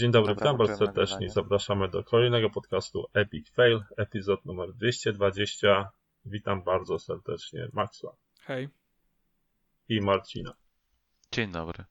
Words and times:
Dzień 0.00 0.10
dobry, 0.10 0.34
witam 0.34 0.56
bardzo 0.56 0.76
serdecznie. 0.76 1.30
Zapraszamy 1.30 1.88
do 1.88 2.04
kolejnego 2.04 2.50
podcastu 2.50 3.06
Epic 3.14 3.50
Fail, 3.50 3.82
epizod 3.96 4.44
numer 4.44 4.72
220. 4.72 5.90
Witam 6.24 6.62
bardzo 6.64 6.98
serdecznie 6.98 7.68
Maxła. 7.72 8.16
Hej. 8.42 8.68
I 9.88 10.00
Marcina. 10.00 10.52
Dzień 11.32 11.52
dobry. 11.52 11.84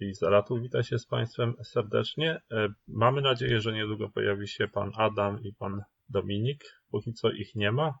I 0.00 0.14
Zaratu, 0.14 0.60
witam 0.60 0.82
się 0.82 0.98
z 0.98 1.06
Państwem 1.06 1.54
serdecznie. 1.62 2.40
E, 2.52 2.68
mamy 2.88 3.22
nadzieję, 3.22 3.60
że 3.60 3.72
niedługo 3.72 4.08
pojawi 4.08 4.48
się 4.48 4.68
Pan 4.68 4.92
Adam 4.96 5.42
i 5.42 5.52
Pan 5.52 5.82
Dominik. 6.08 6.64
Póki 6.90 7.12
co 7.12 7.30
ich 7.30 7.54
nie 7.54 7.72
ma, 7.72 7.94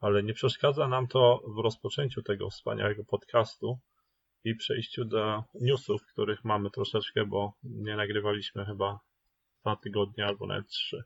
ale 0.00 0.22
nie 0.22 0.34
przeszkadza 0.34 0.88
nam 0.88 1.08
to 1.08 1.42
w 1.56 1.62
rozpoczęciu 1.62 2.22
tego 2.22 2.50
wspaniałego 2.50 3.04
podcastu 3.04 3.78
i 4.48 4.54
przejściu 4.54 5.04
do 5.04 5.44
newsów, 5.54 6.06
których 6.06 6.44
mamy 6.44 6.70
troszeczkę, 6.70 7.26
bo 7.26 7.52
nie 7.62 7.96
nagrywaliśmy 7.96 8.64
chyba 8.64 9.00
dwa 9.60 9.76
tygodnie 9.76 10.26
albo 10.26 10.46
nawet 10.46 10.68
trzy. 10.68 11.04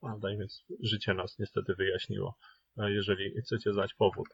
Prawda, 0.00 0.28
więc 0.28 0.64
życie 0.80 1.14
nas 1.14 1.38
niestety 1.38 1.74
wyjaśniło, 1.74 2.38
e, 2.78 2.92
jeżeli 2.92 3.42
chcecie 3.42 3.72
znać 3.72 3.94
powód. 3.94 4.28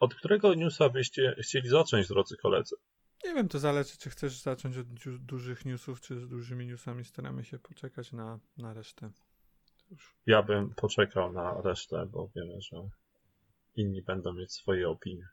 Od 0.00 0.14
którego 0.14 0.54
newsa 0.54 0.88
byście 0.88 1.36
chcieli 1.42 1.68
zacząć, 1.68 2.08
drodzy 2.08 2.36
koledzy? 2.36 2.76
Nie 3.24 3.34
wiem, 3.34 3.48
to 3.48 3.58
zależy, 3.58 3.98
czy 3.98 4.10
chcesz 4.10 4.40
zacząć 4.40 4.76
od 4.78 4.86
dużych 5.18 5.64
newsów, 5.64 6.00
czy 6.00 6.20
z 6.20 6.28
dużymi 6.28 6.66
newsami 6.66 7.04
staramy 7.04 7.44
się 7.44 7.58
poczekać 7.58 8.12
na, 8.12 8.38
na 8.56 8.74
resztę. 8.74 9.10
Już. 9.90 10.14
Ja 10.26 10.42
bym 10.42 10.74
poczekał 10.74 11.32
na 11.32 11.60
resztę, 11.62 12.06
bo 12.06 12.30
wiemy, 12.36 12.60
że 12.60 12.88
inni 13.76 14.02
będą 14.02 14.32
mieć 14.32 14.52
swoje 14.52 14.88
opinie. 14.88 15.28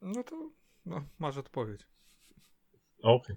No 0.00 0.24
to 0.24 0.50
no, 0.86 1.04
masz 1.18 1.36
odpowiedź. 1.36 1.86
Okej. 3.02 3.36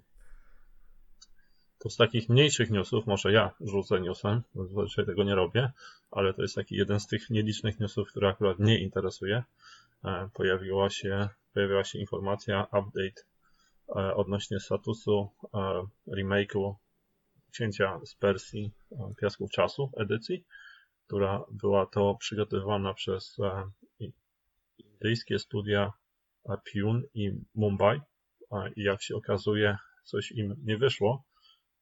To 1.78 1.90
z 1.90 1.96
takich 1.96 2.28
mniejszych 2.28 2.70
newsów, 2.70 3.06
może 3.06 3.32
ja 3.32 3.54
rzucę 3.60 4.00
newsem, 4.00 4.42
zazwyczaj 4.54 5.06
tego 5.06 5.24
nie 5.24 5.34
robię, 5.34 5.72
ale 6.10 6.34
to 6.34 6.42
jest 6.42 6.54
taki 6.54 6.76
jeden 6.76 7.00
z 7.00 7.06
tych 7.06 7.30
nielicznych 7.30 7.80
newsów, 7.80 8.08
który 8.08 8.28
akurat 8.28 8.58
mnie 8.58 8.78
interesuje. 8.78 9.42
E, 10.04 10.28
pojawiła 10.34 10.90
się, 10.90 11.28
pojawiła 11.54 11.84
się 11.84 11.98
informacja, 11.98 12.62
update 12.64 13.22
e, 13.96 14.14
odnośnie 14.14 14.60
statusu 14.60 15.30
e, 15.54 15.58
remake'u 16.16 16.74
Księcia 17.52 18.00
z 18.04 18.14
Persji 18.14 18.72
Piasków 19.20 19.50
Czasu 19.50 19.90
edycji, 19.96 20.44
która 21.06 21.44
była 21.50 21.86
to 21.86 22.16
przygotowana 22.20 22.94
przez 22.94 23.36
indyjskie 24.78 25.38
studia 25.38 25.92
Pune 26.44 27.02
i 27.14 27.30
Mumbai 27.54 28.00
i 28.76 28.82
jak 28.82 29.02
się 29.02 29.16
okazuje 29.16 29.76
coś 30.04 30.32
im 30.32 30.56
nie 30.64 30.76
wyszło, 30.76 31.24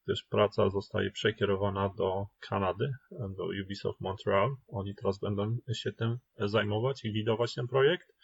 gdyż 0.06 0.22
praca 0.22 0.70
zostaje 0.70 1.10
przekierowana 1.10 1.88
do 1.88 2.26
Kanady, 2.40 2.92
do 3.10 3.44
Ubisoft 3.64 4.00
Montreal. 4.00 4.56
Oni 4.68 4.94
teraz 4.94 5.18
będą 5.18 5.56
się 5.72 5.92
tym 5.92 6.18
zajmować 6.38 7.04
i 7.04 7.08
lidować 7.08 7.54
ten 7.54 7.68
projekt. 7.68 8.14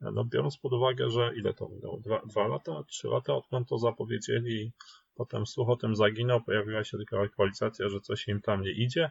No, 0.00 0.24
biorąc 0.24 0.58
pod 0.58 0.72
uwagę, 0.72 1.10
że 1.10 1.32
ile 1.36 1.54
to 1.54 1.68
minęło? 1.68 2.00
Dwa, 2.00 2.22
dwa 2.26 2.46
lata, 2.46 2.84
trzy 2.88 3.08
lata, 3.08 3.34
odkąd 3.34 3.68
to 3.68 3.78
zapowiedzieli, 3.78 4.72
potem 5.14 5.46
słuch 5.46 5.68
o 5.68 5.76
tym 5.76 5.96
zaginął, 5.96 6.44
pojawiła 6.44 6.84
się 6.84 6.96
tylko 6.96 7.20
aktualizacja, 7.20 7.88
że 7.88 8.00
coś 8.00 8.28
im 8.28 8.40
tam 8.40 8.62
nie 8.62 8.72
idzie. 8.72 9.10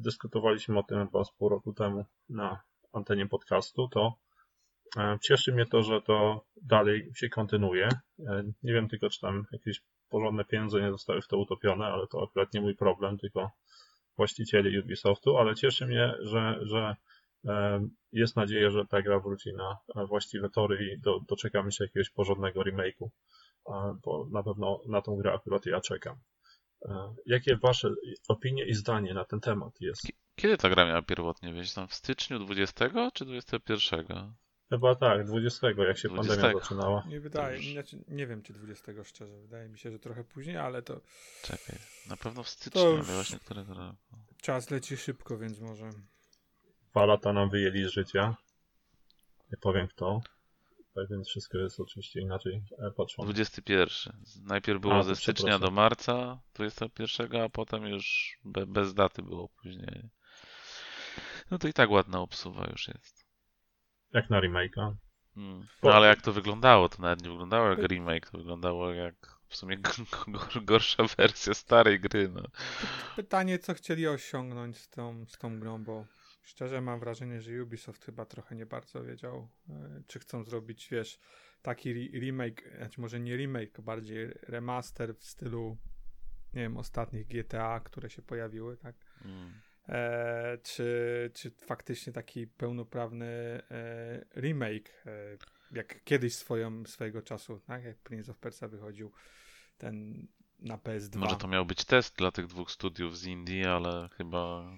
Dyskutowaliśmy 0.00 0.78
o 0.78 0.82
tym 0.82 1.06
chyba 1.06 1.24
z 1.24 1.32
pół 1.32 1.48
roku 1.48 1.72
temu 1.72 2.04
na 2.28 2.60
antenie 2.92 3.26
podcastu, 3.26 3.88
to 3.88 4.18
E, 4.18 4.27
cieszy 5.22 5.52
mnie 5.52 5.66
to, 5.66 5.82
że 5.82 6.02
to 6.02 6.44
dalej 6.62 7.10
się 7.14 7.28
kontynuuje. 7.28 7.88
E, 8.28 8.42
nie 8.62 8.72
wiem 8.72 8.88
tylko, 8.88 9.10
czy 9.10 9.20
tam 9.20 9.44
jakieś 9.52 9.80
porządne 10.08 10.44
pieniądze 10.44 10.80
nie 10.80 10.90
zostały 10.90 11.22
w 11.22 11.28
to 11.28 11.38
utopione, 11.38 11.86
ale 11.86 12.06
to 12.06 12.22
akurat 12.22 12.54
nie 12.54 12.60
mój 12.60 12.76
problem, 12.76 13.18
tylko 13.18 13.50
właścicieli 14.16 14.80
Ubisoftu, 14.80 15.36
ale 15.36 15.54
cieszy 15.54 15.86
mnie, 15.86 16.14
że, 16.20 16.58
że 16.62 16.96
e, 17.48 17.88
jest 18.12 18.36
nadzieja, 18.36 18.70
że 18.70 18.86
ta 18.86 19.02
gra 19.02 19.20
wróci 19.20 19.50
na 19.54 19.78
właściwe 20.06 20.50
tory 20.50 20.92
i 20.92 21.00
do, 21.00 21.20
doczekamy 21.28 21.72
się 21.72 21.84
jakiegoś 21.84 22.10
porządnego 22.10 22.60
remake'u, 22.60 23.08
bo 24.04 24.28
na 24.32 24.42
pewno 24.42 24.80
na 24.88 25.02
tą 25.02 25.16
grę 25.16 25.32
akurat 25.32 25.66
ja 25.66 25.80
czekam. 25.80 26.16
Jakie 27.26 27.56
wasze 27.56 27.90
opinie 28.28 28.64
i 28.66 28.74
zdanie 28.74 29.14
na 29.14 29.24
ten 29.24 29.40
temat 29.40 29.80
jest? 29.80 30.06
Kiedy 30.34 30.56
ta 30.56 30.70
gra 30.70 30.86
miała 30.86 31.02
pierwotnie 31.02 31.52
wyjść? 31.52 31.74
Tam 31.74 31.88
w 31.88 31.94
styczniu 31.94 32.38
20 32.38 33.10
czy 33.14 33.24
21? 33.24 34.34
Chyba 34.70 34.94
tak, 34.94 35.26
20, 35.26 35.66
jak 35.66 35.98
się 35.98 36.08
20. 36.08 36.34
pandemia 36.34 36.60
zaczynała. 36.60 37.04
Nie 37.08 37.20
wydaje, 37.20 37.56
już... 37.56 37.72
znaczy, 37.72 38.04
nie 38.08 38.26
wiem 38.26 38.42
czy 38.42 38.52
20 38.52 39.04
szczerze, 39.04 39.40
wydaje 39.40 39.68
mi 39.68 39.78
się, 39.78 39.90
że 39.90 39.98
trochę 39.98 40.24
później, 40.24 40.56
ale 40.56 40.82
to... 40.82 41.00
Czekaj, 41.42 41.78
na 42.08 42.16
pewno 42.16 42.42
w 42.42 42.48
styczniu, 42.48 42.80
to 42.80 43.02
właśnie 43.02 43.38
którego 43.38 43.74
roku. 43.74 44.16
Czas 44.42 44.70
leci 44.70 44.96
szybko, 44.96 45.38
więc 45.38 45.60
może... 45.60 45.90
Dwa 46.90 47.06
lata 47.06 47.32
nam 47.32 47.50
wyjęli 47.50 47.84
z 47.84 47.92
życia. 47.92 48.36
Nie 49.52 49.58
powiem 49.58 49.88
kto. 49.88 50.20
Tak 50.94 51.08
więc 51.10 51.28
wszystko 51.28 51.58
jest 51.58 51.80
oczywiście 51.80 52.20
inaczej 52.20 52.62
patrzone. 52.96 53.26
21. 53.26 54.22
Najpierw 54.42 54.80
było 54.80 54.94
a, 54.94 55.02
ze 55.02 55.16
stycznia 55.16 55.58
do 55.58 55.70
marca 55.70 56.40
21, 56.54 57.36
a 57.36 57.48
potem 57.48 57.86
już 57.86 58.38
be, 58.44 58.66
bez 58.66 58.94
daty 58.94 59.22
było 59.22 59.48
później. 59.48 60.08
No 61.50 61.58
to 61.58 61.68
i 61.68 61.72
tak 61.72 61.90
ładna 61.90 62.20
obsuwa 62.20 62.66
już 62.70 62.88
jest. 62.88 63.17
Jak 64.12 64.30
na 64.30 64.40
remake'a. 64.40 64.94
Hmm. 65.34 65.66
No 65.82 65.94
ale 65.94 66.08
jak 66.08 66.22
to 66.22 66.32
wyglądało? 66.32 66.88
To 66.88 67.02
nawet 67.02 67.22
nie 67.22 67.30
wyglądało 67.30 67.68
jak 67.68 67.78
remake, 67.78 68.30
to 68.30 68.38
wyglądało 68.38 68.92
jak 68.92 69.38
w 69.48 69.56
sumie 69.56 69.78
gorsza 70.62 71.04
wersja 71.16 71.54
starej 71.54 72.00
gry. 72.00 72.28
No. 72.28 72.42
Pytanie, 73.16 73.58
co 73.58 73.74
chcieli 73.74 74.08
osiągnąć 74.08 74.78
z 74.78 74.88
tą, 74.88 75.26
z 75.26 75.38
tą 75.38 75.60
grą, 75.60 75.84
bo 75.84 76.06
szczerze 76.42 76.80
mam 76.80 77.00
wrażenie, 77.00 77.40
że 77.40 77.62
Ubisoft 77.62 78.04
chyba 78.04 78.24
trochę 78.24 78.54
nie 78.54 78.66
bardzo 78.66 79.04
wiedział, 79.04 79.48
e, 79.70 80.02
czy 80.06 80.18
chcą 80.18 80.44
zrobić, 80.44 80.88
wiesz, 80.90 81.18
taki 81.62 82.10
remake, 82.10 82.62
znaczy 82.76 83.00
może 83.00 83.20
nie 83.20 83.36
remake, 83.36 83.80
bardziej 83.80 84.30
remaster 84.42 85.16
w 85.16 85.24
stylu, 85.24 85.76
nie 86.54 86.62
wiem, 86.62 86.76
ostatnich 86.76 87.26
GTA, 87.26 87.80
które 87.80 88.10
się 88.10 88.22
pojawiły, 88.22 88.76
tak? 88.76 88.94
Hmm 89.22 89.52
e, 89.88 90.58
czy, 90.62 91.30
czy 91.34 91.50
faktycznie 91.50 92.12
taki 92.12 92.46
pełnoprawny 92.46 93.26
e, 93.70 94.24
remake, 94.36 94.88
e, 95.06 95.36
jak 95.70 96.04
kiedyś 96.04 96.34
swoją, 96.34 96.86
swojego 96.86 97.22
czasu, 97.22 97.60
tak? 97.66 97.84
jak 97.84 97.98
Prince 97.98 98.28
of 98.28 98.38
Persia 98.38 98.68
wychodził 98.68 99.12
ten 99.78 100.26
na 100.58 100.76
PS2. 100.76 101.18
Może 101.18 101.36
to 101.36 101.48
miał 101.48 101.66
być 101.66 101.84
test 101.84 102.16
dla 102.16 102.30
tych 102.30 102.46
dwóch 102.46 102.70
studiów 102.70 103.18
z 103.18 103.24
Indii, 103.24 103.64
ale 103.64 104.08
chyba 104.16 104.72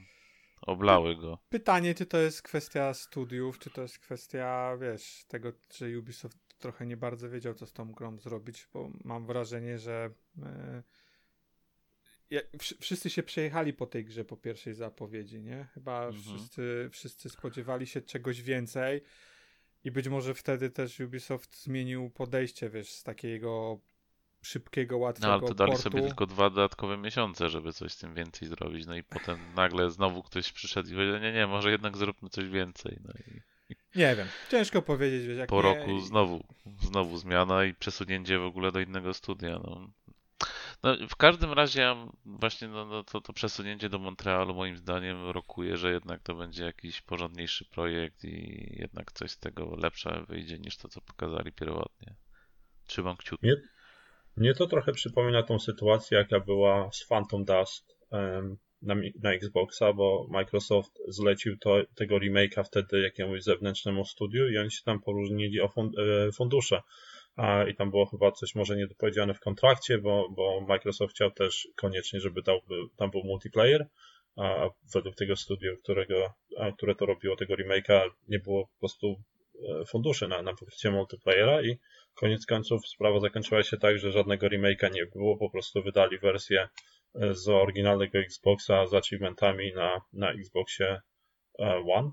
oblały 0.62 1.16
go. 1.16 1.38
Pytanie, 1.48 1.94
czy 1.94 2.06
to 2.06 2.18
jest 2.18 2.42
kwestia 2.42 2.94
studiów, 2.94 3.58
czy 3.58 3.70
to 3.70 3.82
jest 3.82 3.98
kwestia, 3.98 4.76
wiesz, 4.80 5.24
tego, 5.28 5.52
że 5.74 5.98
Ubisoft 5.98 6.38
trochę 6.58 6.86
nie 6.86 6.96
bardzo 6.96 7.30
wiedział, 7.30 7.54
co 7.54 7.66
z 7.66 7.72
tą 7.72 7.92
grą 7.92 8.18
zrobić, 8.18 8.68
bo 8.72 8.90
mam 9.04 9.26
wrażenie, 9.26 9.78
że 9.78 10.10
e, 10.42 10.82
ja, 12.30 12.40
wszyscy 12.80 13.10
się 13.10 13.22
przejechali 13.22 13.72
po 13.72 13.86
tej 13.86 14.04
grze 14.04 14.24
po 14.24 14.36
pierwszej 14.36 14.74
zapowiedzi, 14.74 15.40
nie? 15.40 15.68
Chyba 15.74 16.06
mhm. 16.06 16.22
wszyscy, 16.22 16.88
wszyscy 16.92 17.30
spodziewali 17.30 17.86
się 17.86 18.00
czegoś 18.00 18.42
więcej 18.42 19.02
i 19.84 19.90
być 19.90 20.08
może 20.08 20.34
wtedy 20.34 20.70
też 20.70 21.00
Ubisoft 21.00 21.62
zmienił 21.62 22.10
podejście, 22.10 22.70
wiesz, 22.70 22.90
z 22.90 23.02
takiego 23.02 23.80
szybkiego, 24.42 24.98
łatwego 24.98 25.28
No 25.28 25.34
ale 25.34 25.48
to 25.48 25.54
dali 25.54 25.70
portu. 25.70 25.82
sobie 25.82 26.02
tylko 26.02 26.26
dwa 26.26 26.50
dodatkowe 26.50 26.96
miesiące, 26.96 27.48
żeby 27.48 27.72
coś 27.72 27.92
z 27.92 27.98
tym 27.98 28.14
więcej 28.14 28.48
zrobić, 28.48 28.86
no 28.86 28.96
i 28.96 29.02
potem 29.02 29.38
nagle 29.54 29.90
znowu 29.90 30.22
ktoś 30.22 30.52
przyszedł 30.52 30.88
i 30.88 30.92
powiedział, 30.92 31.18
nie, 31.18 31.32
nie, 31.32 31.46
może 31.46 31.70
jednak 31.70 31.96
zróbmy 31.96 32.28
coś 32.28 32.48
więcej, 32.48 32.98
no 33.04 33.12
i... 33.12 33.40
Nie 33.94 34.16
wiem, 34.16 34.26
ciężko 34.50 34.82
powiedzieć, 34.82 35.26
wiesz, 35.26 35.38
jak 35.38 35.48
Po 35.48 35.56
nie... 35.56 35.62
roku 35.62 36.00
znowu, 36.00 36.44
znowu 36.82 37.18
zmiana 37.18 37.64
i 37.64 37.74
przesunięcie 37.74 38.38
w 38.38 38.44
ogóle 38.44 38.72
do 38.72 38.80
innego 38.80 39.14
studia, 39.14 39.60
no. 39.64 39.90
No, 40.82 40.96
w 41.08 41.16
każdym 41.16 41.52
razie 41.52 41.96
właśnie 42.24 42.68
no, 42.68 42.86
no, 42.86 43.04
to, 43.04 43.20
to 43.20 43.32
przesunięcie 43.32 43.88
do 43.88 43.98
Montrealu 43.98 44.54
moim 44.54 44.76
zdaniem 44.76 45.30
rokuje, 45.30 45.76
że 45.76 45.92
jednak 45.92 46.22
to 46.22 46.34
będzie 46.34 46.64
jakiś 46.64 47.00
porządniejszy 47.00 47.64
projekt 47.64 48.24
i 48.24 48.66
jednak 48.78 49.12
coś 49.12 49.30
z 49.30 49.38
tego 49.38 49.76
lepsze 49.76 50.24
wyjdzie 50.28 50.58
niż 50.58 50.76
to, 50.76 50.88
co 50.88 51.00
pokazali 51.00 51.52
pierwotnie. 51.52 52.14
Trzymam 52.86 53.16
kciuki. 53.16 53.46
Mnie, 53.46 53.56
mnie 54.36 54.54
to 54.54 54.66
trochę 54.66 54.92
przypomina 54.92 55.42
tą 55.42 55.58
sytuację, 55.58 56.18
jaka 56.18 56.40
była 56.40 56.90
z 56.92 57.06
Phantom 57.06 57.44
Dust 57.44 57.96
um, 58.10 58.56
na, 58.82 58.94
na 59.22 59.32
Xboxa, 59.32 59.92
bo 59.92 60.26
Microsoft 60.30 60.98
zlecił 61.08 61.58
to, 61.58 61.82
tego 61.94 62.16
remake'a 62.16 62.64
wtedy 62.64 63.00
jakiemuś 63.00 63.42
zewnętrznemu 63.42 64.04
studiu 64.04 64.48
i 64.48 64.58
oni 64.58 64.70
się 64.70 64.82
tam 64.84 65.00
poróżnili 65.00 65.60
o 65.60 65.66
e, 65.66 66.32
fundusze 66.32 66.82
i 67.68 67.74
tam 67.74 67.90
było 67.90 68.06
chyba 68.06 68.32
coś 68.32 68.54
może 68.54 68.76
niedopowiedziane 68.76 69.34
w 69.34 69.40
kontrakcie, 69.40 69.98
bo, 69.98 70.28
bo 70.30 70.60
Microsoft 70.60 71.14
chciał 71.14 71.30
też 71.30 71.68
koniecznie, 71.76 72.20
żeby 72.20 72.42
tam, 72.42 72.58
tam 72.96 73.10
był 73.10 73.24
multiplayer, 73.24 73.86
a 74.36 74.68
według 74.94 75.16
tego 75.16 75.36
studiu, 75.36 75.76
którego, 75.82 76.32
które 76.76 76.94
to 76.94 77.06
robiło, 77.06 77.36
tego 77.36 77.54
remake'a, 77.54 78.10
nie 78.28 78.38
było 78.38 78.66
po 78.66 78.78
prostu 78.78 79.16
e, 79.80 79.84
funduszy 79.84 80.28
na, 80.28 80.42
na 80.42 80.54
pokrycie 80.54 80.90
multiplayera 80.90 81.62
i 81.62 81.78
koniec 82.14 82.46
końców 82.46 82.88
sprawa 82.88 83.20
zakończyła 83.20 83.62
się 83.62 83.76
tak, 83.76 83.98
że 83.98 84.12
żadnego 84.12 84.46
remake'a 84.46 84.92
nie 84.92 85.06
było, 85.06 85.36
po 85.36 85.50
prostu 85.50 85.82
wydali 85.82 86.18
wersję 86.18 86.68
e, 87.14 87.34
z 87.34 87.48
oryginalnego 87.48 88.18
Xboxa 88.18 88.86
z 88.86 88.94
achievementami 88.94 89.72
na, 89.74 90.00
na 90.12 90.32
Xboxie 90.32 91.00
e, 91.58 91.84
One. 91.92 92.10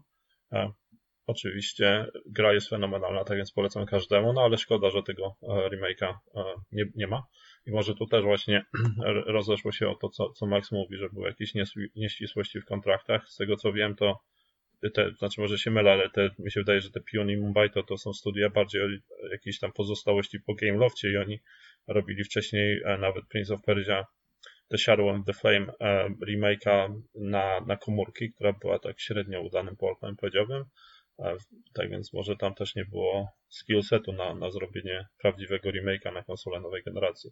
Oczywiście 1.28 2.06
gra 2.26 2.54
jest 2.54 2.70
fenomenalna, 2.70 3.24
tak 3.24 3.38
więc 3.38 3.52
polecam 3.52 3.86
każdemu, 3.86 4.34
no 4.34 4.42
ale 4.42 4.58
szkoda, 4.58 4.90
że 4.90 5.04
tego 5.04 5.36
remake'a 5.44 6.14
nie, 6.72 6.86
nie 6.96 7.08
ma. 7.08 7.24
I 7.66 7.72
może 7.72 7.96
tu 7.96 8.06
też 8.06 8.24
właśnie 8.24 8.66
rozeszło 9.38 9.72
się 9.72 9.90
o 9.90 9.96
to, 9.96 10.10
co, 10.10 10.30
co 10.30 10.46
Max 10.46 10.72
mówi, 10.72 10.98
że 10.98 11.10
były 11.10 11.28
jakieś 11.28 11.54
nieścisłości 11.96 12.62
w 12.62 12.66
kontraktach. 12.66 13.30
Z 13.30 13.36
tego 13.36 13.56
co 13.56 13.74
wiem, 13.74 13.96
to 13.96 14.20
te, 14.94 15.12
znaczy 15.12 15.42
może 15.42 15.58
się 15.58 15.72
mylę, 15.72 15.92
ale 15.92 16.10
te, 16.10 16.30
mi 16.40 16.52
się 16.52 16.60
wydaje, 16.60 16.82
że 16.82 16.92
te 16.92 17.02
Pion 17.02 17.30
i 17.30 17.38
Mumbai 17.38 17.70
to, 17.70 17.84
to 17.84 17.98
są 17.98 18.14
studia 18.14 18.50
bardziej 18.50 18.82
o 18.82 18.88
jakiejś 19.32 19.60
tam 19.60 19.72
pozostałości 19.72 20.40
po 20.40 20.56
Game 20.56 20.78
Loftie 20.78 21.12
i 21.12 21.18
oni 21.18 21.40
robili 21.88 22.24
wcześniej 22.24 22.82
e, 22.86 22.98
nawet 22.98 23.26
Prince 23.28 23.52
of 23.52 23.62
Persia 23.62 24.06
The 24.70 24.78
Shadow 24.78 25.16
and 25.16 25.26
the 25.26 25.34
Flame 25.34 25.74
e, 25.80 26.10
remake'a 26.28 27.02
na, 27.16 27.62
na 27.62 27.78
komórki, 27.78 28.34
która 28.34 28.54
była 28.54 28.80
tak 28.80 29.00
średnio 29.00 29.42
udanym 29.42 29.76
portem, 29.76 30.16
powiedziałbym. 30.16 30.66
Tak 31.74 31.90
więc 31.90 32.14
może 32.14 32.36
tam 32.36 32.56
też 32.56 32.76
nie 32.76 32.86
było 32.86 33.30
skillsetu 33.50 34.14
na, 34.14 34.36
na 34.36 34.52
zrobienie 34.52 35.08
prawdziwego 35.18 35.70
remake'a 35.70 36.14
na 36.14 36.24
konsolę 36.24 36.60
nowej 36.60 36.84
generacji. 36.84 37.32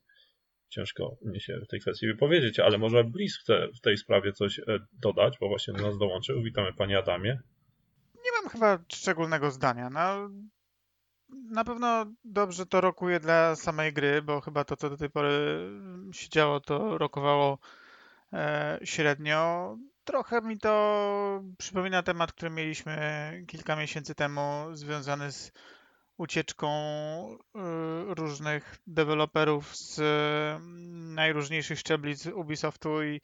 Ciężko 0.69 1.17
mi 1.25 1.41
się 1.41 1.59
w 1.65 1.67
tej 1.67 1.79
kwestii 1.79 2.07
wypowiedzieć, 2.07 2.59
ale 2.59 2.77
może 2.77 3.03
Bliss 3.03 3.37
chce 3.37 3.67
w 3.77 3.81
tej 3.81 3.97
sprawie 3.97 4.33
coś 4.33 4.59
e, 4.59 4.63
dodać, 5.01 5.37
bo 5.39 5.47
właśnie 5.47 5.73
do 5.73 5.81
nas 5.81 5.97
dołączył. 5.97 6.43
Witamy 6.43 6.73
Panie 6.73 6.97
Adamie. 6.97 7.39
Nie 8.15 8.31
mam 8.41 8.51
chyba 8.51 8.79
szczególnego 8.93 9.51
zdania. 9.51 9.89
No, 9.89 10.29
na 11.29 11.63
pewno 11.63 12.05
dobrze 12.23 12.65
to 12.65 12.81
rokuje 12.81 13.19
dla 13.19 13.55
samej 13.55 13.93
gry, 13.93 14.21
bo 14.21 14.41
chyba 14.41 14.63
to, 14.63 14.75
co 14.75 14.89
do 14.89 14.97
tej 14.97 15.09
pory 15.09 15.59
się 16.11 16.29
działo, 16.29 16.59
to 16.59 16.97
rokowało 16.97 17.59
e, 18.33 18.79
średnio. 18.83 19.77
Trochę 20.06 20.42
mi 20.42 20.57
to 20.57 21.44
przypomina 21.57 22.04
temat, 22.04 22.31
który 22.31 22.52
mieliśmy 22.52 22.98
kilka 23.48 23.75
miesięcy 23.75 24.16
temu, 24.16 24.66
związany 24.74 25.31
z 25.31 25.52
ucieczką 26.18 26.68
y, 27.31 28.16
różnych 28.16 28.78
deweloperów 28.88 29.75
z 29.78 30.00
mm, 30.00 31.13
najróżniejszych 31.16 31.80
szczebli 31.80 32.16
z 32.16 32.28
Ubisoftu 32.28 33.04
i 33.04 33.22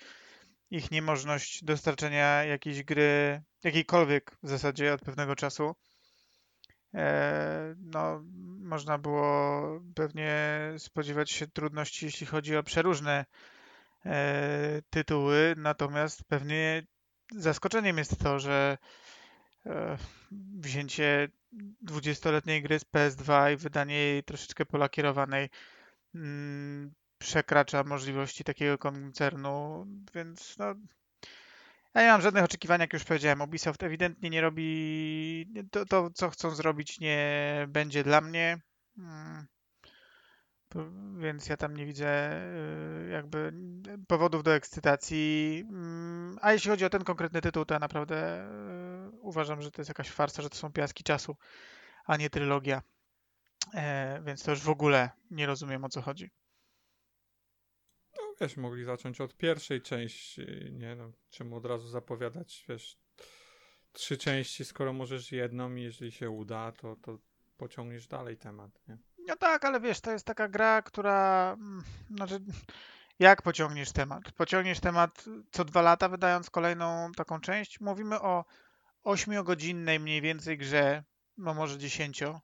ich 0.71 0.91
niemożność 0.91 1.63
dostarczenia 1.63 2.43
jakiejś 2.43 2.83
gry, 2.83 3.41
jakiejkolwiek 3.63 4.37
w 4.43 4.49
zasadzie 4.49 4.93
od 4.93 5.01
pewnego 5.01 5.35
czasu. 5.35 5.75
E, 6.93 7.75
no, 7.77 8.23
można 8.59 8.97
było 8.97 9.61
pewnie 9.95 10.35
spodziewać 10.77 11.31
się 11.31 11.47
trudności, 11.47 12.05
jeśli 12.05 12.27
chodzi 12.27 12.57
o 12.57 12.63
przeróżne 12.63 13.25
tytuły, 14.89 15.53
natomiast 15.57 16.23
pewnie 16.23 16.83
zaskoczeniem 17.35 17.97
jest 17.97 18.19
to, 18.19 18.39
że 18.39 18.77
e, 19.65 19.97
wzięcie 20.59 21.29
20-letniej 21.85 22.63
gry 22.63 22.79
z 22.79 22.85
PS2 22.85 23.53
i 23.53 23.57
wydanie 23.57 23.95
jej 23.95 24.23
troszeczkę 24.23 24.65
polakierowanej 24.65 25.49
mm, 26.15 26.93
przekracza 27.17 27.83
możliwości 27.83 28.43
takiego 28.43 28.77
koncernu, 28.77 29.85
więc 30.15 30.57
no, 30.57 30.65
ja 31.93 32.01
nie 32.01 32.07
mam 32.07 32.21
żadnych 32.21 32.43
oczekiwań, 32.43 32.81
jak 32.81 32.93
już 32.93 33.03
powiedziałem. 33.03 33.41
Ubisoft 33.41 33.83
ewidentnie 33.83 34.29
nie 34.29 34.41
robi 34.41 35.53
to, 35.71 35.85
to 35.85 36.09
co 36.13 36.29
chcą 36.29 36.55
zrobić, 36.55 36.99
nie 36.99 37.65
będzie 37.69 38.03
dla 38.03 38.21
mnie. 38.21 38.61
Więc 41.17 41.49
ja 41.49 41.57
tam 41.57 41.77
nie 41.77 41.85
widzę 41.85 42.31
y, 43.05 43.09
jakby 43.09 43.53
powodów 44.07 44.43
do 44.43 44.53
ekscytacji. 44.53 45.63
Mm, 45.69 46.37
a 46.41 46.53
jeśli 46.53 46.71
chodzi 46.71 46.85
o 46.85 46.89
ten 46.89 47.03
konkretny 47.03 47.41
tytuł, 47.41 47.65
to 47.65 47.73
ja 47.73 47.79
naprawdę 47.79 48.45
y, 49.07 49.11
uważam, 49.21 49.61
że 49.61 49.71
to 49.71 49.81
jest 49.81 49.89
jakaś 49.89 50.09
farsa, 50.09 50.41
że 50.41 50.49
to 50.49 50.55
są 50.55 50.71
piaski 50.71 51.03
czasu, 51.03 51.37
a 52.05 52.17
nie 52.17 52.29
trylogia. 52.29 52.81
E, 53.73 54.21
więc 54.25 54.43
to 54.43 54.51
już 54.51 54.61
w 54.61 54.69
ogóle 54.69 55.09
nie 55.31 55.45
rozumiem 55.45 55.83
o 55.83 55.89
co 55.89 56.01
chodzi. 56.01 56.31
No 58.17 58.33
wiesz, 58.41 58.57
mogli 58.57 58.83
zacząć 58.83 59.21
od 59.21 59.37
pierwszej 59.37 59.81
części, 59.81 60.45
nie 60.71 60.95
no, 60.95 61.11
czemu 61.29 61.55
od 61.55 61.65
razu 61.65 61.87
zapowiadać, 61.87 62.65
wiesz, 62.69 62.97
trzy 63.91 64.17
części, 64.17 64.65
skoro 64.65 64.93
możesz 64.93 65.31
jedną 65.31 65.75
i 65.75 65.81
jeżeli 65.81 66.11
się 66.11 66.29
uda, 66.29 66.71
to, 66.71 66.95
to 66.95 67.19
pociągniesz 67.57 68.07
dalej 68.07 68.37
temat, 68.37 68.87
nie? 68.87 68.97
No 69.27 69.35
tak, 69.35 69.65
ale 69.65 69.79
wiesz, 69.79 70.01
to 70.01 70.11
jest 70.11 70.25
taka 70.25 70.47
gra, 70.47 70.81
która. 70.81 71.51
Mm, 71.53 71.83
znaczy, 72.15 72.39
jak 73.19 73.41
pociągniesz 73.41 73.91
temat? 73.91 74.31
Pociągniesz 74.31 74.79
temat 74.79 75.25
co 75.51 75.65
dwa 75.65 75.81
lata, 75.81 76.09
wydając 76.09 76.49
kolejną 76.49 77.11
taką 77.11 77.39
część. 77.41 77.79
Mówimy 77.79 78.21
o 78.21 78.45
ośmiogodzinnej 79.03 79.99
mniej 79.99 80.21
więcej 80.21 80.57
grze, 80.57 81.03
no 81.37 81.53
może 81.53 81.77
dziesięcio. 81.77 82.41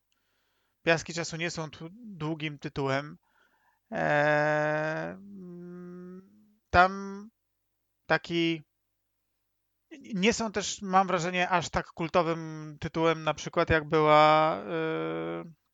Piaski 0.84 1.14
czasu 1.14 1.38
nie 1.38 1.52
są 1.52 1.70
długim 1.92 2.60
tytułem. 2.60 3.18
Eee, 3.92 5.18
tam 6.70 7.30
taki. 8.06 8.64
Nie 10.14 10.34
są 10.34 10.52
też, 10.52 10.82
mam 10.82 11.08
wrażenie, 11.08 11.50
aż 11.50 11.70
tak 11.70 11.88
kultowym 11.88 12.78
tytułem, 12.80 13.24
na 13.24 13.34
przykład 13.34 13.70
jak 13.70 13.90
była. 13.90 14.56
E, 14.58 15.67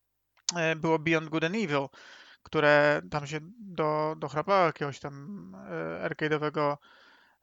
było 0.76 1.00
Beyond 1.00 1.30
Good 1.30 1.44
and 1.44 1.56
Evil, 1.56 1.88
które 2.44 3.02
tam 3.12 3.28
się 3.28 3.40
do, 3.60 4.16
dochrapało 4.18 4.66
jakiegoś 4.66 5.00
tam 5.00 5.56
e, 5.56 6.10
arcade'owego 6.10 6.78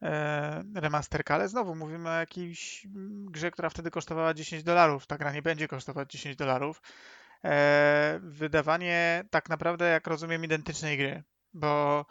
e, 0.02 0.64
remasterka, 0.75 1.35
ale 1.35 1.49
znowu 1.49 1.75
mówimy 1.75 2.09
o 2.09 2.12
jakiejś 2.12 2.87
grze, 3.25 3.50
która 3.50 3.71
wtedy 3.71 3.90
kosztowała 3.90 4.35
10 4.35 4.62
dolarów. 4.62 5.07
Ta 5.07 5.19
gra 5.19 5.33
nie 5.33 5.42
będzie 5.42 5.69
kosztować 5.69 6.12
10 6.12 6.37
dolarów. 6.37 6.83
Wydawanie 8.21 9.25
tak 9.30 9.49
naprawdę, 9.49 9.90
jak 9.90 10.07
rozumiem, 10.07 10.45
identycznej 10.45 10.99
gry, 10.99 11.23
bo 11.54 12.07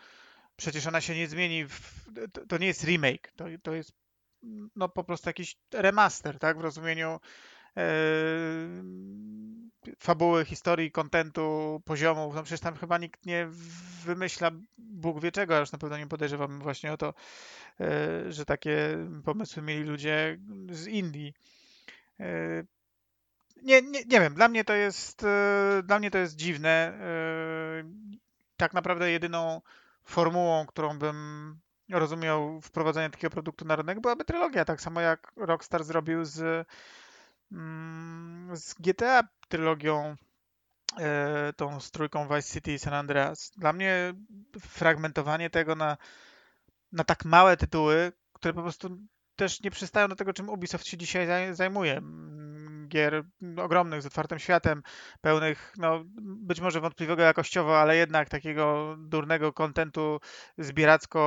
przecież 0.56 0.88
ona 0.88 1.02
się 1.02 1.16
nie 1.16 1.28
zmieni. 1.28 1.66
W, 1.66 2.06
to 2.50 2.58
nie 2.58 2.68
jest 2.68 2.84
remake, 2.84 3.32
to, 3.36 3.46
to 3.64 3.74
jest 3.74 3.92
no 4.76 4.90
po 4.90 5.04
prostu 5.04 5.30
jakiś 5.30 5.58
remaster, 5.74 6.40
tak? 6.40 6.58
W 6.58 6.62
rozumieniu 6.62 7.20
fabuły, 10.00 10.46
historii, 10.46 10.92
kontentu, 10.92 11.82
poziomów. 11.86 12.36
No 12.36 12.44
przecież 12.44 12.60
tam 12.60 12.76
chyba 12.76 12.98
nikt 12.98 13.26
nie 13.26 13.48
wymyśla 14.06 14.52
Bóg 14.78 15.22
wie 15.22 15.32
czego, 15.32 15.56
a 15.56 15.60
już 15.60 15.72
na 15.72 15.80
pewno 15.80 15.98
nie 15.98 16.08
podejrzewam 16.08 16.60
właśnie 16.60 16.94
o 16.94 16.98
to, 16.98 17.14
e, 17.80 18.32
że 18.32 18.46
takie 18.46 18.98
pomysły 19.26 19.64
mieli 19.64 19.84
ludzie 19.84 20.38
z 20.72 20.88
Indii. 20.88 21.34
E, 22.20 22.26
nie, 23.64 23.82
nie, 23.82 24.00
nie 24.06 24.20
wiem, 24.20 24.34
dla 24.34 24.48
mnie 24.48 24.64
to 24.64 24.74
jest 24.74 25.26
dla 25.84 26.00
mnie 26.00 26.12
to 26.12 26.18
jest 26.18 26.36
dziwne. 26.36 27.00
Tak 28.58 28.74
naprawdę 28.74 29.12
jedyną 29.12 29.62
formułą, 30.04 30.66
którą 30.66 31.00
bym 31.00 31.60
rozumiał 31.90 32.62
wprowadzenie 32.62 33.10
takiego 33.10 33.32
produktu 33.32 33.66
na 33.66 33.76
rynek 33.76 34.00
byłaby 34.00 34.26
trylogia, 34.26 34.66
tak 34.66 34.82
samo 34.82 35.02
jak 35.02 35.32
Rockstar 35.36 35.84
zrobił 35.84 36.26
z 36.26 36.68
z 38.54 38.74
GTA 38.74 39.24
trylogią, 39.50 40.16
e, 41.00 41.54
tą 41.54 41.78
trójką 41.92 42.28
Vice 42.28 42.54
City 42.54 42.74
i 42.74 42.80
San 42.80 42.94
Andreas. 42.94 43.52
Dla 43.58 43.74
mnie 43.74 44.14
fragmentowanie 44.60 45.50
tego 45.50 45.76
na, 45.76 45.98
na 46.92 47.04
tak 47.04 47.26
małe 47.26 47.58
tytuły, 47.58 48.12
które 48.34 48.54
po 48.54 48.62
prostu 48.62 48.98
też 49.36 49.62
nie 49.62 49.72
przystają 49.72 50.08
do 50.08 50.16
tego, 50.16 50.34
czym 50.34 50.50
Ubisoft 50.50 50.88
się 50.88 50.98
dzisiaj 50.98 51.28
zajmuje. 51.52 51.98
Mm, 51.98 52.88
gier 52.88 53.24
ogromnych, 53.58 54.02
z 54.02 54.06
otwartym 54.06 54.40
światem, 54.40 54.84
pełnych, 55.22 55.74
no 55.78 56.04
być 56.22 56.62
może 56.62 56.82
wątpliwego 56.82 57.24
jakościowo, 57.24 57.80
ale 57.80 57.96
jednak 57.96 58.30
takiego 58.30 58.96
durnego 59.00 59.54
kontentu 59.54 60.20
zbieracko 60.58 61.20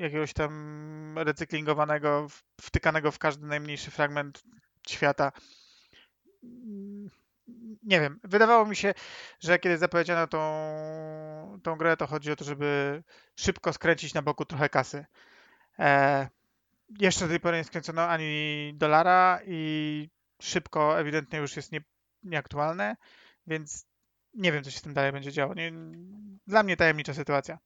jakiegoś 0.00 0.32
tam 0.32 1.18
recyklingowanego, 1.18 2.26
wtykanego 2.60 3.12
w 3.12 3.18
każdy 3.18 3.46
najmniejszy 3.46 3.90
fragment 3.90 4.42
świata. 4.88 5.32
Nie 7.82 8.00
wiem, 8.00 8.20
wydawało 8.24 8.66
mi 8.66 8.76
się, 8.76 8.94
że 9.40 9.58
kiedy 9.58 9.78
zapowiedziano 9.78 10.26
tą, 10.26 10.40
tą 11.62 11.76
grę, 11.76 11.96
to 11.96 12.06
chodzi 12.06 12.32
o 12.32 12.36
to, 12.36 12.44
żeby 12.44 13.02
szybko 13.36 13.72
skręcić 13.72 14.14
na 14.14 14.22
boku 14.22 14.44
trochę 14.44 14.68
kasy. 14.68 15.06
E, 15.78 16.28
jeszcze 16.98 17.20
do 17.20 17.28
tej 17.28 17.40
pory 17.40 17.56
nie 17.56 17.64
skręcono 17.64 18.08
ani 18.08 18.72
dolara 18.74 19.40
i 19.46 20.10
szybko 20.42 21.00
ewidentnie 21.00 21.38
już 21.38 21.56
jest 21.56 21.72
nie, 21.72 21.80
nieaktualne, 22.22 22.96
więc 23.46 23.86
nie 24.34 24.52
wiem, 24.52 24.64
co 24.64 24.70
się 24.70 24.78
z 24.78 24.82
tym 24.82 24.94
dalej 24.94 25.12
będzie 25.12 25.32
działo. 25.32 25.54
Nie, 25.54 25.72
dla 26.46 26.62
mnie 26.62 26.76
tajemnicza 26.76 27.14
sytuacja. 27.14 27.58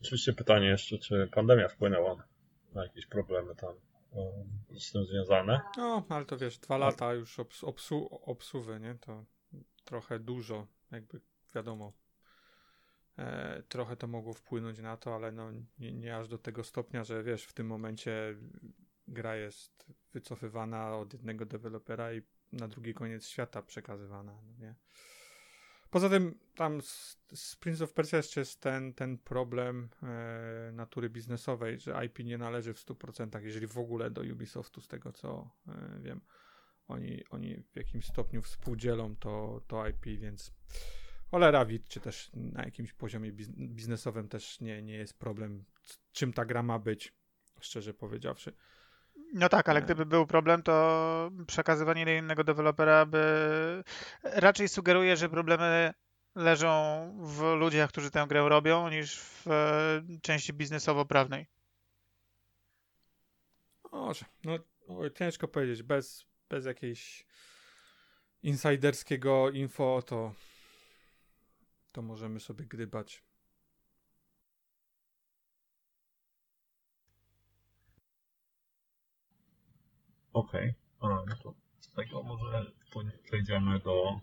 Oczywiście 0.00 0.32
pytanie 0.32 0.66
jeszcze, 0.66 0.98
czy 0.98 1.28
pandemia 1.32 1.68
wpłynęła 1.68 2.28
na 2.74 2.82
jakieś 2.82 3.06
problemy 3.06 3.54
tam 3.54 3.74
e, 4.12 4.80
z 4.80 4.92
tym 4.92 5.04
związane. 5.04 5.60
No, 5.76 6.06
ale 6.08 6.24
to 6.24 6.38
wiesz, 6.38 6.58
dwa 6.58 6.78
lata 6.78 7.14
już 7.14 7.38
obs 7.38 7.64
obsu 7.64 8.20
obsuwy, 8.22 8.80
nie? 8.80 8.94
To 8.94 9.24
trochę 9.84 10.18
dużo, 10.18 10.66
jakby 10.90 11.20
wiadomo. 11.54 11.92
E, 13.18 13.62
trochę 13.68 13.96
to 13.96 14.06
mogło 14.06 14.34
wpłynąć 14.34 14.78
na 14.78 14.96
to, 14.96 15.14
ale 15.14 15.32
no 15.32 15.50
nie, 15.78 15.92
nie 15.92 16.16
aż 16.16 16.28
do 16.28 16.38
tego 16.38 16.64
stopnia, 16.64 17.04
że 17.04 17.22
wiesz, 17.22 17.44
w 17.44 17.52
tym 17.52 17.66
momencie 17.66 18.36
gra 19.08 19.36
jest 19.36 19.86
wycofywana 20.12 20.96
od 20.96 21.12
jednego 21.12 21.46
dewelopera 21.46 22.12
i 22.12 22.22
na 22.52 22.68
drugi 22.68 22.94
koniec 22.94 23.26
świata 23.26 23.62
przekazywana, 23.62 24.32
no 24.32 24.52
nie? 24.58 24.74
Poza 25.90 26.08
tym 26.08 26.38
tam 26.54 26.82
z, 26.82 27.18
z 27.34 27.56
Prince 27.56 27.82
of 27.82 27.92
Persia 27.92 28.16
jeszcze 28.16 28.40
jest 28.40 28.60
ten, 28.60 28.94
ten 28.94 29.18
problem 29.18 29.88
e, 30.02 30.70
natury 30.72 31.10
biznesowej, 31.10 31.80
że 31.80 32.04
IP 32.06 32.18
nie 32.18 32.38
należy 32.38 32.74
w 32.74 32.78
100%, 32.78 33.42
jeżeli 33.42 33.66
w 33.66 33.78
ogóle 33.78 34.10
do 34.10 34.20
Ubisoftu, 34.20 34.80
z 34.80 34.88
tego 34.88 35.12
co 35.12 35.50
e, 35.68 36.00
wiem. 36.02 36.20
Oni, 36.88 37.24
oni 37.30 37.62
w 37.72 37.76
jakimś 37.76 38.06
stopniu 38.06 38.42
współdzielą 38.42 39.16
to, 39.16 39.62
to 39.66 39.88
IP, 39.88 40.04
więc 40.04 40.52
cholera 41.30 41.64
wid, 41.64 41.88
czy 41.88 42.00
też 42.00 42.30
na 42.34 42.64
jakimś 42.64 42.92
poziomie 42.92 43.32
biz, 43.32 43.48
biznesowym 43.48 44.28
też 44.28 44.60
nie, 44.60 44.82
nie 44.82 44.94
jest 44.94 45.18
problem, 45.18 45.64
czym 46.12 46.32
ta 46.32 46.44
gra 46.44 46.62
ma 46.62 46.78
być, 46.78 47.14
szczerze 47.60 47.94
powiedziawszy. 47.94 48.52
No 49.32 49.48
tak, 49.48 49.68
ale 49.68 49.82
gdyby 49.82 50.06
był 50.06 50.26
problem, 50.26 50.62
to 50.62 51.30
przekazywanie 51.46 52.04
do 52.04 52.10
innego 52.10 52.44
dewelopera 52.44 53.06
by 53.06 53.84
raczej 54.22 54.68
sugeruje, 54.68 55.16
że 55.16 55.28
problemy 55.28 55.94
leżą 56.34 56.70
w 57.20 57.42
ludziach, 57.58 57.90
którzy 57.90 58.10
tę 58.10 58.26
grę 58.28 58.48
robią, 58.48 58.88
niż 58.88 59.20
w 59.20 59.46
e, 59.46 60.02
części 60.22 60.52
biznesowo-prawnej. 60.52 61.46
Może, 63.92 64.24
no 64.44 64.58
ciężko 65.14 65.48
powiedzieć, 65.48 65.82
bez, 65.82 66.26
bez 66.48 66.64
jakiejś 66.64 67.26
insiderskiego 68.42 69.50
info, 69.50 70.02
to 70.06 70.34
to 71.92 72.02
możemy 72.02 72.40
sobie 72.40 72.64
gdybać. 72.64 73.22
Okej. 80.32 80.74
Okay. 81.00 81.26
No 81.28 81.36
to 81.42 81.54
z 81.80 81.90
tego 81.90 82.22
może 82.22 82.72
przejdziemy 83.24 83.78
do. 83.78 84.20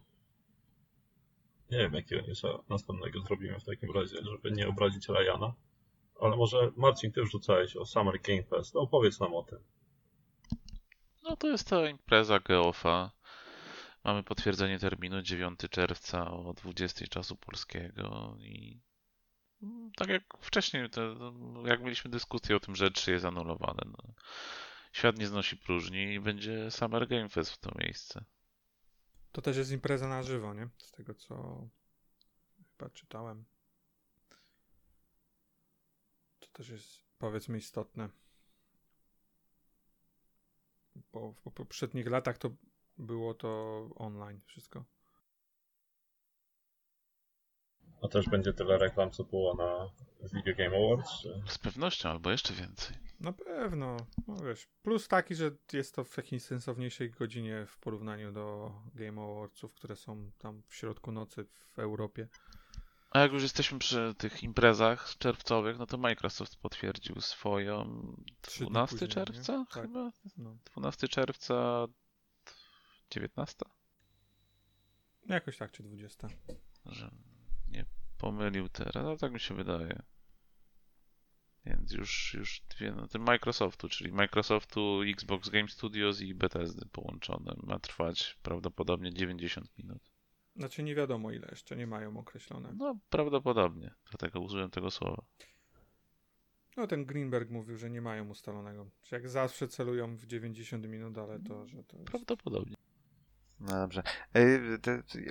Nie 1.71 1.77
wiem, 1.77 1.93
jakiego 1.93 2.27
newsa 2.27 2.47
następnego 2.69 3.21
zrobimy 3.21 3.59
w 3.59 3.65
takim 3.65 3.91
razie, 3.91 4.17
żeby 4.23 4.51
nie 4.51 4.67
obrazić 4.67 5.09
Ryana. 5.09 5.53
Ale 6.21 6.37
może 6.37 6.71
Marcin, 6.77 7.11
ty 7.11 7.23
wrzucałeś 7.23 7.75
o 7.75 7.85
Summer 7.85 8.21
Game 8.21 8.43
Fest. 8.43 8.73
No 8.73 8.81
opowiedz 8.81 9.19
nam 9.19 9.33
o 9.33 9.43
tym. 9.43 9.59
No 11.23 11.35
to 11.35 11.47
jest 11.47 11.69
ta 11.69 11.89
impreza 11.89 12.39
Geofa. 12.39 13.11
Mamy 14.03 14.23
potwierdzenie 14.23 14.79
terminu 14.79 15.21
9 15.21 15.59
czerwca 15.69 16.31
o 16.31 16.53
20 16.53 17.07
czasu 17.07 17.35
polskiego 17.35 18.37
i 18.39 18.81
tak 19.95 20.09
jak 20.09 20.23
wcześniej, 20.41 20.83
jak 21.65 21.81
mieliśmy 21.81 22.11
dyskusję 22.11 22.55
o 22.55 22.59
tym, 22.59 22.75
że 22.75 22.91
3 22.91 23.11
jest 23.11 23.25
anulowane. 23.25 23.81
No. 23.85 24.13
Świat 24.91 25.17
nie 25.17 25.27
znosi 25.27 25.57
próżni 25.57 26.13
i 26.13 26.19
będzie 26.19 26.71
Summer 26.71 27.07
Game 27.07 27.29
Fest 27.29 27.51
w 27.51 27.57
to 27.57 27.71
miejsce. 27.79 28.25
To 29.31 29.41
też 29.41 29.57
jest 29.57 29.71
impreza 29.71 30.07
na 30.07 30.23
żywo, 30.23 30.53
nie? 30.53 30.69
Z 30.77 30.91
tego 30.91 31.13
co 31.13 31.67
chyba 32.71 32.89
czytałem. 32.89 33.45
To 36.39 36.47
też 36.53 36.69
jest 36.69 37.03
powiedzmy 37.17 37.57
istotne. 37.57 38.09
Bo 41.13 41.31
w 41.31 41.51
poprzednich 41.51 42.07
latach 42.07 42.37
to 42.37 42.51
było 42.97 43.33
to 43.33 43.49
online 43.95 44.41
wszystko. 44.45 44.85
A 48.01 48.07
też 48.07 48.29
będzie 48.29 48.53
tyle 48.53 48.77
reklam, 48.77 49.11
co 49.11 49.23
było 49.23 49.55
na 49.55 49.89
Video 50.33 50.55
Game 50.55 50.77
Awards? 50.77 51.21
Czy... 51.21 51.41
Z 51.47 51.57
pewnością, 51.57 52.09
albo 52.09 52.31
jeszcze 52.31 52.53
więcej. 52.53 52.97
Na 53.19 53.33
pewno. 53.33 53.97
No 54.27 54.35
wiesz, 54.35 54.67
plus 54.83 55.07
taki, 55.07 55.35
że 55.35 55.51
jest 55.73 55.95
to 55.95 56.03
w 56.03 56.17
jakiejś 56.17 56.43
sensowniejszej 56.43 57.11
godzinie 57.11 57.65
w 57.67 57.77
porównaniu 57.77 58.31
do 58.31 58.71
Game 58.95 59.21
Awardsów, 59.21 59.73
które 59.73 59.95
są 59.95 60.31
tam 60.37 60.61
w 60.67 60.75
środku 60.75 61.11
nocy 61.11 61.45
w 61.45 61.79
Europie. 61.79 62.27
A 63.09 63.19
jak 63.19 63.31
już 63.31 63.43
jesteśmy 63.43 63.79
przy 63.79 64.13
tych 64.17 64.43
imprezach 64.43 65.17
czerwcowych, 65.17 65.77
no 65.77 65.85
to 65.85 65.97
Microsoft 65.97 66.55
potwierdził 66.55 67.21
swoją 67.21 68.01
Trzy 68.41 68.59
dni 68.59 68.69
12 68.69 68.95
później, 68.95 69.09
czerwca 69.09 69.57
nie? 69.57 69.65
Tak. 69.65 69.83
chyba? 69.83 70.11
No. 70.37 70.57
12 70.73 71.07
czerwca 71.07 71.87
19? 73.09 73.55
Jakoś 75.25 75.57
tak, 75.57 75.71
czy 75.71 75.83
20. 75.83 76.27
Że 76.85 77.11
pomylił 78.17 78.69
teraz, 78.69 79.05
ale 79.05 79.17
tak 79.17 79.31
mi 79.31 79.39
się 79.39 79.55
wydaje. 79.55 80.01
Więc 81.65 81.91
już, 81.91 82.33
już 82.33 82.61
dwie, 82.69 82.91
no 82.91 83.07
ten 83.07 83.21
Microsoftu, 83.21 83.89
czyli 83.89 84.11
Microsoftu, 84.11 85.01
Xbox 85.01 85.49
Game 85.49 85.67
Studios 85.67 86.21
i 86.21 86.35
Bethesdy 86.35 86.85
połączone. 86.91 87.55
Ma 87.63 87.79
trwać 87.79 88.37
prawdopodobnie 88.41 89.13
90 89.13 89.77
minut. 89.77 90.11
Znaczy 90.55 90.83
nie 90.83 90.95
wiadomo 90.95 91.31
ile 91.31 91.47
jeszcze, 91.51 91.75
nie 91.75 91.87
mają 91.87 92.17
określone. 92.17 92.73
No 92.77 92.99
prawdopodobnie, 93.09 93.93
dlatego 94.09 94.39
użyłem 94.39 94.69
tego 94.69 94.91
słowa. 94.91 95.23
No 96.77 96.87
ten 96.87 97.05
Greenberg 97.05 97.49
mówił, 97.49 97.77
że 97.77 97.89
nie 97.89 98.01
mają 98.01 98.29
ustalonego. 98.29 98.89
Że 99.03 99.15
jak 99.15 99.29
zawsze 99.29 99.67
celują 99.67 100.15
w 100.15 100.25
90 100.25 100.87
minut, 100.87 101.17
ale 101.17 101.39
to, 101.39 101.67
że 101.67 101.83
to 101.83 101.97
jest... 101.97 102.09
Prawdopodobnie. 102.09 102.75
No 103.59 103.71
dobrze. 103.71 104.03
Y, 104.37 104.79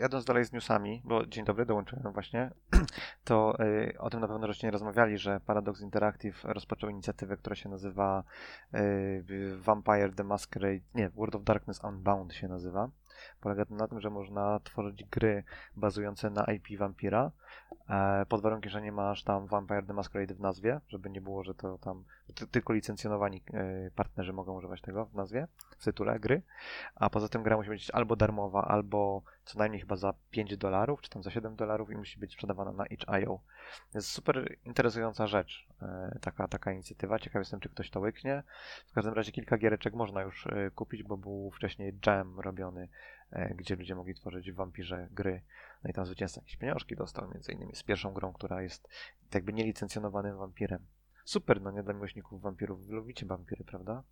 Jadąc 0.01 0.25
dalej 0.25 0.45
z 0.45 0.53
newsami, 0.53 1.03
bo 1.05 1.27
dzień 1.27 1.45
dobry, 1.45 1.67
dołączyłem 1.67 2.13
właśnie, 2.13 2.51
to 3.25 3.57
y, 3.61 3.99
o 3.99 4.11
tym 4.11 4.21
na 4.21 4.29
pewno 4.29 4.47
żeście 4.47 4.71
rozmawiali, 4.71 5.19
że 5.19 5.41
Paradox 5.41 5.81
Interactive 5.81 6.45
rozpoczął 6.45 6.91
inicjatywę, 6.91 7.37
która 7.37 7.57
się 7.57 7.69
nazywa 7.69 8.25
y, 8.75 9.57
Vampire 9.57 10.13
the 10.13 10.25
Masquerade, 10.25 10.81
nie, 10.95 11.09
World 11.11 11.35
of 11.35 11.45
Darkness 11.45 11.85
Unbound 11.85 12.35
się 12.35 12.49
nazywa. 12.49 12.91
Polega 13.41 13.65
to 13.65 13.75
na 13.75 13.89
tym, 13.89 14.01
że 14.01 14.11
można 14.11 14.61
tworzyć 14.61 15.05
gry 15.05 15.45
bazujące 15.77 16.31
na 16.31 16.45
IP 16.45 16.79
Vampira, 16.79 17.31
e, 17.89 18.27
pod 18.29 18.43
warunkiem, 18.43 18.71
że 18.71 18.83
nie 18.83 18.93
masz 18.93 19.25
tam 19.25 19.47
Vampire 19.47 19.87
the 19.87 19.93
Masquerade 19.93 20.35
w 20.35 20.41
nazwie, 20.41 20.81
żeby 20.89 21.11
nie 21.11 21.21
było, 21.21 21.45
że 21.45 21.55
to 21.55 21.79
tam 21.79 22.05
ty, 22.35 22.47
tylko 22.47 22.73
licencjonowani 22.73 23.43
e, 23.55 23.91
partnerzy 23.91 24.33
mogą 24.33 24.55
używać 24.55 24.81
tego 24.81 25.07
w 25.07 25.15
nazwie, 25.15 25.49
w 25.79 25.85
tytule 25.85 26.21
gry. 26.21 26.43
A 26.95 27.11
poza 27.11 27.29
tym 27.29 27.43
gra 27.43 27.57
musi 27.57 27.69
być 27.71 27.91
albo 27.91 28.17
darmowa, 28.17 28.63
albo 28.63 29.23
co 29.47 29.59
najmniej 29.59 29.81
chyba 29.81 29.97
za 29.97 30.15
5 30.31 30.57
dolarów, 30.57 31.01
czy 31.01 31.11
tam 31.11 31.23
za 31.23 31.31
7 31.31 31.57
dolarów 31.57 31.91
i 31.91 31.97
musi 31.97 32.19
być 32.19 32.33
sprzedawana 32.33 32.73
na 32.73 32.87
itch.io. 32.87 33.41
Jest 33.95 34.09
super 34.09 34.57
interesująca 34.65 35.27
rzecz, 35.27 35.67
e, 35.83 36.19
taka, 36.21 36.49
taka 36.49 36.73
inicjatywa. 36.73 37.19
Ciekaw 37.19 37.41
jestem, 37.41 37.61
czy 37.61 37.69
ktoś 37.69 37.91
to 37.91 38.01
łyknie. 38.01 38.43
W 38.87 38.93
każdym 38.93 39.15
razie 39.15 39.33
kilka 39.33 39.59
giereczek 39.59 39.95
można 39.95 40.23
już 40.23 40.47
e, 40.47 40.71
kupić, 40.71 41.03
bo 41.03 41.17
był 41.17 41.51
wcześniej 41.51 41.99
jam 42.07 42.41
robiony, 42.41 42.89
e, 43.31 43.55
gdzie 43.55 43.77
ludzie 43.77 43.95
mogli 43.95 44.15
tworzyć 44.15 44.53
w 44.53 44.55
wampirze 44.55 45.09
gry. 45.11 45.43
No 45.85 45.91
i 45.91 45.93
tam 45.93 46.07
zwycięzca 46.07 46.41
jakieś 46.41 46.57
pieniążki 46.57 46.97
dostał, 46.97 47.31
między 47.31 47.53
innymi 47.53 47.77
z 47.77 47.83
pierwszą 47.83 48.13
grą, 48.13 48.33
która 48.33 48.63
jest 48.63 48.89
jakby 49.35 49.53
nielicencjonowanym 49.53 50.37
wampirem. 50.37 50.87
Super, 51.25 51.63
no 51.63 51.71
nie 51.71 51.83
dla 51.83 51.95
miłośników 51.95 52.43
wampirów. 52.43 52.89
Lubicie 52.89 53.27
wampiry, 53.27 53.65
prawda? 53.65 54.03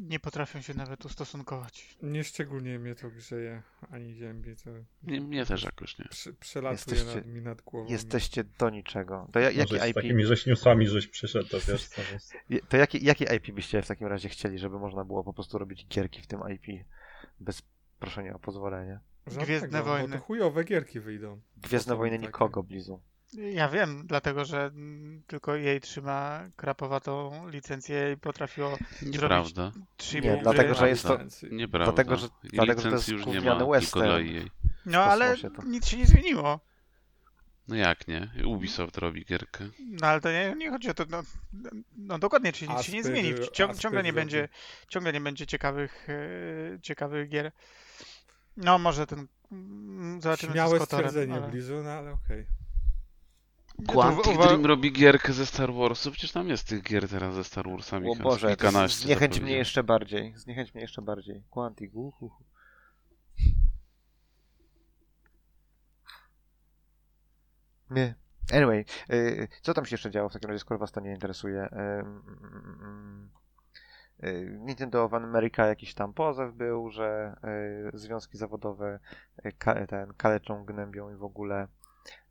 Nie 0.00 0.20
potrafią 0.20 0.60
się 0.60 0.74
nawet 0.74 1.04
ustosunkować. 1.04 1.96
Nieszczególnie 2.02 2.78
mnie 2.78 2.94
to 2.94 3.10
grzeje, 3.10 3.62
ani 3.90 4.14
ziębi, 4.14 4.56
to 4.56 4.70
Nie, 5.02 5.20
mnie 5.20 5.46
też 5.46 5.62
jakoś 5.64 5.98
nie. 5.98 6.04
prze, 6.04 6.32
przelatuje 6.32 6.72
Jesteście- 6.98 7.16
nad, 7.20 7.26
mi 7.26 7.40
nad 7.42 7.62
głową. 7.62 7.90
Jesteście 7.90 8.44
do 8.44 8.70
niczego. 8.70 9.28
To 9.32 9.40
ja, 9.40 9.50
jaki 9.50 9.74
IP, 9.74 9.94
takimi 9.94 10.24
żeś 10.24 10.46
newsami 10.46 10.86
żeś 10.88 11.06
przyszedł, 11.06 11.48
to 11.48 11.60
wiesz 11.60 11.86
co 11.88 12.02
jest. 12.12 12.32
to 12.68 12.76
jaki, 12.76 13.04
jaki 13.04 13.24
IP 13.36 13.54
byście 13.54 13.82
w 13.82 13.86
takim 13.86 14.06
razie 14.06 14.28
chcieli, 14.28 14.58
żeby 14.58 14.78
można 14.78 15.04
było 15.04 15.24
po 15.24 15.32
prostu 15.32 15.58
robić 15.58 15.86
gierki 15.86 16.22
w 16.22 16.26
tym 16.26 16.40
IP 16.54 16.84
bez 17.40 17.62
proszenia 17.98 18.34
o 18.34 18.38
pozwolenie? 18.38 19.00
Żadnego, 19.26 19.44
Gwiezdne 19.46 19.78
Bo 19.78 19.84
Wojny. 19.84 20.16
to 20.16 20.22
chujowe 20.24 20.64
gierki 20.64 21.00
wyjdą. 21.00 21.40
Gwiezdne 21.56 21.96
wojny 21.96 22.18
nikogo, 22.18 22.62
Blizu. 22.62 23.00
Ja 23.34 23.68
wiem, 23.68 24.06
dlatego 24.06 24.44
że 24.44 24.70
tylko 25.26 25.54
jej 25.56 25.80
trzyma 25.80 26.40
krapowatą 26.56 27.48
licencję 27.48 28.12
i 28.12 28.16
potrafiło 28.16 28.78
Nieprawda. 29.02 29.72
3,5 29.98 30.14
Nie, 30.14 30.20
gry. 30.32 30.40
dlatego, 30.42 30.74
że 30.74 30.88
jest 30.88 31.02
to- 31.02 31.18
Nieprawda. 31.50 31.92
Dlatego, 31.92 32.16
że- 32.16 32.28
I 32.44 32.48
dlatego, 32.48 32.82
że 32.82 32.88
to 32.88 32.96
jest 32.96 33.08
już 33.08 33.26
nie 33.26 33.40
ma, 33.40 33.58
tylko 33.80 34.00
dla 34.00 34.18
EA. 34.20 34.44
No 34.86 35.04
ale 35.04 35.36
nic 35.66 35.86
się 35.86 35.96
nie 35.96 36.06
zmieniło. 36.06 36.60
No 37.68 37.76
jak 37.76 38.08
nie? 38.08 38.30
Ubisoft 38.46 38.98
robi 38.98 39.24
gierkę. 39.24 39.64
No 39.88 40.06
ale 40.06 40.20
to 40.20 40.32
nie, 40.32 40.54
nie 40.56 40.70
chodzi 40.70 40.90
o 40.90 40.94
to. 40.94 41.04
No, 41.10 41.22
no 41.96 42.18
dokładnie, 42.18 42.52
czyli 42.52 42.70
nic 42.70 42.82
się 42.82 42.92
nie 42.92 43.04
zmieni. 43.04 43.32
Asper 43.32 43.76
ciągle 43.78 44.02
nie 44.02 44.12
będzie, 44.12 44.48
ciągle 44.88 45.12
nie 45.12 45.20
będzie 45.20 45.46
ciekawych, 45.46 46.08
e, 46.08 46.80
ciekawych 46.80 47.28
gier. 47.28 47.52
No 48.56 48.78
może 48.78 49.06
ten. 49.06 49.26
Zobaczymy 50.20 50.52
co 50.52 50.54
Śmiałe 50.56 50.76
z 50.76 50.78
Kotorem, 50.80 51.08
stwierdzenie 51.10 51.34
ale... 51.42 51.48
Blizu, 51.50 51.74
no 51.84 51.90
ale 51.90 52.12
okej. 52.12 52.46
Quantic 53.86 54.26
uwa- 54.26 54.46
Dream 54.46 54.66
robi 54.66 54.92
gierkę 54.92 55.32
ze 55.32 55.46
Star 55.46 55.72
Warsu, 55.74 56.10
przecież 56.12 56.32
tam 56.32 56.48
jest 56.48 56.68
tych 56.68 56.82
gier 56.82 57.08
teraz 57.08 57.34
ze 57.34 57.44
Star 57.44 57.70
Warsami. 57.70 58.10
O 58.10 58.14
Boże, 58.22 58.48
kilkanaście 58.48 59.04
zniechęć 59.04 59.40
mnie 59.40 59.56
jeszcze 59.56 59.82
bardziej. 59.82 60.34
Zniechęć 60.36 60.74
mnie 60.74 60.82
jeszcze 60.82 61.02
bardziej. 61.02 61.42
Quantic, 61.50 61.94
uhuhu. 61.94 62.44
Nie. 67.90 68.14
Anyway, 68.52 68.84
y, 69.10 69.48
co 69.62 69.74
tam 69.74 69.86
się 69.86 69.94
jeszcze 69.94 70.10
działo 70.10 70.28
w 70.28 70.32
takim 70.32 70.48
razie, 70.50 70.58
skoro 70.58 70.78
was 70.78 70.92
to 70.92 71.00
nie 71.00 71.10
interesuje? 71.12 71.68
Ym, 71.72 72.22
mm, 72.26 72.78
mm, 72.82 73.30
y, 74.24 74.58
Nintendo 74.60 75.04
of 75.04 75.14
America 75.14 75.66
jakiś 75.66 75.94
tam 75.94 76.12
pozew 76.14 76.54
był, 76.54 76.90
że 76.90 77.36
y, 77.94 77.98
związki 77.98 78.38
zawodowe 78.38 78.98
y, 79.46 79.52
ka, 79.52 79.86
ten, 79.86 80.14
kaleczą, 80.14 80.64
gnębią 80.64 81.10
i 81.10 81.16
w 81.16 81.24
ogóle. 81.24 81.68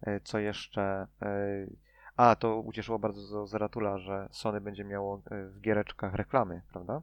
Y, 0.07 0.21
co 0.23 0.39
jeszcze? 0.39 1.07
Y, 1.23 1.75
a, 2.15 2.35
to 2.35 2.59
ucieszyło 2.59 2.99
bardzo 2.99 3.47
Zeratula, 3.47 3.97
że 3.97 4.29
Sony 4.31 4.61
będzie 4.61 4.83
miało 4.83 5.17
y, 5.17 5.49
w 5.49 5.61
giereczkach 5.61 6.13
reklamy, 6.13 6.61
prawda? 6.71 7.01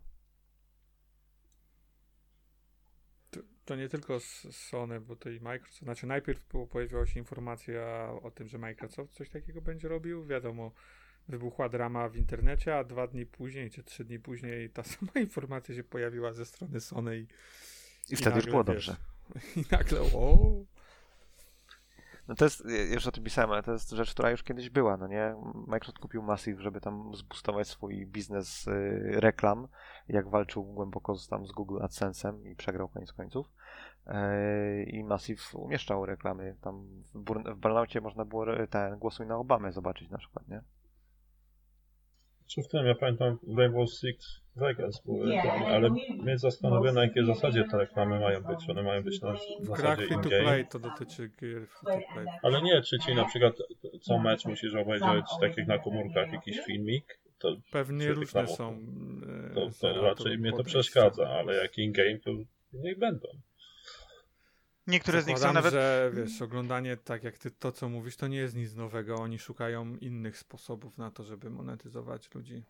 To, 3.30 3.40
to 3.64 3.76
nie 3.76 3.88
tylko 3.88 4.20
Sony, 4.50 5.00
bo 5.00 5.16
to 5.16 5.30
i 5.30 5.40
Microsoft. 5.40 5.82
Znaczy 5.82 6.06
najpierw 6.06 6.48
było, 6.48 6.66
pojawiła 6.66 7.06
się 7.06 7.20
informacja 7.20 8.10
o 8.22 8.30
tym, 8.30 8.48
że 8.48 8.58
Microsoft 8.58 9.12
coś 9.12 9.30
takiego 9.30 9.62
będzie 9.62 9.88
robił. 9.88 10.26
Wiadomo, 10.26 10.72
wybuchła 11.28 11.68
drama 11.68 12.08
w 12.08 12.16
internecie, 12.16 12.76
a 12.76 12.84
dwa 12.84 13.06
dni 13.06 13.26
później, 13.26 13.70
czy 13.70 13.82
trzy 13.82 14.04
dni 14.04 14.18
później 14.18 14.70
ta 14.70 14.82
sama 14.98 15.12
informacja 15.14 15.74
się 15.74 15.84
pojawiła 15.84 16.32
ze 16.32 16.46
strony 16.46 16.80
Sony 16.80 17.18
i, 17.18 17.26
I 18.10 18.16
wtedy 18.16 18.36
już 18.36 18.46
nagle, 18.46 18.50
było 18.50 18.64
wiesz, 18.64 18.86
dobrze. 18.86 18.96
I 19.60 19.64
nagle, 19.70 20.00
o, 20.00 20.64
No 22.28 22.34
to 22.34 22.44
jest, 22.44 22.64
już 22.90 23.06
o 23.06 23.12
tym 23.12 23.24
pisałem, 23.24 23.50
ale 23.50 23.62
to 23.62 23.72
jest 23.72 23.90
rzecz, 23.90 24.10
która 24.10 24.30
już 24.30 24.42
kiedyś 24.42 24.70
była, 24.70 24.96
no 24.96 25.06
nie? 25.06 25.34
Microsoft 25.66 25.98
kupił 25.98 26.22
Massive, 26.22 26.62
żeby 26.62 26.80
tam 26.80 27.14
zboostować 27.14 27.68
swój 27.68 28.06
biznes 28.06 28.66
y, 28.66 29.20
reklam, 29.20 29.68
jak 30.08 30.28
walczył 30.28 30.64
głęboko 30.64 31.14
z, 31.14 31.28
tam 31.28 31.46
z 31.46 31.52
Google 31.52 31.78
AdSense'em 31.78 32.46
i 32.46 32.56
przegrał 32.56 32.88
koniec 32.88 33.12
końców. 33.12 33.50
E, 34.06 34.82
I 34.82 35.04
Massive 35.04 35.54
umieszczał 35.54 36.06
reklamy. 36.06 36.56
Tam 36.60 36.86
w, 37.14 37.24
w 37.54 37.56
Burnoutie 37.56 38.00
można 38.00 38.24
było 38.24 38.42
re- 38.42 38.66
ten 38.66 38.98
głosuj 38.98 39.26
na 39.26 39.36
Obamę 39.36 39.72
zobaczyć 39.72 40.10
na 40.10 40.18
przykład, 40.18 40.48
nie? 40.48 40.62
Czy 42.48 42.62
w 42.62 42.68
tym, 42.68 42.86
ja 42.86 42.94
pamiętam 42.94 43.38
Rainbow 43.58 43.90
Six 43.90 44.40
Vegas 44.56 45.02
były 45.04 45.26
reklamy, 45.34 45.66
ale 45.66 45.90
mnie 46.22 46.38
zastanawia 46.38 46.92
na 46.92 47.02
jakiej 47.02 47.26
zasadzie 47.26 47.64
te 47.70 47.78
reklamy 47.78 48.20
mają 48.20 48.42
być. 48.42 48.66
Czy 48.66 48.72
one 48.72 48.82
mają 48.82 49.02
być 49.02 49.20
na 49.20 49.32
grach 49.32 49.42
zasadzie 49.66 49.96
free 49.96 50.08
to 50.08 50.14
in-game? 50.14 50.42
play 50.42 50.66
to 50.66 50.78
dotyczy 50.78 51.30
gier 51.40 51.66
free 51.66 52.02
to 52.02 52.12
play. 52.14 52.26
Ale 52.42 52.62
nie, 52.62 52.82
czy 52.82 52.98
ci 52.98 53.14
na 53.14 53.24
przykład 53.24 53.54
co 54.02 54.18
mecz 54.18 54.44
musisz 54.44 54.74
obejrzeć, 54.74 55.26
tak 55.40 55.56
jak 55.56 55.66
na 55.66 55.78
komórkach, 55.78 56.32
jakiś 56.32 56.60
filmik, 56.60 57.18
to, 57.38 57.56
Pewnie 57.72 58.12
różne 58.12 58.46
są. 58.46 58.78
e, 59.50 59.54
to, 59.54 59.70
za 59.70 59.94
to 59.94 60.02
raczej 60.02 60.38
mnie 60.38 60.52
to 60.52 60.64
przeszkadza, 60.64 61.28
ale 61.28 61.54
jak 61.54 61.78
in-game, 61.78 62.18
to 62.18 62.30
niech 62.72 62.98
będą. 62.98 63.28
Niektóre 64.88 65.22
z 65.22 65.26
nich 65.26 65.38
są 65.38 65.52
nawet... 65.52 65.72
że 65.72 66.10
wiesz, 66.14 66.42
oglądanie 66.42 66.96
tak 66.96 67.24
jak 67.24 67.38
ty 67.38 67.50
to, 67.50 67.72
co 67.72 67.88
mówisz, 67.88 68.16
to 68.16 68.28
nie 68.28 68.36
jest 68.36 68.54
nic 68.54 68.74
nowego. 68.74 69.14
Oni 69.14 69.38
szukają 69.38 69.96
innych 69.96 70.38
sposobów 70.38 70.98
na 70.98 71.10
to, 71.10 71.24
żeby 71.24 71.50
monetyzować 71.50 72.34
ludzi. 72.34 72.64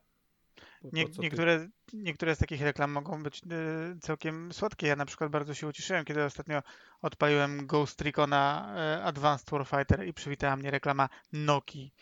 Bo 0.82 0.90
Nie, 0.92 1.02
to, 1.04 1.10
co 1.10 1.16
ty- 1.16 1.22
niektóre, 1.22 1.68
niektóre 1.92 2.34
z 2.34 2.38
takich 2.38 2.62
reklam 2.62 2.90
mogą 2.90 3.22
być 3.22 3.42
y, 3.42 4.00
całkiem 4.00 4.52
słodkie. 4.52 4.86
Ja 4.86 4.96
na 4.96 5.06
przykład 5.06 5.30
bardzo 5.30 5.54
się 5.54 5.66
ucieszyłem, 5.66 6.04
kiedy 6.04 6.24
ostatnio 6.24 6.62
odpaliłem 7.02 7.66
Ghost 7.66 8.00
Recona 8.00 8.74
y, 8.98 9.02
Advanced 9.04 9.50
Warfighter 9.50 10.06
i 10.06 10.12
przywitała 10.12 10.56
mnie 10.56 10.70
reklama 10.70 11.08
Nokii. 11.32 11.94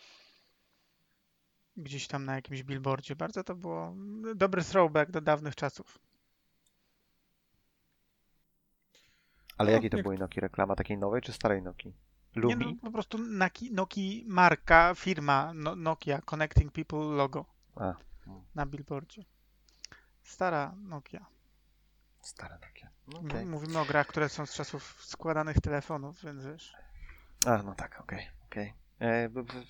Gdzieś 1.76 2.06
tam 2.06 2.24
na 2.24 2.34
jakimś 2.34 2.62
billboardzie. 2.62 3.16
Bardzo 3.16 3.44
to 3.44 3.54
było 3.54 3.88
mm, 3.88 4.38
dobry 4.38 4.64
throwback 4.64 5.10
do 5.10 5.20
dawnych 5.20 5.54
czasów. 5.54 6.05
Ale 9.58 9.70
No, 9.70 9.74
jakiej 9.74 9.90
to 9.90 9.96
jak- 9.96 10.04
były 10.04 10.18
Noki 10.18 10.40
reklama? 10.40 10.76
Takiej 10.76 10.98
nowej 10.98 11.22
czy 11.22 11.32
starej 11.32 11.62
Noki? 11.62 11.88
Nie, 11.88 12.42
Lubi? 12.42 12.66
no, 12.66 12.80
po 12.82 12.90
prostu 12.90 13.18
Naki, 13.18 13.72
Noki 13.72 14.24
marka, 14.28 14.94
firma 14.94 15.52
no, 15.54 15.76
Nokia, 15.76 16.20
Connecting 16.22 16.72
People 16.72 16.98
logo 16.98 17.44
A, 17.76 17.94
na 18.54 18.66
billboardzie. 18.66 19.24
Stara 20.22 20.74
Nokia. 20.82 21.26
stara 22.20 22.58
Nokia. 22.58 22.88
No, 23.08 23.20
okej. 23.20 23.46
Mówimy 23.46 23.78
o 23.78 23.84
grach, 23.84 24.06
które 24.06 24.28
są 24.28 24.46
z 24.46 24.54
czasów 24.54 25.04
składanych 25.04 25.60
telefonów, 25.60 26.22
więc 26.24 26.44
wiesz. 26.46 26.74
A, 27.46 27.62
no 27.62 27.74
tak, 27.74 28.00
okej, 28.00 28.26
okej. 28.46 28.74
E, 28.98 29.28
b- 29.28 29.42
b- 29.42 29.52
b- 29.52 29.60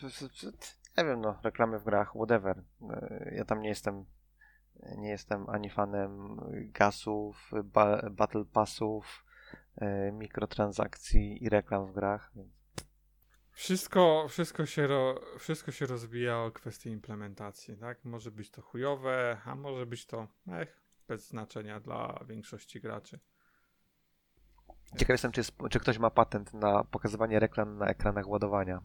b- 0.42 0.52
Nie 0.98 1.04
wiem, 1.04 1.20
no, 1.20 1.38
reklamy 1.42 1.78
w 1.78 1.84
grach, 1.84 2.10
whatever. 2.14 2.62
E, 2.90 3.32
Ja 3.34 3.44
tam 3.44 3.60
nie 3.62 3.68
jestem, 3.68 4.04
nie 4.96 5.08
jestem 5.08 5.48
ani 5.50 5.70
fanem 5.70 6.40
gasów, 6.72 7.50
ba 7.64 8.10
battle 8.10 8.44
passów, 8.44 9.24
e, 9.24 9.25
mikrotransakcji 10.12 11.44
i 11.44 11.48
reklam 11.48 11.86
w 11.86 11.92
grach, 11.92 12.32
Wszystko, 13.50 14.26
wszystko, 14.28 14.66
się 14.66 14.86
ro, 14.86 15.20
wszystko 15.38 15.72
się 15.72 15.86
rozbija 15.86 16.38
o 16.38 16.50
kwestię 16.50 16.90
implementacji, 16.90 17.76
tak? 17.76 18.04
Może 18.04 18.30
być 18.30 18.50
to 18.50 18.62
chujowe, 18.62 19.40
a 19.44 19.54
może 19.54 19.86
być 19.86 20.06
to 20.06 20.28
ech, 20.48 20.80
bez 21.08 21.28
znaczenia 21.28 21.80
dla 21.80 22.24
większości 22.28 22.80
graczy. 22.80 23.20
ciekaw 24.96 25.08
jestem, 25.14 25.32
czy, 25.32 25.40
jest, 25.40 25.52
czy 25.70 25.80
ktoś 25.80 25.98
ma 25.98 26.10
patent 26.10 26.54
na 26.54 26.84
pokazywanie 26.84 27.38
reklam 27.40 27.78
na 27.78 27.86
ekranach 27.86 28.28
ładowania. 28.28 28.80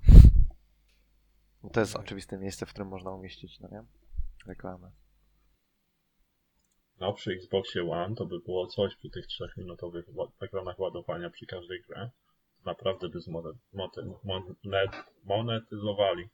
No 1.63 1.69
To 1.69 1.79
jest 1.79 1.93
Nie. 1.95 1.99
oczywiste 2.01 2.37
miejsce, 2.37 2.65
w 2.65 2.69
którym 2.69 2.87
można 2.87 3.11
umieścić, 3.11 3.59
no 3.59 3.69
nie? 3.71 3.83
Reklamę. 4.45 4.91
No 7.01 7.13
przy 7.13 7.31
Xboxie 7.31 7.91
One 7.91 8.15
to 8.15 8.25
by 8.25 8.39
było 8.39 8.67
coś 8.67 8.95
przy 8.95 9.09
tych 9.09 9.27
trzech 9.27 9.57
minutowych 9.57 10.05
wa- 10.13 10.31
ekranach 10.45 10.79
ładowania 10.79 11.29
przy 11.29 11.45
każdej 11.45 11.81
grze. 11.81 12.11
Naprawdę 12.65 13.09
by 13.09 13.19
zmonet, 13.19 13.55
monet, 13.73 14.23
monet, 14.23 14.91
monetyzowali. 15.23 16.29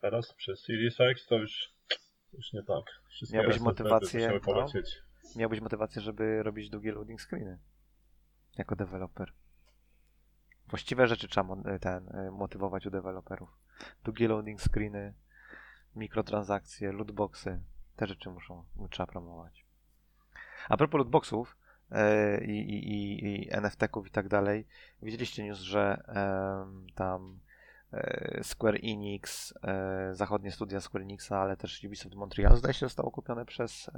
Teraz 0.00 0.34
przy 0.34 0.56
Series 0.56 1.00
X 1.00 1.26
to 1.26 1.34
już, 1.36 1.74
już 2.32 2.52
nie 2.52 2.62
tak. 2.62 2.84
Wszystkie 3.08 3.38
Miałbyś 3.38 3.54
SSD 3.56 3.64
motywację, 3.70 4.20
no. 4.30 4.30
Miałbyś 5.36 5.60
motywację, 5.60 6.02
żeby 6.02 6.42
robić 6.42 6.70
długie 6.70 6.92
loading 6.92 7.20
screeny. 7.20 7.58
Jako 8.58 8.76
deweloper. 8.76 9.32
Właściwe 10.68 11.06
rzeczy 11.08 11.28
trzeba 11.28 11.46
mon- 11.46 11.78
ten, 11.80 12.08
y, 12.08 12.30
motywować 12.30 12.86
u 12.86 12.90
deweloperów. 12.90 13.48
Długie 14.04 14.28
loading 14.28 14.60
screeny, 14.60 15.14
mikrotransakcje, 15.96 16.92
lootboxy. 16.92 17.62
Te 17.96 18.06
rzeczy 18.06 18.30
muszą, 18.30 18.64
trzeba 18.90 19.06
promować. 19.06 19.66
A 20.68 20.76
propos 20.76 20.98
lootboxów 20.98 21.56
e, 21.90 22.44
i, 22.44 22.58
i, 22.70 22.92
i, 22.92 23.24
i 23.24 23.50
NFT-ków 23.50 24.06
i 24.06 24.10
tak 24.10 24.28
dalej, 24.28 24.66
widzieliście 25.02 25.44
news, 25.44 25.58
że 25.58 26.04
tam 26.94 27.40
e, 27.92 28.44
Square 28.44 28.78
Enix, 28.82 29.54
e, 29.62 30.14
zachodnie 30.14 30.52
studia 30.52 30.80
Square 30.80 31.02
Enixa, 31.02 31.32
ale 31.32 31.56
też 31.56 31.84
Ubisoft 31.84 32.14
Montreal, 32.14 32.56
zdaje 32.56 32.74
się, 32.74 32.86
zostało 32.86 33.10
kupione 33.10 33.46
przez 33.46 33.90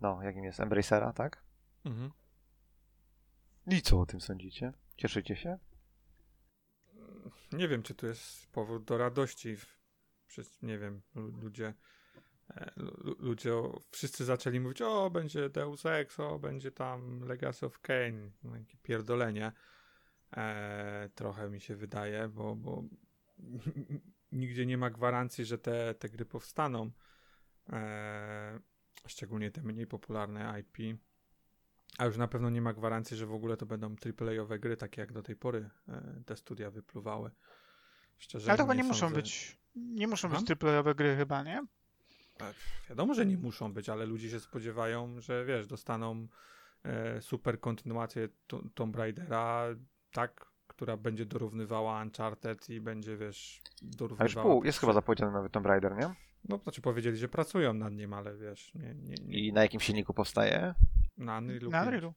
no, 0.00 0.22
jakim 0.22 0.44
jest 0.44 0.60
Embracera, 0.60 1.12
tak? 1.12 1.42
Mhm. 1.84 2.10
I 3.66 3.82
co 3.82 4.00
o 4.00 4.06
tym 4.06 4.20
sądzicie? 4.20 4.72
Cieszycie 4.96 5.36
się? 5.36 5.58
Nie 7.52 7.68
wiem, 7.68 7.82
czy 7.82 7.94
to 7.94 8.06
jest 8.06 8.46
powód 8.52 8.84
do 8.84 8.98
radości. 8.98 9.56
Przez, 10.26 10.62
nie 10.62 10.78
wiem, 10.78 11.02
lu- 11.14 11.40
ludzie, 11.40 11.66
lu- 11.66 11.74
ludzie, 13.18 13.54
o- 13.54 13.80
wszyscy 13.90 14.24
zaczęli 14.24 14.60
mówić, 14.60 14.82
o, 14.82 15.10
będzie 15.10 15.48
Deus 15.50 15.86
Ex, 15.86 16.20
o, 16.20 16.38
będzie 16.38 16.70
tam 16.72 17.20
Legacy 17.28 17.66
of 17.66 17.80
Kain, 17.80 18.30
no, 18.44 18.56
jakie 18.56 18.76
pierdolenie. 18.82 19.52
E, 20.36 21.10
trochę 21.14 21.50
mi 21.50 21.60
się 21.60 21.76
wydaje, 21.76 22.28
bo, 22.28 22.56
bo 22.56 22.82
nigdzie 24.32 24.66
nie 24.66 24.78
ma 24.78 24.90
gwarancji, 24.90 25.44
że 25.44 25.58
te, 25.58 25.94
te 25.94 26.08
gry 26.08 26.24
powstaną. 26.24 26.90
E, 27.72 28.60
szczególnie 29.06 29.50
te 29.50 29.62
mniej 29.62 29.86
popularne 29.86 30.60
IP. 30.60 30.98
A 31.98 32.04
już 32.06 32.16
na 32.16 32.28
pewno 32.28 32.50
nie 32.50 32.62
ma 32.62 32.72
gwarancji, 32.72 33.16
że 33.16 33.26
w 33.26 33.32
ogóle 33.32 33.56
to 33.56 33.66
będą 33.66 33.94
AAA-owe 34.20 34.58
gry, 34.58 34.76
takie 34.76 35.00
jak 35.00 35.12
do 35.12 35.22
tej 35.22 35.36
pory 35.36 35.70
e, 35.88 36.22
te 36.26 36.36
studia 36.36 36.70
wypluwały. 36.70 37.30
Szczerze 38.18 38.50
Ale 38.50 38.58
to 38.58 38.62
chyba 38.64 38.74
nie 38.74 38.84
muszą 38.84 39.00
sądzę- 39.00 39.16
być. 39.16 39.58
Nie 39.74 40.08
muszą 40.08 40.28
być 40.28 40.44
triplejowe 40.44 40.94
gry 40.94 41.16
chyba, 41.16 41.42
nie? 41.42 41.66
E, 42.40 42.54
Wiadomo, 42.88 43.14
że 43.14 43.26
nie 43.26 43.36
muszą 43.38 43.72
być, 43.72 43.88
ale 43.88 44.06
ludzie 44.06 44.30
się 44.30 44.40
spodziewają, 44.40 45.20
że 45.20 45.44
wiesz, 45.44 45.66
dostaną 45.66 46.26
e, 46.84 47.20
super 47.20 47.60
kontynuację 47.60 48.28
to- 48.46 48.62
Tomb 48.74 48.96
Raidera, 48.96 49.64
tak, 50.12 50.46
która 50.66 50.96
będzie 50.96 51.26
dorównywała 51.26 52.02
Uncharted 52.02 52.70
i 52.70 52.80
będzie, 52.80 53.16
wiesz, 53.16 53.60
A 53.82 53.86
już 53.86 53.96
dorównywała... 53.96 54.46
pół, 54.46 54.64
jest 54.64 54.78
chyba 54.80 54.92
zapowiedziany 54.92 55.32
nowy 55.32 55.50
Tomb 55.50 55.66
Raider, 55.66 55.96
nie? 55.96 56.14
No, 56.48 56.58
znaczy 56.58 56.80
powiedzieli, 56.80 57.16
że 57.16 57.28
pracują 57.28 57.74
nad 57.74 57.92
nim, 57.92 58.12
ale 58.12 58.36
wiesz, 58.36 58.74
nie, 58.74 58.94
nie, 58.94 59.14
nie 59.24 59.38
I 59.38 59.52
na 59.52 59.62
jakim 59.62 59.80
silniku 59.80 60.14
powstaje? 60.14 60.74
na 61.16 61.38
Unrealu 61.38 61.70
Na 61.70 61.78
5. 61.84 61.86
Unrealu. 61.86 62.14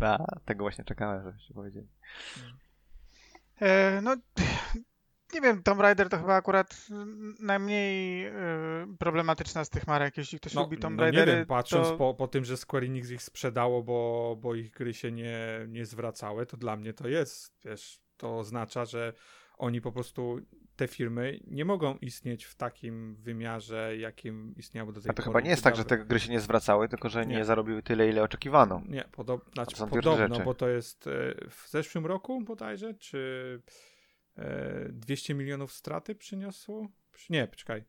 A, 0.00 0.40
tego 0.44 0.64
właśnie 0.64 0.84
czekałem, 0.84 1.22
żebyście 1.24 1.54
powiedzieli. 1.54 1.88
E, 3.60 4.00
no, 4.02 4.16
nie 5.34 5.40
wiem, 5.40 5.62
Tomb 5.62 5.80
Raider 5.80 6.08
to 6.08 6.18
chyba 6.18 6.34
akurat 6.34 6.86
najmniej 7.40 8.26
y, 8.26 8.32
problematyczna 8.98 9.64
z 9.64 9.70
tych 9.70 9.86
marek. 9.86 10.16
Jeśli 10.16 10.38
ktoś 10.40 10.54
No, 10.54 10.62
lubi 10.62 10.78
Tomb 10.78 10.96
no 10.98 11.04
nie 11.06 11.12
Raidery, 11.12 11.36
wiem, 11.38 11.46
patrząc 11.46 11.88
to... 11.88 11.96
po, 11.96 12.14
po 12.14 12.28
tym, 12.28 12.44
że 12.44 12.56
Square 12.56 12.84
Enix 12.84 13.10
ich 13.10 13.22
sprzedało, 13.22 13.82
bo, 13.82 14.36
bo 14.40 14.54
ich 14.54 14.70
gry 14.70 14.94
się 14.94 15.12
nie, 15.12 15.38
nie 15.68 15.86
zwracały, 15.86 16.46
to 16.46 16.56
dla 16.56 16.76
mnie 16.76 16.92
to 16.92 17.08
jest, 17.08 17.54
wiesz, 17.64 18.00
to 18.16 18.38
oznacza, 18.38 18.84
że 18.84 19.12
oni 19.58 19.80
po 19.80 19.92
prostu, 19.92 20.40
te 20.76 20.88
firmy 20.88 21.40
nie 21.46 21.64
mogą 21.64 21.96
istnieć 21.96 22.44
w 22.44 22.54
takim 22.54 23.14
wymiarze, 23.16 23.96
jakim 23.96 24.54
istniały 24.56 24.92
do 24.92 25.00
tej 25.00 25.10
A 25.10 25.12
to 25.12 25.16
pory. 25.16 25.24
chyba 25.32 25.40
nie 25.40 25.50
jest 25.50 25.64
tak, 25.64 25.76
że 25.76 25.84
te 25.84 25.98
gry 25.98 26.20
się 26.20 26.30
nie 26.32 26.40
zwracały, 26.40 26.88
tylko 26.88 27.08
że 27.08 27.26
nie, 27.26 27.36
Nie. 27.36 27.44
zarobiły 27.44 27.82
tyle, 27.82 28.08
ile 28.08 28.22
oczekiwano. 28.22 28.82
Nie, 28.88 29.04
podob, 29.12 29.44
znaczy, 29.54 29.70
To 29.70 29.76
są 29.76 29.88
podobno, 29.88 30.28
rzeczy. 30.34 30.44
bo 30.44 30.54
to 30.54 30.68
jest 30.68 31.06
e, 31.06 31.10
w 31.50 31.68
zeszłym 31.70 32.06
roku 32.06 32.40
bodajże, 32.40 32.94
czy 32.94 33.62
200 34.90 35.34
milionów 35.34 35.72
straty 35.72 36.14
przyniosło? 36.14 36.88
Przy- 37.12 37.32
Nie, 37.32 37.48
poczekaj. 37.48 37.84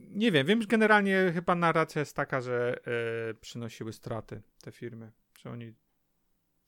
Nie 0.00 0.32
wiem, 0.32 0.46
wiem, 0.46 0.62
że 0.62 0.68
generalnie 0.68 1.30
chyba 1.34 1.54
narracja 1.54 2.00
jest 2.00 2.16
taka, 2.16 2.40
że 2.40 2.76
e, 3.30 3.34
przynosiły 3.34 3.92
straty 3.92 4.42
te 4.62 4.72
firmy, 4.72 5.12
że 5.38 5.50
oni 5.50 5.74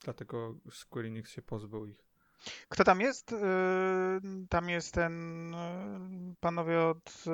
dlatego 0.05 0.55
Square 0.71 1.07
Enix 1.07 1.31
się 1.31 1.43
pozbył 1.43 1.87
ich. 1.87 2.05
Kto 2.69 2.85
tam 2.85 3.01
jest? 3.01 3.33
Y, 3.33 3.37
Tam 4.49 4.69
jest 4.69 4.95
ten 4.95 5.55
y, 5.55 6.35
panowie 6.41 6.81
od 6.81 7.25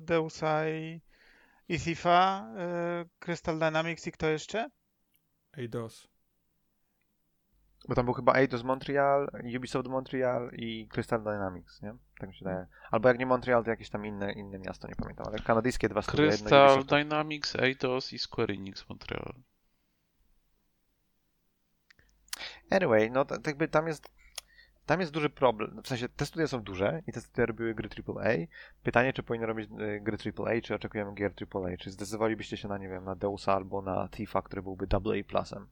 Deusa 0.00 0.68
i, 0.68 1.00
i 1.68 1.78
Thifa, 1.80 2.48
Crystal 3.18 3.58
Dynamics 3.58 4.06
i 4.06 4.12
kto 4.12 4.26
jeszcze? 4.28 4.70
Eidos. 5.52 6.08
Bo 7.88 7.94
tam 7.94 8.04
był 8.04 8.14
chyba 8.14 8.34
Eidos 8.34 8.64
Montreal, 8.64 9.30
Ubisoft 9.56 9.88
Montreal 9.88 10.50
i 10.52 10.88
Crystal 10.88 11.22
Dynamics, 11.22 11.82
nie? 11.82 11.94
Tak 12.18 12.28
mi 12.28 12.34
się 12.34 12.44
wydaje. 12.44 12.66
Albo 12.90 13.08
jak 13.08 13.18
nie 13.18 13.26
Montreal, 13.26 13.64
to 13.64 13.70
jakieś 13.70 13.90
tam 13.90 14.06
inne, 14.06 14.32
inne 14.32 14.58
miasto, 14.58 14.88
nie 14.88 14.96
pamiętam, 14.96 15.26
ale 15.28 15.38
kanadyjskie 15.38 15.88
dwa 15.88 16.02
studia, 16.02 16.28
Crystal. 16.28 16.84
Dynamics, 16.84 17.56
Eidos 17.56 18.12
i 18.12 18.18
Square 18.18 18.50
Enix 18.50 18.88
Montreal. 18.88 19.34
Anyway, 22.70 23.10
no 23.10 23.24
to 23.24 23.34
jakby 23.46 23.68
tam 23.68 23.86
jest 23.86 24.16
tam 24.86 25.00
jest 25.00 25.12
duży 25.12 25.30
problem. 25.30 25.82
W 25.82 25.88
sensie 25.88 26.08
te 26.08 26.26
studia 26.26 26.46
są 26.46 26.62
duże 26.62 27.02
i 27.06 27.12
te 27.12 27.20
studia 27.20 27.46
robiły 27.46 27.74
gry 27.74 27.88
AAA. 27.88 28.46
Pytanie, 28.82 29.12
czy 29.12 29.22
powinny 29.22 29.46
robić 29.46 29.70
y, 29.70 30.00
gry 30.00 30.16
AAA, 30.38 30.60
czy 30.62 30.74
oczekujemy 30.74 31.14
gier 31.14 31.32
AAA? 31.54 31.76
Czy 31.78 31.90
zdecydowalibyście 31.90 32.56
się 32.56 32.68
na, 32.68 32.78
nie 32.78 32.88
wiem, 32.88 33.04
na 33.04 33.14
Deusa 33.14 33.52
albo 33.52 33.82
na 33.82 34.08
Thiefa, 34.08 34.42
który 34.42 34.62
byłby 34.62 34.86
AA 34.92 35.24
plusem? 35.28 35.66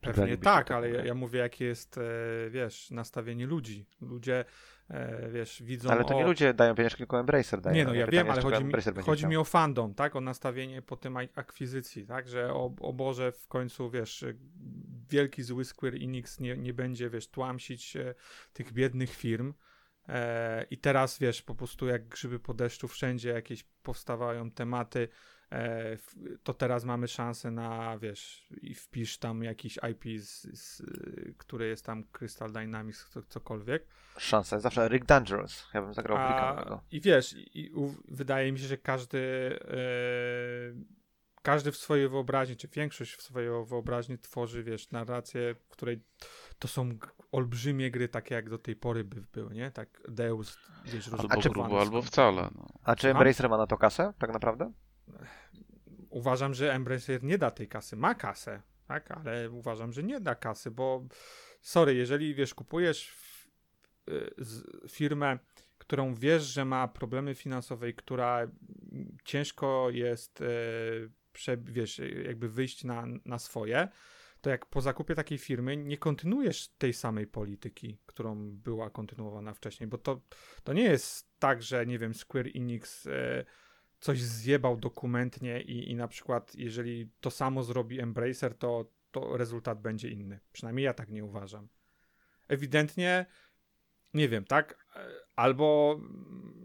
Pewnie 0.00 0.36
tak, 0.36 0.66
taką 0.66 0.76
ale 0.76 0.90
ja, 0.90 1.04
ja 1.04 1.14
mówię, 1.14 1.40
jakie 1.40 1.64
jest, 1.64 1.98
e, 1.98 2.02
wiesz, 2.50 2.90
nastawienie 2.90 3.46
ludzi. 3.46 3.86
Ludzie, 4.00 4.44
e, 4.90 5.28
wiesz, 5.30 5.62
widzą. 5.62 5.90
Ale 5.90 6.04
to 6.04 6.14
nie 6.14 6.24
o, 6.24 6.26
ludzie 6.26 6.54
dają 6.54 6.74
pieniążki, 6.74 6.98
tylko 6.98 7.20
Embracer 7.20 7.60
daje. 7.60 7.76
Nie, 7.76 7.84
no 7.84 7.94
ja 7.94 8.06
wiem, 8.06 8.30
ale 8.30 8.42
chodzi, 8.42 8.64
mi, 8.64 8.74
chodzi 9.02 9.26
mi 9.26 9.36
o 9.36 9.44
fandom, 9.44 9.94
tak? 9.94 10.16
O 10.16 10.20
nastawienie 10.20 10.82
po 10.82 10.96
tym 10.96 11.16
ak- 11.16 11.38
akwizycji, 11.38 12.06
tak? 12.06 12.28
Że 12.28 12.52
o, 12.52 12.74
o 12.80 12.92
Boże, 12.92 13.32
w 13.32 13.48
końcu, 13.48 13.90
wiesz, 13.90 14.24
wielki 15.10 15.42
zły 15.42 15.64
Square 15.64 15.94
Enix 15.94 16.40
nie, 16.40 16.56
nie 16.56 16.74
będzie, 16.74 17.10
wiesz, 17.10 17.28
tłamsić 17.28 17.96
e, 17.96 18.14
tych 18.52 18.72
biednych 18.72 19.10
firm. 19.10 19.54
E, 20.08 20.66
I 20.70 20.78
teraz, 20.78 21.18
wiesz, 21.18 21.42
po 21.42 21.54
prostu 21.54 21.86
jak 21.86 22.08
grzyby 22.08 22.40
po 22.40 22.54
deszczu 22.54 22.88
wszędzie 22.88 23.28
jakieś 23.28 23.64
powstawają 23.82 24.50
tematy, 24.50 25.08
to 26.42 26.54
teraz 26.54 26.84
mamy 26.84 27.08
szansę 27.08 27.50
na, 27.50 27.98
wiesz, 27.98 28.46
i 28.62 28.74
wpisz 28.74 29.18
tam 29.18 29.42
jakiś 29.42 29.78
IP, 29.90 30.20
z, 30.20 30.42
z, 30.58 30.82
który 31.38 31.68
jest 31.68 31.84
tam 31.84 32.04
Crystal 32.04 32.52
Dynamics, 32.52 33.10
co, 33.10 33.22
cokolwiek. 33.22 33.86
Szansa 34.18 34.56
jest 34.56 34.62
zawsze 34.62 34.88
Rick 34.88 35.06
Dangerous. 35.06 35.66
Ja 35.74 35.82
bym 35.82 35.94
zagrał 35.94 36.18
A. 36.18 36.80
I 36.90 37.00
wiesz, 37.00 37.34
i, 37.36 37.72
wydaje 38.08 38.52
mi 38.52 38.58
się, 38.58 38.66
że 38.66 38.78
każdy 38.78 39.18
e, 39.70 41.04
każdy 41.44 41.72
w 41.72 41.76
swojej 41.76 42.08
wyobraźni, 42.08 42.56
czy 42.56 42.68
większość 42.68 43.14
w 43.14 43.22
swojej 43.22 43.50
wyobraźni 43.66 44.18
tworzy, 44.18 44.62
wiesz, 44.62 44.90
narrację, 44.90 45.54
w 45.54 45.68
której 45.68 46.04
to 46.58 46.68
są 46.68 46.88
olbrzymie 47.32 47.90
gry, 47.90 48.08
takie 48.08 48.34
jak 48.34 48.50
do 48.50 48.58
tej 48.58 48.76
pory 48.76 49.04
by 49.04 49.22
były, 49.32 49.54
nie? 49.54 49.70
Tak 49.70 49.88
Deus, 50.08 50.58
wiesz, 50.84 51.08
Albo 51.08 51.50
grubo, 51.50 51.80
albo 51.80 52.02
wcale. 52.02 52.50
No. 52.54 52.66
A 52.84 52.96
czy? 52.96 53.10
Embracer 53.10 53.50
ma 53.50 53.56
na 53.56 53.66
to 53.66 53.76
kasę, 53.76 54.12
tak 54.18 54.32
naprawdę? 54.32 54.72
Uważam, 56.10 56.54
że 56.54 56.74
Embracer 56.74 57.22
nie 57.22 57.38
da 57.38 57.50
tej 57.50 57.68
kasy. 57.68 57.96
Ma 57.96 58.14
kasę, 58.14 58.62
tak? 58.88 59.10
Ale 59.10 59.50
uważam, 59.50 59.92
że 59.92 60.02
nie 60.02 60.20
da 60.20 60.34
kasy, 60.34 60.70
bo 60.70 61.04
sorry, 61.60 61.94
jeżeli, 61.94 62.34
wiesz, 62.34 62.54
kupujesz 62.54 63.14
y, 64.08 64.34
firmę, 64.88 65.38
którą 65.78 66.14
wiesz, 66.14 66.42
że 66.42 66.64
ma 66.64 66.88
problemy 66.88 67.34
finansowe 67.34 67.90
i 67.90 67.94
która 67.94 68.46
ciężko 69.24 69.90
jest, 69.90 70.40
e, 70.40 70.46
prze, 71.32 71.56
wiesz, 71.56 72.00
jakby 72.24 72.48
wyjść 72.48 72.84
na, 72.84 73.06
na 73.24 73.38
swoje, 73.38 73.88
to 74.40 74.50
jak 74.50 74.66
po 74.66 74.80
zakupie 74.80 75.14
takiej 75.14 75.38
firmy 75.38 75.76
nie 75.76 75.98
kontynuujesz 75.98 76.68
tej 76.68 76.92
samej 76.92 77.26
polityki, 77.26 77.98
którą 78.06 78.50
była 78.50 78.90
kontynuowana 78.90 79.54
wcześniej, 79.54 79.86
bo 79.86 79.98
to, 79.98 80.20
to 80.64 80.72
nie 80.72 80.82
jest 80.82 81.38
tak, 81.38 81.62
że 81.62 81.86
nie 81.86 81.98
wiem, 81.98 82.14
Square 82.14 82.50
Enix 82.54 83.06
e, 83.06 83.44
coś 84.04 84.22
zjebał 84.22 84.76
dokumentnie 84.76 85.62
i, 85.62 85.90
i 85.90 85.94
na 85.94 86.08
przykład 86.08 86.54
jeżeli 86.54 87.10
to 87.20 87.30
samo 87.30 87.62
zrobi 87.62 88.00
Embracer, 88.00 88.58
to, 88.58 88.90
to 89.10 89.36
rezultat 89.36 89.80
będzie 89.80 90.08
inny. 90.08 90.40
Przynajmniej 90.52 90.84
ja 90.84 90.94
tak 90.94 91.10
nie 91.10 91.24
uważam. 91.24 91.68
Ewidentnie, 92.48 93.26
nie 94.14 94.28
wiem, 94.28 94.44
tak? 94.44 94.86
Albo 95.36 96.00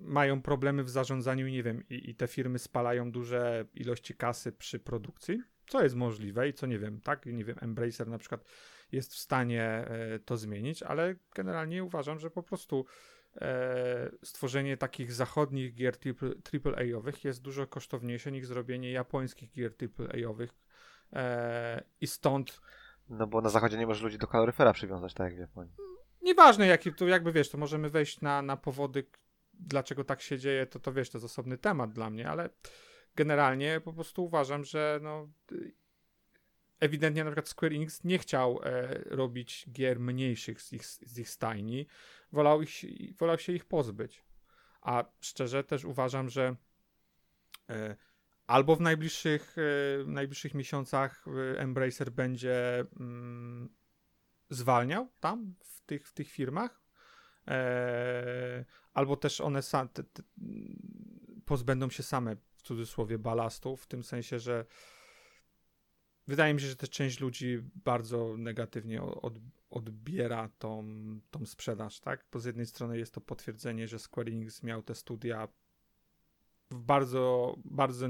mają 0.01 0.41
problemy 0.41 0.83
w 0.83 0.89
zarządzaniu, 0.89 1.47
nie 1.47 1.63
wiem, 1.63 1.83
i, 1.89 2.09
i 2.09 2.15
te 2.15 2.27
firmy 2.27 2.59
spalają 2.59 3.11
duże 3.11 3.65
ilości 3.73 4.15
kasy 4.15 4.51
przy 4.51 4.79
produkcji, 4.79 5.43
co 5.67 5.83
jest 5.83 5.95
możliwe 5.95 6.49
i 6.49 6.53
co 6.53 6.67
nie 6.67 6.79
wiem, 6.79 7.01
tak? 7.01 7.25
Nie 7.25 7.45
wiem, 7.45 7.57
Embracer 7.61 8.07
na 8.07 8.17
przykład 8.17 8.43
jest 8.91 9.13
w 9.13 9.17
stanie 9.17 9.63
e, 9.63 10.19
to 10.19 10.37
zmienić, 10.37 10.83
ale 10.83 11.15
generalnie 11.35 11.83
uważam, 11.83 12.19
że 12.19 12.31
po 12.31 12.43
prostu 12.43 12.85
stworzenie 14.23 14.77
takich 14.77 15.13
zachodnich 15.13 15.73
gier 15.73 15.97
AAA-owych 16.65 17.23
jest 17.23 17.41
dużo 17.41 17.67
kosztowniejsze 17.67 18.31
niż 18.31 18.47
zrobienie 18.47 18.91
japońskich 18.91 19.51
gier 19.51 19.73
AAA-owych 19.81 20.55
e, 21.13 21.83
i 22.01 22.07
stąd 22.07 22.61
No 23.09 23.27
bo 23.27 23.41
na 23.41 23.49
zachodzie 23.49 23.77
nie 23.77 23.87
możesz 23.87 24.03
ludzi 24.03 24.17
do 24.17 24.27
kaloryfera 24.27 24.73
przywiązać, 24.73 25.13
tak 25.13 25.25
jak 25.27 25.35
w 25.35 25.39
Japonii. 25.39 25.73
nieważne 26.21 26.67
jaki, 26.67 26.93
to 26.93 27.07
jakby 27.07 27.31
wiesz, 27.31 27.49
to 27.49 27.57
możemy 27.57 27.89
wejść 27.89 28.21
na, 28.21 28.41
na 28.41 28.57
powody, 28.57 29.03
dlaczego 29.53 30.03
tak 30.03 30.21
się 30.21 30.37
dzieje, 30.37 30.65
to 30.65 30.79
to 30.79 30.93
wiesz, 30.93 31.09
to 31.09 31.17
jest 31.17 31.25
osobny 31.25 31.57
temat 31.57 31.91
dla 31.93 32.09
mnie, 32.09 32.29
ale 32.29 32.49
generalnie 33.15 33.81
po 33.81 33.93
prostu 33.93 34.25
uważam, 34.25 34.63
że 34.63 34.99
no 35.01 35.29
y, 35.51 35.73
ewidentnie 36.79 37.23
na 37.23 37.31
przykład 37.31 37.49
Square 37.49 37.73
Enix 37.73 38.03
nie 38.03 38.19
chciał 38.19 38.59
e, 38.63 38.87
robić 39.05 39.65
gier 39.71 39.99
mniejszych 39.99 40.61
z 40.61 40.73
ich, 40.73 40.85
z 40.85 41.19
ich 41.19 41.29
stajni, 41.29 41.87
wolał, 42.31 42.61
ich, 42.61 42.83
wolał 43.17 43.39
się 43.39 43.53
ich 43.53 43.65
pozbyć. 43.65 44.23
A 44.81 45.03
szczerze 45.19 45.63
też 45.63 45.85
uważam, 45.85 46.29
że 46.29 46.55
e, 47.69 47.95
albo 48.47 48.75
w 48.75 48.81
najbliższych, 48.81 49.55
e, 49.57 50.05
najbliższych 50.05 50.53
miesiącach 50.53 51.25
e, 51.27 51.59
Embracer 51.59 52.11
będzie 52.11 52.85
mm, 52.99 53.69
zwalniał 54.49 55.09
tam 55.19 55.55
w 55.63 55.81
tych, 55.81 56.07
w 56.07 56.13
tych 56.13 56.31
firmach, 56.31 56.81
e, 57.47 58.65
albo 58.93 59.17
też 59.17 59.41
one 59.41 59.61
sam, 59.61 59.89
te, 59.89 60.03
te, 60.03 60.23
pozbędą 61.45 61.89
się 61.89 62.03
same 62.03 62.35
w 62.55 62.61
cudzysłowie 62.61 63.17
balastu, 63.17 63.75
w 63.75 63.87
tym 63.87 64.03
sensie, 64.03 64.39
że 64.39 64.65
wydaje 66.29 66.53
mi 66.53 66.61
się, 66.61 66.67
że 66.67 66.75
też 66.75 66.89
część 66.89 67.19
ludzi 67.19 67.61
bardzo 67.75 68.37
negatywnie 68.37 69.01
od, 69.01 69.39
odbiera 69.69 70.49
tą, 70.59 70.85
tą 71.31 71.45
sprzedaż, 71.45 71.99
tak? 71.99 72.25
Bo 72.31 72.39
z 72.39 72.45
jednej 72.45 72.65
strony 72.65 72.97
jest 72.97 73.13
to 73.13 73.21
potwierdzenie, 73.21 73.87
że 73.87 73.99
Square 73.99 74.27
Enix 74.27 74.63
miał 74.63 74.83
te 74.83 74.95
studia 74.95 75.47
w 76.71 76.79
bardzo, 76.79 77.55
bardzo 77.65 78.07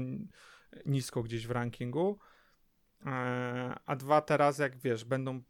nisko 0.86 1.22
gdzieś 1.22 1.46
w 1.46 1.50
rankingu, 1.50 2.18
e, 3.06 3.10
a 3.86 3.96
dwa 3.96 4.20
teraz, 4.20 4.58
jak 4.58 4.76
wiesz, 4.76 5.04
będą 5.04 5.42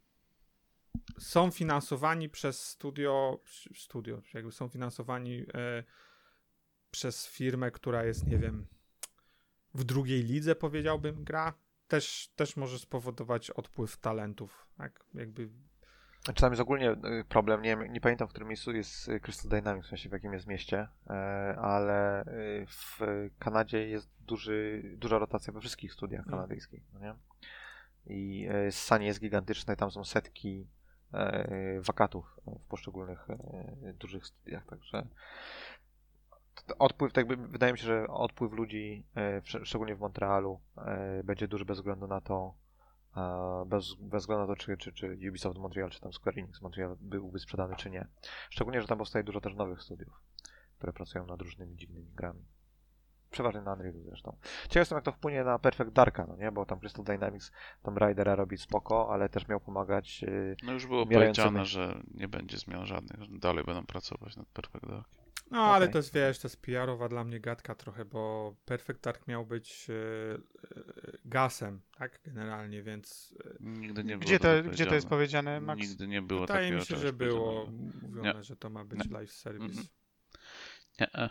są 1.19 1.51
finansowani 1.51 2.29
przez 2.29 2.65
studio, 2.65 3.41
studio, 3.75 4.21
jakby 4.33 4.51
są 4.51 4.67
finansowani 4.69 5.45
e, 5.53 5.83
przez 6.91 7.27
firmę, 7.27 7.71
która 7.71 8.05
jest, 8.05 8.27
nie 8.27 8.37
wiem, 8.37 8.67
w 9.73 9.83
drugiej 9.83 10.23
lidze, 10.23 10.55
powiedziałbym, 10.55 11.23
gra, 11.23 11.53
też, 11.91 12.31
też 12.35 12.57
może 12.57 12.79
spowodować 12.79 13.51
odpływ 13.51 13.97
talentów, 13.97 14.67
tak? 14.77 15.05
Jakby 15.13 15.49
Znaczy 16.23 16.41
tam 16.41 16.51
jest 16.51 16.61
ogólnie 16.61 16.91
y, 16.91 17.25
problem, 17.29 17.61
nie, 17.61 17.75
nie 17.89 18.01
pamiętam 18.01 18.27
w 18.27 18.31
którym 18.31 18.47
miejscu 18.47 18.71
jest 18.71 19.09
y, 19.09 19.19
Crystal 19.19 19.49
Dynamics, 19.49 19.87
w 19.87 19.89
sensie 19.89 20.09
w 20.09 20.11
jakim 20.11 20.33
jest 20.33 20.47
mieście, 20.47 20.87
e, 21.09 21.13
ale 21.61 22.23
w 22.67 22.99
Kanadzie 23.39 23.87
jest 23.87 24.09
duży, 24.19 24.83
duża 24.97 25.17
rotacja 25.17 25.53
we 25.53 25.59
wszystkich 25.59 25.93
studiach 25.93 26.27
Mm. 26.27 26.31
kanadyjskich, 26.31 26.83
no 26.93 26.99
nie? 26.99 27.15
I 28.05 28.49
Sunny 28.71 29.05
jest 29.05 29.19
gigantyczne, 29.19 29.75
tam 29.75 29.91
są 29.91 30.03
setki 30.03 30.67
e, 31.13 31.81
wakatów 31.81 32.39
w 32.45 32.65
poszczególnych 32.65 33.29
e, 33.29 33.93
dużych 33.93 34.25
studiach, 34.25 34.65
także 34.65 35.07
odpływ, 36.79 37.13
tak 37.13 37.29
jakby, 37.29 37.47
wydaje 37.47 37.73
mi 37.73 37.79
się, 37.79 37.85
że 37.85 38.07
odpływ 38.07 38.51
ludzi, 38.51 39.03
e, 39.17 39.41
szczególnie 39.65 39.95
w 39.95 39.99
Montrealu, 39.99 40.59
e, 40.77 41.23
będzie 41.23 41.47
duży 41.47 41.65
bez 41.65 41.77
względu 41.77 42.07
na 42.07 42.21
to, 42.21 42.53
e, 43.17 43.63
bez, 43.65 43.93
bez 43.93 44.23
względu 44.23 44.41
na 44.41 44.47
to, 44.47 44.55
czy, 44.55 44.77
czy, 44.77 44.93
czy 44.93 45.17
Ubisoft 45.29 45.57
Montreal, 45.57 45.89
czy 45.89 46.01
tam 46.01 46.13
Square 46.13 46.39
Enix 46.39 46.61
Montreal 46.61 46.97
byłby 47.01 47.39
sprzedany, 47.39 47.75
czy 47.75 47.89
nie. 47.89 48.07
Szczególnie, 48.49 48.81
że 48.81 48.87
tam 48.87 48.97
powstaje 48.97 49.23
dużo 49.23 49.41
też 49.41 49.55
nowych 49.55 49.81
studiów, 49.81 50.21
które 50.77 50.93
pracują 50.93 51.25
nad 51.25 51.41
różnymi 51.41 51.75
dziwnymi 51.75 52.11
grami. 52.15 52.45
Przeważnie 53.31 53.61
na 53.61 53.73
Unrealu 53.73 54.03
zresztą. 54.03 54.37
Ciekaw 54.63 54.75
jestem, 54.75 54.95
jak 54.95 55.05
to 55.05 55.11
wpłynie 55.11 55.43
na 55.43 55.59
Perfect 55.59 55.91
Darka, 55.91 56.25
no 56.27 56.35
nie? 56.35 56.51
Bo 56.51 56.65
tam 56.65 56.79
Crystal 56.79 57.05
Dynamics 57.05 57.51
Tomb 57.83 57.97
Raidera 57.97 58.35
robi 58.35 58.57
spoko, 58.57 59.13
ale 59.13 59.29
też 59.29 59.47
miał 59.47 59.59
pomagać. 59.59 60.21
Yy, 60.21 60.55
no 60.63 60.71
już 60.71 60.87
było 60.87 61.05
powiedziane, 61.05 61.65
że 61.65 62.01
nie 62.13 62.27
będzie 62.27 62.57
zmian 62.57 62.85
żadnych, 62.85 63.23
że 63.23 63.39
dalej 63.39 63.63
będą 63.63 63.85
pracować 63.85 64.35
nad 64.35 64.47
Perfect 64.47 64.87
Darkiem. 64.87 65.30
No, 65.51 65.57
okay. 65.57 65.75
ale 65.75 65.87
to 65.87 65.97
jest, 65.97 66.13
wiesz, 66.13 66.39
to 66.39 66.47
jest 66.47 66.61
PR-owa 66.61 67.09
dla 67.09 67.23
mnie 67.23 67.39
gadka 67.39 67.75
trochę, 67.75 68.05
bo 68.05 68.55
Perfect 68.65 69.03
Dark 69.03 69.27
miał 69.27 69.45
być 69.45 69.87
yy, 69.87 70.41
gasem, 71.25 71.81
tak, 71.97 72.19
generalnie, 72.25 72.83
więc... 72.83 73.35
Nigdy 73.59 74.03
nie 74.03 74.17
było 74.17 74.27
gdzie 74.27 74.39
to, 74.39 74.63
gdzie 74.63 74.85
to 74.85 74.95
jest 74.95 75.07
powiedziane, 75.07 75.61
Max? 75.61 75.81
Nigdy 75.81 76.07
nie 76.07 76.21
było 76.21 76.41
Wydaje 76.41 76.59
takiego 76.59 76.79
mi 76.79 76.85
się, 76.85 76.97
że 76.97 77.13
było 77.13 77.67
mówione, 78.01 78.33
nie. 78.33 78.43
że 78.43 78.55
to 78.55 78.69
ma 78.69 78.85
być 78.85 79.05
nie. 79.05 79.11
live 79.11 79.31
service. 79.31 79.81
Nie. 80.99 81.07
-e. 81.07 81.29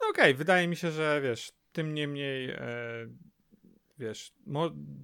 No 0.00 0.08
okej, 0.10 0.24
okay, 0.24 0.34
wydaje 0.34 0.68
mi 0.68 0.76
się, 0.76 0.90
że 0.90 1.20
wiesz, 1.22 1.52
tym 1.72 1.94
niemniej 1.94 2.50
e, 2.50 2.58
wiesz, 3.98 4.34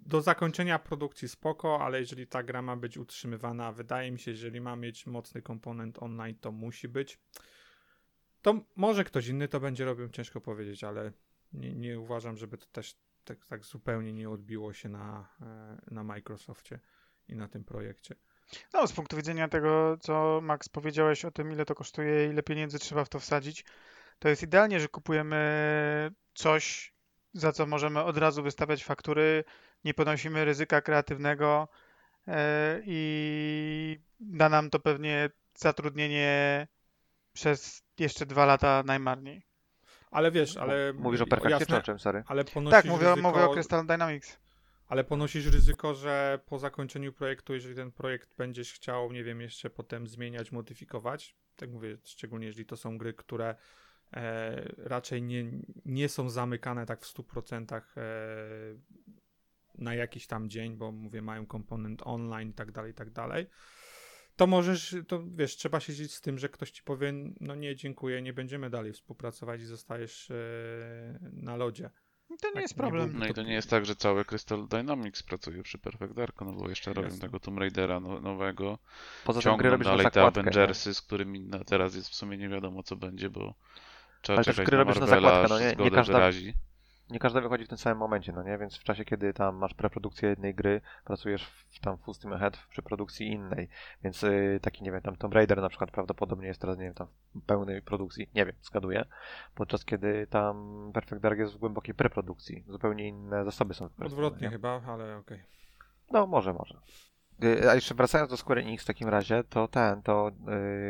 do 0.06 0.22
zakończenia 0.22 0.78
produkcji 0.78 1.28
spoko, 1.28 1.80
ale 1.80 2.00
jeżeli 2.00 2.26
ta 2.26 2.42
gra 2.42 2.62
ma 2.62 2.76
być 2.76 2.98
utrzymywana, 2.98 3.72
wydaje 3.72 4.10
mi 4.10 4.18
się, 4.18 4.24
że 4.24 4.30
jeżeli 4.30 4.60
ma 4.60 4.76
mieć 4.76 5.06
mocny 5.06 5.42
komponent 5.42 6.02
online, 6.02 6.36
to 6.40 6.52
musi 6.52 6.88
być. 6.88 7.18
To 8.46 8.54
może 8.76 9.04
ktoś 9.04 9.26
inny 9.28 9.48
to 9.48 9.60
będzie 9.60 9.84
robił, 9.84 10.08
ciężko 10.08 10.40
powiedzieć, 10.40 10.84
ale 10.84 11.12
nie, 11.52 11.74
nie 11.74 12.00
uważam, 12.00 12.36
żeby 12.36 12.58
to 12.58 12.66
też 12.66 12.96
tak, 13.24 13.46
tak 13.46 13.64
zupełnie 13.64 14.12
nie 14.12 14.30
odbiło 14.30 14.72
się 14.72 14.88
na, 14.88 15.28
e, 15.42 15.78
na 15.90 16.04
Microsoftie 16.04 16.78
i 17.28 17.36
na 17.36 17.48
tym 17.48 17.64
projekcie. 17.64 18.14
No, 18.74 18.86
z 18.86 18.92
punktu 18.92 19.16
widzenia 19.16 19.48
tego, 19.48 19.96
co 20.00 20.40
Max 20.42 20.68
powiedziałeś 20.68 21.24
o 21.24 21.30
tym, 21.30 21.52
ile 21.52 21.64
to 21.64 21.74
kosztuje, 21.74 22.26
ile 22.26 22.42
pieniędzy 22.42 22.78
trzeba 22.78 23.04
w 23.04 23.08
to 23.08 23.20
wsadzić, 23.20 23.64
to 24.18 24.28
jest 24.28 24.42
idealnie, 24.42 24.80
że 24.80 24.88
kupujemy 24.88 26.10
coś, 26.34 26.94
za 27.32 27.52
co 27.52 27.66
możemy 27.66 28.02
od 28.02 28.18
razu 28.18 28.42
wystawiać 28.42 28.84
faktury, 28.84 29.44
nie 29.84 29.94
ponosimy 29.94 30.44
ryzyka 30.44 30.80
kreatywnego 30.80 31.68
e, 32.28 32.80
i 32.84 34.00
da 34.20 34.48
nam 34.48 34.70
to 34.70 34.80
pewnie 34.80 35.30
zatrudnienie 35.54 36.66
przez 37.32 37.85
jeszcze 38.00 38.26
dwa 38.26 38.46
lata 38.46 38.82
najmarniej. 38.86 39.42
Ale 40.10 40.30
wiesz, 40.30 40.56
ale... 40.56 40.92
Mówisz 40.92 41.20
o 41.20 41.26
perfekcie 41.26 41.66
czy 41.66 41.76
o 41.76 41.82
czym, 41.82 41.98
sorry? 41.98 42.24
Ale 42.26 42.44
tak, 42.44 42.84
mówię, 42.84 43.06
ryzyko, 43.06 43.28
mówię 43.28 43.44
o 43.44 43.52
Crystal 43.52 43.86
Dynamics. 43.86 44.38
Ale 44.88 45.04
ponosisz 45.04 45.46
ryzyko, 45.46 45.94
że 45.94 46.40
po 46.46 46.58
zakończeniu 46.58 47.12
projektu, 47.12 47.54
jeżeli 47.54 47.74
ten 47.74 47.92
projekt 47.92 48.36
będziesz 48.36 48.72
chciał, 48.72 49.12
nie 49.12 49.24
wiem, 49.24 49.40
jeszcze 49.40 49.70
potem 49.70 50.06
zmieniać, 50.06 50.52
modyfikować, 50.52 51.36
tak 51.56 51.70
mówię, 51.70 51.98
szczególnie 52.04 52.46
jeżeli 52.46 52.66
to 52.66 52.76
są 52.76 52.98
gry, 52.98 53.14
które 53.14 53.54
e, 54.12 54.72
raczej 54.76 55.22
nie, 55.22 55.44
nie 55.84 56.08
są 56.08 56.30
zamykane 56.30 56.86
tak 56.86 57.00
w 57.00 57.14
100% 57.14 57.76
e, 57.76 57.82
na 59.78 59.94
jakiś 59.94 60.26
tam 60.26 60.50
dzień, 60.50 60.76
bo 60.76 60.92
mówię, 60.92 61.22
mają 61.22 61.46
komponent 61.46 62.02
online 62.04 62.50
i 62.50 62.54
tak 62.54 62.72
dalej, 62.72 62.90
i 62.90 62.94
tak 62.94 63.10
dalej, 63.10 63.46
to 64.36 64.46
możesz, 64.46 64.96
to 65.08 65.22
wiesz, 65.26 65.56
trzeba 65.56 65.80
siedzieć 65.80 66.14
z 66.14 66.20
tym, 66.20 66.38
że 66.38 66.48
ktoś 66.48 66.70
ci 66.70 66.82
powie, 66.82 67.12
no 67.40 67.54
nie, 67.54 67.76
dziękuję, 67.76 68.22
nie 68.22 68.32
będziemy 68.32 68.70
dalej 68.70 68.92
współpracować 68.92 69.60
i 69.60 69.66
zostajesz 69.66 70.30
e, 70.30 70.34
na 71.32 71.56
lodzie. 71.56 71.90
To 72.28 72.48
nie 72.48 72.54
tak, 72.54 72.62
jest 72.62 72.74
problem. 72.74 73.12
Nie 73.12 73.18
no 73.18 73.26
i 73.26 73.34
to 73.34 73.42
nie 73.42 73.52
jest 73.52 73.70
tak, 73.70 73.86
że 73.86 73.96
całe 73.96 74.24
Crystal 74.24 74.68
Dynamics 74.68 75.22
pracuje 75.22 75.62
przy 75.62 75.78
Perfect 75.78 76.12
Dark, 76.12 76.40
no 76.40 76.52
bo 76.52 76.68
jeszcze 76.68 76.92
robią 76.92 77.18
tego 77.18 77.40
Tomb 77.40 77.58
Raidera 77.58 78.00
no, 78.00 78.20
nowego. 78.20 78.78
Poza 79.24 79.40
tym 79.40 79.78
dalej 79.78 80.06
te 80.12 80.22
Avengersy, 80.22 80.88
nie? 80.88 80.94
z 80.94 81.00
którymi 81.00 81.50
teraz 81.66 81.94
jest 81.94 82.08
w 82.08 82.14
sumie 82.14 82.36
nie 82.36 82.48
wiadomo 82.48 82.82
co 82.82 82.96
będzie, 82.96 83.30
bo 83.30 83.54
trzeba 84.22 84.36
Ale 84.36 84.44
czekać 84.44 84.56
też 84.56 84.66
gry 84.66 84.76
na 84.76 84.84
robisz 84.84 85.00
na 85.00 85.06
Marvela, 85.06 85.30
zakładkę, 85.30 85.54
no 85.54 85.60
nie, 85.60 85.84
nie 85.84 85.90
każda, 85.90 86.12
wyrazi 86.12 86.54
nie 87.10 87.18
każda 87.18 87.40
wychodzi 87.40 87.64
w 87.64 87.68
tym 87.68 87.78
samym 87.78 87.98
momencie, 87.98 88.32
no 88.32 88.42
nie? 88.42 88.58
Więc 88.58 88.76
w 88.76 88.84
czasie, 88.84 89.04
kiedy 89.04 89.34
tam 89.34 89.56
masz 89.56 89.74
preprodukcję 89.74 90.28
jednej 90.28 90.54
gry, 90.54 90.80
pracujesz 91.04 91.46
w, 91.46 91.80
tam 91.80 91.98
full 91.98 92.14
steam 92.14 92.34
ahead 92.34 92.56
przy 92.70 92.82
produkcji 92.82 93.26
innej. 93.26 93.68
Więc 94.04 94.22
yy, 94.22 94.60
taki, 94.62 94.84
nie 94.84 94.92
wiem, 94.92 95.02
tam 95.02 95.16
Tomb 95.16 95.34
Raider 95.34 95.60
na 95.60 95.68
przykład 95.68 95.90
prawdopodobnie 95.90 96.48
jest 96.48 96.60
teraz, 96.60 96.78
nie 96.78 96.84
wiem, 96.84 96.94
tam 96.94 97.06
w 97.34 97.42
pełnej 97.42 97.82
produkcji, 97.82 98.30
nie 98.34 98.46
wiem, 98.46 98.54
zgaduję. 98.62 99.04
Podczas 99.54 99.84
kiedy 99.84 100.26
tam 100.26 100.90
Perfect 100.94 101.22
Dark 101.22 101.38
jest 101.38 101.54
w 101.54 101.58
głębokiej 101.58 101.94
preprodukcji. 101.94 102.64
Zupełnie 102.68 103.08
inne 103.08 103.44
zasoby 103.44 103.74
są. 103.74 103.88
Odwrotnie 104.04 104.50
chyba, 104.50 104.82
ale 104.86 105.16
okej. 105.16 105.38
Okay. 105.38 105.46
No, 106.10 106.26
może, 106.26 106.52
może. 106.52 106.80
Y, 107.44 107.70
a 107.70 107.74
jeszcze 107.74 107.94
wracając 107.94 108.30
do 108.30 108.36
Square 108.36 108.58
Enix 108.58 108.84
w 108.84 108.86
takim 108.86 109.08
razie, 109.08 109.44
to 109.44 109.68
ten, 109.68 110.02
to 110.02 110.30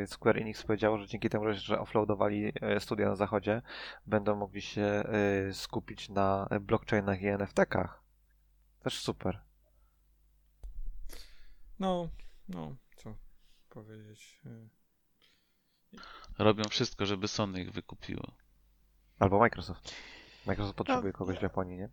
y, 0.02 0.06
Square 0.06 0.38
Enix 0.38 0.62
powiedziało, 0.62 0.98
że 0.98 1.06
dzięki 1.06 1.30
temu, 1.30 1.44
że 1.52 1.80
offloadowali 1.80 2.52
y, 2.76 2.80
studia 2.80 3.08
na 3.08 3.16
zachodzie, 3.16 3.62
będą 4.06 4.36
mogli 4.36 4.62
się 4.62 5.04
skupić 5.52 6.08
na 6.08 6.48
blockchainach 6.60 7.22
i 7.22 7.26
NFT-kach. 7.26 7.88
Też 8.82 9.00
super. 9.00 9.40
No, 11.78 12.08
no, 12.48 12.76
co 12.96 13.14
powiedzieć. 13.68 14.40
Robią 16.38 16.64
wszystko, 16.64 17.06
żeby 17.06 17.28
Sony 17.28 17.62
ich 17.62 17.72
wykupiło. 17.72 18.32
Albo 19.18 19.38
Microsoft. 19.38 19.94
Microsoft 20.46 20.78
potrzebuje 20.78 21.12
no. 21.12 21.18
kogoś 21.18 21.38
w 21.38 21.42
Japonii, 21.42 21.78
nie? 21.78 21.88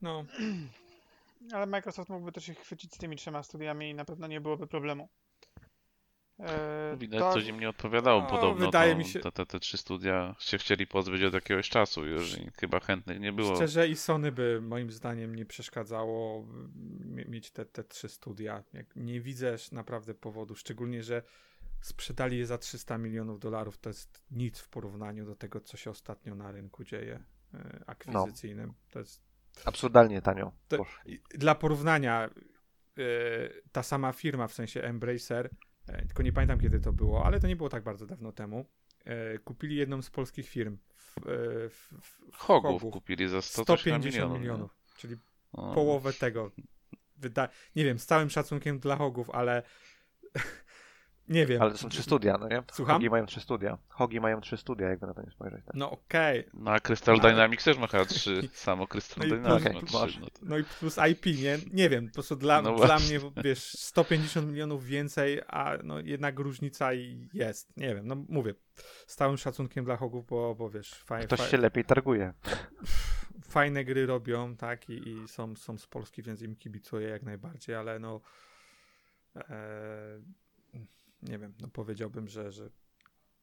No, 0.00 0.24
ale 1.52 1.66
Microsoft 1.66 2.10
mógłby 2.10 2.32
też 2.32 2.48
ich 2.48 2.58
chwycić 2.58 2.94
z 2.94 2.98
tymi 2.98 3.16
trzema 3.16 3.42
studiami 3.42 3.90
i 3.90 3.94
na 3.94 4.04
pewno 4.04 4.26
nie 4.26 4.40
byłoby 4.40 4.66
problemu. 4.66 5.08
E, 6.40 6.96
Widać, 6.98 7.20
to... 7.20 7.32
coś 7.32 7.46
im 7.46 7.60
nie 7.60 7.68
odpowiadało 7.68 8.20
no, 8.20 8.26
podobno. 8.26 8.66
Wydaje 8.66 8.92
to, 8.92 8.98
mi 8.98 9.04
się... 9.04 9.20
Te, 9.20 9.32
te, 9.32 9.46
te, 9.46 9.60
trzy 9.60 9.78
studia 9.78 10.34
się 10.38 10.58
chcieli 10.58 10.86
pozbyć 10.86 11.22
od 11.22 11.34
jakiegoś 11.34 11.68
czasu 11.68 12.06
już 12.06 12.38
i 12.38 12.50
chyba 12.60 12.80
chętnych 12.80 13.20
nie 13.20 13.32
było. 13.32 13.54
Szczerze 13.54 13.88
i 13.88 13.96
Sony 13.96 14.32
by 14.32 14.60
moim 14.62 14.90
zdaniem 14.90 15.34
nie 15.34 15.46
przeszkadzało 15.46 16.46
mieć 17.28 17.50
te, 17.50 17.64
te 17.64 17.84
trzy 17.84 18.08
studia. 18.08 18.64
Jak 18.72 18.96
nie 18.96 19.20
widzę 19.20 19.56
naprawdę 19.72 20.14
powodu, 20.14 20.54
szczególnie, 20.54 21.02
że 21.02 21.22
sprzedali 21.80 22.38
je 22.38 22.46
za 22.46 22.58
300 22.58 22.98
milionów 22.98 23.40
dolarów. 23.40 23.78
To 23.78 23.90
jest 23.90 24.22
nic 24.30 24.58
w 24.58 24.68
porównaniu 24.68 25.26
do 25.26 25.36
tego, 25.36 25.60
co 25.60 25.76
się 25.76 25.90
ostatnio 25.90 26.34
na 26.34 26.52
rynku 26.52 26.84
dzieje 26.84 27.22
e, 27.54 27.84
akwizycyjnym. 27.86 28.66
No. 28.66 28.74
To 28.90 28.98
jest 28.98 29.27
Absurdalnie 29.64 30.22
tanio. 30.22 30.52
To, 30.68 30.86
dla 31.30 31.54
porównania, 31.54 32.30
yy, 32.96 33.62
ta 33.72 33.82
sama 33.82 34.12
firma, 34.12 34.48
w 34.48 34.52
sensie 34.52 34.82
Embracer, 34.82 35.50
yy, 35.88 36.06
tylko 36.06 36.22
nie 36.22 36.32
pamiętam 36.32 36.60
kiedy 36.60 36.80
to 36.80 36.92
było, 36.92 37.26
ale 37.26 37.40
to 37.40 37.46
nie 37.46 37.56
było 37.56 37.68
tak 37.68 37.82
bardzo 37.82 38.06
dawno 38.06 38.32
temu, 38.32 38.66
yy, 39.06 39.38
kupili 39.44 39.76
jedną 39.76 40.02
z 40.02 40.10
polskich 40.10 40.48
firm. 40.48 40.78
W, 40.96 41.14
w, 41.70 41.94
w 42.32 42.36
Hogów, 42.36 42.82
Hogów 42.82 42.92
kupili 42.92 43.28
za 43.28 43.42
150 43.42 44.04
milionów. 44.04 44.40
milionów 44.40 44.78
czyli 44.98 45.16
o. 45.52 45.74
połowę 45.74 46.12
tego. 46.12 46.50
Wyda 47.16 47.48
nie 47.76 47.84
wiem, 47.84 47.98
z 47.98 48.06
całym 48.06 48.30
szacunkiem 48.30 48.78
dla 48.78 48.96
Hogów, 48.96 49.30
ale 49.30 49.62
nie 51.28 51.46
wiem. 51.46 51.62
Ale 51.62 51.70
to 51.70 51.78
są 51.78 51.88
trzy 51.88 52.02
studia, 52.02 52.38
no 52.40 52.48
nie? 52.48 52.62
Słucham? 52.72 52.94
Hogi 52.94 53.10
mają 53.10 53.26
trzy 53.26 53.40
studia. 53.40 53.78
Hogi 53.88 54.20
mają 54.20 54.40
trzy 54.40 54.56
studia, 54.56 54.88
jakby 54.88 55.06
na 55.06 55.14
to 55.14 55.22
nie 55.22 55.30
spojrzeć. 55.30 55.64
Tak? 55.64 55.74
No 55.74 55.90
okej. 55.90 56.40
Okay. 56.40 56.50
No 56.54 56.70
a 56.70 56.80
Crystal 56.80 57.20
ale... 57.20 57.30
Dynamics 57.30 57.64
też 57.64 57.78
ma 57.78 57.86
chyba 57.86 58.04
trzy. 58.04 58.48
Samo 58.52 58.86
Crystal 58.86 59.28
no 59.28 59.36
Dynamics 59.36 59.66
okay, 59.66 60.00
ma 60.00 60.06
trzy. 60.06 60.20
No, 60.20 60.26
to... 60.26 60.40
no, 60.42 60.58
i 60.58 60.64
plus 60.64 60.96
IP, 61.10 61.26
nie? 61.26 61.58
Nie 61.72 61.88
wiem, 61.88 62.08
po 62.08 62.14
prostu 62.14 62.36
dla, 62.36 62.62
no 62.62 62.76
dla 62.76 62.98
mnie, 62.98 63.20
wiesz, 63.44 63.72
150 63.78 64.48
milionów 64.48 64.84
więcej, 64.84 65.40
a 65.48 65.78
no 65.84 66.00
jednak 66.00 66.38
różnica 66.38 66.92
jest. 67.32 67.76
Nie 67.76 67.94
wiem, 67.94 68.06
no 68.06 68.16
mówię, 68.28 68.54
z 69.06 69.16
całym 69.16 69.36
szacunkiem 69.36 69.84
dla 69.84 69.96
Hogów, 69.96 70.26
bo, 70.26 70.54
bo 70.54 70.70
wiesz, 70.70 70.94
fajnie. 70.94 71.26
Ktoś 71.26 71.38
faj... 71.38 71.50
się 71.50 71.56
lepiej 71.56 71.84
targuje. 71.84 72.32
Fajne 73.48 73.84
gry 73.84 74.06
robią, 74.06 74.56
tak, 74.56 74.90
i, 74.90 75.08
i, 75.08 75.28
są, 75.28 75.56
są 75.56 75.78
z 75.78 75.86
Polski, 75.86 76.22
więc 76.22 76.42
im 76.42 76.56
kibicuję 76.56 77.08
jak 77.08 77.22
najbardziej, 77.22 77.76
ale 77.76 77.98
no... 77.98 78.20
E 79.36 80.20
nie 81.22 81.38
wiem, 81.38 81.54
no 81.60 81.68
powiedziałbym, 81.68 82.28
że, 82.28 82.52
że 82.52 82.70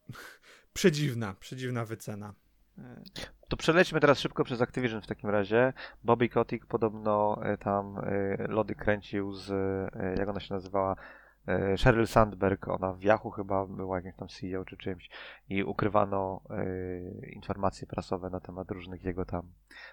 przedziwna, 0.74 1.34
przedziwna 1.34 1.86
wycena. 1.86 2.34
To 3.48 3.58
przelećmy 3.58 4.00
teraz 4.00 4.20
szybko 4.20 4.44
przez 4.44 4.62
Activision 4.62 5.02
w 5.02 5.08
takim 5.08 5.30
razie. 5.30 5.74
Bobby 6.04 6.30
Kotick 6.30 6.66
podobno 6.66 7.40
e, 7.44 7.58
tam 7.58 7.98
e, 7.98 8.48
lody 8.48 8.76
kręcił 8.76 9.34
z, 9.34 9.52
e, 9.52 10.16
jak 10.18 10.30
ona 10.30 10.40
się 10.40 10.54
nazywała, 10.54 10.96
Sheryl 11.78 12.08
Sandberg, 12.08 12.68
ona 12.68 12.94
w 12.94 13.04
Yahoo 13.04 13.32
chyba 13.32 13.66
była 13.66 13.96
jakimś 13.96 14.16
tam 14.16 14.28
CEO 14.28 14.66
czy 14.66 14.78
czymś 14.78 15.10
i 15.50 15.64
ukrywano 15.64 16.42
informacje 17.34 17.88
prasowe 17.88 18.30
na 18.30 18.40
temat 18.40 18.72
różnych 18.72 19.04
jego 19.04 19.26
tam 19.26 19.52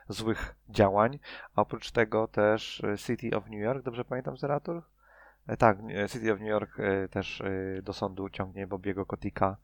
złych 0.09 0.55
działań. 0.69 1.19
A 1.55 1.63
oprócz 1.63 1.91
tego 1.91 2.29
też 2.29 2.83
City 2.97 3.37
of 3.37 3.45
New 3.51 3.61
York, 3.61 3.85
dobrze 3.85 4.05
pamiętam 4.05 4.37
Zeratul? 4.37 4.83
E, 5.47 5.57
Tak, 5.57 5.79
e, 6.05 6.09
City 6.09 6.33
of 6.33 6.41
New 6.41 6.49
York 6.49 6.81
e, 6.81 7.09
też 7.09 7.43
do 7.83 7.93
sądu 7.93 8.29
ciągnie 8.29 8.67
Bobiego 8.67 9.07
Kotika 9.07 9.57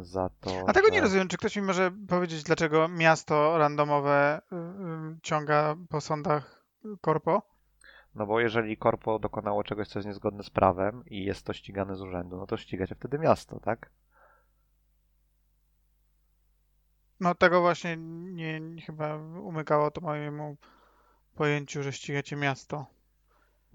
za 0.00 0.30
to. 0.40 0.50
A 0.66 0.72
tego 0.72 0.88
nie 0.88 0.94
że- 0.98 1.00
rozumiem. 1.02 1.28
Czy 1.28 1.36
ktoś 1.36 1.56
mi 1.56 1.62
może 1.62 1.90
powiedzieć, 2.08 2.42
dlaczego 2.42 2.88
miasto 2.88 3.58
randomowe 3.58 4.40
y, 4.52 4.56
y, 4.56 5.20
ciąga 5.22 5.76
po 5.88 6.00
sądach 6.00 6.64
korpo? 7.00 7.42
No 8.14 8.26
bo 8.26 8.40
jeżeli 8.40 8.76
korpo 8.76 9.18
dokonało 9.18 9.64
czegoś, 9.64 9.88
co 9.88 9.98
jest 9.98 10.06
niezgodne 10.06 10.42
z 10.42 10.50
prawem 10.50 11.02
i 11.06 11.24
jest 11.24 11.46
to 11.46 11.52
ścigane 11.52 11.96
z 11.96 12.00
urzędu, 12.02 12.36
no 12.36 12.46
to 12.46 12.56
ścigacie 12.56 12.94
wtedy 12.94 13.18
miasto, 13.18 13.60
tak? 13.60 13.90
No 17.20 17.34
tego 17.34 17.60
właśnie 17.60 17.96
nie, 17.96 18.60
nie 18.60 18.82
chyba 18.82 19.16
umykało 19.16 19.90
to 19.90 20.00
mojemu 20.00 20.56
pojęciu, 21.34 21.82
że 21.82 21.92
ścigacie 21.92 22.36
miasto. 22.36 22.86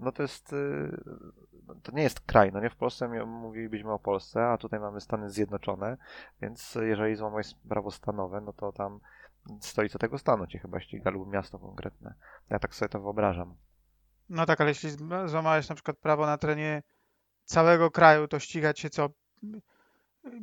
No 0.00 0.12
to 0.12 0.22
jest. 0.22 0.52
y, 0.52 1.00
no 1.66 1.74
To 1.82 1.92
nie 1.92 2.02
jest 2.02 2.20
kraj, 2.20 2.52
no 2.52 2.60
nie 2.60 2.70
w 2.70 2.76
Polsce 2.76 3.26
mówilibyśmy 3.26 3.92
o 3.92 3.98
Polsce, 3.98 4.46
a 4.46 4.58
tutaj 4.58 4.80
mamy 4.80 5.00
Stany 5.00 5.30
Zjednoczone, 5.30 5.96
więc 6.42 6.74
jeżeli 6.74 7.16
złamałeś 7.16 7.54
prawo 7.68 7.90
stanowe, 7.90 8.40
no 8.40 8.52
to 8.52 8.72
tam 8.72 9.00
stolica 9.60 9.98
tego 9.98 10.18
stanu 10.18 10.46
cię 10.46 10.58
chyba 10.58 10.80
ściga 10.80 11.10
lub 11.10 11.28
miasto 11.28 11.58
konkretne. 11.58 12.14
Ja 12.50 12.58
tak 12.58 12.74
sobie 12.74 12.88
to 12.88 13.00
wyobrażam. 13.00 13.56
No 14.28 14.46
tak, 14.46 14.60
ale 14.60 14.70
jeśli 14.70 14.90
złamałeś 15.26 15.68
na 15.68 15.74
przykład 15.74 15.98
prawo 15.98 16.26
na 16.26 16.38
terenie 16.38 16.82
całego 17.44 17.90
kraju, 17.90 18.28
to 18.28 18.38
ścigać 18.38 18.80
się 18.80 18.90
co? 18.90 19.08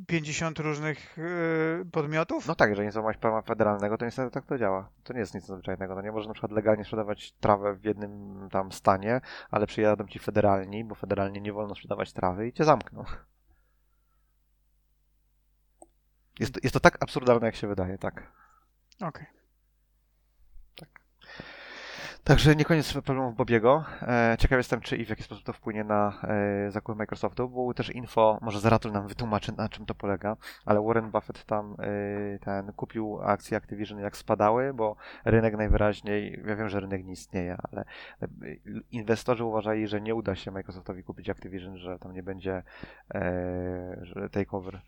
50 0.07 0.59
różnych 0.59 1.17
y, 1.17 1.85
podmiotów? 1.91 2.47
No 2.47 2.55
tak, 2.55 2.69
jeżeli 2.69 2.87
nie 2.87 2.91
złamałeś 2.91 3.17
prawa 3.17 3.41
federalnego, 3.41 3.97
to 3.97 4.05
niestety 4.05 4.31
tak 4.31 4.45
to 4.45 4.57
działa. 4.57 4.89
To 5.03 5.13
nie 5.13 5.19
jest 5.19 5.33
nic 5.33 5.49
nadzwyczajnego. 5.49 5.95
No 5.95 6.01
nie 6.01 6.11
możesz 6.11 6.27
na 6.27 6.33
przykład 6.33 6.51
legalnie 6.51 6.83
sprzedawać 6.83 7.31
trawę 7.31 7.75
w 7.75 7.85
jednym 7.85 8.49
tam 8.51 8.71
stanie, 8.71 9.21
ale 9.51 9.67
przyjadą 9.67 10.07
ci 10.07 10.19
federalni, 10.19 10.83
bo 10.83 10.95
federalnie 10.95 11.41
nie 11.41 11.53
wolno 11.53 11.75
sprzedawać 11.75 12.13
trawy 12.13 12.47
i 12.47 12.53
cię 12.53 12.63
zamkną. 12.63 13.03
Jest 16.39 16.53
to, 16.53 16.59
jest 16.63 16.73
to 16.73 16.79
tak 16.79 17.03
absurdalne, 17.03 17.45
jak 17.45 17.55
się 17.55 17.67
wydaje, 17.67 17.97
tak. 17.97 18.31
Okej. 19.01 19.42
Także 22.23 22.55
nie 22.55 22.65
koniec 22.65 22.93
problemów 22.93 23.36
Bobiego. 23.36 23.86
E, 24.01 24.36
ciekaw 24.39 24.57
jestem, 24.57 24.81
czy 24.81 24.97
i 24.97 25.05
w 25.05 25.09
jaki 25.09 25.23
sposób 25.23 25.43
to 25.43 25.53
wpłynie 25.53 25.83
na 25.83 26.19
e, 26.23 26.71
zakup 26.71 26.97
Microsoftu. 26.97 27.49
Było 27.49 27.73
też 27.73 27.89
info, 27.89 28.39
może 28.41 28.59
Zaratul 28.59 28.91
nam 28.91 29.07
wytłumaczy, 29.07 29.51
na 29.57 29.69
czym 29.69 29.86
to 29.86 29.95
polega, 29.95 30.38
ale 30.65 30.81
Warren 30.81 31.12
Buffett 31.12 31.45
tam 31.45 31.75
e, 31.79 32.39
ten 32.39 32.73
kupił 32.73 33.19
akcje 33.21 33.57
Activision 33.57 33.99
jak 33.99 34.17
spadały, 34.17 34.73
bo 34.73 34.95
rynek 35.25 35.57
najwyraźniej, 35.57 36.41
ja 36.45 36.55
wiem, 36.55 36.69
że 36.69 36.79
rynek 36.79 37.05
nie 37.05 37.13
istnieje, 37.13 37.57
ale 37.71 37.86
inwestorzy 38.91 39.45
uważali, 39.45 39.88
że 39.88 40.01
nie 40.01 40.15
uda 40.15 40.36
się 40.36 40.51
Microsoftowi 40.51 41.03
kupić 41.03 41.29
Activision, 41.29 41.77
że 41.77 41.99
tam 41.99 42.13
nie 42.13 42.23
będzie 42.23 42.63
takeover 44.31 44.81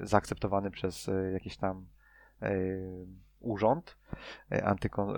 zaakceptowany 0.00 0.70
przez 0.70 1.10
jakiś 1.32 1.56
tam 1.56 1.86
urząd 3.40 3.96
anty 4.62 4.88
kom, 4.88 5.14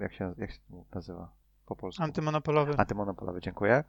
jak, 0.00 0.12
się, 0.12 0.34
jak 0.38 0.50
się 0.50 0.58
nazywa 0.94 1.32
po 1.66 1.76
polsku? 1.76 2.02
Antymonopolowy. 2.02 2.74
Antymonopolowy, 2.76 3.40
dziękuję. 3.40 3.84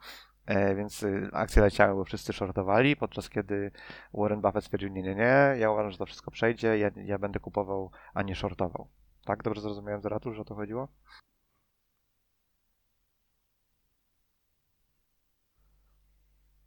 E, 0.45 0.75
więc 0.75 1.03
y, 1.03 1.29
akcje 1.33 1.61
leciały, 1.61 1.95
bo 1.95 2.05
wszyscy 2.05 2.33
shortowali, 2.33 2.95
podczas 2.95 3.29
kiedy 3.29 3.71
Warren 4.13 4.41
Buffett 4.41 4.63
stwierdził, 4.63 4.89
nie, 4.89 5.01
nie, 5.01 5.15
nie, 5.15 5.55
ja 5.57 5.71
uważam, 5.71 5.91
że 5.91 5.97
to 5.97 6.05
wszystko 6.05 6.31
przejdzie, 6.31 6.77
ja, 6.77 6.89
ja 6.95 7.19
będę 7.19 7.39
kupował, 7.39 7.91
a 8.13 8.21
nie 8.21 8.35
shortował. 8.35 8.87
Tak? 9.25 9.43
Dobrze 9.43 9.61
zrozumiałem 9.61 10.01
Zaratul, 10.01 10.33
że 10.33 10.41
o 10.41 10.45
to 10.45 10.55
chodziło? 10.55 10.87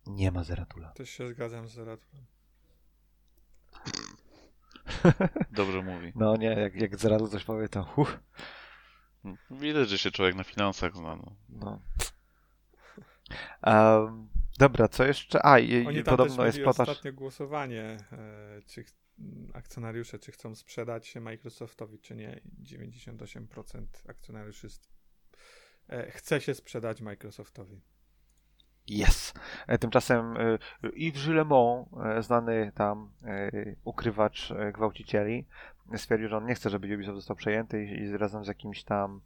Nie 0.06 0.30
ma 0.30 0.44
Zaratula. 0.44 0.92
Też 0.92 1.10
się 1.10 1.28
zgadzam 1.28 1.68
z 1.68 1.72
Zaratulem. 1.72 2.26
Dobrze 5.52 5.82
mówi. 5.82 6.12
No 6.14 6.36
nie, 6.36 6.46
jak, 6.46 6.74
jak 6.74 6.96
Zaratul 6.96 7.28
coś 7.28 7.44
powie, 7.44 7.68
to 7.68 7.92
uff, 7.96 8.18
Widać, 9.50 9.88
że 9.88 9.98
się 9.98 10.10
człowiek 10.10 10.34
na 10.34 10.44
finansach 10.44 10.96
zna. 10.96 11.16
No. 11.16 11.36
no. 11.48 11.80
Em, 13.62 14.28
dobra, 14.58 14.88
co 14.88 15.04
jeszcze? 15.04 15.46
A, 15.46 15.58
i, 15.58 15.86
Oni 15.86 15.98
i 15.98 16.04
podobno 16.04 16.46
jest 16.46 16.58
podaż... 16.64 16.88
ostatnio 16.88 17.12
głosowanie, 17.12 17.96
e, 18.12 18.62
czy 18.66 18.84
akcjonariusze, 19.54 20.18
czy 20.18 20.32
chcą 20.32 20.54
sprzedać 20.54 21.06
się 21.06 21.20
Microsoftowi, 21.20 21.98
czy 21.98 22.16
nie. 22.16 22.40
98% 22.62 23.86
akcjonariuszy 24.08 24.68
e, 25.88 26.10
chce 26.10 26.40
się 26.40 26.54
sprzedać 26.54 27.00
Microsoftowi. 27.00 27.80
Yes. 28.88 29.34
E, 29.66 29.78
Tymczasem 29.78 30.36
e, 30.36 30.58
Yves 30.82 31.24
Gillemont, 31.24 31.88
e, 32.04 32.22
znany 32.22 32.72
tam 32.74 33.12
ukrywacz 33.84 34.52
gwałcicieli, 34.72 35.46
stwierdził, 35.96 36.28
że 36.28 36.36
on 36.36 36.46
nie 36.46 36.54
chce, 36.54 36.70
żeby 36.70 36.94
Ubisoft 36.94 37.16
został 37.16 37.36
przejęty 37.36 37.84
i, 37.84 37.88
i 37.88 38.16
razem 38.16 38.44
z 38.44 38.48
jakimś 38.48 38.84
tam 38.84 39.20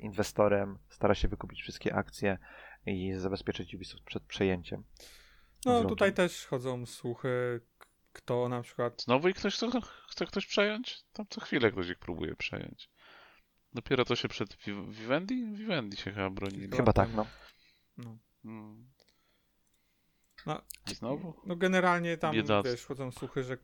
inwestorem 0.00 0.78
stara 0.88 1.14
się 1.14 1.28
wykupić 1.28 1.62
wszystkie 1.62 1.94
akcje 1.94 2.38
i 2.86 3.14
zabezpieczyć 3.14 3.74
Ubisoft 3.74 4.04
przed 4.04 4.22
przejęciem. 4.22 4.84
No 5.64 5.84
tutaj 5.84 6.12
też 6.12 6.46
chodzą 6.46 6.86
słuchy, 6.86 7.60
kto 8.12 8.48
na 8.48 8.62
przykład 8.62 9.02
Znowu 9.02 9.28
ich 9.28 9.36
ktoś 9.36 9.54
chce, 9.54 9.68
chce 10.08 10.26
ktoś 10.26 10.46
przejąć? 10.46 11.04
Tam 11.12 11.26
co 11.30 11.40
chwilę 11.40 11.70
ktoś 11.70 11.88
ich 11.88 11.98
próbuje 11.98 12.36
przejąć. 12.36 12.90
Dopiero 13.74 14.04
to 14.04 14.16
się 14.16 14.28
przed 14.28 14.56
Viv- 14.56 14.90
Vivendi? 14.90 15.52
Vivendi 15.54 15.96
się 15.96 16.12
chyba 16.12 16.30
bronili. 16.30 16.76
Chyba 16.76 16.92
tak, 16.92 17.08
no. 17.14 17.26
No, 17.96 18.18
Mm. 18.44 18.90
no, 20.46 20.62
I 20.90 20.94
znowu? 20.94 21.34
no 21.46 21.56
generalnie 21.56 22.16
tam 22.16 22.34
wiesz, 22.64 22.86
chodzą 22.86 23.10
słuchy, 23.12 23.42
że 23.44 23.56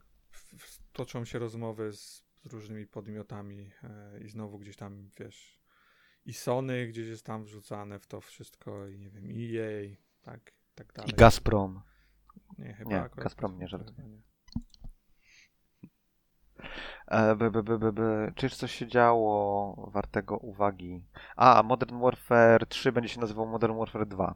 toczą 0.93 1.25
się 1.25 1.39
rozmowy 1.39 1.93
z, 1.93 2.25
z 2.45 2.53
różnymi 2.53 2.87
podmiotami 2.87 3.71
e, 3.83 4.21
i 4.21 4.29
znowu 4.29 4.59
gdzieś 4.59 4.77
tam 4.77 5.11
wiesz 5.21 5.59
i 6.25 6.33
Sony 6.33 6.87
gdzieś 6.87 7.09
jest 7.09 7.27
tam 7.27 7.45
wrzucane 7.45 7.99
w 7.99 8.07
to 8.07 8.21
wszystko 8.21 8.89
i 8.89 8.99
nie 8.99 9.11
wiem 9.11 9.25
EA 9.31 9.97
tak 10.23 10.53
tak 10.75 10.93
dalej. 10.93 11.11
I 11.11 11.15
Gazprom. 11.15 11.83
Nie, 12.59 12.75
chyba 12.75 12.91
Nie, 12.91 13.01
akurat 13.01 13.25
Gazprom 13.25 13.59
nie, 13.59 13.67
nie. 14.09 14.23
E. 17.07 18.33
Czyż 18.35 18.55
coś 18.57 18.73
się 18.73 18.87
działo 18.87 19.91
wartego 19.93 20.37
uwagi? 20.37 21.05
A, 21.37 21.63
Modern 21.63 22.01
Warfare 22.01 22.67
3 22.67 22.93
będzie 22.93 23.09
się 23.09 23.21
nazywał 23.21 23.47
Modern 23.47 23.79
Warfare 23.79 24.07
2. 24.07 24.35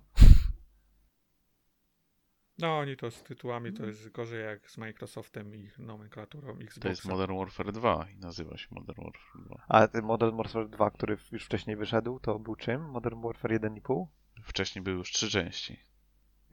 No 2.58 2.78
oni 2.78 2.96
to 2.96 3.10
z 3.10 3.22
tytułami 3.22 3.72
to 3.72 3.86
jest 3.86 4.08
gorzej 4.10 4.44
jak 4.44 4.70
z 4.70 4.78
Microsoftem 4.78 5.54
i 5.54 5.58
ich 5.58 5.78
nomenklaturą 5.78 6.52
Xboxa. 6.52 6.80
To 6.80 6.88
jest 6.88 7.04
Modern 7.04 7.38
Warfare 7.38 7.72
2 7.72 8.06
i 8.14 8.18
nazywa 8.18 8.56
się 8.58 8.68
Modern 8.70 9.02
Warfare 9.04 9.42
2. 9.46 9.64
A 9.68 9.88
ten 9.88 10.04
Modern 10.04 10.36
Warfare 10.36 10.68
2, 10.68 10.90
który 10.90 11.16
już 11.32 11.44
wcześniej 11.44 11.76
wyszedł, 11.76 12.20
to 12.20 12.38
był 12.38 12.56
czym? 12.56 12.90
Modern 12.90 13.22
Warfare 13.22 13.50
1,5? 13.52 14.06
Wcześniej 14.42 14.82
były 14.82 14.96
już 14.96 15.12
trzy 15.12 15.30
części. 15.30 15.80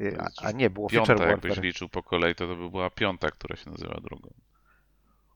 Y, 0.02 0.18
A, 0.20 0.48
a 0.48 0.52
nie, 0.52 0.70
było 0.70 0.90
Piąta, 0.90 1.14
Future 1.14 1.28
jakbyś 1.30 1.50
Warfare. 1.50 1.66
liczył 1.66 1.90
po 1.90 2.04
kolei, 2.04 2.36
to 2.36 2.48
to 2.48 2.56
by 2.56 2.70
była 2.70 2.90
piąta, 2.90 3.32
która 3.32 3.56
się 3.56 3.72
nazywa 3.72 4.02
drugą. 4.02 4.34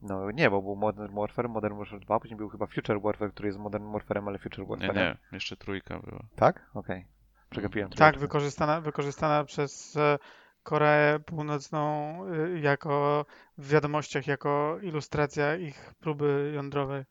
No 0.04 0.32
nie, 0.32 0.50
bo 0.50 0.62
był 0.62 0.76
Modern 0.76 1.16
Warfare, 1.16 1.50
Modern 1.50 1.78
Warfare 1.78 2.00
2, 2.00 2.20
później 2.20 2.38
był 2.38 2.50
chyba 2.50 2.66
Future 2.68 3.02
Warfare, 3.02 3.32
który 3.32 3.48
jest 3.48 3.60
Modern 3.60 3.92
Warfarem, 3.92 4.28
ale 4.28 4.38
Future 4.40 4.60
Nie, 4.60 4.66
Warfarem. 4.68 4.96
nie, 4.96 5.18
jeszcze 5.32 5.58
trójka 5.58 6.00
była. 6.00 6.24
Tak? 6.36 6.70
Okej. 6.74 7.08
Przegapiłem 7.50 7.90
Tak, 7.90 7.98
trójkę. 7.98 8.20
wykorzystana, 8.20 8.82
wykorzystana 8.82 9.44
przez 9.44 9.96
e, 9.98 10.20
Koreę 10.64 11.20
Północną 11.20 12.14
y, 12.34 12.60
jako 12.60 13.26
w 13.58 13.68
wiadomościach 13.70 14.28
jako 14.28 14.78
ilustracja 14.82 15.56
ich 15.56 15.94
próby 16.00 16.52
jądrowej. 16.56 17.06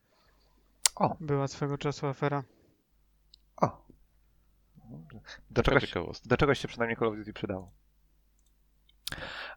O. 0.96 1.16
Była 1.20 1.48
swego 1.48 1.78
czasu 1.78 2.06
afera. 2.06 2.42
O. 3.56 3.86
Do 5.50 5.62
czegoś, 5.62 5.92
do 6.24 6.36
czegoś 6.36 6.58
się 6.58 6.68
przynajmniej 6.68 6.96
Call 6.96 7.08
of 7.08 7.16
Duty 7.16 7.32
przydało. 7.32 7.70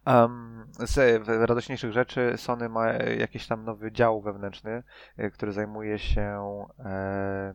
Um, 0.05 0.67
z 0.79 1.23
w- 1.25 1.29
radośniejszych 1.29 1.91
rzeczy 1.91 2.33
Sony 2.37 2.69
ma 2.69 2.87
jakiś 2.93 3.47
tam 3.47 3.65
nowy 3.65 3.91
dział 3.91 4.21
wewnętrzny, 4.21 4.83
e, 5.17 5.31
który 5.31 5.51
zajmuje 5.51 5.99
się 5.99 6.41
e, 6.79 7.53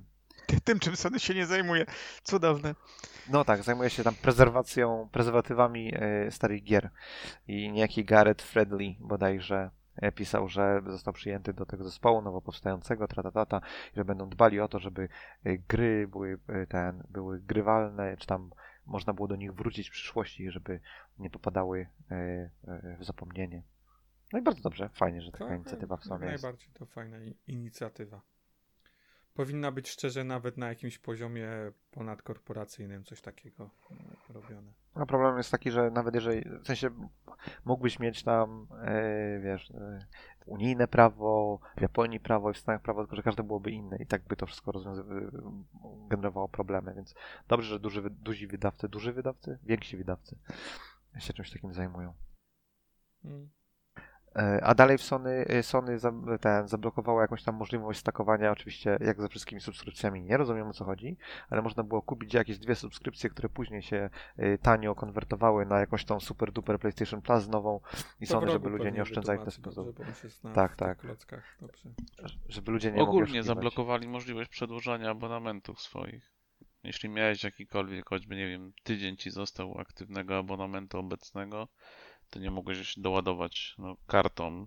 Tym, 0.65 0.79
czym 0.79 0.97
Sony 0.97 1.21
się 1.21 1.35
nie 1.35 1.47
zajmuje. 1.47 1.87
Cudowne. 2.23 2.75
No 3.31 3.45
tak, 3.45 3.63
zajmuje 3.63 3.91
się 3.91 4.03
tam 4.03 4.15
prezerwacją, 4.15 5.09
prezerwatywami 5.13 5.93
e, 5.95 6.31
starych 6.31 6.63
gier. 6.63 6.91
I 7.49 7.71
niejaki 7.71 8.05
Gareth 8.05 8.45
Fredley 8.45 8.97
bodajże 9.01 9.71
e, 9.97 10.13
pisał, 10.13 10.49
że 10.49 10.83
został 10.87 11.15
przyjęty 11.15 11.53
do 11.53 11.67
tego 11.67 11.85
zespołu 11.85 12.23
nowo 12.23 12.41
powstającego, 12.41 13.09
tratatata, 13.09 13.61
że 13.97 14.05
będą 14.05 14.29
dbali 14.29 14.61
o 14.61 14.69
to, 14.69 14.79
żeby 14.79 15.09
gry 15.69 16.09
były, 16.09 16.39
ten, 16.69 17.03
były 17.11 17.41
grywalne, 17.41 18.17
czy 18.17 18.27
tam 18.27 18.51
można 18.91 19.13
było 19.13 19.29
do 19.29 19.37
nich 19.37 19.55
wrócić 19.55 19.89
w 19.89 19.93
przyszłości, 19.93 20.51
żeby 20.51 20.81
nie 21.19 21.31
popadały 21.31 21.87
e, 22.11 22.15
e, 22.15 22.97
w 23.01 23.05
zapomnienie. 23.05 23.63
No 24.33 24.39
i 24.39 24.43
bardzo 24.43 24.63
dobrze, 24.63 24.89
fajnie, 24.89 25.23
że 25.23 25.33
taka 25.33 25.45
Tak, 25.45 25.55
inicjatywa 25.57 25.97
w 25.97 26.05
Sony 26.05 26.27
jest. 26.31 26.43
najbardziej 26.43 26.71
to 26.75 26.87
fajna 26.87 27.17
inicjatywa. 27.47 28.21
powinna 29.35 29.73
być 29.73 29.89
szczerze 29.89 30.25
nawet 30.25 30.57
na 30.57 30.69
jakimś 30.69 30.99
poziomie 30.99 31.49
ponadkorporacyjnym 31.91 33.05
coś 33.05 33.21
takiego 33.21 33.71
e, 33.91 34.33
robione. 34.33 34.73
No 34.97 35.07
problem 35.07 35.37
jest 35.37 35.51
taki, 35.51 35.71
że 35.71 35.91
nawet 35.91 36.15
jeżeli, 36.15 36.45
w 36.63 36.67
sensie 36.67 36.91
mógłbyś 37.65 37.99
mieć 37.99 38.23
tam, 38.23 38.67
wiesz, 39.43 39.73
unijne 40.47 40.89
prawo, 40.89 41.61
w 41.77 41.81
Japonii 41.81 42.21
prawo 42.21 42.51
i 42.51 42.55
w 42.55 42.59
Stanach 42.59 42.83
prawo, 42.83 43.01
tylko 43.01 43.17
że 43.17 43.23
każde 43.23 43.43
byłoby 43.43 43.71
inne 43.71 43.97
i 43.97 44.07
tak 44.07 44.23
by 44.23 44.37
to 44.37 44.47
wszystko 44.47 44.73
generowało 46.09 46.49
problemy, 46.49 46.95
więc 46.95 47.15
dobrze, 47.49 47.69
że 47.69 47.81
duży, 47.81 48.11
duzi 48.11 48.47
wydawcy, 48.47 48.89
duży 48.89 49.13
wydawcy, 49.13 49.59
więksi 49.63 49.97
wydawcy 49.97 50.37
się 51.19 51.33
czymś 51.33 51.51
takim 51.51 51.73
zajmują. 51.73 52.15
Mm. 53.25 53.51
E, 54.37 54.65
A 54.65 54.75
dalej 54.75 54.99
w 54.99 55.03
Sony, 55.03 55.45
e, 55.49 55.63
Sony 55.63 55.99
ten, 56.41 56.69
zablokowało 56.69 57.21
jakąś 57.21 57.43
tam 57.43 57.55
możliwość 57.55 58.01
stakowania, 58.01 58.53
oczywiście 58.53 58.99
jak 59.01 59.21
ze 59.21 59.29
wszystkimi 59.29 59.61
subskrypcjami, 59.61 60.23
nie 60.23 60.37
rozumiem 60.37 60.69
o 60.69 60.73
co 60.73 60.85
chodzi, 60.85 61.17
ale 61.51 61.63
można 61.63 61.83
było 61.83 62.03
kupić 62.03 62.35
jakieś 62.35 62.59
dwie 62.59 62.75
subskrypcje, 62.75 63.31
które 63.31 63.49
później 63.49 63.83
się 63.83 64.11
e, 64.37 64.59
tanio 64.59 64.95
konwertowały 64.95 65.67
na 65.67 65.81
jakąś 65.81 66.05
tą 66.05 66.21
super 66.21 66.53
duper 66.53 66.79
PlayStation 66.79 67.23
Plus 67.23 67.49
nową 67.49 67.81
i 68.21 68.27
To 68.27 68.33
Sony, 68.33 68.51
żeby 68.51 68.69
ludzie 68.69 68.93
nie 68.93 69.03
oszczędzali 69.03 69.39
w 69.39 69.43
ten 69.43 69.51
sposób, 69.51 69.87
Dobrze, 69.87 70.03
bo 70.03 70.09
on 70.09 70.15
się 70.15 70.29
zna 70.29 70.53
Tak, 70.53 70.73
w 70.73 70.77
tak. 70.77 70.99
tych 70.99 71.07
klockach. 71.07 71.57
Dobrze. 71.61 71.91
żeby 72.49 72.73
ludzie 72.73 72.93
nie 72.93 73.03
Ogólnie 73.03 73.43
zablokowali 73.43 74.09
możliwość 74.09 74.51
przedłużania 74.51 75.11
abonamentów 75.11 75.81
swoich. 75.81 76.41
Jeśli 76.85 77.09
miałeś 77.09 77.45
jakikolwiek, 77.45 78.09
choćby 78.09 78.37
nie 78.37 78.49
wiem, 78.49 78.73
tydzień 78.83 79.17
ci 79.17 79.31
został 79.31 79.79
aktywnego 79.79 80.39
abonamentu 80.39 80.99
obecnego, 80.99 81.69
to 82.31 82.39
nie 82.39 82.51
mogłeś 82.51 82.99
doładować 82.99 83.75
no, 83.79 83.97
kartą 84.07 84.67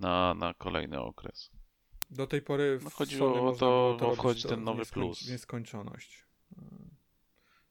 na, 0.00 0.34
na 0.34 0.54
kolejny 0.54 1.00
okres. 1.00 1.50
Do 2.10 2.26
tej 2.26 2.42
pory 2.42 2.78
w 2.78 2.84
No, 2.84 2.90
chodziło 2.90 3.34
Sony 3.34 3.48
o 3.48 3.52
to, 3.52 3.96
robić 4.00 4.18
wchodzi 4.18 4.48
ten 4.48 4.64
nowy 4.64 4.82
nieskoń- 4.82 4.92
plus. 4.92 5.28
Nieskończoność. 5.30 6.26
Y, 6.52 6.56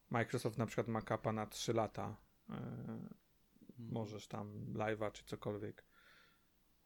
Microsoft 0.10 0.58
na 0.58 0.66
przykład 0.66 0.88
ma 0.88 1.02
kapa 1.02 1.32
na 1.32 1.46
3 1.46 1.74
lata. 1.74 2.16
Y, 2.50 2.54
Możesz 3.80 4.28
tam 4.28 4.74
live'a 4.74 5.12
czy 5.12 5.24
cokolwiek. 5.26 5.86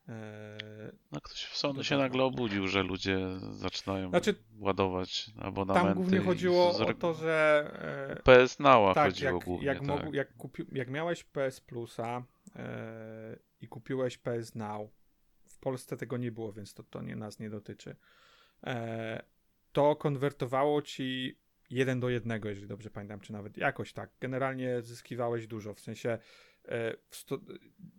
Y, 0.10 0.12
No, 1.12 1.22
ktoś 1.22 1.44
w 1.44 1.58
Sony 1.58 1.84
się 1.84 1.98
nagle 1.98 2.24
obudził, 2.24 2.68
że 2.68 2.84
ludzie 2.84 3.20
zaczynają 3.52 4.10
Znaczy, 4.10 4.36
ładować 4.60 5.30
abonamenty. 5.40 5.88
Tam 5.88 5.96
głównie 5.96 6.20
chodziło 6.20 6.74
z- 6.74 6.82
o 6.82 6.94
to, 6.94 7.14
że 7.14 8.16
y, 8.20 8.24
PS 8.24 8.60
Now'a 8.60 8.94
tak, 8.94 9.06
chodziło 9.06 9.32
jak, 9.32 9.46
głównie, 9.46 9.68
jak, 9.68 9.88
tak. 9.88 10.14
jak, 10.14 10.38
kupi, 10.38 10.66
jak 10.72 10.90
miałeś 10.90 11.24
PS 11.24 11.62
Plusa 11.62 12.24
yy, 12.56 12.62
i 13.62 13.68
kupiłeś 13.68 14.18
PS 14.18 14.56
Now, 14.56 14.90
w 15.46 15.60
Polsce 15.60 15.98
tego 15.98 16.18
nie 16.18 16.32
było, 16.32 16.54
więc 16.54 16.74
to, 16.74 16.84
to 16.84 17.02
nie 17.02 17.16
nas 17.16 17.40
nie 17.40 17.50
dotyczy, 17.50 17.96
e, 18.64 19.24
to 19.72 19.96
konwertowało 19.96 20.82
ci 20.82 21.40
jeden 21.70 22.00
do 22.00 22.10
jednego, 22.10 22.50
jeżeli 22.50 22.68
dobrze 22.68 22.90
pamiętam, 22.90 23.20
czy 23.20 23.34
nawet 23.34 23.58
jakoś 23.58 23.94
tak. 23.94 24.10
Generalnie 24.20 24.82
zyskiwałeś 24.82 25.48
dużo, 25.48 25.74
w 25.74 25.80
sensie 25.80 26.10
e, 26.10 26.20
w, 27.10 27.16
sto, 27.16 27.38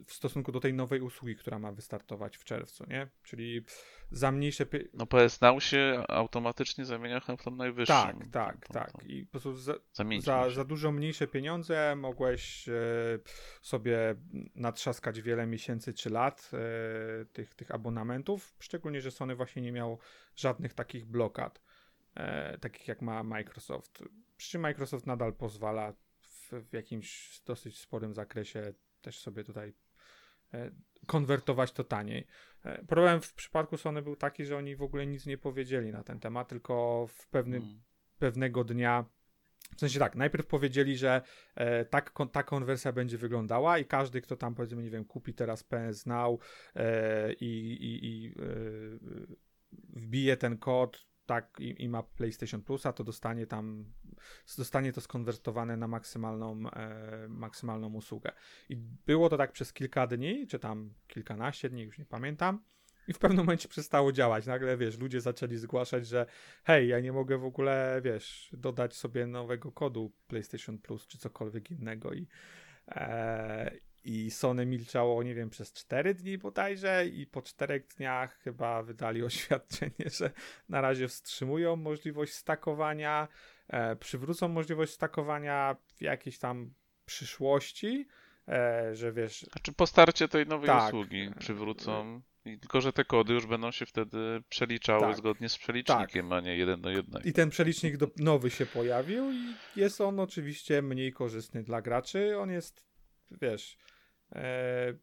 w 0.06 0.12
stosunku 0.12 0.52
do 0.52 0.60
tej 0.60 0.74
nowej 0.74 1.00
usługi, 1.00 1.36
która 1.36 1.58
ma 1.58 1.72
wystartować 1.72 2.36
w 2.36 2.44
czerwcu, 2.44 2.84
nie? 2.88 3.08
Czyli 3.22 3.64
za 4.10 4.32
mniejsze... 4.32 4.66
pie- 4.66 4.88
No 4.94 5.06
PS 5.06 5.40
Now 5.40 5.62
się 5.62 6.04
automatycznie 6.08 6.84
zamienia 6.84 7.20
w 7.20 7.26
tą 7.42 7.50
najwyższą. 7.50 7.92
Tak, 7.94 8.16
tak, 8.32 8.66
tą- 8.68 8.74
tak. 8.74 8.92
tą- 8.92 8.98
I 9.06 9.24
po 9.24 9.30
prostu 9.30 9.54
za, 9.54 9.74
za, 10.20 10.50
za 10.50 10.64
dużo 10.64 10.92
mniejsze 10.92 11.26
pieniądze 11.26 11.96
mogłeś 11.96 12.68
e, 12.68 12.72
sobie 13.62 14.14
natrzaskać 14.54 15.20
wiele 15.20 15.46
miesięcy 15.46 15.94
czy 15.94 16.10
lat 16.10 16.50
e, 16.52 17.24
tych, 17.24 17.54
tych 17.54 17.70
abonamentów, 17.70 18.56
szczególnie, 18.58 19.00
że 19.00 19.10
Sony 19.10 19.36
właśnie 19.36 19.62
nie 19.62 19.72
miał 19.72 19.98
żadnych 20.36 20.74
takich 20.74 21.06
blokad, 21.06 21.62
e, 22.14 22.58
takich 22.58 22.88
jak 22.88 23.02
ma 23.02 23.22
Microsoft. 23.22 24.02
Przy 24.36 24.50
czym 24.50 24.60
Microsoft 24.60 25.06
nadal 25.06 25.34
pozwala 25.34 25.92
w, 26.52 26.52
w 26.52 26.72
jakimś 26.72 27.40
dosyć 27.46 27.80
sporym 27.80 28.14
zakresie 28.14 28.74
też 29.00 29.18
sobie 29.18 29.44
tutaj 29.44 29.74
e, 30.54 30.70
konwertować 31.06 31.72
to 31.72 31.84
taniej. 31.84 32.26
E, 32.64 32.84
Problem 32.84 33.20
w 33.20 33.34
przypadku 33.34 33.76
Sony 33.76 34.02
był 34.02 34.16
taki, 34.16 34.44
że 34.44 34.56
oni 34.56 34.76
w 34.76 34.82
ogóle 34.82 35.06
nic 35.06 35.26
nie 35.26 35.38
powiedzieli 35.38 35.92
na 35.92 36.04
ten 36.04 36.20
temat, 36.20 36.48
tylko 36.48 37.06
w 37.06 37.28
pewnym 37.28 37.62
Mm. 37.62 37.82
pewnego 38.18 38.64
dnia. 38.64 39.04
W 39.76 39.80
sensie 39.80 39.98
tak, 39.98 40.14
najpierw 40.16 40.46
powiedzieli, 40.46 40.96
że 40.96 41.22
e, 41.54 41.84
tak, 41.84 42.12
kon, 42.12 42.28
ta 42.28 42.42
konwersja 42.42 42.92
będzie 42.92 43.18
wyglądała 43.18 43.78
i 43.78 43.84
każdy, 43.84 44.20
kto 44.20 44.36
tam 44.36 44.54
powiedzmy, 44.54 44.82
nie 44.82 44.90
wiem, 44.90 45.04
kupi 45.04 45.34
teraz 45.34 45.62
PS 45.62 46.06
Now 46.06 46.40
e, 46.74 47.32
i, 47.32 47.72
i, 47.72 48.06
i 48.06 48.28
e, 48.28 48.34
wbije 49.72 50.36
ten 50.36 50.58
kod 50.58 51.06
tak 51.26 51.56
i, 51.60 51.84
i 51.84 51.88
ma 51.88 52.02
PlayStation 52.02 52.62
Plusa, 52.62 52.92
to 52.92 53.04
dostanie 53.04 53.46
tam, 53.46 53.92
dostanie 54.58 54.92
to 54.92 55.00
skonwertowane 55.00 55.76
na 55.76 55.88
maksymalną, 55.88 56.70
e, 56.70 57.26
maksymalną 57.28 57.94
usługę. 57.94 58.32
I 58.68 58.76
było 59.06 59.28
to 59.28 59.36
tak 59.36 59.52
przez 59.52 59.72
kilka 59.72 60.06
dni, 60.06 60.46
czy 60.46 60.58
tam 60.58 60.94
kilkanaście 61.08 61.70
dni, 61.70 61.82
już 61.82 61.98
nie 61.98 62.06
pamiętam. 62.06 62.60
I 63.08 63.12
w 63.12 63.18
pewnym 63.18 63.38
momencie 63.38 63.68
przestało 63.68 64.12
działać. 64.12 64.46
Nagle, 64.46 64.76
wiesz, 64.76 64.98
ludzie 64.98 65.20
zaczęli 65.20 65.56
zgłaszać, 65.56 66.06
że 66.06 66.26
hej, 66.64 66.88
ja 66.88 67.00
nie 67.00 67.12
mogę 67.12 67.38
w 67.38 67.44
ogóle, 67.44 68.00
wiesz, 68.04 68.50
dodać 68.52 68.94
sobie 68.94 69.26
nowego 69.26 69.72
kodu 69.72 70.12
PlayStation 70.28 70.78
Plus 70.78 71.06
czy 71.06 71.18
cokolwiek 71.18 71.70
innego 71.70 72.12
i 72.12 72.26
e, 72.88 73.76
i 74.06 74.30
Sony 74.30 74.66
milczało, 74.66 75.22
nie 75.22 75.34
wiem, 75.34 75.50
przez 75.50 75.72
4 75.72 76.14
dni 76.14 76.38
bodajże 76.38 77.06
i 77.06 77.26
po 77.26 77.42
4 77.42 77.84
dniach 77.96 78.38
chyba 78.38 78.82
wydali 78.82 79.22
oświadczenie, 79.30 80.10
że 80.18 80.30
na 80.68 80.80
razie 80.80 81.08
wstrzymują 81.08 81.76
możliwość 81.76 82.32
stakowania, 82.32 83.28
e, 83.68 83.96
przywrócą 83.96 84.48
możliwość 84.48 84.92
stakowania 84.92 85.76
w 85.96 86.02
jakiejś 86.02 86.38
tam 86.38 86.70
przyszłości, 87.06 88.08
e, 88.48 88.94
że 88.94 89.12
wiesz, 89.12 89.40
Znaczy 89.40 89.72
po 89.72 89.86
starcie 89.86 90.28
tej 90.28 90.46
nowej 90.46 90.66
Tak. 90.66 90.88
usługi 90.88 91.30
przywrócą. 91.38 92.22
I 92.44 92.58
tylko, 92.58 92.80
że 92.80 92.92
te 92.92 93.04
kody 93.04 93.32
już 93.32 93.46
będą 93.46 93.70
się 93.70 93.86
wtedy 93.86 94.42
przeliczały 94.48 95.00
Tak. 95.00 95.16
zgodnie 95.16 95.48
z 95.48 95.58
przelicznikiem, 95.58 96.32
a 96.32 96.40
nie 96.40 96.56
jeden 96.56 96.80
do 96.80 96.90
jednego. 96.90 97.28
I 97.28 97.32
ten 97.32 97.50
przelicznik 97.50 97.96
do, 97.96 98.10
nowy 98.16 98.50
się 98.50 98.66
pojawił 98.66 99.32
i 99.32 99.54
jest 99.76 100.00
on 100.00 100.20
oczywiście 100.20 100.82
mniej 100.82 101.12
korzystny 101.12 101.62
dla 101.62 101.82
graczy. 101.82 102.38
On 102.38 102.50
jest, 102.50 102.84
wiesz, 103.30 103.78
e, 104.32 104.94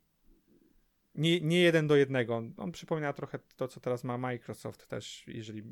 nie, 1.16 1.41
nie 1.41 1.59
jeden 1.59 1.88
do 1.88 1.95
jednego. 1.95 2.36
On, 2.36 2.53
on 2.57 2.72
przypomina 2.72 3.14
trochę 3.14 3.39
to, 3.55 3.68
co 3.68 3.80
teraz 3.80 4.03
ma 4.03 4.18
Microsoft 4.18 4.88
też, 4.88 5.24
jeżeli 5.28 5.64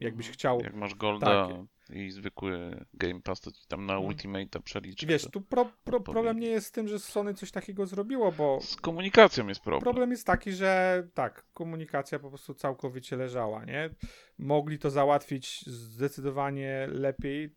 jakbyś 0.00 0.30
chciał. 0.30 0.60
Jak 0.60 0.74
masz 0.74 0.94
Golda 0.94 1.26
Tak. 1.48 1.56
i 1.96 2.10
zwykły 2.10 2.84
Game 2.94 3.20
Pass, 3.20 3.40
to 3.40 3.50
ci 3.52 3.66
tam 3.68 3.86
na 3.86 3.96
Mm. 3.96 4.06
Ultimate'a 4.08 4.60
przeliczy. 4.62 5.06
Wiesz, 5.06 5.28
tu 5.32 5.40
pro, 5.40 5.72
pro, 5.84 6.00
problem 6.00 6.40
nie 6.40 6.48
jest 6.48 6.66
z 6.66 6.70
tym, 6.72 6.88
że 6.88 6.98
Sony 6.98 7.34
coś 7.34 7.50
takiego 7.50 7.86
zrobiło, 7.86 8.32
bo 8.32 8.60
Z 8.60 8.76
komunikacją 8.76 9.46
jest 9.46 9.60
problem. 9.60 9.82
problem 9.82 10.10
jest 10.10 10.26
taki, 10.26 10.52
że 10.52 11.02
tak, 11.14 11.46
komunikacja 11.54 12.18
po 12.18 12.28
prostu 12.28 12.54
całkowicie 12.54 13.16
leżała, 13.16 13.64
nie? 13.64 13.90
Mogli 14.38 14.78
to 14.78 14.90
załatwić 14.90 15.62
zdecydowanie 15.66 16.86
lepiej 16.90 17.54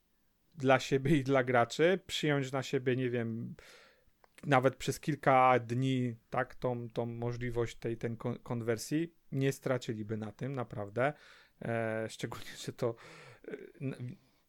dla 0.55 0.79
siebie 0.79 1.17
i 1.17 1.23
dla 1.23 1.43
graczy, 1.43 1.99
przyjąć 2.07 2.51
na 2.51 2.63
siebie, 2.63 2.95
nie 2.95 3.09
wiem, 3.09 3.55
nawet 4.45 4.75
przez 4.75 4.99
kilka 4.99 5.59
dni, 5.59 6.15
tak, 6.29 6.55
tą, 6.55 6.89
tą 6.89 7.05
możliwość 7.05 7.75
tej 7.75 7.97
ten 7.97 8.17
kon- 8.17 8.39
konwersji, 8.43 9.13
nie 9.31 9.51
straciliby 9.51 10.17
na 10.17 10.31
tym, 10.31 10.55
naprawdę. 10.55 11.13
E, 11.61 12.07
szczególnie, 12.09 12.51
że 12.65 12.73
to 12.73 12.95
e, 13.47 13.55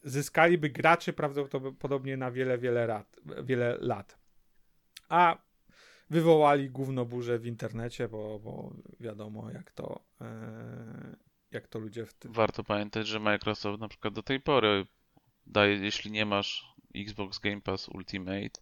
zyskaliby 0.03 0.71
graczy 0.71 1.13
prawdopodobnie 1.13 2.17
na 2.17 2.31
wiele, 2.31 2.59
wiele 2.59 2.87
lat. 2.87 3.17
Wiele 3.45 3.79
lat. 3.81 4.19
A 5.09 5.39
wywołali 6.11 6.71
gówno 6.71 7.05
burzę 7.05 7.39
w 7.39 7.47
internecie, 7.47 8.09
bo, 8.09 8.39
bo 8.39 8.75
wiadomo 9.01 9.51
jak 9.51 9.73
to 9.73 10.01
e, 10.21 11.17
jak 11.51 11.69
to 11.69 11.79
ludzie 11.79 12.07
w 12.07 12.15
tym 12.15 12.33
Warto 12.33 12.65
pamiętać, 12.65 13.07
że 13.07 13.21
Microsoft 13.21 13.81
na 13.81 13.89
przykład 13.89 14.15
do 14.15 14.23
tej 14.23 14.41
pory 14.41 14.87
daje, 15.47 15.77
jeśli 15.77 16.11
nie 16.11 16.27
masz 16.27 16.75
Xbox 16.95 17.39
Game 17.39 17.61
Pass 17.61 17.89
Ultimate, 17.89 18.61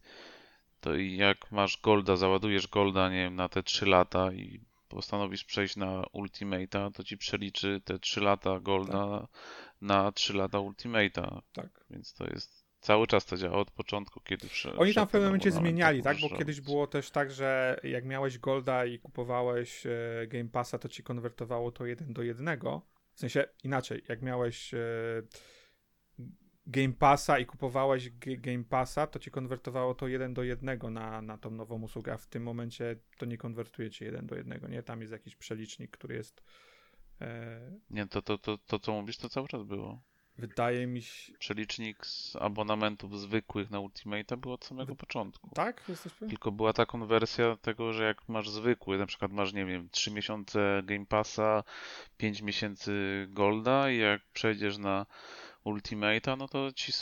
to 0.81 0.95
jak 0.95 1.53
masz 1.53 1.81
Golda, 1.81 2.17
załadujesz 2.17 2.69
Golda, 2.69 3.11
nie 3.11 3.17
wiem, 3.17 3.35
na 3.35 3.49
te 3.49 3.63
3 3.63 3.87
lata 3.87 4.33
i 4.33 4.61
postanowisz 4.89 5.45
przejść 5.45 5.77
na 5.77 6.03
Ultimate'a, 6.03 6.93
to 6.93 7.05
ci 7.05 7.19
przeliczy 7.19 7.81
te 7.85 7.99
3 7.99 8.21
lata 8.21 8.61
Golda 8.61 9.29
na 9.81 10.13
3 10.13 10.33
lata 10.33 10.59
Ultimate'a. 10.59 11.41
tak. 11.53 11.85
Więc 11.91 12.15
to 12.15 12.25
jest 12.25 12.69
cały 12.81 13.07
czas 13.07 13.27
to 13.27 13.37
działa 13.37 13.59
od 13.59 13.71
początku, 13.71 14.21
kiedy 14.21 14.49
prze, 14.49 14.77
Oni 14.77 14.95
tam 14.95 15.09
w 15.09 15.11
pewnym 15.11 15.29
momencie 15.29 15.51
zmieniali, 15.51 16.03
tak? 16.03 16.17
Bo 16.21 16.37
kiedyś 16.37 16.61
było 16.61 16.87
też 16.87 17.11
tak, 17.11 17.31
że 17.31 17.81
jak 17.83 18.05
miałeś 18.05 18.39
Golda 18.39 18.85
i 18.85 18.99
kupowałeś 18.99 19.87
e, 19.87 20.27
Game 20.27 20.49
Passa, 20.49 20.79
to 20.79 20.89
ci 20.89 21.03
konwertowało 21.03 21.73
to 21.73 21.87
jeden 21.87 22.13
do 22.13 22.23
jednego. 22.23 22.83
W 23.15 23.21
sensie 23.21 23.45
inaczej, 23.65 24.03
jak 24.09 24.23
miałeś 24.23 24.75
e, 24.75 24.79
Game 26.69 26.93
Passa 26.93 27.39
i 27.39 27.47
kupowałeś 27.47 28.11
Game 28.21 28.65
Passa, 28.65 29.07
to 29.07 29.19
ci 29.19 29.31
konwertowało 29.31 29.95
to 29.95 30.09
jeden 30.09 30.35
do 30.35 30.43
jednego 30.43 30.91
na, 30.91 31.23
na 31.23 31.39
tą 31.39 31.51
nową 31.51 31.83
usługę, 31.83 32.13
a 32.13 32.17
w 32.17 32.27
tym 32.27 32.43
momencie 32.43 32.97
to 33.19 33.27
nie 33.27 33.39
konwertuje 33.39 33.91
ci 33.91 34.05
jeden 34.05 34.27
do 34.27 34.37
jednego, 34.37 34.69
nie? 34.69 34.83
Tam 34.83 35.01
jest 35.01 35.13
jakiś 35.13 35.37
przelicznik, 35.37 35.91
który 35.91 36.15
jest 36.15 36.43
E, 37.21 37.61
Nie, 37.91 38.07
to, 38.07 38.23
to, 38.23 38.39
to, 38.39 38.59
to 38.59 38.79
co 38.79 38.93
mówisz, 38.93 39.17
to 39.17 39.29
cały 39.29 39.49
czas 39.49 39.63
było. 39.63 40.01
wydaje 40.39 40.87
mi 40.87 41.03
się... 41.03 41.33
Przelicznik 41.39 42.07
z 42.07 42.37
abonamentów 42.37 43.21
zwykłych 43.21 43.71
na 43.71 43.79
Ultimate'a 43.79 44.37
było 44.37 44.55
od 44.55 44.65
samego 44.65 44.97
początku. 44.97 45.51
Tak? 45.55 45.85
Jesteś 45.89 46.13
pewien? 46.13 46.29
Tylko 46.31 46.53
była 46.53 46.73
ta 46.73 46.87
konwersja 46.87 47.57
tego, 47.57 47.93
że 47.93 48.05
jak 48.05 48.29
masz 48.29 48.51
zwykły, 48.51 48.99
na 48.99 49.07
przykład 49.07 49.33
masz, 49.33 49.53
nie 49.53 49.65
wiem, 49.67 49.89
3 49.91 50.11
miesiące 50.11 50.83
Game 50.85 51.07
Passa, 51.07 51.65
5 52.17 52.43
miesięcy 52.43 52.93
Golda 53.31 53.91
i 53.91 53.99
jak 53.99 54.21
przejdziesz 54.33 54.79
na 54.79 55.07
Ultimate'a, 55.67 56.39
no 56.39 56.49
to 56.49 56.73
ci 56.73 56.93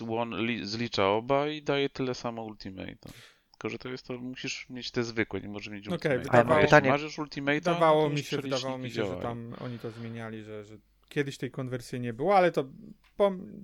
zlicza 0.62 1.08
oba 1.08 1.48
i 1.48 1.62
daje 1.62 1.88
tyle 1.88 2.14
samo 2.14 2.42
Ultimate'a. 2.42 3.10
Tylko, 3.50 3.68
że 3.68 3.78
to 3.78 3.88
jest 3.88 4.06
to, 4.06 4.18
musisz 4.18 4.68
mieć 4.70 4.90
te 4.90 5.02
zwykłe, 5.02 5.40
nie 5.40 5.48
możesz 5.48 5.68
mieć 5.72 5.88
Ultimate'a. 5.88 6.22
wydawało- 6.22 6.60
Pytanie- 6.60 6.90
już 7.02 7.18
Ultimate'a, 7.18 7.54
Wydawało 7.54 8.02
no 8.02 8.08
to 8.08 8.14
mi 8.14 8.22
się, 8.22 8.36
wydawało 8.36 8.78
mi 8.78 8.90
się, 8.90 9.06
że 9.06 9.16
tam 9.16 9.54
oni 9.64 9.78
to 9.78 9.90
zmieniali, 9.90 10.42
że, 10.42 10.64
że 10.64 10.76
kiedyś 11.08 11.38
tej 11.38 11.50
konwersji 11.50 12.00
nie 12.00 12.12
było, 12.12 12.36
ale 12.36 12.52
to, 12.52 12.64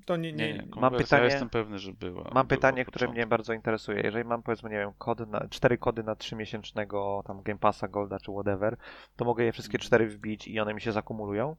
to 0.07 0.17
nie, 0.17 0.33
Nie, 0.33 0.53
nie, 0.53 0.59
nie, 0.59 0.69
konwersja, 0.69 0.99
pytanie- 0.99 1.23
ja 1.25 1.31
jestem 1.31 1.51
pewny, 1.51 1.79
że 1.79 1.93
była. 1.93 2.31
Mam 2.35 2.47
pytanie, 2.47 2.85
które 2.85 3.09
mnie 3.09 3.27
bardzo 3.27 3.53
interesuje. 3.53 4.01
Jeżeli 4.01 4.25
mam 4.25 4.43
powiedzmy, 4.43 4.71
nie 4.71 4.77
wiem, 4.77 4.93
kody 4.99 5.27
na, 5.27 5.49
cztery 5.49 5.79
kody 5.79 6.03
na 6.03 6.17
trzymiesięcznego 6.17 7.23
tam 7.27 7.43
Game 7.43 7.59
Passa, 7.59 7.89
Golda 7.89 8.19
czy 8.19 8.33
whatever, 8.33 8.77
to 9.17 9.25
mogę 9.25 9.45
je 9.45 9.53
wszystkie 9.53 9.79
cztery 9.79 10.09
wbić 10.09 10.49
i 10.49 10.61
one 10.61 10.75
mi 10.75 10.81
się 10.81 10.93
zakumulują? 10.93 11.57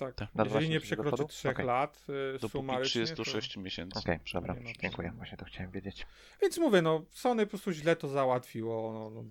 Tak. 0.00 0.14
Tak. 0.14 0.34
Na 0.34 0.44
Jeżeli 0.44 0.68
nie 0.68 0.78
20 0.78 0.86
przekroczy 0.86 1.10
dochodów? 1.10 1.30
3 1.30 1.48
Okej. 1.48 1.66
lat 1.66 2.06
y, 2.08 2.32
Dopóki 2.32 2.52
sumarycznie, 2.52 3.02
36 3.04 3.56
miesięcy. 3.56 3.98
Okej, 3.98 4.18
dobra, 4.32 4.54
nie 4.54 4.60
ma 4.60 4.70
dziękuję. 4.82 5.12
Właśnie 5.16 5.38
to 5.38 5.44
chciałem 5.44 5.70
wiedzieć. 5.70 6.00
To... 6.00 6.06
Więc 6.42 6.58
mówię, 6.58 6.82
no 6.82 7.04
Sony 7.10 7.46
po 7.46 7.50
prostu 7.50 7.72
źle 7.72 7.96
to 7.96 8.08
załatwiło. 8.08 8.92
No, 8.92 9.10
no. 9.10 9.24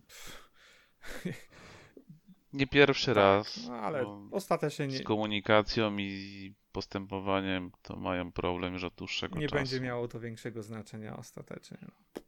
Nie 2.53 2.67
pierwszy 2.67 3.13
raz. 3.13 3.67
no 3.67 3.73
ale 3.75 4.03
bo 4.03 4.27
ostatecznie 4.31 4.87
nie, 4.87 4.97
Z 4.97 5.03
komunikacją 5.03 5.97
i 5.97 6.53
postępowaniem 6.71 7.71
to 7.81 7.95
mają 7.95 8.31
problem 8.31 8.73
już 8.73 8.83
od 8.83 8.95
dłuższego 8.95 9.39
nie 9.39 9.47
czasu. 9.47 9.55
będzie 9.55 9.81
miało 9.81 10.07
to 10.07 10.19
większego 10.19 10.63
znaczenia 10.63 11.17
ostatecznie. 11.17 11.77
No. 11.81 12.21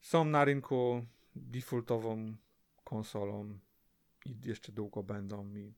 Są 0.00 0.24
na 0.24 0.44
rynku 0.44 1.06
defaultową 1.36 2.36
konsolą 2.84 3.58
i 4.26 4.36
jeszcze 4.44 4.72
długo 4.72 5.02
będą 5.02 5.54
i 5.54 5.74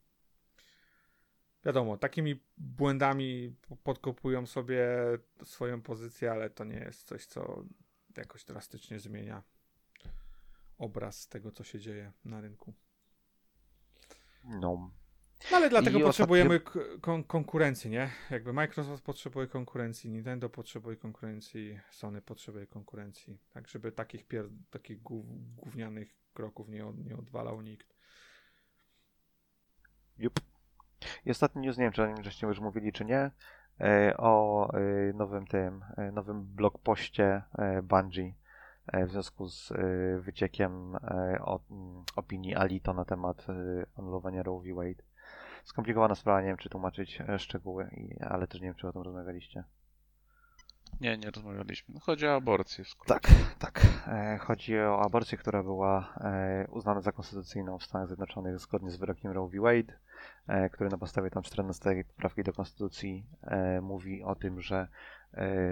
wiadomo, 1.64 1.96
takimi 1.98 2.40
błędami 2.58 3.56
podkopują 3.84 4.46
sobie 4.46 4.88
swoją 5.44 5.82
pozycję, 5.82 6.30
ale 6.32 6.50
to 6.50 6.64
nie 6.64 6.76
jest 6.78 7.02
coś, 7.08 7.26
co 7.26 7.64
jakoś 8.16 8.44
drastycznie 8.44 9.00
zmienia 9.00 9.42
obraz 10.78 11.28
tego, 11.28 11.52
co 11.52 11.64
się 11.64 11.80
dzieje 11.80 12.12
na 12.24 12.40
rynku. 12.40 12.74
No. 14.44 14.90
No 15.50 15.56
ale 15.56 15.70
dlatego 15.70 15.98
I 15.98 16.02
potrzebujemy 16.02 16.60
k- 16.60 16.80
kon- 17.00 17.24
konkurencji, 17.24 17.90
nie? 17.90 18.10
Jakby 18.30 18.52
Microsoft 18.52 19.02
potrzebuje 19.04 19.46
konkurencji, 19.46 20.10
Nintendo 20.10 20.50
potrzebuje 20.50 20.96
konkurencji, 20.96 21.80
Sony 21.90 22.22
potrzebuje 22.22 22.66
konkurencji. 22.66 23.38
Tak, 23.50 23.68
żeby 23.68 23.92
takich, 23.92 24.26
pier- 24.28 24.50
takich 24.70 25.02
gów- 25.02 25.54
gównianych 25.54 26.14
kroków 26.34 26.68
nie, 26.68 26.86
od- 26.86 27.04
nie 27.04 27.16
odwalał 27.16 27.62
nikt. 27.62 27.96
Jup. 30.18 30.40
I 31.26 31.30
ostatni 31.30 31.62
news, 31.62 31.78
nie 31.78 31.84
wiem, 31.84 31.92
czy 31.92 32.02
o 32.02 32.06
nim 32.06 32.22
żeście 32.22 32.46
już 32.46 32.60
mówili, 32.60 32.92
czy 32.92 33.04
nie, 33.04 33.30
e, 33.80 34.16
o 34.16 34.68
e, 34.74 35.12
nowym 35.12 35.46
tym, 35.46 35.84
e, 35.96 36.12
nowym 36.12 36.44
blogpoście 36.44 37.42
Bungie 37.82 38.32
w 39.06 39.10
związku 39.10 39.48
z 39.48 39.72
wyciekiem 40.20 40.98
opinii 42.16 42.54
Alito 42.54 42.92
na 42.94 43.04
temat 43.04 43.46
anulowania 43.98 44.42
Roe 44.42 44.60
v. 44.60 44.74
Wade. 44.74 45.02
Skomplikowana 45.64 46.14
sprawa, 46.14 46.40
nie 46.40 46.46
wiem, 46.46 46.56
czy 46.56 46.68
tłumaczyć 46.68 47.18
szczegóły, 47.38 47.90
ale 48.20 48.46
też 48.46 48.60
nie 48.60 48.66
wiem, 48.66 48.74
czy 48.74 48.88
o 48.88 48.92
tym 48.92 49.02
rozmawialiście. 49.02 49.64
Nie, 51.00 51.18
nie 51.18 51.30
rozmawialiśmy. 51.30 51.94
No, 51.94 52.00
chodzi 52.00 52.26
o 52.26 52.34
aborcję 52.34 52.84
w. 52.84 52.94
Tak, 53.06 53.22
tak. 53.58 53.86
E, 54.06 54.38
Chodzi 54.38 54.78
o 54.78 55.00
aborcję, 55.00 55.38
która 55.38 55.62
była 55.62 56.14
e, 56.20 56.66
uznana 56.70 57.00
za 57.00 57.12
konstytucyjną 57.12 57.78
w 57.78 57.84
Stanach 57.84 58.06
Zjednoczonych 58.06 58.58
zgodnie 58.58 58.90
z 58.90 58.96
wyrokiem 58.96 59.32
Roe 59.32 59.48
v. 59.48 59.60
Wade, 59.60 59.92
e, 60.46 60.70
który 60.70 60.90
na 60.90 60.98
podstawie 60.98 61.30
tam 61.30 61.42
14 61.42 62.04
poprawki 62.04 62.42
do 62.42 62.52
konstytucji 62.52 63.26
mówi 63.82 64.22
o 64.22 64.34
tym, 64.34 64.60
że 64.60 64.88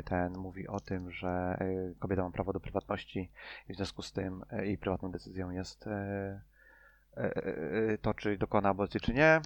ten 0.05 0.39
mówi 0.39 0.69
o 0.69 0.81
tym, 0.81 1.11
że 1.11 1.59
kobieta 1.99 2.23
ma 2.23 2.31
prawo 2.31 2.53
do 2.53 2.61
prywatności 2.61 3.31
i 3.69 3.73
w 3.73 3.77
związku 3.77 4.03
z 4.03 4.13
tym 4.13 4.45
jej 4.63 4.79
prywatną 4.79 5.11
decyzją 5.11 5.51
jest 5.51 5.89
to, 8.03 8.15
czy 8.15 8.39
dokona 8.39 8.69
aborcji, 8.69 9.01
czy 9.01 9.15
nie. 9.15 9.41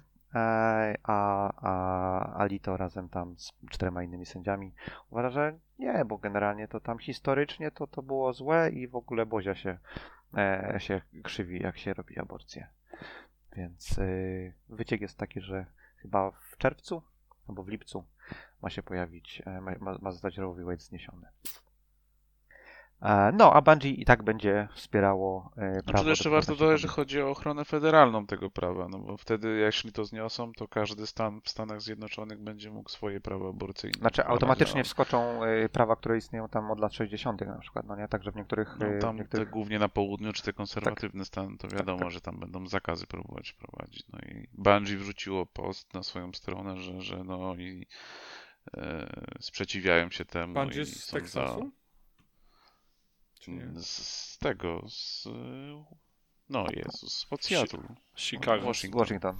A, 1.03 1.49
a 1.53 2.37
Alito 2.37 2.77
razem 2.77 3.09
tam 3.09 3.37
z 3.37 3.53
czterema 3.69 4.03
innymi 4.03 4.25
sędziami 4.25 4.73
uważa, 5.09 5.29
że 5.29 5.59
nie, 5.79 6.05
bo 6.05 6.17
generalnie 6.17 6.67
to 6.67 6.79
tam 6.79 6.99
historycznie 6.99 7.71
to, 7.71 7.87
to 7.87 8.01
było 8.01 8.33
złe 8.33 8.69
i 8.69 8.87
w 8.87 8.95
ogóle 8.95 9.25
Bozia 9.25 9.55
się, 9.55 9.77
e, 10.37 10.75
się 10.79 11.01
krzywi, 11.23 11.63
jak 11.63 11.77
się 11.77 11.93
robi 11.93 12.19
aborcję. 12.19 12.67
Więc 13.55 13.97
y, 13.97 14.53
wyciek 14.69 15.01
jest 15.01 15.17
taki, 15.17 15.41
że 15.41 15.65
chyba 15.97 16.31
w 16.31 16.57
czerwcu 16.57 17.03
albo 17.47 17.63
w 17.63 17.67
lipcu 17.67 18.05
ma 18.61 18.69
się 18.69 18.83
pojawić, 18.83 19.41
e, 19.45 19.61
ma, 19.61 19.97
ma 20.01 20.11
zostać 20.11 20.37
Roe 20.37 20.53
v. 20.53 20.65
Wade 20.65 20.77
zniesiony. 20.77 21.27
E, 23.01 23.31
no, 23.31 23.53
a 23.53 23.61
Bungie 23.61 23.91
i 23.91 24.05
tak 24.05 24.23
będzie 24.23 24.67
wspierało 24.75 25.51
e, 25.57 25.57
prawo 25.57 25.83
Znaczy, 25.83 26.03
to 26.03 26.09
jeszcze 26.09 26.29
warto 26.29 26.55
dodać, 26.55 26.81
że 26.81 26.87
chodzi 26.87 27.21
o 27.21 27.29
ochronę 27.29 27.65
federalną 27.65 28.25
tego 28.25 28.49
prawa, 28.49 28.87
no 28.89 28.99
bo 28.99 29.17
wtedy, 29.17 29.57
jeśli 29.57 29.91
to 29.91 30.05
zniosą, 30.05 30.53
to 30.53 30.67
każdy 30.67 31.07
stan 31.07 31.41
w 31.41 31.49
Stanach 31.49 31.81
Zjednoczonych 31.81 32.39
będzie 32.39 32.71
mógł 32.71 32.89
swoje 32.89 33.21
prawo 33.21 33.49
aborcyjne. 33.49 33.99
Znaczy 33.99 34.25
automatycznie 34.25 34.83
wskoczą 34.83 35.43
y, 35.43 35.69
prawa, 35.69 35.95
które 35.95 36.17
istnieją 36.17 36.49
tam 36.49 36.71
od 36.71 36.79
lat 36.79 36.93
60. 36.93 37.41
na 37.41 37.59
przykład, 37.59 37.85
no 37.87 37.95
nie? 37.95 38.07
Także 38.07 38.31
w 38.31 38.35
niektórych... 38.35 38.77
No, 38.79 38.85
tam 39.01 39.17
niektórych... 39.17 39.47
te 39.47 39.51
głównie 39.51 39.79
na 39.79 39.89
południu, 39.89 40.33
czy 40.33 40.43
te 40.43 40.53
konserwatywne 40.53 41.25
stany, 41.25 41.57
to 41.57 41.67
wiadomo, 41.67 42.09
że 42.09 42.21
tam 42.21 42.39
będą 42.39 42.67
zakazy 42.67 43.07
próbować 43.07 43.49
wprowadzić. 43.49 44.03
No 44.13 44.19
i 44.19 44.47
Bungie 44.53 44.97
wrzuciło 44.97 45.45
post 45.45 45.93
na 45.93 46.03
swoją 46.03 46.33
stronę, 46.33 46.77
że, 46.77 47.01
że 47.01 47.23
no 47.23 47.55
i 47.55 47.87
e, 48.77 49.07
sprzeciwiają 49.39 50.09
się 50.09 50.25
temu 50.25 50.53
Bungie 50.53 50.81
i 50.81 50.85
z 50.85 51.07
Teksasu? 51.07 51.71
Czy 53.45 53.51
nie? 53.51 53.71
Z, 53.75 53.87
z 53.87 54.37
tego, 54.37 54.81
z... 54.89 55.27
No 56.49 56.67
Jezus, 56.75 57.17
spod 57.17 57.45
Seattle. 57.45 57.79
Chicago. 58.15 58.65
Washington. 58.65 58.99
Washington. 58.99 59.39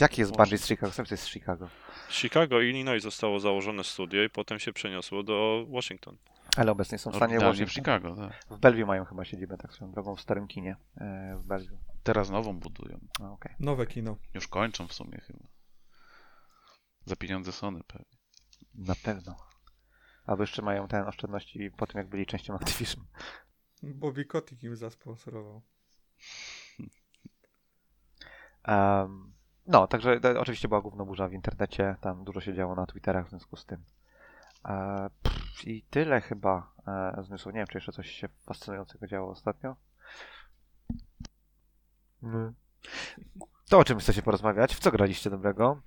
Jaki 0.00 0.20
jest 0.20 0.36
Washington. 0.36 0.44
Bungie 0.44 0.58
z 0.58 0.66
Chicago? 0.66 0.92
Sam 0.92 1.06
to 1.06 1.14
jest 1.14 1.24
z 1.24 1.28
Chicago. 1.28 1.68
Chicago, 2.10 2.60
Illinois 2.60 3.02
zostało 3.02 3.40
założone 3.40 3.84
studio 3.84 4.22
i 4.22 4.30
potem 4.30 4.58
się 4.58 4.72
przeniosło 4.72 5.22
do 5.22 5.66
Washington. 5.68 6.16
Ale 6.56 6.72
obecnie 6.72 6.98
są 6.98 7.10
w 7.10 7.16
stanie 7.16 7.36
Oryginalnie 7.36 7.66
w 7.66 7.68
Washington. 7.68 8.00
Chicago, 8.00 8.28
tak. 8.28 8.44
W 8.56 8.60
Bellevue 8.60 8.86
mają 8.86 9.04
chyba 9.04 9.24
siedzibę, 9.24 9.56
tak 9.56 9.72
swoją 9.72 9.90
drogą, 9.92 10.16
w 10.16 10.20
starym 10.20 10.48
kinie 10.48 10.76
e, 10.96 11.36
w 11.36 11.46
Bellevue. 11.46 11.78
Teraz 12.02 12.30
nową 12.30 12.58
budują. 12.58 12.98
No, 13.20 13.32
okej. 13.32 13.54
Nowe 13.60 13.86
kino. 13.86 14.16
Już 14.34 14.48
kończą 14.48 14.86
w 14.86 14.92
sumie 14.92 15.20
chyba. 15.26 15.48
Za 17.04 17.16
pieniądze 17.16 17.52
Sony 17.52 17.80
pewnie. 17.86 18.18
Na 18.74 18.94
pewno. 18.94 19.47
Albo 20.28 20.42
jeszcze 20.42 20.62
mają 20.62 20.88
ten 20.88 21.04
oszczędności 21.04 21.70
po 21.70 21.86
tym, 21.86 21.98
jak 21.98 22.08
byli 22.08 22.26
częścią 22.26 22.54
Activision. 22.54 23.04
Bobby 23.82 24.24
Kotick 24.24 24.62
im 24.62 24.76
zasponsorował. 24.76 25.62
Um, 28.68 29.32
no, 29.66 29.86
także 29.86 30.20
to, 30.20 30.40
oczywiście 30.40 30.68
była 30.68 30.80
główna 30.80 31.04
burza 31.04 31.28
w 31.28 31.32
internecie, 31.32 31.96
tam 32.00 32.24
dużo 32.24 32.40
się 32.40 32.54
działo 32.54 32.74
na 32.74 32.86
Twitterach 32.86 33.26
w 33.26 33.30
związku 33.30 33.56
z 33.56 33.66
tym. 33.66 33.84
E, 34.64 35.10
pff, 35.22 35.66
I 35.66 35.82
tyle 35.82 36.20
chyba 36.20 36.72
e, 36.86 37.22
z 37.22 37.30
newsów. 37.30 37.52
Nie 37.52 37.58
wiem, 37.60 37.66
czy 37.66 37.78
jeszcze 37.78 37.92
coś 37.92 38.10
się 38.10 38.28
fascynującego 38.28 39.06
działo 39.06 39.30
ostatnio. 39.30 39.76
Mm. 42.22 42.54
To 43.68 43.78
o 43.78 43.84
czym 43.84 43.98
chcecie 43.98 44.22
porozmawiać? 44.22 44.74
W 44.74 44.80
co 44.80 44.90
graliście 44.90 45.30
dobrego? 45.30 45.82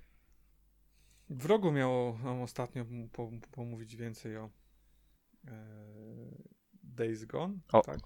W 1.32 1.46
rogu 1.46 1.72
miało 1.72 2.18
nam 2.18 2.42
ostatnio 2.42 2.84
po, 3.12 3.30
pomówić 3.50 3.96
więcej 3.96 4.36
o 4.36 4.50
e, 5.48 5.50
Days 6.82 7.24
Gone. 7.24 7.54
O. 7.72 7.80
Tak. 7.80 7.98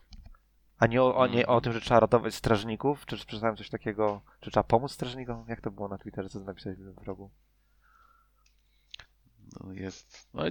A 0.79 0.87
nie 0.87 1.03
o, 1.03 1.17
o, 1.17 1.27
nie 1.27 1.47
o 1.47 1.61
tym, 1.61 1.73
że 1.73 1.81
trzeba 1.81 2.01
ratować 2.01 2.35
strażników? 2.35 3.07
Czy 3.07 3.17
przeczytałem 3.17 3.57
coś 3.57 3.71
takiego, 3.71 4.23
czy 4.41 4.51
trzeba 4.51 4.65
pomóc 4.65 4.93
strażnikom? 4.93 5.45
Jak 5.49 5.61
to 5.61 5.71
było 5.71 5.89
na 5.89 5.99
Twitterze, 5.99 6.29
co 6.29 6.41
napisałeś 6.41 6.79
w 6.79 7.03
rogu? 7.03 7.31
No 9.61 9.73
jest. 9.73 10.29
No, 10.35 10.43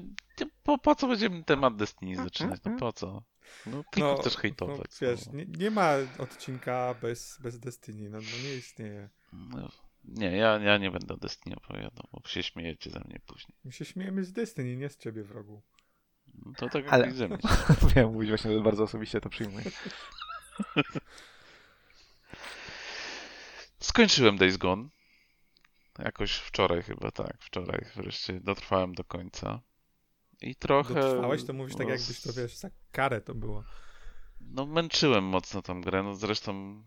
po, 0.63 0.78
po 0.78 0.95
co 0.95 1.07
będziemy 1.07 1.43
temat 1.43 1.76
Destiny 1.76 2.15
zaczynać? 2.15 2.61
No 2.65 2.78
po 2.78 2.93
co? 2.93 3.23
No 3.65 3.84
tylko 3.91 4.23
też 4.23 4.36
no, 4.36 4.41
hejtować. 4.41 4.91
wiesz, 5.01 5.26
no. 5.26 5.34
nie, 5.34 5.45
nie 5.45 5.71
ma 5.71 5.91
odcinka 6.19 6.95
bez, 7.01 7.38
bez 7.41 7.59
Destiny, 7.59 8.09
no, 8.09 8.17
no 8.17 8.43
nie 8.43 8.55
istnieje. 8.55 9.09
No, 9.34 9.69
nie, 10.08 10.38
ja, 10.38 10.60
ja 10.60 10.78
nie 10.78 10.91
będę 10.91 11.14
o 11.14 11.18
Destiny 11.18 11.56
opowiadał, 11.56 12.08
bo 12.12 12.28
się 12.28 12.43
śmiejecie 12.43 12.89
ze 12.89 12.99
mnie 12.99 13.20
później. 13.26 13.58
My 13.64 13.72
się 13.72 13.86
śmiejemy 13.86 14.24
z 14.24 14.32
Destiny, 14.32 14.76
nie 14.76 14.89
z 14.89 14.97
ciebie 14.97 15.24
w 15.24 15.32
rogu. 15.32 15.62
No, 16.45 16.53
to 16.58 16.70
tak 16.70 16.84
jak 16.84 16.93
Ale- 16.93 17.03
Ale... 17.03 17.14
ze 17.14 17.28
mnie. 17.28 17.38
Wiem, 17.95 18.14
mówić 18.14 18.30
właśnie 18.30 18.53
że 18.53 18.62
bardzo 18.62 18.84
osobiście 18.84 19.22
to 19.22 19.30
przyjmuję. 19.30 19.66
Skończyłem 23.80 24.38
Days 24.38 24.58
Gone. 24.58 24.88
Jakoś 25.99 26.36
wczoraj 26.36 26.84
chyba, 26.84 27.12
tak, 27.12 27.38
wczoraj 27.39 27.86
wreszcie 27.95 28.39
dotrwałem 28.39 28.95
do 28.95 29.03
końca. 29.03 29.62
I 30.41 30.56
trochę... 30.56 30.93
Dotrwałeś, 30.93 31.43
to 31.43 31.53
mówisz 31.53 31.76
tak 31.76 31.88
jakbyś 31.88 32.22
to, 32.22 32.34
wiesz, 32.34 32.58
za 32.58 32.70
karę 32.91 33.22
to 33.22 33.36
było. 33.36 33.64
No 34.41 34.66
męczyłem 34.66 35.24
mocno 35.24 35.62
tą 35.62 35.82
grę, 35.82 36.03
no 36.03 36.16
zresztą 36.16 36.84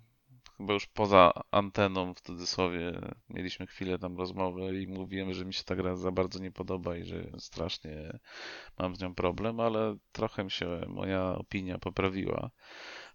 chyba 0.58 0.74
już 0.74 0.86
poza 0.86 1.32
anteną 1.50 2.14
w 2.14 2.20
cudzysłowie 2.20 3.00
mieliśmy 3.28 3.66
chwilę 3.66 3.98
tam 3.98 4.16
rozmowę 4.18 4.74
i 4.74 4.86
mówiłem, 4.86 5.32
że 5.32 5.44
mi 5.44 5.54
się 5.54 5.64
ta 5.64 5.76
gra 5.76 5.96
za 5.96 6.12
bardzo 6.12 6.38
nie 6.38 6.52
podoba 6.52 6.96
i 6.96 7.04
że 7.04 7.30
strasznie 7.38 8.18
mam 8.78 8.96
z 8.96 9.00
nią 9.00 9.14
problem, 9.14 9.60
ale 9.60 9.96
trochę 10.12 10.50
się 10.50 10.80
moja 10.88 11.34
opinia 11.34 11.78
poprawiła, 11.78 12.50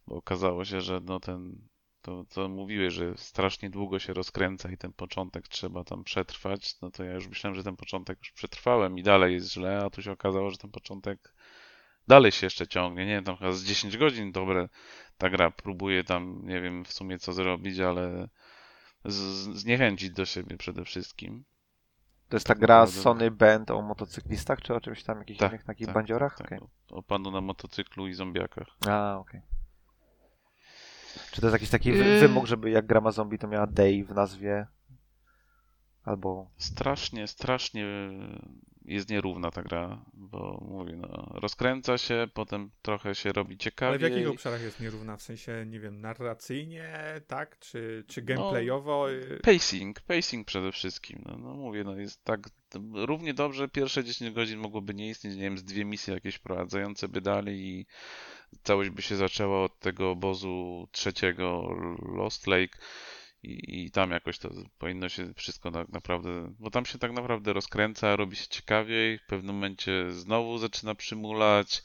bo 0.07 0.15
okazało 0.15 0.65
się, 0.65 0.81
że 0.81 1.01
no 1.03 1.19
ten, 1.19 1.67
to 2.01 2.25
co 2.25 2.49
mówiłeś, 2.49 2.93
że 2.93 3.17
strasznie 3.17 3.69
długo 3.69 3.99
się 3.99 4.13
rozkręca 4.13 4.71
i 4.71 4.77
ten 4.77 4.93
początek 4.93 5.47
trzeba 5.47 5.83
tam 5.83 6.03
przetrwać, 6.03 6.81
no 6.81 6.91
to 6.91 7.03
ja 7.03 7.13
już 7.13 7.27
myślałem, 7.27 7.55
że 7.55 7.63
ten 7.63 7.75
początek 7.75 8.19
już 8.19 8.31
przetrwałem 8.31 8.97
i 8.97 9.03
dalej 9.03 9.33
jest 9.33 9.51
źle, 9.53 9.81
a 9.85 9.89
tu 9.89 10.01
się 10.01 10.11
okazało, 10.11 10.49
że 10.49 10.57
ten 10.57 10.71
początek 10.71 11.33
dalej 12.07 12.31
się 12.31 12.45
jeszcze 12.45 12.67
ciągnie, 12.67 13.05
nie 13.05 13.11
wiem, 13.15 13.23
tam 13.23 13.37
chyba 13.37 13.51
z 13.51 13.63
10 13.63 13.97
godzin 13.97 14.31
dobre 14.31 14.69
ta 15.17 15.29
gra 15.29 15.51
próbuje 15.51 16.03
tam, 16.03 16.41
nie 16.43 16.61
wiem 16.61 16.85
w 16.85 16.93
sumie 16.93 17.19
co 17.19 17.33
zrobić, 17.33 17.79
ale 17.79 18.27
z, 19.05 19.15
zniechęcić 19.57 20.11
do 20.11 20.25
siebie 20.25 20.57
przede 20.57 20.85
wszystkim. 20.85 21.43
To 22.29 22.35
jest 22.35 22.47
ta 22.47 22.55
gra 22.55 22.79
Naprawdę. 22.79 23.01
Sony 23.01 23.31
Band 23.31 23.71
o 23.71 23.81
motocyklistach, 23.81 24.61
czy 24.61 24.75
o 24.75 24.81
czymś 24.81 25.03
tam, 25.03 25.19
jakichś 25.19 25.39
Tak, 25.39 25.51
innych 25.51 25.63
takich 25.63 25.87
tak, 25.87 25.95
bandziorach? 25.95 26.37
Tak, 26.37 26.47
Okej. 26.47 26.59
o, 26.59 26.95
o 26.95 27.03
panu 27.03 27.31
na 27.31 27.41
motocyklu 27.41 28.07
i 28.07 28.13
zombiakach. 28.13 28.67
A, 28.87 29.17
okej. 29.17 29.41
Czy 31.31 31.41
to 31.41 31.47
jest 31.47 31.53
jakiś 31.53 31.69
taki 31.69 31.89
Yy. 31.89 32.19
wymóg, 32.19 32.45
żeby 32.45 32.69
jak 32.69 32.85
gra 32.85 33.01
ma 33.01 33.11
zombie, 33.11 33.37
to 33.37 33.47
miała 33.47 33.67
Day 33.67 34.03
w 34.05 34.13
nazwie? 34.13 34.67
Albo... 36.03 36.51
Strasznie, 36.57 37.27
strasznie 37.27 37.85
jest 38.85 39.09
nierówna 39.09 39.51
ta 39.51 39.61
gra, 39.61 40.05
bo 40.13 40.63
mówię, 40.67 40.93
no, 40.95 41.31
rozkręca 41.33 41.97
się, 41.97 42.27
potem 42.33 42.71
trochę 42.81 43.15
się 43.15 43.31
robi 43.31 43.57
Ale 43.81 43.97
w 43.97 44.01
jakich 44.01 44.29
obszarach 44.29 44.61
jest 44.61 44.79
nierówna? 44.79 45.17
W 45.17 45.21
sensie, 45.21 45.65
nie 45.67 45.79
wiem, 45.79 46.01
narracyjnie, 46.01 46.93
tak? 47.27 47.59
Czy, 47.59 48.03
czy 48.07 48.21
No, 48.21 48.25
gameplayowo? 48.25 49.11
y, 49.11 49.39
Pacing, 49.43 50.01
pacing 50.01 50.47
przede 50.47 50.71
wszystkim. 50.71 51.21
No, 51.25 51.37
no 51.37 51.53
mówię, 51.53 51.83
no 51.83 51.95
jest 51.95 52.23
tak 52.23 52.49
równie 52.93 53.33
dobrze 53.33 53.69
pierwsze 53.69 54.03
10 54.03 54.35
godzin 54.35 54.59
mogłoby 54.59 54.93
nie 54.93 55.09
istnieć, 55.09 55.35
nie 55.35 55.41
wiem, 55.41 55.57
z 55.57 55.63
dwie 55.63 55.85
misje 55.85 56.13
jakieś 56.13 56.39
prowadzające 56.39 57.07
by 57.07 57.21
dali 57.21 57.69
i 57.69 57.85
całość 58.63 58.89
by 58.89 59.01
się 59.01 59.15
zaczęła 59.15 59.63
od 59.63 59.79
tego 59.79 60.11
obozu 60.11 60.87
trzeciego 60.91 61.75
Lost 62.15 62.47
Lake 62.47 62.77
i, 63.43 63.85
i 63.85 63.91
tam 63.91 64.11
jakoś 64.11 64.39
to 64.39 64.49
powinno 64.77 65.09
się 65.09 65.33
wszystko 65.33 65.71
tak 65.71 65.89
naprawdę, 65.89 66.53
bo 66.59 66.71
tam 66.71 66.85
się 66.85 66.99
tak 66.99 67.11
naprawdę 67.11 67.53
rozkręca, 67.53 68.15
robi 68.15 68.35
się 68.35 68.47
ciekawiej, 68.47 69.17
w 69.19 69.25
pewnym 69.25 69.55
momencie 69.55 70.11
znowu 70.11 70.57
zaczyna 70.57 70.95
przymulać, 70.95 71.83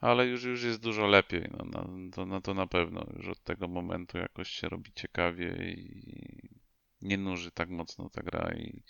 ale 0.00 0.26
już, 0.26 0.44
już 0.44 0.62
jest 0.62 0.80
dużo 0.80 1.06
lepiej, 1.06 1.50
no, 1.50 1.64
no, 1.64 2.10
to, 2.12 2.26
no 2.26 2.40
to 2.40 2.54
na 2.54 2.66
pewno, 2.66 3.06
już 3.16 3.28
od 3.28 3.42
tego 3.44 3.68
momentu 3.68 4.18
jakoś 4.18 4.48
się 4.48 4.68
robi 4.68 4.92
ciekawiej 4.92 5.76
i 5.76 6.60
nie 7.00 7.18
nuży 7.18 7.50
tak 7.50 7.70
mocno 7.70 8.10
ta 8.10 8.22
gra 8.22 8.54
i 8.54 8.82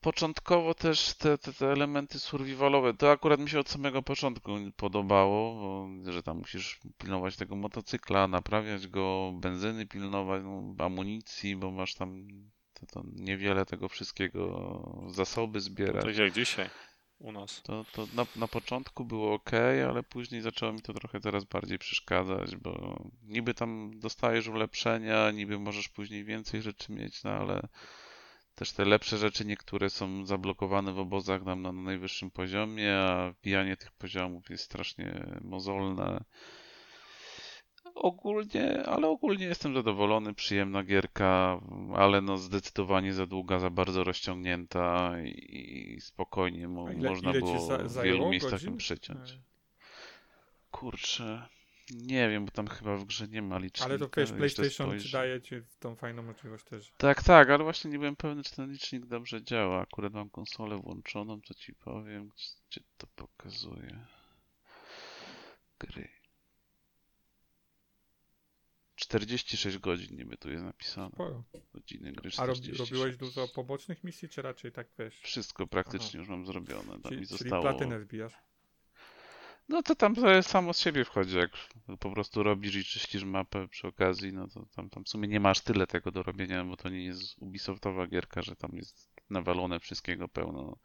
Początkowo 0.00 0.74
też 0.74 1.14
te, 1.14 1.38
te, 1.38 1.52
te 1.52 1.72
elementy 1.72 2.18
survivalowe, 2.18 2.94
to 2.94 3.10
akurat 3.10 3.40
mi 3.40 3.50
się 3.50 3.58
od 3.58 3.68
samego 3.68 4.02
początku 4.02 4.50
podobało, 4.76 5.54
bo, 5.54 6.12
że 6.12 6.22
tam 6.22 6.38
musisz 6.38 6.80
pilnować 6.98 7.36
tego 7.36 7.56
motocykla, 7.56 8.28
naprawiać 8.28 8.88
go, 8.88 9.32
benzyny 9.34 9.86
pilnować, 9.86 10.42
no, 10.44 10.84
amunicji, 10.84 11.56
bo 11.56 11.70
masz 11.70 11.94
tam 11.94 12.28
to, 12.72 12.86
to 12.86 13.02
niewiele 13.14 13.66
tego 13.66 13.88
wszystkiego, 13.88 15.06
zasoby 15.08 15.60
zbierać. 15.60 16.04
Tak 16.04 16.16
jak 16.16 16.32
dzisiaj 16.32 16.70
u 17.18 17.32
nas. 17.32 17.62
To, 17.62 17.84
to 17.92 18.06
na, 18.14 18.26
na 18.36 18.48
początku 18.48 19.04
było 19.04 19.34
ok, 19.34 19.50
ale 19.88 20.02
później 20.02 20.40
zaczęło 20.40 20.72
mi 20.72 20.82
to 20.82 20.92
trochę 20.92 21.20
teraz 21.20 21.44
bardziej 21.44 21.78
przeszkadzać, 21.78 22.56
bo 22.56 23.02
niby 23.22 23.54
tam 23.54 23.90
dostajesz 24.00 24.48
ulepszenia, 24.48 25.30
niby 25.30 25.58
możesz 25.58 25.88
później 25.88 26.24
więcej 26.24 26.62
rzeczy 26.62 26.92
mieć, 26.92 27.24
no 27.24 27.30
ale 27.30 27.68
też 28.58 28.72
te 28.72 28.84
lepsze 28.84 29.18
rzeczy 29.18 29.44
niektóre 29.44 29.90
są 29.90 30.26
zablokowane 30.26 30.92
w 30.92 30.98
obozach 30.98 31.44
nam 31.44 31.62
na 31.62 31.72
najwyższym 31.72 32.30
poziomie, 32.30 32.98
a 32.98 33.30
wbijanie 33.32 33.76
tych 33.76 33.92
poziomów 33.92 34.50
jest 34.50 34.64
strasznie 34.64 35.36
mozolne. 35.40 36.24
Ogólnie, 37.94 38.82
ale 38.86 39.08
ogólnie 39.08 39.44
jestem 39.46 39.74
zadowolony, 39.74 40.34
przyjemna 40.34 40.82
gierka, 40.84 41.60
ale 41.94 42.20
no 42.20 42.36
zdecydowanie 42.36 43.12
za 43.12 43.26
długa, 43.26 43.58
za 43.58 43.70
bardzo 43.70 44.04
rozciągnięta 44.04 45.12
i, 45.24 45.94
i 45.96 46.00
spokojnie 46.00 46.68
mo, 46.68 46.90
ile- 46.90 47.08
można 47.08 47.30
ile 47.30 47.40
było 47.40 47.58
za- 47.66 47.78
w 47.78 48.02
wielu 48.02 48.28
miejscach 48.30 48.52
godzin? 48.52 48.70
ją 48.70 48.76
przyciąć. 48.76 49.30
E, 49.30 49.38
Kurczę, 50.70 51.48
nie 51.90 52.28
wiem, 52.28 52.44
bo 52.44 52.50
tam 52.50 52.66
chyba 52.66 52.96
w 52.96 53.04
grze 53.04 53.28
nie 53.28 53.42
ma 53.42 53.58
licznika. 53.58 53.90
Ale 53.90 53.98
to 53.98 54.08
wiesz, 54.16 54.32
PlayStation 54.32 55.00
ci 55.00 55.12
daje 55.12 55.40
ci 55.40 55.54
tą 55.78 55.96
fajną 55.96 56.22
możliwość 56.22 56.64
też. 56.64 56.92
Tak, 56.96 57.22
tak, 57.22 57.50
ale 57.50 57.64
właśnie 57.64 57.90
nie 57.90 57.98
byłem 57.98 58.16
pewny, 58.16 58.42
czy 58.42 58.56
ten 58.56 58.72
licznik 58.72 59.06
dobrze 59.06 59.42
działa. 59.42 59.80
Akurat 59.80 60.12
mam 60.12 60.30
konsolę 60.30 60.76
włączoną, 60.76 61.40
to 61.40 61.54
ci 61.54 61.74
powiem, 61.74 62.30
gdzie, 62.68 62.80
to 62.96 63.06
pokazuje. 63.06 64.06
Gry. 65.78 66.08
46 68.96 69.78
godzin 69.78 70.16
niby 70.16 70.36
tu 70.36 70.50
jest 70.50 70.64
napisane. 70.64 71.10
Sporo. 71.14 71.44
Godziny 71.74 72.12
gry 72.12 72.30
A 72.36 72.46
robi, 72.46 72.60
46. 72.60 72.90
robiłeś 72.90 73.16
dużo 73.16 73.48
pobocznych 73.48 74.04
misji, 74.04 74.28
czy 74.28 74.42
raczej 74.42 74.72
tak 74.72 74.88
wiesz? 74.98 75.20
Wszystko 75.20 75.66
praktycznie 75.66 76.20
już 76.20 76.28
mam 76.28 76.46
zrobione. 76.46 76.88
Tam 76.88 77.02
Czyli, 77.02 77.20
mi 77.20 77.26
czyli 77.26 77.38
zostało... 77.38 77.62
platynę 77.62 78.00
wbijasz. 78.00 78.34
No 79.68 79.82
to 79.82 79.94
tam 79.94 80.14
samo 80.42 80.72
z 80.72 80.80
siebie 80.80 81.04
wchodzi, 81.04 81.36
jak 81.36 81.50
po 82.00 82.10
prostu 82.10 82.42
robisz 82.42 82.74
i 82.74 82.84
czyścisz 82.84 83.24
mapę 83.24 83.68
przy 83.68 83.86
okazji, 83.86 84.32
no 84.32 84.48
to 84.48 84.66
tam, 84.76 84.90
tam 84.90 85.04
w 85.04 85.08
sumie 85.08 85.28
nie 85.28 85.40
masz 85.40 85.60
tyle 85.60 85.86
tego 85.86 86.10
do 86.10 86.22
robienia, 86.22 86.64
bo 86.64 86.76
to 86.76 86.88
nie 86.88 87.04
jest 87.04 87.38
Ubisoftowa 87.38 88.06
gierka, 88.06 88.42
że 88.42 88.56
tam 88.56 88.70
jest 88.72 89.10
nawalone 89.30 89.80
wszystkiego 89.80 90.28
pełno. 90.28 90.78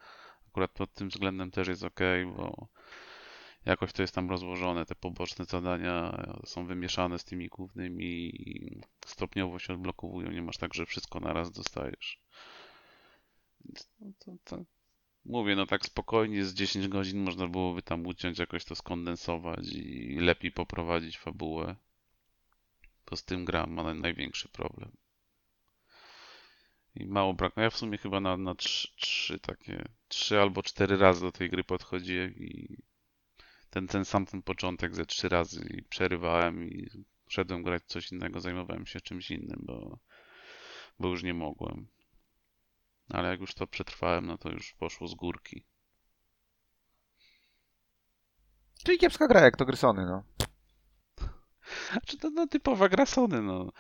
Akurat 0.48 0.72
pod 0.72 0.94
tym 0.94 1.10
względem 1.10 1.52
też 1.52 1.68
jest 1.68 1.84
ok, 1.84 2.00
bo 2.36 2.68
jakoś 3.66 3.94
to 3.94 4.02
jest 4.02 4.16
tam 4.16 4.30
rozłożone, 4.30 4.86
te 4.86 4.96
poboczne 4.96 5.46
zadania 5.46 6.26
są 6.46 6.66
wymieszane 6.66 7.20
z 7.20 7.24
tymi 7.24 7.48
głównymi 7.48 8.30
i 8.50 8.82
stopniowo 9.06 9.60
się 9.60 9.74
odblokowują, 9.74 10.32
nie 10.32 10.42
masz 10.42 10.58
tak, 10.58 10.74
że 10.74 10.86
wszystko 10.86 11.20
naraz 11.20 11.52
dostajesz. 11.52 12.20
No 14.00 14.12
to, 14.20 14.32
to, 14.44 14.64
Mówię, 15.26 15.56
no 15.56 15.66
tak 15.66 15.86
spokojnie 15.86 16.46
z 16.46 16.54
10 16.54 16.88
godzin 16.88 17.24
można 17.24 17.48
byłoby 17.48 17.82
tam 17.82 18.08
uciąć, 18.08 18.40
jakoś 18.40 18.66
to 18.66 18.76
skondensować 18.76 19.68
i 19.74 20.16
lepiej 20.20 20.52
poprowadzić 20.52 21.18
fabułę. 21.18 21.76
To 23.06 23.16
z 23.16 23.26
tym 23.26 23.46
gra 23.46 23.66
ma 23.66 23.84
naj- 23.84 24.02
największy 24.02 24.50
problem. 24.50 24.92
I 26.96 27.06
mało 27.06 27.34
brak. 27.34 27.54
No 27.56 27.64
ja 27.64 27.70
w 27.70 27.78
sumie 27.78 27.98
chyba 27.98 28.20
na, 28.20 28.38
na 28.38 28.56
trzy, 28.56 28.88
trzy 28.96 29.40
takie, 29.40 29.86
trzy 30.08 30.42
albo 30.42 30.64
cztery 30.64 30.98
razy 30.98 31.22
do 31.22 31.32
tej 31.32 31.50
gry 31.50 31.64
podchodziłem 31.64 32.36
i 32.36 32.78
ten, 33.70 33.88
ten 33.88 34.06
sam 34.06 34.26
ten 34.26 34.42
początek 34.42 34.96
ze 34.96 35.06
trzy 35.06 35.30
razy 35.30 35.70
i 35.78 35.84
przerywałem 35.84 36.70
i 36.70 36.90
szedłem 37.28 37.64
grać 37.64 37.84
coś 37.86 38.12
innego, 38.12 38.42
zajmowałem 38.42 38.86
się 38.86 39.02
czymś 39.02 39.32
innym, 39.32 39.60
bo, 39.64 40.00
bo 41.00 41.10
już 41.10 41.24
nie 41.24 41.34
mogłem. 41.34 41.88
Ale 43.14 43.30
jak 43.30 43.40
już 43.40 43.54
to 43.54 43.68
przetrwałem, 43.68 44.26
no 44.26 44.38
to 44.38 44.50
już 44.50 44.74
poszło 44.74 45.08
z 45.08 45.16
górki. 45.16 45.66
Czyli 48.84 48.98
kiepska 48.98 49.28
gra, 49.28 49.42
jak 49.42 49.58
to 49.58 49.66
gry 49.66 49.78
Sony, 49.78 50.06
no. 50.06 50.24
Znaczy 51.92 52.18
to 52.18 52.30
no, 52.30 52.48
typowa 52.48 52.90
gra 52.90 53.06
Sony, 53.06 53.42
no. 53.42 53.72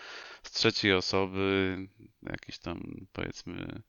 Z 0.43 0.51
trzeciej 0.51 0.93
osoby, 0.93 1.77
jakiś 2.21 2.59
tam 2.59 3.05
powiedzmy 3.13 3.81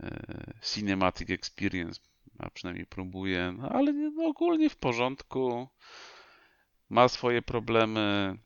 e, 0.00 0.52
cinematic 0.62 1.30
experience, 1.30 2.00
a 2.38 2.50
przynajmniej 2.50 2.86
próbuje, 2.86 3.52
no, 3.52 3.68
ale 3.68 3.92
no, 3.92 4.24
ogólnie 4.24 4.70
w 4.70 4.76
porządku. 4.76 5.68
Ma 6.88 7.08
swoje 7.08 7.42
problemy, 7.42 8.36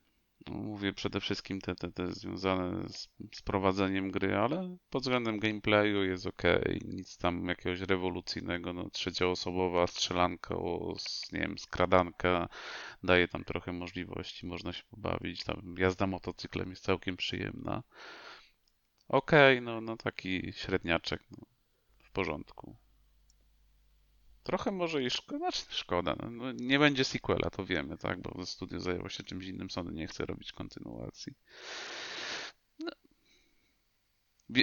mówię 0.49 0.93
przede 0.93 1.19
wszystkim 1.19 1.61
te, 1.61 1.75
te, 1.75 1.91
te 1.91 2.11
związane 2.11 2.89
z, 2.89 3.09
z 3.35 3.41
prowadzeniem 3.41 4.11
gry, 4.11 4.35
ale 4.35 4.77
pod 4.89 5.01
względem 5.01 5.39
gameplayu 5.39 6.03
jest 6.03 6.27
ok, 6.27 6.43
nic 6.85 7.17
tam 7.17 7.47
jakiegoś 7.47 7.79
rewolucyjnego, 7.79 8.73
no 8.73 8.89
trzecioosobowa 8.89 9.87
strzelanka, 9.87 10.55
o, 10.55 10.95
nie 11.31 11.39
wiem, 11.39 11.57
skradanka, 11.57 12.49
daje 13.03 13.27
tam 13.27 13.43
trochę 13.43 13.71
możliwości, 13.71 14.45
można 14.45 14.73
się 14.73 14.83
pobawić. 14.83 15.43
Tam 15.43 15.75
jazda 15.77 16.07
motocyklem 16.07 16.69
jest 16.69 16.83
całkiem 16.83 17.17
przyjemna. 17.17 17.83
Okej, 19.07 19.61
no, 19.61 19.81
no 19.81 19.97
taki 19.97 20.53
średniaczek, 20.53 21.21
no, 21.31 21.37
w 21.97 22.11
porządku. 22.11 22.75
Trochę 24.45 24.71
może 24.71 25.03
i 25.03 25.09
szkoda, 25.09 25.37
znaczy 25.37 25.65
szkoda, 25.69 26.15
no, 26.21 26.29
no, 26.29 26.51
nie 26.51 26.79
będzie 26.79 27.03
sequela, 27.03 27.49
to 27.49 27.65
wiemy, 27.65 27.97
tak, 27.97 28.21
bo 28.21 28.45
studio 28.45 28.79
zajęło 28.79 29.09
się 29.09 29.23
czymś 29.23 29.45
innym, 29.45 29.69
Sony 29.69 29.91
nie 29.91 30.07
chce 30.07 30.25
robić 30.25 30.51
kontynuacji. 30.51 31.33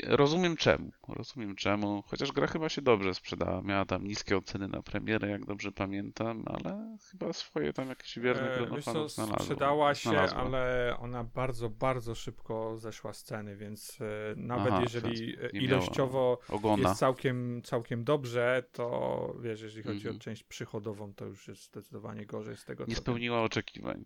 Rozumiem 0.06 0.56
czemu. 0.56 0.92
Rozumiem 1.08 1.56
czemu. 1.56 2.02
Chociaż 2.06 2.32
gra 2.32 2.46
chyba 2.46 2.68
się 2.68 2.82
dobrze 2.82 3.14
sprzedała. 3.14 3.62
Miała 3.62 3.84
tam 3.84 4.06
niskie 4.06 4.36
oceny 4.36 4.68
na 4.68 4.82
premierę, 4.82 5.28
jak 5.28 5.44
dobrze 5.46 5.72
pamiętam, 5.72 6.44
ale 6.46 6.96
chyba 7.10 7.32
swoje 7.32 7.72
tam 7.72 7.88
jakieś 7.88 8.18
wierne 8.18 8.50
E, 8.54 8.56
grono 8.56 8.76
co, 8.82 8.92
fanów 8.92 9.12
znalazła. 9.12 9.38
sprzedała 9.38 9.94
się, 9.94 10.10
znalazła. 10.10 10.38
ale 10.38 10.96
ona 10.98 11.24
bardzo, 11.24 11.70
bardzo 11.70 12.14
szybko 12.14 12.76
zeszła 12.78 13.12
z 13.12 13.22
ceny, 13.22 13.56
więc 13.56 13.98
e, 14.00 14.04
nawet 14.36 14.72
Aha, 14.72 14.82
jeżeli 14.82 15.36
e, 15.42 15.48
ilościowo 15.48 16.38
jest 16.78 16.94
całkiem, 17.00 17.62
całkiem 17.64 18.04
dobrze, 18.04 18.64
to 18.72 19.36
wiesz, 19.40 19.60
jeżeli 19.60 19.82
chodzi 19.82 19.96
Mhm. 19.98 20.16
o 20.16 20.18
część 20.18 20.44
przychodową, 20.44 21.14
to 21.14 21.24
już 21.26 21.48
jest 21.48 21.64
zdecydowanie 21.64 22.26
gorzej 22.26 22.56
z 22.56 22.64
tego, 22.64 22.84
Nie 22.88 22.96
spełniła 22.96 23.42
oczekiwań. 23.42 24.04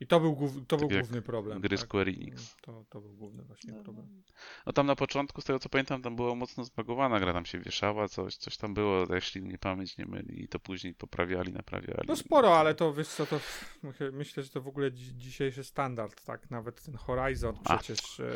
I 0.00 0.06
to 0.06 0.20
był, 0.20 0.32
głów, 0.36 0.52
to 0.68 0.76
Tak 0.76 0.88
był 0.88 0.98
główny 0.98 1.22
problem. 1.22 1.60
gry 1.60 1.76
tak? 1.76 1.86
Square 1.86 2.08
Enix. 2.08 2.56
To, 2.62 2.84
to 2.88 3.00
był 3.00 3.12
główny 3.12 3.42
właśnie 3.42 3.72
problem. 3.72 4.22
No 4.66 4.72
tam 4.72 4.86
na 4.86 4.96
początku, 4.96 5.40
z 5.40 5.44
tego 5.44 5.58
co 5.58 5.68
pamiętam, 5.68 6.02
tam 6.02 6.16
była 6.16 6.34
mocno 6.34 6.64
zbagowana 6.64 7.20
gra, 7.20 7.32
tam 7.32 7.44
się 7.46 7.58
wieszała, 7.58 8.08
coś, 8.08 8.36
coś 8.36 8.56
tam 8.56 8.74
było, 8.74 9.06
jeśli 9.14 9.42
mnie 9.42 9.58
pamięć 9.58 9.98
nie 9.98 10.06
myli, 10.06 10.44
i 10.44 10.48
to 10.48 10.58
później 10.58 10.94
poprawiali, 10.94 11.52
naprawiali. 11.52 12.04
No 12.08 12.16
sporo, 12.16 12.58
ale 12.58 12.74
to 12.74 12.92
wiesz 12.94 13.08
co, 13.08 13.26
to 13.26 13.40
myślę- 14.12 14.42
że 14.42 14.50
to 14.50 14.60
w 14.60 14.68
ogóle 14.68 14.90
dzi- 14.90 15.16
dzisiejszy 15.16 15.64
standard, 15.64 16.24
tak? 16.24 16.50
Nawet 16.50 16.82
ten 16.84 16.94
Horizon 16.94 17.58
A. 17.64 17.78
przecież. 17.78 18.20
E, 18.20 18.32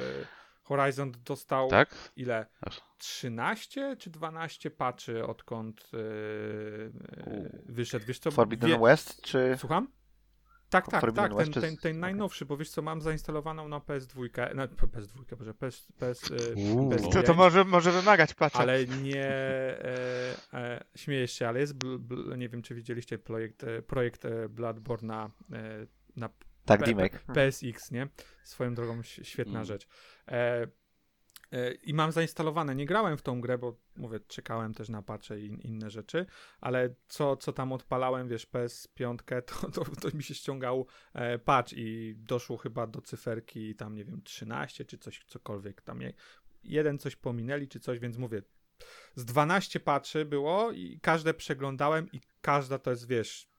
Horizon 0.63 1.13
dostał 1.25 1.69
Tak? 1.71 1.95
ile? 2.17 2.47
Aż. 2.61 2.81
13 2.99 3.97
czy 3.99 4.11
12 4.11 4.71
patchy 4.71 5.27
odkąd 5.27 5.91
U. 7.27 7.49
wyszedł. 7.73 8.07
Wiesz 8.07 8.19
co? 8.19 8.31
Forbidden 8.31 8.71
wie- 8.71 8.79
West, 8.79 9.23
czy... 9.23 9.57
Słucham? 9.59 9.89
Tak, 10.75 10.89
tak, 10.89 11.13
tak, 11.13 11.35
ten, 11.35 11.53
ten, 11.53 11.77
ten 11.77 12.01
najnowszy, 12.01 12.47
bo 12.47 12.57
wiesz 12.57 12.71
co, 12.71 12.83
mam 12.83 13.01
zainstalowaną 13.01 13.69
na 13.69 13.79
PS2, 13.79 14.55
na 14.55 14.67
PS2, 14.67 15.37
boże, 15.39 15.55
PS, 15.55 15.87
PS. 15.99 16.23
PS5, 16.31 17.13
To, 17.13 17.23
to 17.23 17.35
może, 17.35 17.65
może 17.65 17.93
wymagać 17.93 18.35
patcha. 18.35 18.59
ale 18.59 18.87
nie, 18.87 19.27
e, 19.27 20.37
e, 20.53 20.85
śmieję 20.97 21.29
się, 21.29 21.49
ale 21.49 21.61
jest, 21.61 21.75
bl, 21.75 21.99
bl, 21.99 22.39
nie 22.39 22.49
wiem 22.49 22.63
czy 22.63 22.75
widzieliście 22.75 23.19
projekt, 23.19 23.65
e, 23.65 23.83
projekt 23.83 24.25
e, 24.25 24.49
Bloodborne 24.49 25.07
na, 25.09 25.31
e, 25.59 25.87
na 26.17 26.29
Tak, 26.65 26.81
P-. 26.85 27.19
PSX, 27.35 27.91
nie? 27.91 28.09
Swoją 28.45 28.75
drogą 28.75 29.03
świetna 29.03 29.53
Mm. 29.53 29.65
rzecz. 29.65 29.87
E, 30.29 30.67
I 31.83 31.95
mam 31.95 32.13
zainstalowane. 32.13 32.75
Nie 32.75 32.87
grałem 32.87 33.17
w 33.17 33.23
tą 33.23 33.41
grę, 33.41 33.59
bo 33.59 33.77
mówię, 33.97 34.21
czekałem 34.21 34.75
też 34.75 34.89
na 34.89 35.03
patche 35.03 35.41
i 35.41 35.47
in, 35.47 35.61
inne 35.61 35.91
rzeczy, 35.91 36.27
ale 36.61 36.95
co, 37.09 37.37
co 37.37 37.53
tam 37.53 37.73
odpalałem, 37.73 38.29
wiesz, 38.29 38.47
PS5, 38.47 39.17
to, 39.47 39.71
to, 39.71 39.85
to 39.85 40.17
mi 40.17 40.23
się 40.23 40.35
ściągał 40.35 40.87
e, 41.13 41.39
patch 41.39 41.73
i 41.73 42.15
doszło 42.17 42.57
chyba 42.57 42.87
do 42.87 43.01
cyferki 43.01 43.75
tam, 43.75 43.95
nie 43.95 44.05
wiem, 44.05 44.23
13 44.23 44.85
czy 44.85 44.99
coś, 44.99 45.25
cokolwiek 45.27 45.83
tam. 45.83 46.01
Je, 46.01 46.13
jeden 46.65 46.99
coś 46.99 47.17
pominęli 47.17 47.69
czy 47.69 47.81
coś, 47.81 47.99
więc 47.99 48.19
mówię, 48.19 48.43
z 49.15 49.25
12 49.25 49.81
patchy 49.81 50.25
było 50.25 50.73
i 50.73 51.01
każde 51.03 51.35
przeglądałem 51.35 52.09
i 52.13 52.21
każda 52.41 52.79
to 52.79 52.91
jest, 52.91 53.09
wiesz, 53.09 53.54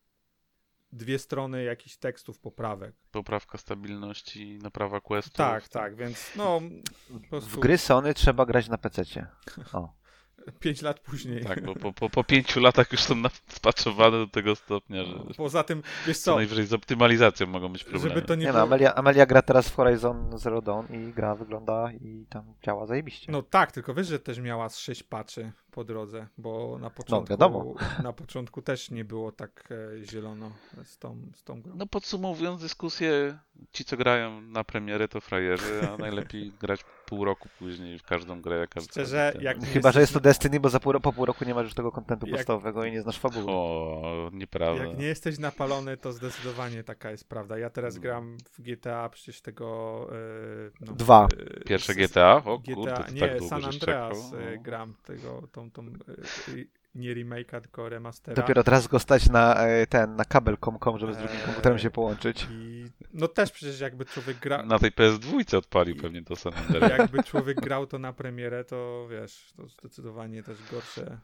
dwie 0.96 1.20
strony 1.20 1.64
jakichś 1.64 1.98
tekstów, 1.98 2.40
poprawek. 2.40 2.96
Poprawka 3.12 3.58
stabilności, 3.58 4.60
naprawa 4.62 5.02
questów. 5.02 5.34
Tak, 5.34 5.70
tak, 5.70 5.96
więc 5.96 6.32
no 6.36 6.62
po 7.10 7.20
W 7.20 7.30
prostu 7.30 7.60
gry 7.60 7.78
Sony 7.78 8.14
trzeba 8.14 8.46
grać 8.46 8.68
na 8.70 8.78
PC-cie. 8.78 9.28
O. 9.74 9.94
5 10.60 10.82
lat 10.82 11.00
później. 11.00 11.44
Tak, 11.44 11.66
bo 11.66 11.76
po, 11.76 11.94
po, 11.94 12.10
po 12.10 12.24
pięciu 12.24 12.60
latach 12.60 12.92
już 12.92 13.02
są 13.02 13.16
spaczowane 13.48 14.18
do 14.18 14.28
tego 14.28 14.56
stopnia, 14.56 15.04
że 15.04 15.20
Poza 15.38 15.64
tym, 15.64 15.84
wiesz 16.08 16.18
co 16.18 16.32
co, 16.32 16.36
najwyżej 16.36 16.66
z 16.66 16.74
optymalizacją 16.74 17.48
mogą 17.48 17.70
być 17.70 17.84
problemy. 17.84 18.10
żeby 18.10 18.22
to 18.28 18.36
nie, 18.36 18.42
Nie 18.42 18.48
no, 18.48 18.54
było... 18.54 18.64
Amelia, 18.64 18.96
Amelia 18.96 19.26
gra 19.26 19.42
teraz 19.42 19.70
w 19.70 19.76
Horizon 19.76 20.38
Zero 20.38 20.62
Dawn 20.62 20.86
i 20.94 21.14
gra 21.14 21.36
wygląda 21.36 21.92
i 21.92 22.26
tam 22.30 22.54
działa 22.64 22.86
zajebiście. 22.86 23.32
No 23.32 23.42
tak, 23.42 23.72
tylko 23.72 23.94
wiesz, 23.94 24.08
że 24.08 24.20
też 24.20 24.40
miała 24.40 24.70
z 24.70 24.78
6 24.78 25.04
patchy 25.04 25.52
po 25.76 25.84
drodze, 25.84 26.28
bo 26.38 26.78
na 26.82 26.90
początku, 26.90 27.30
wiadomo. 27.30 27.74
na 28.04 28.14
początku 28.14 28.62
też 28.62 28.92
nie 28.92 29.06
było 29.06 29.32
tak 29.32 29.70
e, 29.72 30.06
zielono 30.06 30.52
z 30.84 30.98
tą, 30.98 31.18
z 31.34 31.44
tą 31.44 31.62
grą. 31.62 31.74
No 31.76 31.86
podsumowując 31.88 32.62
dyskusję, 32.62 33.38
ci 33.72 33.86
co 33.86 33.98
grają 33.98 34.42
na 34.42 34.64
premierę 34.64 35.08
to 35.08 35.22
frajerzy, 35.22 35.82
a 35.94 35.98
najlepiej 36.08 36.52
grać 36.62 36.80
pół 37.06 37.26
roku 37.26 37.50
później 37.60 38.00
w 38.00 38.04
każdą 38.04 38.42
grę 38.42 38.58
jaka 38.58 38.82
Szczerze, 38.82 39.34
jak 39.42 39.58
Chyba, 39.66 39.92
że 39.92 40.00
jest 40.02 40.14
to 40.14 40.20
Destiny, 40.20 40.60
bo 40.60 40.70
za 40.70 40.80
pół, 40.80 41.00
po 41.00 41.14
pół 41.14 41.26
roku 41.26 41.46
nie 41.46 41.54
masz 41.56 41.64
już 41.64 41.74
tego 41.74 41.92
kontentu 41.92 42.28
Jak- 42.28 42.36
podstawowego 42.36 42.86
i 42.86 42.92
nie 42.92 43.02
znasz 43.02 43.20
fabuły. 43.20 43.46
O, 43.52 44.30
nieprawda. 44.34 44.86
Jak 44.86 44.98
nie 44.98 45.06
jesteś 45.06 45.40
napalony, 45.40 45.98
to 45.98 46.14
zdecydowanie 46.14 46.84
taka 46.84 47.12
jest 47.12 47.30
prawda. 47.30 47.58
Ja 47.58 47.70
teraz 47.70 47.94
Mm. 47.94 48.02
gram 48.04 48.38
w 48.52 48.62
GTA 48.62 49.10
przecież 49.10 49.42
tego... 49.42 49.66
E, 50.12 50.86
no, 50.86 50.94
Dwa. 50.94 51.28
e, 51.60 51.64
Pierwsze 51.64 51.96
GTA? 51.96 52.42
O 52.46 52.60
GTA, 52.60 52.74
kurde, 52.76 53.04
nie, 53.14 53.22
tak 53.22 53.42
San 53.42 53.66
Andreas 53.66 53.80
czekał. 53.80 54.12
No. 54.32 54.62
gram 54.64 54.94
tego, 55.06 55.42
tą, 55.52 55.65
tą, 55.72 55.86
e, 55.86 55.92
e, 55.92 56.66
nie 56.96 57.16
remake'a, 57.16 57.62
tylko 57.62 57.90
remastera. 57.90 58.36
Dopiero 58.36 58.64
teraz 58.64 58.88
go 58.88 59.00
stać 59.00 59.30
na 59.30 59.56
e, 59.56 59.88
ten, 59.88 60.16
na 60.16 60.26
kabel.com, 60.26 61.00
żeby 61.00 61.14
z 61.14 61.18
drugim 61.18 61.38
Eee, 61.38 61.46
komputerem 61.46 61.80
się 61.80 61.90
połączyć. 61.90 62.48
I 62.52 62.86
no 63.14 63.28
też 63.28 63.52
przecież 63.52 63.80
jakby 63.80 64.06
człowiek 64.06 64.38
gra, 64.40 64.64
Na 64.64 64.80
tej 64.80 64.92
PS2 64.92 65.58
odpalił 65.58 65.96
pewnie 65.96 66.24
to 66.24 66.36
San 66.36 66.54
Andreas. 66.54 66.92
jakby 67.00 67.24
człowiek 67.24 67.62
grał 67.62 67.88
to 67.88 68.00
na 68.00 68.14
premierę, 68.14 68.64
to 68.64 69.08
wiesz, 69.12 69.54
to 69.58 69.68
zdecydowanie 69.68 70.44
też 70.44 70.58
gorsze, 70.72 71.20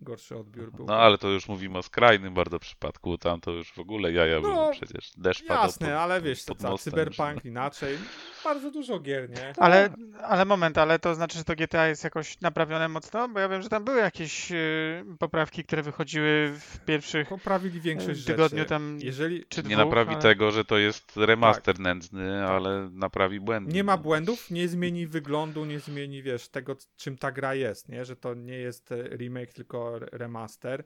gorszy 0.00 0.36
odbiór 0.36 0.72
był. 0.72 0.86
No 0.86 0.96
ale 0.96 1.18
to 1.18 1.28
już 1.28 1.48
mówimy 1.48 1.78
o 1.78 1.82
skrajnym 1.82 2.34
bardzo 2.34 2.58
przypadku, 2.58 3.18
tam 3.18 3.40
to 3.40 3.50
już 3.50 3.72
w 3.72 3.78
ogóle 3.78 4.12
jaja 4.12 4.40
No, 4.40 4.42
były 4.42 4.72
przecież. 4.72 5.12
Deszcz 5.16 5.44
Jasne, 5.44 5.86
pod, 5.86 5.96
ale 5.96 6.20
wiesz, 6.22 6.44
pod 6.44 6.58
co, 6.58 6.70
mostem 6.70 6.90
cyberpunk 6.90 7.44
inaczej, 7.44 7.98
bardzo 8.44 8.70
dużo 8.70 9.00
gier, 9.00 9.30
nie? 9.30 9.52
Ale, 9.56 9.94
ale 10.22 10.44
moment, 10.44 10.78
ale 10.78 10.98
to 10.98 11.14
znaczy, 11.14 11.38
że 11.38 11.44
to 11.44 11.54
GTA 11.54 11.86
jest 11.86 12.04
jakoś 12.04 12.40
naprawione 12.40 12.88
mocno? 12.88 13.28
Bo 13.28 13.40
ja 13.40 13.48
wiem, 13.48 13.62
że 13.62 13.68
tam 13.68 13.84
były 13.84 13.98
jakieś 14.00 14.52
y, 14.52 15.04
poprawki, 15.18 15.64
które 15.64 15.82
wychodziły 15.82 16.52
w 16.60 16.78
pierwszych 16.84 17.28
Poprawili 17.28 17.80
większość 17.80 18.20
y, 18.22 18.26
tygodniu 18.26 18.58
rzeczy. 18.58 18.68
tam 18.68 18.98
Jeżeli 19.00 19.44
czy 19.48 19.62
Nie 19.62 19.68
dwóch, 19.68 19.76
naprawi 19.84 20.12
ale... 20.14 20.22
tego, 20.22 20.50
że 20.50 20.64
to 20.64 20.78
jest 20.78 21.16
remaster 21.16 21.74
Tak. 21.74 21.78
nędzny, 21.84 22.46
ale 22.46 22.90
naprawi 22.92 23.40
błędy. 23.40 23.72
nie 23.72 23.84
ma 23.84 23.96
błędów, 23.96 24.50
nie 24.50 24.68
zmieni 24.68 25.06
wyglądu, 25.06 25.64
nie 25.64 25.80
zmieni, 25.80 26.22
wiesz, 26.22 26.48
tego, 26.48 26.76
czym 26.96 27.18
ta 27.18 27.32
gra 27.32 27.54
jest, 27.54 27.88
nie? 27.88 28.04
Że 28.04 28.16
to 28.16 28.34
nie 28.34 28.54
jest 28.58 28.92
e, 28.92 28.96
remake, 29.16 29.52
tylko 29.52 29.63
re- 29.72 30.08
remaster. 30.12 30.84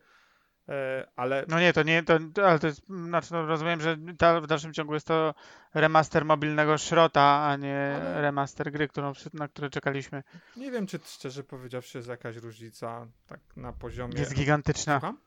E, 0.69 1.07
ale 1.17 1.45
No 1.49 1.61
nie, 1.61 1.73
to 1.73 1.83
nie, 1.83 2.03
to, 2.03 2.19
ale 2.45 2.59
to 2.59 2.67
jest, 2.67 2.83
znaczy 2.89 3.33
no 3.33 3.47
rozumiem, 3.47 3.81
że 3.81 3.97
ta, 4.19 4.41
w 4.41 4.47
dalszym 4.47 4.73
ciągu 4.73 4.95
jest 4.95 5.07
to 5.07 5.35
remaster 5.75 6.25
mobilnego 6.25 6.79
szrota, 6.79 7.47
a 7.47 7.57
nie 7.57 7.93
Ale- 8.03 8.21
remaster 8.23 8.73
gry, 8.73 8.89
którą, 8.89 9.13
na 9.35 9.49
które 9.49 9.71
czekaliśmy. 9.71 10.23
nie 10.57 10.71
wiem, 10.71 10.87
czy 10.87 10.99
szczerze 11.05 11.45
powiedziawszy 11.45 11.99
jest 11.99 12.09
jakaś 12.09 12.37
różnica 12.37 13.07
tak 13.27 13.41
na 13.57 13.73
poziomie... 13.73 14.19
Jest 14.19 14.35
gigantyczna. 14.35 15.01
Słucham? 15.01 15.19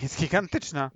Jest 0.00 0.20
gigantyczna. 0.20 0.90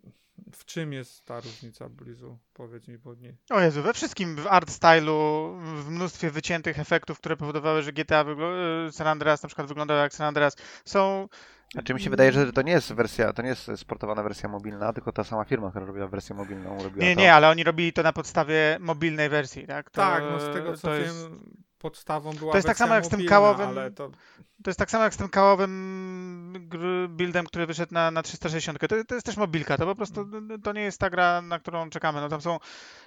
W 0.53 0.64
czym 0.64 0.93
jest 0.93 1.24
ta 1.24 1.41
różnica, 1.41 1.89
Blizu? 1.89 2.39
Powiedz 2.55 2.89
mi, 2.89 2.99
bo 2.99 3.14
nie... 3.14 3.34
O 3.51 3.61
Jezu, 3.61 3.82
we 3.82 3.93
wszystkim, 3.93 4.37
w 4.37 4.47
art 4.47 4.70
stylu, 4.70 5.53
w 5.61 5.91
mnóstwie 5.91 6.30
wyciętych 6.30 6.78
efektów, 6.78 7.18
które 7.18 7.37
powodowały, 7.37 7.82
że 7.82 7.93
GTA 7.93 8.24
wygl- 8.24 8.93
San 8.93 9.07
Andreas 9.07 9.43
na 9.43 9.47
przykład 9.49 9.68
wyglądał 9.68 9.97
jak 9.97 10.14
San 10.14 10.26
Andreas, 10.26 10.57
są... 10.84 11.28
Znaczy 11.72 11.95
mi 11.95 12.01
się 12.01 12.11
wydaje, 12.11 12.32
że 12.32 12.53
to 12.53 12.62
nie 12.62 12.72
jest 12.72 12.93
wersja, 12.93 13.32
to 13.32 13.43
nie 13.43 13.49
jest 13.49 13.70
sportowana 13.76 14.22
wersja 14.22 14.49
mobilna, 14.49 14.93
tylko 14.93 15.12
ta 15.12 15.24
sama 15.24 15.45
firma, 15.45 15.70
która 15.70 15.87
robiła 15.87 16.09
wersję 16.09 16.37
mobilną, 16.37 16.82
robiła 16.82 17.07
Nie, 17.07 17.14
to. 17.14 17.20
nie, 17.20 17.34
ale 17.34 17.49
oni 17.49 17.64
robili 17.64 17.93
to 17.93 18.03
na 18.03 18.12
podstawie 18.12 18.76
mobilnej 18.80 19.28
wersji, 19.28 19.66
tak? 19.66 19.91
To, 19.91 20.01
tak, 20.01 20.24
no 20.30 20.41
z 20.41 20.53
tego 20.55 20.76
co 20.76 20.89
to 20.89 20.95
wiem, 20.95 21.03
jest, 21.03 21.28
podstawą 21.79 22.33
była 22.33 22.53
to 22.53 22.59
jest 22.59 22.68
tak 22.68 22.77
samo 22.79 22.95
jak 22.95 23.07
z 23.07 23.09
tym 23.09 23.20
kałowym- 23.20 23.95
to... 23.95 24.11
to 24.64 24.70
jest 24.70 24.79
tak 24.79 24.91
samo 24.91 25.05
jak 25.05 25.14
z 25.14 25.16
tym 25.16 25.29
kałowym 25.29 26.68
buildem, 27.09 27.47
który 27.47 27.66
wyszedł 27.66 27.95
na, 27.95 28.11
na 28.11 28.22
360. 28.22 28.79
To, 28.79 29.05
to 29.05 29.14
jest 29.14 29.27
też 29.27 29.37
mobilka, 29.37 29.77
to 29.77 29.87
po 29.87 29.95
prostu 29.95 30.20
Mm. 30.20 30.62
to 30.62 30.72
nie 30.72 30.83
jest 30.83 31.01
ta 31.01 31.11
gra, 31.11 31.43
na 31.43 31.59
którą 31.59 31.91
czekamy. 31.91 32.20
No 32.20 32.29
tam 32.29 32.41
są 32.41 32.59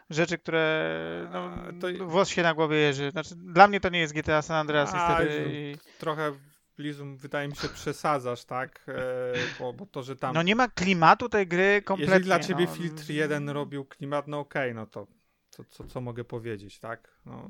rzeczy, 0.10 0.38
które 0.38 1.30
no, 1.34 1.52
to- 1.82 2.08
włos 2.08 2.30
się 2.30 2.44
na 2.44 2.54
głowie 2.54 2.78
jeży. 2.78 3.12
Znaczy, 3.12 3.36
dla 3.36 3.68
mnie 3.68 3.80
to 3.80 3.90
nie 3.90 4.00
jest 4.00 4.14
GTA 4.14 4.42
San 4.42 4.58
Andreas 4.58 4.94
A, 4.94 5.20
niestety. 5.20 5.52
I... 5.52 5.78
trochę 6.00 6.32
Blizu, 6.78 7.06
wydaje 7.16 7.48
mi 7.48 7.56
się, 7.56 7.70
przesadzasz, 7.70 8.46
tak? 8.46 8.86
E, 8.88 9.34
bo, 9.60 9.74
bo 9.74 9.86
to, 9.86 10.04
że 10.04 10.16
tam... 10.16 10.36
No 10.36 10.44
nie 10.44 10.56
ma 10.56 10.68
klimatu 10.68 11.30
tej 11.30 11.48
gry 11.48 11.82
kompletnie. 11.82 12.14
Jeżeli 12.14 12.26
dla 12.26 12.40
ciebie 12.40 12.66
no. 12.66 12.72
filtr 12.72 13.10
jeden 13.10 13.50
robił 13.50 13.86
klimat, 13.86 14.28
no 14.28 14.40
okej, 14.40 14.74
no 14.74 14.86
to 14.86 15.08
co, 15.50 15.64
co, 15.64 15.84
co 15.84 16.02
mogę 16.02 16.24
powiedzieć, 16.24 16.80
tak? 16.80 17.18
No, 17.26 17.50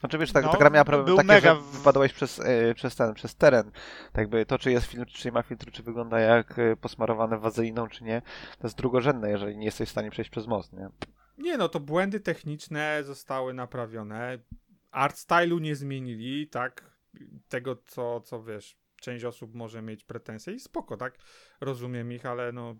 Znaczy 0.00 0.18
wiesz, 0.18 0.32
ta, 0.32 0.40
No, 0.40 0.52
ta 0.52 0.58
gra 0.58 0.70
miała 0.70 0.84
problem 0.84 1.16
taki, 1.16 1.28
mega 1.28 1.54
że 1.54 1.60
wypadałeś 1.60 2.12
przez, 2.12 2.40
e, 2.40 2.74
przez 2.74 2.96
ten, 2.96 3.14
przez 3.14 3.34
teren. 3.34 3.70
Tak 4.12 4.16
jakby 4.16 4.46
to, 4.46 4.58
czy 4.58 4.70
jest 4.70 4.86
filtr, 4.86 5.12
czy 5.12 5.28
nie 5.28 5.32
ma 5.32 5.42
filtru, 5.42 5.70
czy 5.70 5.82
wygląda 5.82 6.20
jak 6.20 6.58
e, 6.58 6.76
posmarowane 6.76 7.38
wazeliną, 7.38 7.88
czy 7.88 8.04
nie, 8.04 8.22
to 8.58 8.66
jest 8.66 8.76
drugorzędne, 8.76 9.30
jeżeli 9.30 9.56
nie 9.56 9.64
jesteś 9.64 9.88
w 9.88 9.92
stanie 9.92 10.10
przejść 10.10 10.30
przez 10.30 10.46
most, 10.46 10.72
nie? 10.72 10.88
Nie 11.38 11.56
no, 11.56 11.68
to 11.68 11.80
błędy 11.80 12.20
techniczne 12.20 13.02
zostały 13.04 13.54
naprawione. 13.54 14.38
Art 14.90 15.18
stylu 15.18 15.58
nie 15.58 15.76
zmienili, 15.76 16.48
tak? 16.48 16.98
Tego, 17.48 17.76
co, 17.86 18.20
co 18.20 18.42
wiesz, 18.42 18.78
część 19.00 19.24
osób 19.24 19.54
może 19.54 19.82
mieć 19.82 20.04
pretensje 20.04 20.52
i 20.52 20.60
spoko, 20.60 20.96
tak? 20.96 21.18
Rozumiem 21.60 22.12
ich, 22.12 22.26
ale 22.26 22.52
no 22.52 22.76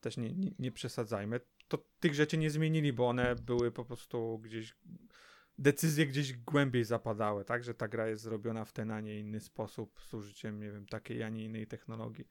też 0.00 0.16
nie, 0.16 0.32
nie, 0.32 0.50
nie 0.58 0.72
przesadzajmy. 0.72 1.40
To 1.68 1.78
tych 2.00 2.14
rzeczy 2.14 2.38
nie 2.38 2.50
zmienili, 2.50 2.92
bo 2.92 3.08
one 3.08 3.34
były 3.34 3.72
po 3.72 3.84
prostu 3.84 4.38
gdzieś 4.38 4.74
decyzje 5.58 6.06
gdzieś 6.06 6.32
głębiej 6.32 6.84
zapadały, 6.84 7.44
tak? 7.44 7.64
Że 7.64 7.74
ta 7.74 7.88
gra 7.88 8.08
jest 8.08 8.22
zrobiona 8.22 8.64
w 8.64 8.72
ten, 8.72 8.90
a 8.90 9.00
nie 9.00 9.18
inny 9.18 9.40
sposób 9.40 10.00
z 10.08 10.14
użyciem, 10.14 10.60
nie 10.60 10.72
wiem, 10.72 10.86
takiej, 10.86 11.22
a 11.22 11.28
nie 11.28 11.44
innej 11.44 11.66
technologii. 11.66 12.28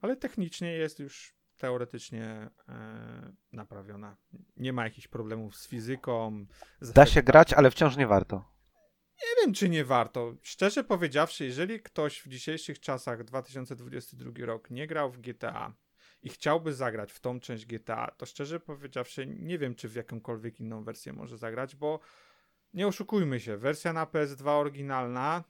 Ale 0.00 0.16
technicznie 0.16 0.72
jest 0.72 0.98
już 0.98 1.34
teoretycznie 1.56 2.50
e, 2.68 3.32
naprawiona. 3.52 4.16
Nie 4.56 4.72
ma 4.72 4.84
jakichś 4.84 5.08
problemów 5.08 5.56
z 5.56 5.68
fizyką. 5.68 6.46
Z 6.80 6.92
Da 6.92 7.06
się 7.06 7.22
grać, 7.22 7.52
ale 7.52 7.70
wciąż 7.70 7.96
nie 7.96 8.06
warto. 8.06 8.44
nie 9.22 9.44
wiem, 9.44 9.54
czy 9.54 9.68
nie 9.68 9.84
warto. 9.84 10.34
Szczerze 10.42 10.84
powiedziawszy, 10.84 11.44
jeżeli 11.44 11.80
ktoś 11.80 12.22
w 12.22 12.28
dzisiejszych 12.28 12.80
czasach, 12.80 13.24
2022 13.24 14.46
rok, 14.46 14.70
nie 14.70 14.86
grał 14.86 15.10
w 15.10 15.18
GTA 15.18 15.74
i 16.22 16.28
chciałby 16.28 16.74
zagrać 16.74 17.12
w 17.12 17.20
tą 17.20 17.40
część 17.40 17.66
GTA, 17.66 18.10
to 18.16 18.26
szczerze 18.26 18.60
powiedziawszy, 18.60 19.26
nie 19.26 19.58
wiem, 19.58 19.74
czy 19.74 19.88
w 19.88 19.94
jakąkolwiek 19.94 20.60
inną 20.60 20.84
wersję 20.84 21.12
może 21.12 21.38
zagrać, 21.38 21.76
bo 21.76 22.00
nie 22.74 22.86
oszukujmy 22.86 23.40
się, 23.40 23.56
wersja 23.56 23.92
na 23.92 24.06
PS2 24.06 24.48
oryginalna 24.48 25.44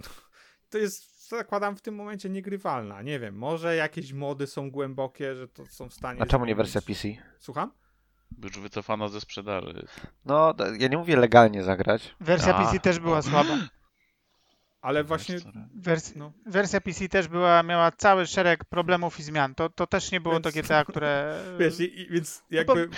to 0.70 0.78
jest, 0.78 1.28
zakładam, 1.28 1.76
w 1.76 1.80
tym 1.80 1.94
momencie 1.94 2.30
niegrywalna. 2.30 3.02
Nie 3.02 3.20
wiem, 3.20 3.34
może 3.34 3.76
jakieś 3.76 4.12
mody 4.12 4.46
są 4.46 4.70
głębokie, 4.70 5.34
że 5.34 5.48
to 5.48 5.66
są 5.66 5.88
w 5.88 5.94
stanie. 5.94 6.22
A 6.22 6.26
czemu 6.26 6.44
nie 6.44 6.54
wersja 6.54 6.80
PC? 6.80 7.08
Słucham? 7.38 7.72
Już 8.42 8.58
wycofano 8.58 9.08
ze 9.08 9.20
sprzedaży. 9.20 9.86
No, 10.24 10.54
ja 10.78 10.88
nie 10.88 10.98
mówię 10.98 11.16
legalnie 11.16 11.62
zagrać. 11.62 12.14
Wersja 12.20 12.56
A, 12.56 12.64
PC 12.64 12.80
też 12.80 12.98
była 12.98 13.22
słaba. 13.22 13.58
Ale 14.88 15.04
właśnie. 15.04 15.36
Wers 15.74 16.16
No. 16.16 16.32
wersja 16.46 16.80
PC 16.80 17.08
też 17.08 17.28
była, 17.28 17.62
miała 17.62 17.92
cały 17.92 18.26
szereg 18.26 18.64
problemów 18.64 19.20
i 19.20 19.22
zmian. 19.22 19.54
To, 19.54 19.68
to 19.68 19.86
też 19.86 20.12
nie 20.12 20.20
było 20.20 20.40
to 20.40 20.50
Więc- 20.52 20.66
GTA, 20.66 20.84
które... 20.84 21.40
Wiesz, 21.60 21.80
i, 21.80 22.00
i, 22.00 22.06
więc 22.10 22.42
No 22.50 22.56
jakby. 22.56 22.88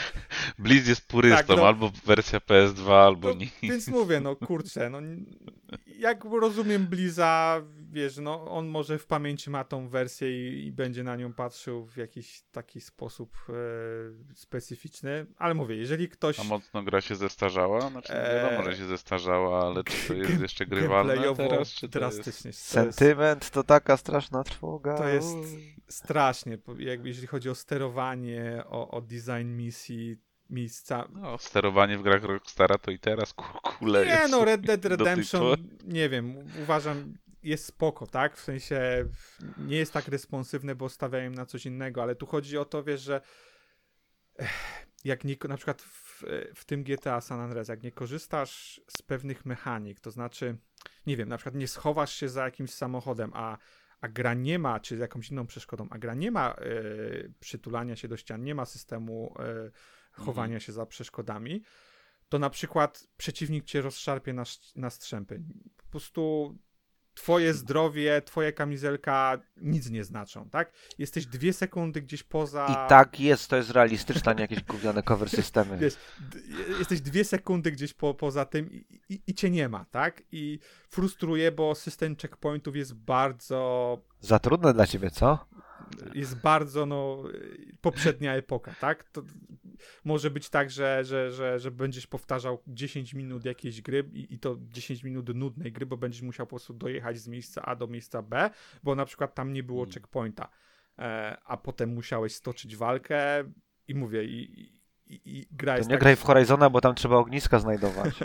Blizz 0.58 0.86
jest 0.88 1.08
purystą, 1.08 1.46
Tak, 1.46 1.56
no. 1.56 1.66
albo 1.66 1.92
wersja 2.06 2.38
PS2, 2.38 2.92
albo 2.92 3.28
No, 3.28 3.34
nie. 3.34 3.46
Więc 3.62 3.88
mówię, 3.88 4.20
no 4.20 4.36
kurczę, 4.36 4.90
no 4.90 4.98
jak 5.98 6.24
rozumiem 6.24 6.86
Bliza, 6.86 7.62
wiesz, 7.92 8.16
no 8.16 8.44
on 8.50 8.68
może 8.68 8.98
w 8.98 9.06
pamięci 9.06 9.50
ma 9.50 9.64
tą 9.64 9.88
wersję 9.88 10.48
i, 10.48 10.66
i 10.66 10.72
będzie 10.72 11.02
na 11.02 11.16
nią 11.16 11.32
patrzył 11.32 11.86
w 11.86 11.96
jakiś 11.96 12.42
taki 12.52 12.80
sposób 12.80 13.36
e, 13.48 13.52
specyficzny, 14.34 15.26
ale 15.36 15.54
mówię, 15.54 15.76
jeżeli 15.76 16.08
ktoś 16.08 16.40
A 16.40 16.44
mocno 16.44 16.82
gra 16.82 17.00
się 17.00 17.16
zestarzała? 17.16 17.90
Znaczy, 17.90 18.12
no 18.12 18.18
Eee, 18.20 18.42
wiadomo, 18.50 18.70
że 18.70 18.76
się 18.76 18.86
zestarzała, 18.86 19.66
ale 19.66 19.84
czy 19.84 20.08
to 20.08 20.14
jest 20.14 20.40
jeszcze 20.40 20.66
grywalne 20.66 21.34
teraz, 21.36 21.68
czy 21.68 21.88
drastycznie, 21.88 22.42
to 22.42 22.48
jest, 22.48 22.60
Sentyment 22.98 23.50
to 23.50 23.64
taka 23.64 23.96
straszna 23.96 24.44
trwoga. 24.44 24.98
to 24.98 25.08
jest 25.08 25.36
strasznie, 25.88 26.58
jakby 26.78 27.08
jeżeli 27.08 27.26
chodzi 27.26 27.50
o 27.50 27.54
sterowanie, 27.54 28.62
o, 28.66 28.90
o 28.90 29.00
design 29.00 29.56
misji, 29.56 30.16
miejsca, 30.50 31.08
No, 31.12 31.38
sterowanie 31.38 31.98
w 31.98 32.02
grach 32.02 32.22
Rockstara 32.24 32.78
to 32.78 32.90
i 32.90 32.98
teraz 32.98 33.34
ku- 33.34 33.58
kule 33.62 34.04
Nie, 34.04 34.10
jest. 34.10 34.30
no 34.30 34.44
Red 34.44 34.60
Dead 34.60 34.84
Redemption, 34.84 35.56
nie 35.84 36.08
wiem, 36.08 36.34
uważam, 36.62 37.14
jest 37.42 37.64
spoko, 37.64 38.06
tak? 38.06 38.36
W 38.36 38.40
sensie 38.40 39.08
nie 39.58 39.76
jest 39.76 39.92
tak 39.92 40.08
responsywne, 40.08 40.74
bo 40.74 40.88
stawiają 40.88 41.30
na 41.30 41.46
coś 41.46 41.66
innego, 41.66 42.02
ale 42.02 42.14
tu 42.14 42.26
chodzi 42.26 42.58
o 42.58 42.64
to, 42.64 42.82
wiesz, 42.84 43.00
że 43.00 43.20
ech, 44.38 44.86
jak 45.04 45.24
nie, 45.24 45.36
na 45.48 45.56
przykład 45.56 45.82
w, 45.82 46.24
w 46.54 46.64
tym 46.64 46.84
GTA 46.84 47.20
San 47.20 47.40
Andreas, 47.40 47.68
jak 47.68 47.82
nie 47.82 47.92
korzystasz 47.92 48.80
z 48.98 49.02
pewnych 49.02 49.46
mechanik, 49.46 50.00
to 50.00 50.10
znaczy, 50.10 50.56
nie 51.06 51.16
wiem, 51.16 51.28
na 51.28 51.36
przykład 51.36 51.54
nie 51.54 51.68
schowasz 51.68 52.14
się 52.14 52.28
za 52.28 52.44
jakimś 52.44 52.70
samochodem, 52.70 53.30
a, 53.34 53.58
a 54.00 54.08
gra 54.08 54.34
nie 54.34 54.58
ma, 54.58 54.80
czy 54.80 54.96
z 54.96 55.00
jakąś 55.00 55.30
inną 55.30 55.46
przeszkodą, 55.46 55.86
a 55.90 55.98
gra 55.98 56.14
nie 56.14 56.30
ma 56.30 56.54
e, 56.54 56.54
przytulania 57.40 57.96
się 57.96 58.08
do 58.08 58.16
ścian, 58.16 58.42
nie 58.42 58.54
ma 58.54 58.64
systemu 58.64 59.34
e, 59.38 59.70
chowania 60.12 60.60
się 60.60 60.72
za 60.72 60.86
przeszkodami, 60.86 61.62
to 62.28 62.38
na 62.38 62.50
przykład 62.50 63.08
przeciwnik 63.16 63.64
cię 63.64 63.80
rozszarpie 63.80 64.32
na, 64.32 64.44
na 64.76 64.90
strzępy. 64.90 65.42
Po 65.76 65.84
prostu 65.90 66.54
twoje 67.22 67.54
zdrowie, 67.54 68.22
twoja 68.22 68.52
kamizelka 68.52 69.38
nic 69.56 69.90
nie 69.90 70.04
znaczą, 70.04 70.50
tak? 70.50 70.72
Jesteś 70.98 71.26
dwie 71.26 71.52
sekundy 71.52 72.02
gdzieś 72.02 72.22
poza... 72.22 72.66
I 72.66 72.88
tak 72.88 73.20
jest, 73.20 73.50
to 73.50 73.56
jest 73.56 73.70
realistyczne, 73.70 74.34
nie 74.34 74.40
jakieś 74.40 74.62
gówniane 74.62 75.02
cover 75.02 75.30
systemy. 75.40 75.78
Wiesz, 75.78 75.96
jesteś 76.78 77.00
dwie 77.00 77.24
sekundy 77.24 77.72
gdzieś 77.72 77.94
po, 77.94 78.14
poza 78.14 78.44
tym 78.44 78.72
i, 78.72 78.84
i, 79.08 79.22
i 79.26 79.34
cię 79.34 79.50
nie 79.50 79.68
ma, 79.68 79.84
tak? 79.84 80.22
I 80.32 80.58
frustruje, 80.88 81.52
bo 81.52 81.74
system 81.74 82.16
checkpointów 82.16 82.76
jest 82.76 82.94
bardzo 82.94 83.98
Za 84.20 84.38
trudne 84.38 84.74
dla 84.74 84.86
ciebie, 84.86 85.10
co? 85.10 85.46
jest 86.14 86.40
bardzo, 86.40 86.86
no, 86.86 87.24
poprzednia 87.80 88.34
epoka, 88.34 88.74
tak? 88.80 89.04
To 89.04 89.22
może 90.04 90.30
być 90.30 90.50
tak, 90.50 90.70
że, 90.70 91.04
że, 91.04 91.32
że, 91.32 91.58
że 91.58 91.70
będziesz 91.70 92.06
powtarzał 92.06 92.62
10 92.66 93.14
minut 93.14 93.44
jakiejś 93.44 93.82
gry 93.82 94.10
i, 94.12 94.34
i 94.34 94.38
to 94.38 94.56
10 94.60 95.04
minut 95.04 95.34
nudnej 95.34 95.72
gry, 95.72 95.86
bo 95.86 95.96
będziesz 95.96 96.22
musiał 96.22 96.46
po 96.46 96.50
prostu 96.50 96.74
dojechać 96.74 97.18
z 97.18 97.28
miejsca 97.28 97.62
A 97.62 97.76
do 97.76 97.86
miejsca 97.86 98.22
B, 98.22 98.50
bo 98.82 98.94
na 98.94 99.04
przykład 99.04 99.34
tam 99.34 99.52
nie 99.52 99.62
było 99.62 99.82
Mm. 99.82 99.94
checkpointa, 99.94 100.48
e, 100.98 101.36
a 101.44 101.56
potem 101.56 101.94
musiałeś 101.94 102.34
stoczyć 102.34 102.76
walkę 102.76 103.44
i 103.88 103.94
mówię, 103.94 104.24
i, 104.24 104.62
i, 105.06 105.20
i 105.24 105.46
gra 105.50 105.72
To 105.72 105.78
jest 105.78 105.90
nie 105.90 105.94
tak, 105.94 106.00
graj 106.00 106.16
w 106.16 106.22
Horizona, 106.22 106.70
bo 106.70 106.80
tam 106.80 106.94
trzeba 106.94 107.16
ogniska 107.16 107.58
znajdować. 107.58 108.14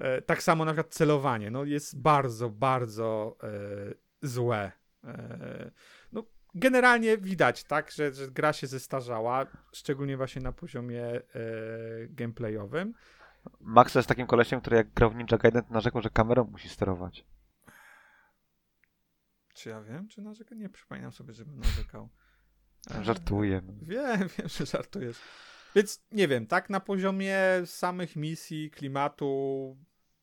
E, 0.00 0.22
tak 0.22 0.42
samo 0.42 0.64
na 0.64 0.72
przykład 0.72 0.94
celowanie, 0.94 1.50
no 1.50 1.64
jest 1.64 2.00
bardzo, 2.00 2.50
bardzo 2.50 3.36
e, 3.42 3.48
złe. 4.22 4.72
Generalnie 6.54 7.18
widać, 7.18 7.64
tak, 7.64 7.90
że, 7.90 8.12
że 8.12 8.30
gra 8.30 8.52
się 8.52 8.66
zestarzała, 8.66 9.46
szczególnie 9.72 10.16
właśnie 10.16 10.42
na 10.42 10.52
poziomie 10.52 11.04
e, 11.04 11.22
gameplayowym. 12.08 12.94
Max 13.60 13.94
jest 13.94 14.08
takim 14.08 14.26
kolesiem, 14.26 14.60
który 14.60 14.76
jak 14.76 14.92
grał 14.92 15.10
w 15.10 15.14
Ninja 15.14 15.38
Gaiden, 15.38 15.64
to 15.64 15.72
narzekał, 15.74 16.02
że 16.02 16.10
kamerą 16.10 16.44
musi 16.44 16.68
sterować. 16.68 17.24
Czy 19.54 19.68
ja 19.68 19.82
wiem, 19.82 20.08
czy 20.08 20.22
narzekał? 20.22 20.58
Nie 20.58 20.68
przypominam 20.68 21.12
sobie, 21.12 21.34
żebym 21.34 21.58
narzekał. 21.58 22.08
E, 22.90 23.04
Żartuję. 23.04 23.62
Wiem, 23.82 24.18
wiem, 24.38 24.48
że 24.48 24.66
żartujesz. 24.66 25.18
Więc 25.74 26.06
nie 26.12 26.28
wiem, 26.28 26.46
tak 26.46 26.70
na 26.70 26.80
poziomie 26.80 27.38
samych 27.64 28.16
misji, 28.16 28.70
klimatu 28.70 29.76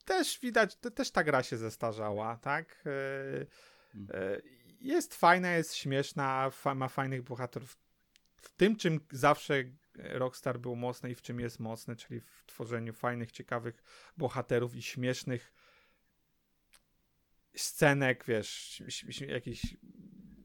też 0.05 0.39
widać, 0.39 0.75
te- 0.75 0.91
też 0.91 1.11
ta 1.11 1.23
gra 1.23 1.43
się 1.43 1.57
zestarzała, 1.57 2.37
tak? 2.37 2.83
E, 2.85 4.15
e, 4.17 4.41
Jest 4.81 5.15
fajna, 5.15 5.51
jest 5.51 5.75
śmieszna, 5.75 6.49
fa- 6.49 6.75
ma 6.75 6.87
fajnych 6.87 7.23
bohaterów. 7.23 7.77
W 8.41 8.49
tym, 8.49 8.75
czym 8.75 8.99
zawsze 9.11 9.63
Rockstar 9.95 10.59
był 10.59 10.75
mocny 10.75 11.11
i 11.11 11.15
w 11.15 11.21
czym 11.21 11.39
jest 11.39 11.59
mocny, 11.59 11.95
czyli 11.95 12.19
w 12.19 12.43
tworzeniu 12.45 12.93
fajnych, 12.93 13.31
ciekawych 13.31 13.83
bohaterów 14.17 14.75
i 14.75 14.81
śmiesznych 14.81 15.53
scenek, 17.55 18.25
wiesz, 18.27 18.83
jakichś 19.27 19.75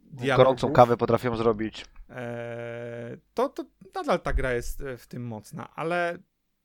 dialogów. 0.04 0.44
Gorącą 0.44 0.72
kawę 0.72 0.96
potrafią 0.96 1.36
zrobić. 1.36 1.86
Eee, 2.08 3.18
to, 3.34 3.48
to 3.48 3.64
nadal 3.94 4.20
ta 4.20 4.32
gra 4.32 4.52
jest 4.52 4.80
e, 4.80 4.96
w 4.96 5.06
tym 5.06 5.26
mocna, 5.26 5.74
ale 5.74 6.18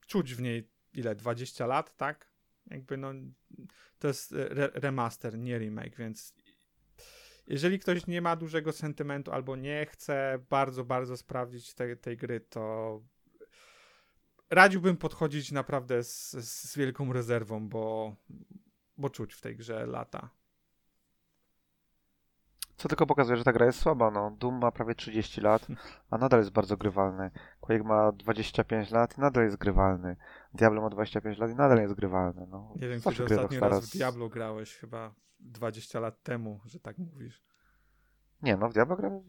czuć 0.08 0.36
w 0.36 0.42
niej 0.42 0.70
ile? 0.94 1.16
20 1.16 1.66
lat, 1.68 1.98
tak? 1.98 2.30
Jakby 2.68 2.98
no 2.98 3.14
to 4.00 4.08
jest 4.08 4.32
re 4.32 4.70
remaster, 4.74 5.38
nie 5.38 5.58
remake, 5.58 5.96
więc 5.98 6.34
jeżeli 7.48 7.80
ktoś 7.80 8.08
nie 8.08 8.22
ma 8.22 8.36
dużego 8.36 8.72
sentymentu 8.72 9.32
albo 9.32 9.56
nie 9.56 9.86
chce 9.86 10.40
bardzo, 10.50 10.84
bardzo 10.84 11.18
sprawdzić 11.18 11.74
te, 11.74 11.96
tej 11.96 12.18
gry, 12.18 12.40
to 12.40 13.02
radziłbym 14.50 14.98
podchodzić 14.98 15.52
naprawdę 15.52 16.04
z, 16.04 16.32
z 16.32 16.78
wielką 16.78 17.14
rezerwą, 17.14 17.70
bo, 17.70 18.16
bo 18.98 19.10
czuć 19.10 19.34
w 19.34 19.42
tej 19.42 19.56
grze 19.56 19.86
lata. 19.86 20.30
Co 22.78 22.90
tylko 22.90 23.06
pokazuje, 23.06 23.38
że 23.38 23.44
ta 23.44 23.54
gra 23.54 23.66
jest 23.66 23.80
słaba. 23.80 24.12
No. 24.12 24.32
Doom 24.40 24.60
ma 24.60 24.72
prawie 24.72 24.96
30 24.96 25.42
lat, 25.42 25.68
a 26.12 26.18
nadal 26.18 26.40
jest 26.40 26.52
bardzo 26.52 26.78
grywalny. 26.78 27.32
Quake 27.60 27.84
ma 27.84 28.12
25 28.12 28.92
lat 28.92 29.18
i 29.18 29.22
nadal 29.22 29.44
jest 29.44 29.58
grywalny. 29.58 30.16
Diablo 30.54 30.82
ma 30.82 30.90
25 30.90 31.38
lat 31.38 31.52
i 31.52 31.56
nadal 31.56 31.78
jest 31.78 31.94
grywalny. 31.94 32.48
No. 32.50 32.74
Nie 32.76 32.88
wiem, 32.88 33.02
kiedy 33.02 33.16
gry 33.16 33.36
ostatni 33.36 33.60
raz 33.60 33.90
w 33.90 33.98
Diablo 33.98 34.30
grałeś, 34.30 34.76
chyba 34.76 35.14
20 35.40 36.00
lat 36.00 36.24
temu, 36.24 36.60
że 36.66 36.80
tak 36.80 36.98
mówisz. 36.98 37.44
Nie, 38.42 38.58
no 38.58 38.70
w 38.70 38.74
Diablo 38.74 38.96
grałem. 38.96 39.22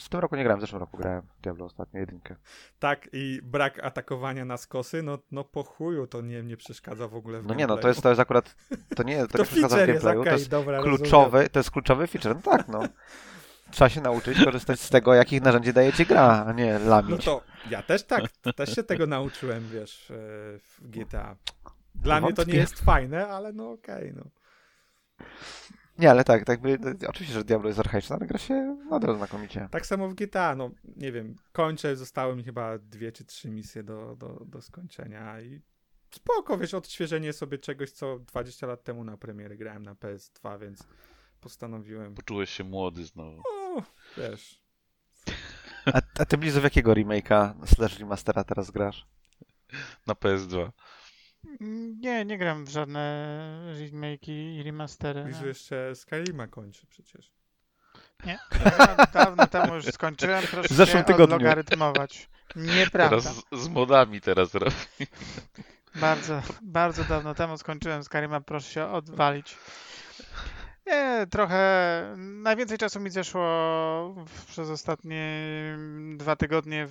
W, 0.00 0.08
tym 0.08 0.20
roku 0.20 0.36
nie 0.36 0.42
grałem, 0.44 0.58
w 0.58 0.60
zeszłym 0.60 0.80
roku 0.80 0.96
grałem 0.96 1.22
w 1.38 1.40
Diablo 1.40 1.64
ostatnio 1.64 2.00
jedynkę. 2.00 2.36
Tak, 2.78 3.08
i 3.12 3.40
brak 3.42 3.84
atakowania 3.84 4.44
na 4.44 4.56
skosy, 4.56 5.02
no, 5.02 5.18
no 5.30 5.44
po 5.44 5.62
chuju 5.62 6.06
to 6.06 6.20
nie, 6.20 6.42
nie 6.42 6.56
przeszkadza 6.56 7.08
w 7.08 7.14
ogóle 7.14 7.40
w 7.40 7.46
No 7.46 7.54
nie, 7.54 7.66
no 7.66 7.76
to 7.76 7.88
jest, 7.88 8.02
to 8.02 8.08
jest 8.08 8.20
akurat. 8.20 8.56
To 8.96 9.02
nie, 9.02 9.18
to, 9.26 9.28
To 9.28 9.38
nie 9.38 9.44
przeszkadza 9.44 9.76
w 9.76 9.86
gameplayu. 9.86 10.20
okej, 10.20 10.32
to 10.32 10.38
jest 10.38 10.50
dobra, 10.50 10.76
rozumiem. 10.76 10.98
kluczowy, 10.98 11.48
to 11.48 11.58
jest 11.58 11.70
kluczowy 11.70 12.06
feature. 12.06 12.34
No 12.36 12.42
tak, 12.42 12.68
no. 12.68 12.82
Trzeba 13.70 13.88
się 13.88 14.00
nauczyć 14.00 14.44
korzystać 14.44 14.80
z 14.80 14.90
tego, 14.90 15.14
jakich 15.14 15.42
narzędzi 15.42 15.72
daje 15.72 15.92
ci 15.92 16.06
gra, 16.06 16.44
a 16.46 16.52
nie 16.52 16.78
No 16.78 16.90
lamić. 16.90 17.24
to 17.24 17.42
ja 17.70 17.82
też 17.82 18.02
tak, 18.02 18.22
też 18.56 18.74
się 18.74 18.82
tego 18.82 19.06
nauczyłem, 19.06 19.68
wiesz, 19.68 20.10
e, 20.10 20.14
w 20.58 20.80
GTA. 20.82 21.36
Dla 21.94 22.20
mnie 22.20 22.32
to 22.32 22.44
nie 22.44 22.54
jest 22.54 22.80
fajne, 22.80 23.28
ale 23.28 23.52
no 23.52 23.70
okej, 23.70 24.12
no. 24.16 24.24
Nie, 25.98 26.10
ale 26.10 26.24
tak, 26.24 26.44
tak 26.44 26.60
by, 26.60 26.78
oczywiście, 27.08 27.34
że 27.34 27.44
Diablo 27.44 27.68
jest 27.68 27.80
archaiczne, 27.80 28.16
ale 28.16 28.26
gra 28.26 28.38
się 28.38 28.76
nadal 28.90 29.16
znakomicie. 29.16 29.68
Tak 29.70 29.86
samo 29.86 30.08
w 30.08 30.14
GTA, 30.14 30.54
no 30.56 30.70
nie 30.96 31.12
wiem, 31.12 31.36
kończę, 31.52 31.96
zostały 31.96 32.36
mi 32.36 32.44
chyba 32.44 32.78
dwie 32.78 33.12
czy 33.12 33.24
trzy 33.24 33.50
misje 33.50 33.82
do, 33.82 34.16
do, 34.16 34.42
do 34.46 34.62
skończenia 34.62 35.40
i 35.40 35.60
spoko, 36.10 36.58
wiesz, 36.58 36.74
odświeżenie 36.74 37.32
sobie 37.32 37.58
czegoś, 37.58 37.90
co 37.90 38.18
20 38.18 38.66
lat 38.66 38.84
temu 38.84 39.04
na 39.04 39.16
premiery 39.16 39.56
grałem 39.56 39.82
na 39.82 39.94
PS2, 39.94 40.60
więc 40.60 40.86
postanowiłem, 41.40 42.14
Poczułeś 42.14 42.50
się 42.50 42.64
młody 42.64 43.04
znowu. 43.04 43.42
o, 43.48 43.82
wiesz, 44.16 44.66
A, 45.86 46.00
a 46.18 46.24
ty 46.24 46.38
Blizu 46.38 46.60
w 46.60 46.64
jakiego 46.64 46.92
remake'a 46.92 47.66
slash 47.66 47.98
remastera 47.98 48.44
teraz 48.44 48.70
grasz? 48.70 49.06
Na 50.06 50.14
PS2. 50.14 50.70
Nie, 52.00 52.24
nie 52.24 52.38
gram 52.38 52.64
w 52.64 52.68
żadne 52.68 53.36
remake'i 53.74 54.56
i 54.58 54.62
remastery. 54.62 55.24
Lizu 55.24 55.40
no. 55.40 55.46
jeszcze 55.46 55.94
Skyrima 55.94 56.46
kończy 56.46 56.86
przecież. 56.86 57.32
Nie, 58.24 58.38
ja 58.64 59.06
dawno 59.12 59.46
temu 59.46 59.74
już 59.74 59.84
skończyłem, 59.84 60.44
proszę 60.50 60.68
W 60.68 60.76
zeszłym 60.76 60.98
się 60.98 61.04
tygodniu. 61.04 61.36
odlogarytmować. 61.36 62.28
Nieprawda. 62.56 63.20
Teraz 63.20 63.44
z, 63.52 63.62
z 63.62 63.68
modami 63.68 64.20
teraz 64.20 64.54
robi. 64.54 64.76
Bardzo, 65.94 66.42
bardzo 66.62 67.04
dawno 67.04 67.34
temu 67.34 67.58
skończyłem 67.58 68.04
Skyrima, 68.04 68.40
proszę 68.40 68.72
się 68.72 68.86
odwalić. 68.86 69.56
Nie, 70.86 71.26
trochę. 71.30 72.14
Najwięcej 72.16 72.78
czasu 72.78 73.00
mi 73.00 73.10
zeszło 73.10 73.44
przez 74.48 74.70
ostatnie 74.70 75.42
dwa 76.16 76.36
tygodnie 76.36 76.88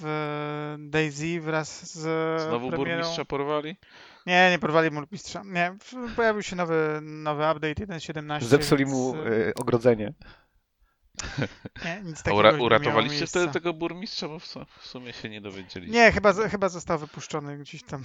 w 0.00 0.76
Daisy 0.78 1.40
wraz 1.40 1.92
z 1.92 2.00
Znowu 2.42 2.68
premierą. 2.68 2.76
burmistrza 2.96 3.24
porwali? 3.24 3.76
Nie, 4.26 4.50
nie 4.50 4.58
porwali 4.58 4.90
burmistrza. 4.90 5.42
Nie, 5.44 5.76
pojawił 6.16 6.42
się 6.42 6.56
nowy, 6.56 6.98
nowy 7.02 7.42
update 7.52 7.74
1.17. 7.86 8.42
Zepsuli 8.44 8.84
więc, 8.84 8.96
mu 8.96 9.14
e, 9.16 9.26
y, 9.32 9.52
ogrodzenie. 9.54 10.12
Nie, 11.84 12.00
nic 12.04 12.22
takiego 12.22 12.36
ura, 12.36 12.50
nie 12.50 12.56
miało 12.56 12.66
uratowaliście 12.66 13.26
te, 13.26 13.48
tego 13.48 13.72
burmistrza, 13.72 14.28
bo 14.28 14.38
w, 14.38 14.46
su- 14.46 14.66
w 14.80 14.86
sumie 14.86 15.12
się 15.12 15.28
nie 15.28 15.40
dowiedzieliście. 15.40 15.98
Nie, 15.98 16.12
chyba, 16.12 16.32
chyba 16.32 16.68
został 16.68 16.98
wypuszczony 16.98 17.58
gdzieś 17.58 17.82
tam. 17.82 18.02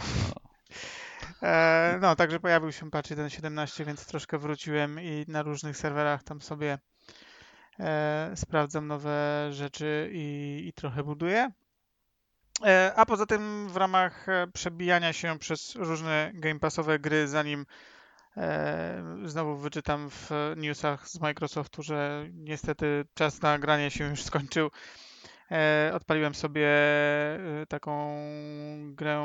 E, 1.43 1.97
no, 2.01 2.15
także 2.15 2.39
pojawił 2.39 2.71
się 2.71 2.91
patch 2.91 3.09
1.17, 3.09 3.85
więc 3.85 4.05
troszkę 4.05 4.37
wróciłem 4.37 4.99
i 4.99 5.25
na 5.27 5.41
różnych 5.41 5.77
serwerach 5.77 6.23
tam 6.23 6.41
sobie 6.41 6.79
e, 7.79 8.31
sprawdzam 8.35 8.87
nowe 8.87 9.47
rzeczy 9.51 10.09
i, 10.13 10.63
i 10.67 10.73
trochę 10.73 11.03
buduję. 11.03 11.51
E, 12.65 12.93
a 12.95 13.05
poza 13.05 13.25
tym 13.25 13.69
w 13.69 13.75
ramach 13.75 14.29
e, 14.29 14.47
przebijania 14.53 15.13
się 15.13 15.39
przez 15.39 15.75
różne 15.75 16.31
Game 16.33 16.59
Passowe 16.59 16.99
gry, 16.99 17.27
zanim 17.27 17.65
e, 18.37 19.03
znowu 19.25 19.57
wyczytam 19.57 20.09
w 20.09 20.29
newsach 20.57 21.09
z 21.09 21.19
Microsoftu, 21.19 21.83
że 21.83 22.25
niestety 22.33 23.05
czas 23.13 23.41
na 23.41 23.59
granie 23.59 23.91
się 23.91 24.09
już 24.09 24.23
skończył. 24.23 24.69
E, 25.51 25.91
odpaliłem 25.93 26.35
sobie 26.35 26.67
e, 26.67 27.65
taką 27.69 28.17
grę, 28.95 29.21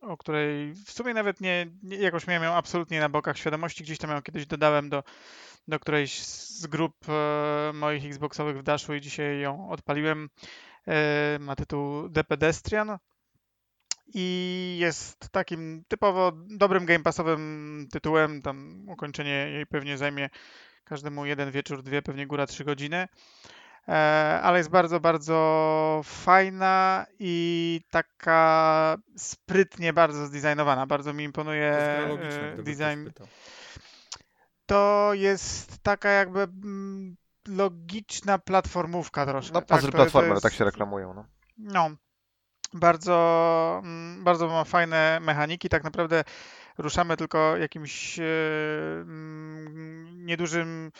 o 0.00 0.16
której 0.16 0.72
w 0.72 0.90
sumie 0.90 1.14
nawet 1.14 1.40
nie, 1.40 1.66
nie 1.82 1.96
jakoś 1.96 2.26
miałem 2.26 2.42
ją 2.42 2.54
absolutnie 2.54 3.00
na 3.00 3.08
bokach 3.08 3.38
świadomości. 3.38 3.84
Gdzieś 3.84 3.98
tam 3.98 4.10
ją 4.10 4.22
kiedyś 4.22 4.46
dodałem 4.46 4.88
do, 4.88 5.02
do 5.68 5.80
którejś 5.80 6.22
z 6.22 6.66
grup 6.66 6.94
e, 7.08 7.72
moich 7.74 8.04
Xboxowych 8.04 8.58
w 8.58 8.62
Dashu 8.62 8.94
i 8.94 9.00
dzisiaj 9.00 9.40
ją 9.40 9.70
odpaliłem. 9.70 10.28
Ma 11.40 11.56
tytuł 11.56 12.10
The 12.10 12.24
Pedestrian 12.24 12.98
i 14.14 14.76
jest 14.80 15.28
takim 15.30 15.84
typowo 15.88 16.32
dobrym 16.34 16.86
game 16.86 17.02
passowym 17.02 17.86
tytułem. 17.92 18.42
Tam 18.42 18.88
ukończenie 18.88 19.30
jej 19.30 19.66
pewnie 19.66 19.98
zajmie 19.98 20.30
każdemu 20.84 21.26
jeden 21.26 21.50
wieczór, 21.50 21.82
dwie, 21.82 22.02
pewnie 22.02 22.26
góra 22.26 22.46
trzy 22.46 22.64
godziny. 22.64 23.08
E, 23.88 23.92
ale 24.42 24.58
jest 24.58 24.70
bardzo, 24.70 25.00
bardzo 25.00 26.00
fajna 26.04 27.06
i 27.18 27.80
taka 27.90 28.96
sprytnie 29.16 29.92
bardzo 29.92 30.26
zdesignowana. 30.26 30.86
Bardzo 30.86 31.12
mi 31.12 31.24
imponuje 31.24 31.76
To 32.08 32.60
e, 32.60 32.62
design. 32.62 33.08
To 34.66 35.10
jest 35.12 35.78
taka 35.82 36.08
jakby 36.08 36.40
mm, 36.40 37.16
logiczna 37.48 38.38
platformówka 38.38 39.26
troszkę. 39.26 39.54
No, 39.54 39.60
tak? 39.60 39.68
puzzle 39.78 39.92
platformer, 39.92 40.30
jest- 40.30 40.42
tak 40.42 40.52
się 40.52 40.64
reklamują. 40.64 41.14
No. 41.14 41.24
no, 41.58 41.90
bardzo, 42.74 43.80
mm, 43.84 44.24
bardzo 44.24 44.48
ma 44.48 44.64
fajne 44.64 45.18
mechaniki. 45.20 45.68
Tak 45.68 45.84
naprawdę 45.84 46.24
ruszamy 46.78 47.16
tylko 47.16 47.56
jakimś 47.56 48.18
e, 48.18 48.22
mm, 49.00 50.26
niedużym 50.26 50.92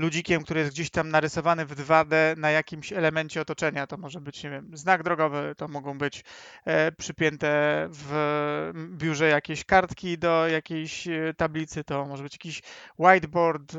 ludzikiem, 0.00 0.42
który 0.42 0.60
jest 0.60 0.72
gdzieś 0.72 0.90
tam 0.90 1.10
narysowany 1.10 1.66
w 1.66 1.74
2D 1.74 2.36
na 2.36 2.50
jakimś 2.50 2.92
elemencie 2.92 3.40
otoczenia. 3.40 3.86
To 3.86 3.96
może 3.96 4.20
być, 4.20 4.44
nie 4.44 4.50
wiem, 4.50 4.70
znak 4.72 5.02
drogowy, 5.02 5.54
to 5.56 5.68
mogą 5.68 5.98
być 5.98 6.24
e, 6.64 6.92
przypięte 6.92 7.48
w 7.90 8.72
biurze 8.96 9.28
jakieś 9.28 9.64
kartki 9.64 10.18
do 10.18 10.48
jakiejś 10.48 11.08
e, 11.08 11.34
tablicy, 11.36 11.84
to 11.84 12.06
może 12.06 12.22
być 12.22 12.34
jakiś 12.34 12.62
whiteboard, 12.98 13.74
e, 13.74 13.78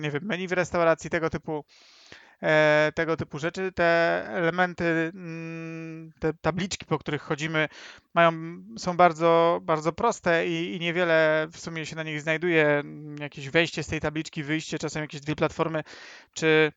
nie 0.00 0.10
wiem, 0.10 0.24
menu 0.24 0.48
w 0.48 0.52
restauracji, 0.52 1.10
tego 1.10 1.30
typu 1.30 1.64
tego 2.94 3.16
typu 3.16 3.38
rzeczy. 3.38 3.72
Te 3.72 3.84
elementy, 4.28 4.84
mm, 5.14 6.12
te 6.18 6.34
tabliczki, 6.34 6.86
po 6.86 6.98
których 6.98 7.22
chodzimy, 7.22 7.68
mają, 8.14 8.32
są 8.78 8.96
bardzo, 8.96 9.60
bardzo 9.62 9.92
proste 9.92 10.46
i, 10.46 10.76
i 10.76 10.80
niewiele 10.80 11.46
w 11.52 11.58
sumie 11.58 11.86
się 11.86 11.96
na 11.96 12.02
nich 12.02 12.20
znajduje. 12.20 12.82
Jakieś 13.20 13.48
wejście 13.50 13.82
z 13.82 13.86
tej 13.86 14.00
tabliczki, 14.00 14.42
wyjście, 14.42 14.78
czasem 14.78 15.02
jakieś 15.02 15.20
dwie 15.20 15.36
platformy, 15.36 15.82
czy 16.34 16.72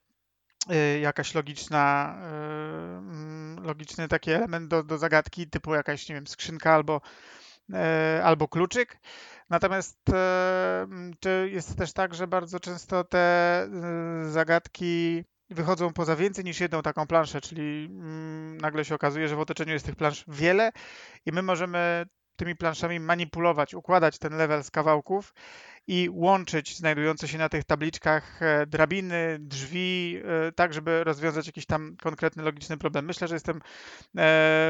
y, 0.72 1.00
jakaś 1.00 1.34
logiczna, 1.34 2.16
y, 2.18 2.24
mm, 2.98 3.64
logiczny 3.64 4.08
taki 4.08 4.32
element 4.32 4.68
do, 4.68 4.84
do 4.84 4.98
zagadki, 4.98 5.48
typu 5.48 5.76
jakaś, 5.76 6.10
nie 6.10 6.16
wiem, 6.16 6.28
skrzynka 6.28 6.74
albo, 6.74 7.02
e, 7.74 8.22
albo 8.24 8.48
kluczyk. 8.48 9.00
Natomiast 9.50 10.10
e, 10.10 10.88
jest 11.48 11.78
też 11.78 11.94
tak, 11.94 12.14
że 12.14 12.28
bardzo 12.28 12.60
często 12.60 13.04
te 13.04 13.66
y, 14.26 14.32
zagadki 14.32 15.24
wychodzą 15.50 15.94
poza 15.94 16.16
więcej 16.16 16.46
niż 16.46 16.60
jedną 16.60 16.82
taką 16.82 17.08
planszę, 17.08 17.42
czyli 17.42 17.86
mm, 17.86 18.58
nagle 18.58 18.86
się 18.86 18.96
okazuje, 18.96 19.28
że 19.28 19.36
w 19.36 19.40
otoczeniu 19.40 19.74
jest 19.74 19.86
tych 19.86 19.96
plansz 19.96 20.24
wiele 20.28 20.72
i 21.26 21.32
my 21.32 21.42
możemy 21.42 22.06
tymi 22.38 22.56
planszami 22.56 23.00
manipulować, 23.00 23.74
układać 23.74 24.20
ten 24.20 24.38
level 24.38 24.64
z 24.64 24.72
kawałków 24.72 25.34
i 25.88 26.10
łączyć 26.12 26.78
znajdujące 26.78 27.28
się 27.28 27.38
na 27.38 27.50
tych 27.50 27.64
tabliczkach 27.64 28.42
e, 28.42 28.66
drabiny, 28.66 29.38
drzwi, 29.40 30.22
e, 30.48 30.52
tak 30.52 30.74
żeby 30.74 31.04
rozwiązać 31.04 31.48
jakiś 31.48 31.66
tam 31.66 31.96
konkretny 32.02 32.44
logiczny 32.44 32.78
problem. 32.78 33.06
Myślę, 33.06 33.28
że 33.28 33.36
jestem 33.36 33.58
e, 33.58 33.62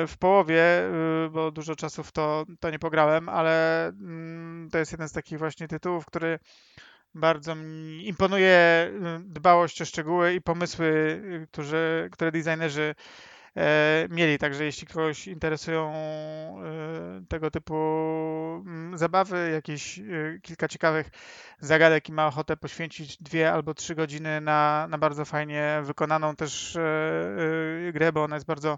w 0.07 0.15
połowie, 0.19 0.63
bo 1.31 1.51
dużo 1.51 1.75
czasu 1.75 2.03
w 2.03 2.11
to, 2.11 2.45
to 2.59 2.69
nie 2.69 2.79
pograłem, 2.79 3.29
ale 3.29 3.87
mm, 3.87 4.69
to 4.71 4.77
jest 4.77 4.91
jeden 4.91 5.09
z 5.09 5.11
takich 5.11 5.39
właśnie 5.39 5.67
tytułów, 5.67 6.05
który 6.05 6.39
bardzo 7.17 7.55
mi 7.55 8.07
imponuje 8.07 8.89
y, 9.19 9.19
dbałość 9.23 9.81
o 9.81 9.85
szczegóły 9.85 10.33
i 10.33 10.41
pomysły, 10.41 10.85
y, 11.43 11.47
którzy, 11.51 12.09
które 12.11 12.31
designerzy 12.31 12.95
e, 13.57 14.07
mieli. 14.09 14.37
Także 14.37 14.63
jeśli 14.65 14.87
kogoś 14.87 15.27
interesują 15.27 15.93
e, 15.93 17.25
tego 17.29 17.51
typu 17.51 17.75
mm, 18.65 18.97
zabawy, 18.97 19.49
jakieś 19.53 19.99
kilka 20.41 20.67
ciekawych 20.67 21.09
zagadek 21.59 22.09
i 22.09 22.11
ma 22.11 22.27
ochotę 22.27 22.57
poświęcić 22.57 23.17
dwie 23.17 23.53
albo 23.53 23.73
trzy 23.73 23.95
godziny 23.95 24.41
na, 24.41 24.87
na 24.89 24.97
bardzo 24.97 25.25
fajnie 25.25 25.81
wykonaną 25.83 26.35
też 26.35 26.75
e, 26.75 26.81
e, 27.87 27.91
grę, 27.93 28.11
bo 28.11 28.23
ona 28.23 28.35
jest 28.35 28.47
bardzo 28.47 28.77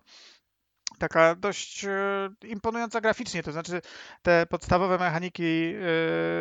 taka 1.00 1.36
dość 1.36 1.86
e, 1.86 2.30
imponująca 2.44 3.02
graficznie, 3.02 3.44
to 3.44 3.52
znaczy 3.52 3.82
te 4.22 4.46
podstawowe 4.46 4.98
mechaniki, 4.98 5.44
e, 5.44 5.78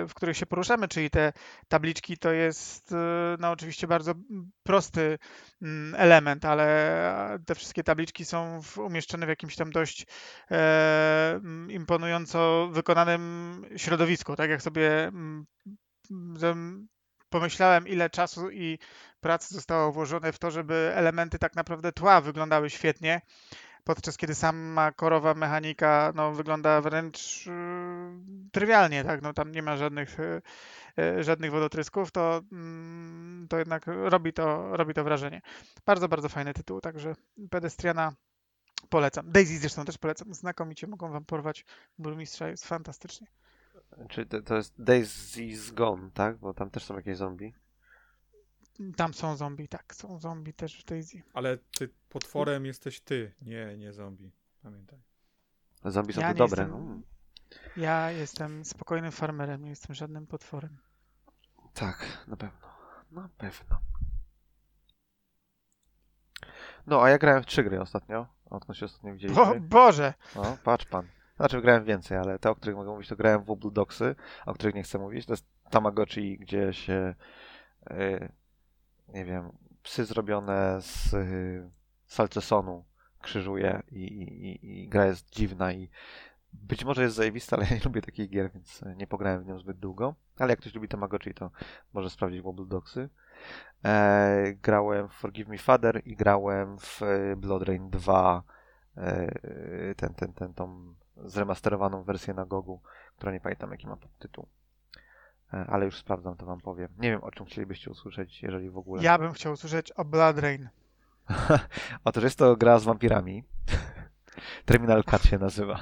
w 0.06 0.10
których 0.14 0.36
się 0.36 0.46
poruszamy, 0.46 0.88
czyli 0.88 1.10
te 1.10 1.32
tabliczki, 1.68 2.18
to 2.18 2.32
jest 2.32 2.92
e, 2.92 3.36
no 3.38 3.50
oczywiście 3.50 3.86
bardzo 3.86 4.14
prosty 4.62 5.18
mm, 5.62 5.94
element, 5.94 6.44
ale 6.44 7.38
te 7.46 7.54
wszystkie 7.54 7.84
tabliczki 7.84 8.24
są 8.24 8.60
umieszczone 8.76 9.26
w 9.26 9.28
jakimś 9.28 9.56
tam 9.56 9.70
dość 9.70 10.06
mm, 10.50 11.70
imponująco 11.70 12.68
wykonanym 12.72 13.64
środowisku, 13.76 14.36
tak 14.36 14.50
jak 14.50 14.62
sobie 14.62 15.04
mm, 15.04 15.46
pomyślałem, 17.30 17.88
ile 17.88 18.10
czasu 18.10 18.50
i 18.50 18.78
pracy 19.20 19.54
zostało 19.54 19.92
włożone 19.92 20.32
w 20.32 20.38
to, 20.38 20.50
żeby 20.50 20.92
elementy 20.94 21.38
tak 21.38 21.56
naprawdę 21.56 21.92
tła 21.92 22.20
wyglądały 22.20 22.70
świetnie, 22.70 23.20
podczas 23.88 24.16
kiedy 24.16 24.34
sama 24.34 24.92
korowa 24.92 25.34
mechanika 25.34 26.12
no, 26.14 26.32
wygląda 26.32 26.80
wręcz 26.80 27.46
yy, 27.46 27.52
trywialnie, 28.52 29.04
tak? 29.04 29.22
No, 29.22 29.32
tam 29.32 29.52
nie 29.52 29.62
ma 29.62 29.76
żadnych, 29.76 30.18
yy, 30.18 30.42
yy, 30.96 31.24
żadnych 31.24 31.50
wodotrysków, 31.50 32.10
to, 32.10 32.40
mm, 32.52 33.46
to 33.50 33.58
jednak 33.58 33.84
robi 33.86 34.32
to, 34.32 34.76
robi 34.76 34.94
to 34.94 35.04
wrażenie. 35.04 35.40
Bardzo, 35.86 36.08
bardzo 36.08 36.28
fajny 36.28 36.54
tytuł, 36.54 36.80
także 36.80 37.14
Pedestriana 37.50 38.12
polecam. 38.88 39.32
Daisy 39.32 39.58
zresztą 39.58 39.84
też 39.84 39.98
polecam. 39.98 40.34
Znakomicie 40.34 40.86
mogą 40.86 41.12
wam 41.12 41.24
porwać 41.24 41.64
burmistrza, 41.98 42.48
jest 42.48 42.66
fantastycznie. 42.66 43.26
Czy 44.08 44.26
to, 44.26 44.42
to 44.42 44.56
jest 44.56 44.78
Daisy's 44.78 45.74
Gone, 45.74 46.10
tak? 46.14 46.38
Bo 46.38 46.54
tam 46.54 46.70
też 46.70 46.84
są 46.84 46.96
jakieś 46.96 47.16
zombie. 47.16 47.54
Tam 48.96 49.14
są 49.14 49.36
zombie, 49.36 49.68
tak, 49.68 49.94
są 49.94 50.18
zombie 50.18 50.54
też 50.54 50.80
w 50.80 50.84
Daisy. 50.84 51.22
Ale 51.34 51.58
ty 51.58 51.88
potworem 52.08 52.66
jesteś 52.66 53.00
ty, 53.00 53.34
nie, 53.42 53.76
nie 53.76 53.92
zombie. 53.92 54.30
Pamiętaj. 54.62 54.98
Zombie 55.84 56.12
są 56.12 56.20
Ja 56.20 56.32
tu 56.32 56.38
dobre. 56.38 56.62
jestem- 56.62 56.80
Mm. 56.82 57.02
Ja 57.76 58.10
jestem 58.10 58.64
spokojnym 58.64 59.12
farmerem, 59.12 59.62
nie 59.62 59.70
jestem 59.70 59.94
żadnym 59.94 60.26
potworem. 60.26 60.78
Tak, 61.74 62.24
na 62.28 62.36
pewno. 62.36 62.68
Na 63.10 63.28
pewno. 63.38 63.80
No, 66.86 67.02
a 67.02 67.10
ja 67.10 67.18
grałem 67.18 67.42
w 67.42 67.46
trzy 67.46 67.62
gry 67.64 67.80
ostatnio. 67.80 68.26
Odkąd 68.50 68.78
się 68.78 68.86
ostatnio 68.86 69.08
Bo, 69.10 69.14
widzieliśmy. 69.14 69.60
Boże! 69.60 70.14
No, 70.36 70.56
patrz 70.64 70.84
pan. 70.86 71.06
Znaczy 71.36 71.60
grałem 71.62 71.84
więcej, 71.84 72.18
ale 72.18 72.38
te, 72.38 72.50
o 72.50 72.54
których 72.54 72.76
mogę 72.76 72.90
mówić, 72.90 73.08
to 73.08 73.16
grałem 73.16 73.42
w 73.42 73.46
Wobble 73.46 73.70
Dogsy, 73.70 74.14
o 74.46 74.54
których 74.54 74.74
nie 74.74 74.82
chcę 74.82 74.98
mówić. 74.98 75.26
To 75.26 75.32
jest 75.32 75.46
Tamagotchi, 75.70 76.38
gdzie 76.38 76.72
się 76.72 77.14
y, 77.90 78.32
nie 79.08 79.24
wiem, 79.24 79.52
psy 79.82 80.04
zrobione 80.04 80.78
z 80.80 81.14
y, 81.14 81.70
salcesonu 82.06 82.84
krzyżuje 83.22 83.82
i, 83.90 84.02
i, 84.02 84.82
i 84.82 84.88
gra 84.88 85.06
jest 85.06 85.30
dziwna 85.30 85.72
i 85.72 85.90
być 86.52 86.84
może 86.84 87.02
jest 87.02 87.16
zajebista, 87.16 87.56
ale 87.56 87.66
ja 87.70 87.74
nie 87.76 87.82
lubię 87.84 88.02
takich 88.02 88.30
gier, 88.30 88.50
więc 88.52 88.84
nie 88.96 89.06
pograłem 89.06 89.42
w 89.42 89.46
nią 89.46 89.58
zbyt 89.58 89.78
długo. 89.78 90.14
Ale 90.38 90.50
jak 90.52 90.60
ktoś 90.60 90.74
lubi 90.74 90.88
Tamagotchi, 90.88 91.34
to 91.34 91.50
może 91.92 92.10
sprawdzić 92.10 92.42
Wobble 92.42 92.66
Dogsy. 92.66 93.08
E, 93.84 94.52
grałem 94.62 95.08
w 95.08 95.12
Forgive 95.12 95.48
Me 95.48 95.58
Father 95.58 96.02
i 96.04 96.16
grałem 96.16 96.78
w 96.78 97.02
e, 97.02 97.36
Blood 97.36 97.62
Rain 97.62 97.90
2 97.90 98.42
e, 98.96 99.94
ten, 99.94 100.14
ten, 100.14 100.32
ten, 100.32 100.54
tą 100.54 100.94
zremasterowaną 101.16 102.02
wersję 102.02 102.34
na 102.34 102.46
Gogu, 102.46 102.82
która 103.16 103.32
nie 103.32 103.40
pamiętam 103.40 103.70
jaki 103.70 103.86
ma 103.86 103.96
podtytuł. 103.96 104.48
E, 105.54 105.66
ale 105.68 105.84
już 105.84 105.96
sprawdzam, 105.96 106.36
to 106.36 106.46
wam 106.46 106.60
powiem. 106.60 106.88
Nie 106.98 107.10
wiem, 107.10 107.24
o 107.24 107.30
czym 107.30 107.46
chcielibyście 107.46 107.90
usłyszeć, 107.90 108.42
jeżeli 108.42 108.70
w 108.70 108.78
ogóle. 108.78 109.02
Ja 109.02 109.18
bym 109.18 109.32
chciał 109.32 109.52
usłyszeć 109.52 109.92
o 109.92 110.04
Blood 110.04 110.38
Rain. 110.38 110.68
Otóż 112.04 112.24
jest 112.24 112.38
to 112.38 112.56
gra 112.56 112.78
z 112.78 112.84
wampirami. 112.84 113.44
Terminal 114.64 115.04
Cat 115.04 115.24
się 115.24 115.38
nazywa. 115.38 115.78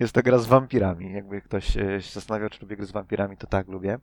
Jest 0.00 0.14
to 0.14 0.22
gra 0.22 0.38
z 0.38 0.46
wampirami. 0.46 1.12
Jakby 1.12 1.42
ktoś 1.42 1.76
e, 1.76 2.02
się 2.02 2.12
zastanawiał, 2.12 2.50
czy 2.50 2.60
lubię 2.60 2.76
gry 2.76 2.86
z 2.86 2.92
wampirami, 2.92 3.36
to 3.36 3.46
tak 3.46 3.68
lubię. 3.68 3.98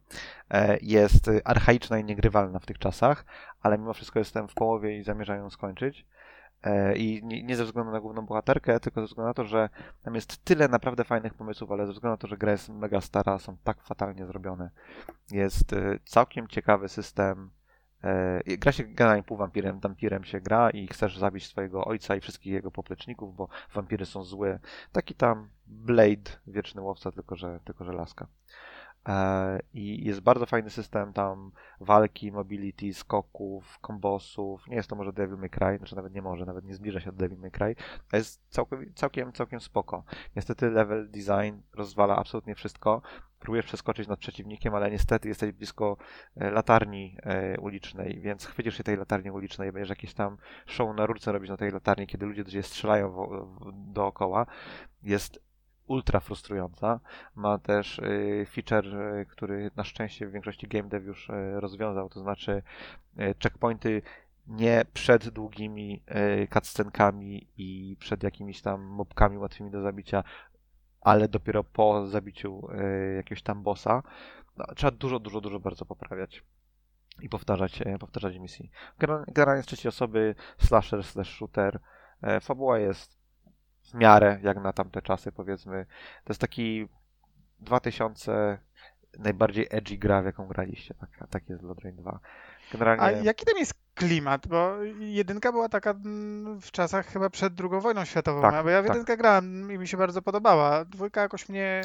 E, 0.49 0.77
Jest 0.81 1.29
archaiczna 1.43 1.99
i 1.99 2.03
niegrywalna 2.03 2.59
w 2.59 2.65
tych 2.65 2.77
czasach, 2.77 3.25
ale 3.61 3.77
mimo 3.77 3.93
wszystko 3.93 4.19
jestem 4.19 4.47
w 4.47 4.53
połowie 4.53 4.97
i 4.97 5.03
zamierzam 5.03 5.37
ją 5.37 5.49
skończyć. 5.49 6.05
E, 6.63 6.95
I 6.95 7.23
nie, 7.23 7.55
ze 7.55 7.65
względu 7.65 7.91
na 7.91 7.99
główną 7.99 8.25
bohaterkę, 8.25 8.79
tylko 8.79 9.01
ze 9.01 9.07
względu 9.07 9.27
na 9.27 9.33
to, 9.33 9.45
że 9.45 9.69
tam 10.03 10.15
jest 10.15 10.45
tyle 10.45 10.67
naprawdę 10.67 11.03
fajnych 11.03 11.33
pomysłów, 11.33 11.71
ale 11.71 11.87
ze 11.87 11.93
względu 11.93 12.13
na 12.13 12.17
to, 12.17 12.27
że 12.27 12.37
gra 12.37 12.51
jest 12.51 12.69
mega 12.69 13.01
stara, 13.01 13.39
są 13.39 13.57
tak 13.63 13.81
fatalnie 13.81 14.25
zrobione. 14.25 14.69
Jest 15.31 15.73
e, 15.73 15.99
całkiem 16.05 16.47
ciekawy 16.47 16.89
system. 16.89 17.51
E, 18.03 18.57
Gra 18.57 18.71
się 18.71 18.83
generalnie 18.83 19.23
półwampirem, 19.23 19.79
wampirem 19.79 20.23
się 20.23 20.41
gra 20.41 20.69
i 20.69 20.87
chcesz 20.87 21.17
zabić 21.17 21.47
swojego 21.47 21.85
ojca 21.85 22.15
i 22.15 22.21
wszystkich 22.21 22.53
jego 22.53 22.71
popleczników, 22.71 23.35
bo 23.35 23.47
wampiry 23.73 24.05
są 24.05 24.23
złe. 24.23 24.59
Taki 24.91 25.15
tam 25.15 25.49
Blade, 25.67 26.31
wieczny 26.47 26.81
łowca, 26.81 27.11
tylko 27.11 27.35
że, 27.35 27.59
tylko 27.65 27.85
że 27.85 27.93
laska. 27.93 28.27
E, 29.07 29.59
I 29.73 30.05
jest 30.05 30.19
bardzo 30.19 30.45
fajny 30.45 30.69
system 30.69 31.13
tam 31.13 31.51
walki, 31.79 32.31
mobility, 32.31 32.93
skoków, 32.93 33.79
kombosów. 33.79 34.67
Nie 34.67 34.75
jest 34.75 34.89
to 34.89 34.95
może 34.95 35.13
Devil 35.13 35.37
May 35.37 35.49
Cry, 35.49 35.77
znaczy 35.77 35.95
nawet 35.95 36.13
nie 36.13 36.21
może, 36.21 36.45
nawet 36.45 36.65
nie 36.65 36.75
zbliża 36.75 36.99
się 36.99 37.11
do 37.11 37.17
Devil 37.17 37.39
May 37.39 37.51
Cry. 37.51 37.75
A 38.11 38.17
jest 38.17 38.41
całkiem, 38.49 38.93
całkiem, 38.95 39.33
całkiem 39.33 39.59
spoko. 39.59 40.03
Niestety 40.35 40.69
level 40.69 41.11
design 41.11 41.61
rozwala 41.73 42.15
absolutnie 42.15 42.55
wszystko. 42.55 43.01
Próbujesz 43.39 43.65
przeskoczyć 43.65 44.07
nad 44.07 44.19
przeciwnikiem, 44.19 44.75
ale 44.75 44.91
niestety 44.91 45.27
jesteś 45.27 45.51
blisko 45.51 45.97
e, 46.35 46.51
latarni 46.51 47.17
e, 47.23 47.59
ulicznej, 47.59 48.19
więc 48.19 48.45
chwycisz 48.45 48.77
się 48.77 48.83
tej 48.83 48.97
latarni 48.97 49.31
ulicznej 49.31 49.71
będziesz 49.71 49.89
jakieś 49.89 50.13
tam 50.13 50.37
show 50.65 50.95
na 50.95 51.05
rurce 51.05 51.31
robić 51.31 51.49
na 51.49 51.57
tej 51.57 51.71
latarni, 51.71 52.07
kiedy 52.07 52.25
ludzie 52.25 52.43
do 52.43 52.51
ciebie 52.51 52.63
strzelają 52.63 53.27
dookoła. 53.73 54.45
Jest 55.03 55.50
ultra 55.91 56.19
frustrująca. 56.19 56.99
Ma 57.35 57.57
też 57.57 57.99
y, 57.99 58.47
feature, 58.49 58.95
y, 58.95 59.25
który 59.25 59.71
na 59.75 59.83
szczęście 59.83 60.27
w 60.27 60.31
większości 60.31 60.67
game 60.67 60.89
dev 60.89 61.07
już 61.07 61.29
y, 61.29 61.59
rozwiązał, 61.59 62.09
to 62.09 62.19
znaczy 62.19 62.61
checkpointy 63.43 64.01
nie 64.47 64.85
przed 64.93 65.29
długimi 65.29 66.03
cutscenkami 66.53 67.47
i 67.57 67.97
przed 67.99 68.23
jakimiś 68.23 68.61
tam 68.61 68.81
mobkami 68.81 69.37
łatwymi 69.37 69.71
do 69.71 69.81
zabicia, 69.81 70.23
ale 71.01 71.27
dopiero 71.27 71.63
po 71.63 72.07
zabiciu 72.07 72.67
jakiegoś 73.15 73.41
tam 73.41 73.63
bossa. 73.63 74.03
No, 74.57 74.65
trzeba 74.75 74.91
dużo, 74.91 75.19
dużo, 75.19 75.41
dużo 75.41 75.59
bardzo 75.59 75.85
poprawiać 75.85 76.43
i 77.21 77.29
powtarzać, 77.29 77.83
powtarzać 77.99 78.37
misji. 78.37 78.71
Generalnie 79.27 79.63
z 79.63 79.65
trzeciej 79.65 79.89
osoby 79.89 80.35
slasher 80.57 81.03
slash 81.03 81.29
shooter. 81.37 81.79
Fabuła 82.41 82.79
jest 82.79 83.20
w 83.91 83.93
miarę 83.93 84.39
jak 84.43 84.57
na 84.57 84.73
tamte 84.73 85.01
czasy, 85.01 85.31
powiedzmy. 85.31 85.85
To 86.23 86.31
jest 86.31 86.41
taki 86.41 86.87
2000 87.59 88.57
najbardziej 89.19 89.67
edgy 89.69 89.97
gra, 89.97 90.21
w 90.21 90.25
jaką 90.25 90.47
graliście. 90.47 90.93
Tak, 90.93 91.09
tak 91.29 91.49
jest 91.49 91.61
Blood 91.61 91.79
Rain 91.79 91.95
2. 91.95 92.19
Generalnie... 92.71 93.03
A 93.03 93.11
jaki 93.11 93.45
tam 93.45 93.57
jest 93.57 93.73
klimat? 93.95 94.47
Bo 94.47 94.75
jedynka 94.99 95.51
była 95.51 95.69
taka 95.69 95.91
mm, 95.91 96.61
w 96.61 96.71
czasach 96.71 97.07
chyba 97.07 97.29
przed 97.29 97.53
II 97.61 97.81
wojną 97.81 98.05
światową, 98.05 98.41
Tak, 98.41 98.63
bo 98.63 98.69
ja 98.69 98.81
w 98.81 98.85
tak. 98.85 98.95
jedynkę 98.95 99.17
grałem 99.17 99.71
i 99.71 99.77
mi 99.77 99.87
się 99.87 99.97
bardzo 99.97 100.21
podobała. 100.21 100.85
Dwójka 100.85 101.21
jakoś 101.21 101.49
mnie 101.49 101.81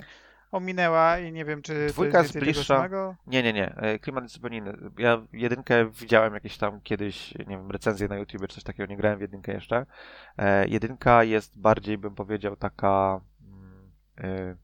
ominęła 0.53 1.19
i 1.19 1.33
nie 1.33 1.45
wiem, 1.45 1.63
czy 1.63 1.87
Dwójka 1.87 2.19
to 2.19 2.23
jest 2.23 2.39
bliższa-. 2.39 3.15
Nie, 3.27 3.43
nie, 3.43 3.53
nie. 3.53 3.77
E, 3.77 3.99
Klimat 3.99 4.25
jest 4.25 4.35
zupełnie 4.35 4.59
inny. 4.59 4.77
Ja 4.99 5.23
jedynkę 5.33 5.91
widziałem 5.91 6.35
jakieś 6.35 6.59
tam 6.59 6.81
kiedyś, 6.81 7.35
nie 7.39 7.57
wiem, 7.57 7.71
recenzję 7.71 8.09
na 8.09 8.17
YouTube 8.17 8.47
czy 8.49 8.55
coś 8.55 8.65
takiego, 8.65 8.87
nie 8.91 8.97
grałem 8.97 9.19
w 9.19 9.23
jedynkę 9.23 9.53
jeszcze. 9.53 9.87
E, 10.39 10.69
jedynka 10.69 11.25
jest 11.25 11.59
bardziej, 11.59 11.99
bym 11.99 12.15
powiedział, 12.15 12.57
taka 12.57 13.21
e, 14.19 14.57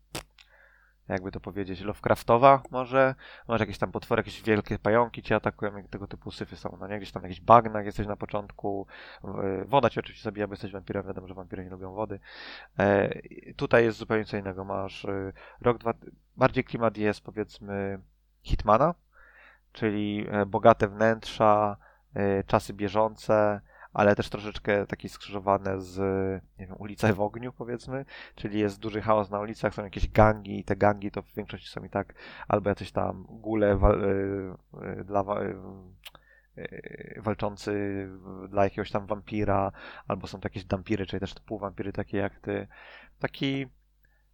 jakby 1.08 1.32
to 1.32 1.40
powiedzieć, 1.40 1.80
Lovecraftowa 1.80 2.62
może. 2.70 3.14
Masz 3.48 3.60
jakieś 3.60 3.78
tam 3.78 3.92
potwory, 3.92 4.20
jakieś 4.20 4.42
wielkie 4.42 4.78
pająki 4.78 5.22
cię 5.22 5.36
atakują, 5.36 5.82
tego 5.90 6.06
typu 6.06 6.30
syfy 6.30 6.56
są. 6.56 6.76
No 6.80 6.88
nie? 6.88 6.96
Gdzieś 6.96 7.12
tam 7.12 7.22
jakieś 7.22 7.40
bagna, 7.40 7.82
jesteś 7.82 8.06
na 8.06 8.16
początku. 8.16 8.86
Woda 9.66 9.90
cię 9.90 10.00
oczywiście 10.00 10.24
zabija, 10.24 10.46
bo 10.46 10.52
jesteś 10.52 10.72
wampirem, 10.72 11.06
wiadomo, 11.06 11.28
że 11.28 11.34
wampiry 11.34 11.64
nie 11.64 11.70
lubią 11.70 11.94
wody. 11.94 12.20
E, 12.78 13.10
tutaj 13.56 13.84
jest 13.84 13.98
zupełnie 13.98 14.24
co 14.24 14.36
innego. 14.36 14.64
Masz 14.64 15.04
e, 15.04 15.32
rok, 15.60 15.78
dwa, 15.78 15.94
bardziej 16.36 16.64
klimat 16.64 16.96
jest 16.96 17.20
powiedzmy 17.20 17.98
Hitmana, 18.42 18.94
czyli 19.72 20.26
e, 20.30 20.46
bogate 20.46 20.88
wnętrza, 20.88 21.76
e, 22.14 22.44
czasy 22.44 22.74
bieżące, 22.74 23.60
ale 23.92 24.16
też 24.16 24.28
troszeczkę 24.28 24.86
takie 24.86 25.08
skrzyżowane 25.08 25.80
z, 25.80 25.98
nie 26.58 26.66
wiem, 26.66 26.76
ulica 26.78 27.12
w 27.12 27.20
ogniu 27.20 27.52
powiedzmy, 27.52 28.04
czyli 28.34 28.58
jest 28.58 28.80
duży 28.80 29.00
chaos 29.00 29.30
na 29.30 29.40
ulicach, 29.40 29.74
są 29.74 29.84
jakieś 29.84 30.08
gangi 30.08 30.58
i 30.58 30.64
te 30.64 30.76
gangi 30.76 31.10
to 31.10 31.22
w 31.22 31.34
większości 31.34 31.68
są 31.68 31.84
i 31.84 31.90
tak 31.90 32.14
albo 32.48 32.68
jacyś 32.68 32.92
tam 32.92 33.26
gule 33.28 33.76
wal, 33.76 34.04
e, 34.04 34.98
e, 35.00 35.04
dla 35.04 35.20
e, 35.20 35.54
e, 36.56 37.20
walczący 37.20 37.72
dla 38.48 38.64
jakiegoś 38.64 38.90
tam 38.90 39.06
wampira, 39.06 39.72
albo 40.08 40.26
są 40.26 40.40
to 40.40 40.46
jakieś 40.46 40.64
dampiry, 40.64 41.06
czyli 41.06 41.20
też 41.20 41.34
półwampiry 41.34 41.92
takie 41.92 42.18
jak 42.18 42.40
ty. 42.40 42.66
Taki, 43.18 43.58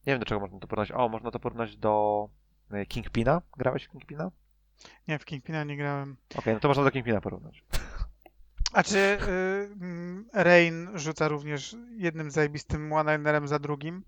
nie 0.06 0.12
wiem 0.12 0.18
do 0.18 0.26
czego 0.26 0.40
można 0.40 0.58
to 0.58 0.66
porównać. 0.66 0.92
O, 0.92 1.08
można 1.08 1.30
to 1.30 1.40
porównać 1.40 1.76
do 1.76 2.28
e, 2.70 2.86
Kingpina. 2.86 3.42
Grałeś 3.56 3.84
w 3.84 3.90
Kingpina? 3.90 4.30
Nie, 5.08 5.18
w 5.18 5.24
Kingpina 5.24 5.64
nie 5.64 5.76
grałem. 5.76 6.16
Okej, 6.38 6.54
no 6.54 6.60
to 6.60 6.68
można 6.68 6.84
do 6.84 6.90
Kingpina 6.90 7.20
porównać. 7.20 7.64
A 8.72 8.82
czy 8.82 8.98
y, 8.98 9.18
mm, 9.80 10.28
Rain 10.32 10.88
rzuca 10.94 11.28
również 11.28 11.76
jednym 11.96 12.30
zajebistym 12.30 12.92
one-linerem 12.92 13.48
za 13.48 13.58
drugim? 13.58 14.04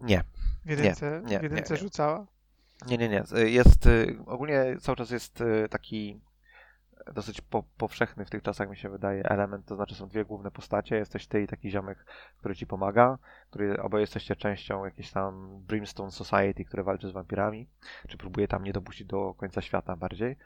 Nie. 0.00 0.24
W 0.64 0.70
jedynce, 0.70 1.22
nie, 1.24 1.40
w 1.40 1.42
jedynce 1.42 1.74
nie, 1.74 1.80
nie. 1.80 1.82
rzucała? 1.82 2.26
Nie, 2.86 2.98
nie, 2.98 3.08
nie. 3.08 3.24
E, 3.34 3.50
Jest, 3.50 3.86
e, 3.86 4.06
ogólnie 4.26 4.76
cały 4.80 4.96
czas 4.96 5.10
jest 5.10 5.40
e, 5.40 5.68
taki 5.68 6.20
dosyć 7.14 7.40
po, 7.40 7.62
powszechny 7.62 8.24
w 8.24 8.30
tych 8.30 8.42
czasach, 8.42 8.70
mi 8.70 8.76
się 8.76 8.88
wydaje, 8.88 9.24
element, 9.24 9.66
to 9.66 9.76
znaczy 9.76 9.94
są 9.94 10.08
dwie 10.08 10.24
główne 10.24 10.50
postacie, 10.50 10.96
jesteś 10.96 11.26
ty 11.26 11.42
i 11.42 11.46
taki 11.46 11.70
ziomek, 11.70 12.04
który 12.36 12.56
ci 12.56 12.66
pomaga, 12.66 13.18
który 13.50 13.82
oboje 13.82 14.00
jesteście 14.00 14.36
częścią 14.36 14.84
jakiejś 14.84 15.10
tam 15.10 15.60
Brimstone 15.66 16.10
Society, 16.10 16.64
które 16.64 16.82
walczy 16.82 17.08
z 17.08 17.12
wampirami, 17.12 17.66
czy 18.08 18.18
próbuje 18.18 18.48
tam 18.48 18.64
nie 18.64 18.72
dopuścić 18.72 19.06
do 19.06 19.34
końca 19.34 19.60
świata 19.60 19.96
bardziej. 19.96 20.36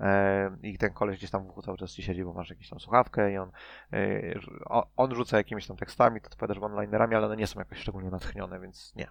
E, 0.00 0.56
I 0.62 0.78
ten 0.78 0.92
koleś 0.92 1.18
gdzieś 1.18 1.30
tam 1.30 1.48
w 1.56 1.62
cały 1.64 1.78
czas 1.78 1.90
ci 1.90 2.02
siedzi, 2.02 2.24
bo 2.24 2.32
masz 2.32 2.50
jakąś 2.50 2.68
tam 2.68 2.80
słuchawkę 2.80 3.32
i 3.32 3.38
on, 3.38 3.50
e, 3.92 4.34
on, 4.66 4.82
on 4.96 5.14
rzuca 5.14 5.36
jakimiś 5.36 5.66
tam 5.66 5.76
tekstami, 5.76 6.20
to 6.20 6.26
odpowiadasz 6.26 6.62
one-linerami, 6.62 7.14
ale 7.14 7.26
one 7.26 7.36
nie 7.36 7.46
są 7.46 7.58
jakoś 7.58 7.78
szczególnie 7.78 8.10
natchnione, 8.10 8.60
więc 8.60 8.94
nie. 8.96 9.08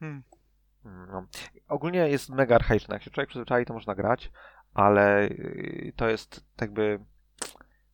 Hmm. 0.00 0.22
No. 0.84 1.26
Ogólnie 1.68 2.08
jest 2.08 2.28
mega 2.28 2.54
archaiczne. 2.54 2.94
Jak 2.94 3.02
się 3.02 3.10
człowiek 3.10 3.28
przyzwyczai, 3.28 3.64
to 3.64 3.74
można 3.74 3.94
grać, 3.94 4.30
ale 4.74 5.28
yy, 5.28 5.92
to 5.96 6.08
jest 6.08 6.44
jakby 6.60 7.00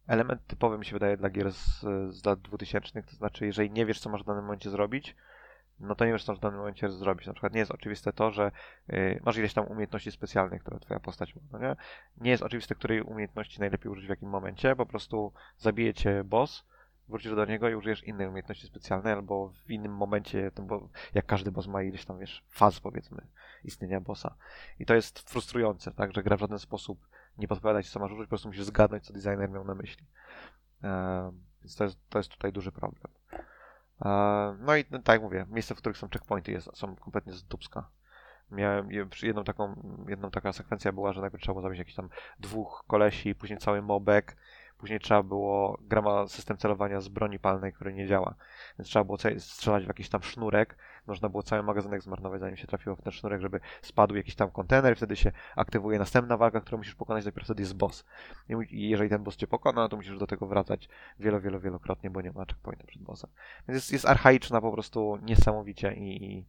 element 0.07 0.47
typowy, 0.47 0.79
mi 0.79 0.85
się 0.85 0.93
wydaje, 0.93 1.17
dla 1.17 1.31
gier 1.31 1.53
z, 1.53 1.81
z 2.11 2.25
lat 2.25 2.41
2000. 2.41 3.03
To 3.03 3.17
znaczy, 3.17 3.47
jeżeli 3.47 3.71
nie 3.71 3.87
wiesz, 3.87 4.01
co 4.01 4.11
masz 4.11 4.23
w 4.23 4.27
danym 4.27 4.45
momencie 4.45 4.71
zrobić, 4.71 5.17
no 5.81 5.95
to 5.95 6.05
nie 6.05 6.13
wiesz, 6.13 6.25
co 6.25 6.35
w 6.35 6.41
danym 6.41 6.59
momencie 6.59 6.91
zrobić. 6.91 7.27
Na 7.27 7.33
przykład 7.33 7.53
nie 7.53 7.59
jest 7.59 7.71
oczywiste 7.71 8.13
to, 8.13 8.31
że 8.31 8.51
yy, 8.89 9.21
masz 9.25 9.37
ileś 9.37 9.55
tam 9.55 9.67
umiejętności 9.67 10.13
specjalnych, 10.13 10.63
które 10.63 10.81
twoja 10.81 11.01
postać 11.01 11.37
ma. 11.37 11.43
No 11.53 11.59
nie? 11.59 11.77
nie 12.21 12.31
jest 12.31 12.43
oczywiste, 12.43 12.75
której 12.75 13.03
umiejętności 13.03 13.61
najlepiej 13.61 13.93
użyć 13.93 14.07
w 14.07 14.11
jakim 14.11 14.29
momencie. 14.29 14.77
Po 14.77 14.87
prostu 14.87 15.33
zabije 15.57 15.95
cię 15.95 16.25
boss 16.25 16.65
wrócisz 17.09 17.35
do 17.35 17.45
niego 17.45 17.69
i 17.69 17.75
użyjesz 17.75 18.05
innej 18.05 18.29
umiejętności 18.29 18.67
specjalnej, 18.67 19.13
albo 19.13 19.49
w 19.49 19.71
innym 19.71 19.97
momencie, 19.97 20.51
bo 20.63 20.89
jak 21.15 21.27
każdy 21.27 21.53
boss 21.53 21.67
ma 21.67 21.83
ileś 21.83 22.05
tam, 22.05 22.19
wiesz, 22.19 22.45
faz, 22.49 22.81
powiedzmy, 22.81 23.27
istnienia 23.65 24.01
bossa. 24.01 24.35
I 24.79 24.87
to 24.87 24.95
jest 24.95 25.31
frustrujące, 25.31 25.91
tak, 25.91 26.13
że 26.13 26.23
gra 26.23 26.37
w 26.37 26.41
żaden 26.41 26.59
sposób 26.59 27.09
nie 27.39 27.49
podpowiada 27.49 27.83
ci, 27.83 27.91
co 27.91 28.01
masz 28.01 28.13
użyć, 28.13 28.27
po 28.27 28.29
prostu 28.29 28.49
musisz 28.49 28.65
zgadnąć, 28.65 29.05
co 29.05 29.13
designer 29.13 29.51
miał 29.51 29.65
na 29.65 29.75
myśli. 29.75 30.07
Więc 31.61 31.77
to 31.77 31.85
jest, 31.85 31.99
to 32.09 32.19
jest 32.19 32.31
tutaj 32.31 32.53
duży 32.53 32.73
problem. 32.73 33.13
No 34.59 34.77
i 34.77 34.85
no, 34.91 34.99
tak 34.99 35.15
jak 35.15 35.23
mówię, 35.23 35.47
miejsca, 35.49 35.75
w 35.75 35.79
których 35.79 35.99
są 35.99 36.09
checkpointy 36.09 36.53
jest, 36.53 36.71
są 36.75 36.97
kompletnie 36.97 37.33
z 37.33 37.45
dupska. 37.45 37.91
Miałem 38.51 38.89
jedną 39.23 39.45
taką, 39.45 39.97
jedną 40.09 40.31
taka 40.31 40.53
sekwencja 40.53 40.93
była, 40.93 41.13
że 41.13 41.21
najpierw 41.21 41.43
trzeba 41.43 41.55
było 41.55 41.63
zabić 41.63 41.79
jakiś 41.79 41.95
tam 41.95 42.09
dwóch 42.39 42.85
kolesi, 42.87 43.35
później 43.35 43.59
cały 43.59 43.83
mobek, 43.83 44.37
później 44.79 45.01
trzeba 45.01 45.23
było, 45.23 45.79
gra 45.81 46.03
ma 46.03 46.29
system 46.29 46.57
celowania 46.57 47.01
z 47.01 47.09
broni 47.09 47.39
palnej, 47.39 47.73
który 47.73 47.95
nie 47.95 48.07
działa, 48.07 48.35
więc 48.79 48.89
trzeba 48.89 49.05
było 49.05 49.19
strzelać 49.39 49.85
w 49.85 49.89
jakiś 49.89 50.09
tam 50.09 50.23
sznurek, 50.23 50.77
można 51.07 51.29
było 51.29 51.43
cały 51.43 51.63
magazynek 51.63 52.03
zmarnować, 52.03 52.41
zanim 52.41 52.57
się 52.57 52.67
trafiło 52.67 52.97
w 52.97 53.03
ten 53.03 53.13
sznurek, 53.13 53.41
żeby 53.41 53.61
spadł 53.83 54.17
jakiś 54.17 54.35
tam 54.35 54.51
kontener 54.51 54.93
i 54.93 54.97
wtedy 54.97 55.17
się 55.17 55.33
aktywuje 55.57 55.99
następna 55.99 56.37
walka, 56.37 56.61
którą 56.61 56.79
musisz 56.79 56.95
pokonać, 56.95 57.25
dopiero 57.25 57.45
wtedy 57.45 57.63
jest 57.63 57.77
boss. 57.77 58.05
I 58.71 58.89
jeżeli 58.89 59.11
ten 59.11 59.23
boss 59.23 59.37
cię 59.37 59.47
pokona, 59.47 59.83
no 59.83 59.89
to 59.89 59.97
musisz 59.97 60.19
do 60.19 60.27
tego 60.27 60.47
wracać 60.47 60.89
wielo, 61.21 61.41
wielo, 61.41 61.61
wielokrotnie, 61.61 62.11
bo 62.11 62.21
nie 62.21 62.33
ma 62.33 62.45
checkpointa 62.45 62.87
przed 62.87 63.03
bossem. 63.03 63.31
Więc 63.69 63.77
jest, 63.77 63.93
jest 63.93 64.07
archaiczna 64.07 64.61
po 64.61 64.73
prostu 64.73 65.19
niesamowicie 65.23 65.95
i, 65.95 66.25
i 66.25 66.47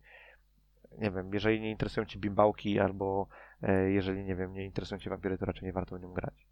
nie 0.97 1.11
wiem, 1.11 1.33
jeżeli 1.33 1.61
nie 1.61 1.71
interesują 1.71 2.05
cię 2.05 2.19
bimbałki 2.19 2.79
albo 2.79 3.27
e, 3.63 3.91
jeżeli, 3.91 4.23
nie 4.23 4.35
wiem, 4.35 4.53
nie 4.53 4.65
interesują 4.65 4.99
cię 4.99 5.09
wampiry, 5.09 5.37
to 5.37 5.45
raczej 5.45 5.63
nie 5.63 5.73
warto 5.73 5.97
w 5.97 6.01
nią 6.01 6.13
grać. 6.13 6.47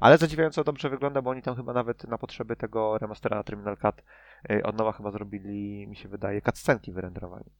Ale 0.00 0.18
zadziwiająco 0.18 0.64
dobrze 0.64 0.90
wygląda, 0.90 1.22
bo 1.22 1.30
oni 1.30 1.42
tam 1.42 1.56
chyba 1.56 1.72
nawet 1.72 2.04
na 2.04 2.18
potrzeby 2.18 2.56
tego 2.56 2.98
remastera 2.98 3.36
na 3.36 3.42
Terminal 3.42 3.76
Cut 3.76 4.02
e, 4.50 4.62
od 4.62 4.76
nowa 4.76 4.92
chyba 4.92 5.10
zrobili, 5.10 5.86
mi 5.86 5.96
się 5.96 6.08
wydaje, 6.08 6.42
cutscenki 6.42 6.92
wyrenderowali. 6.92 7.50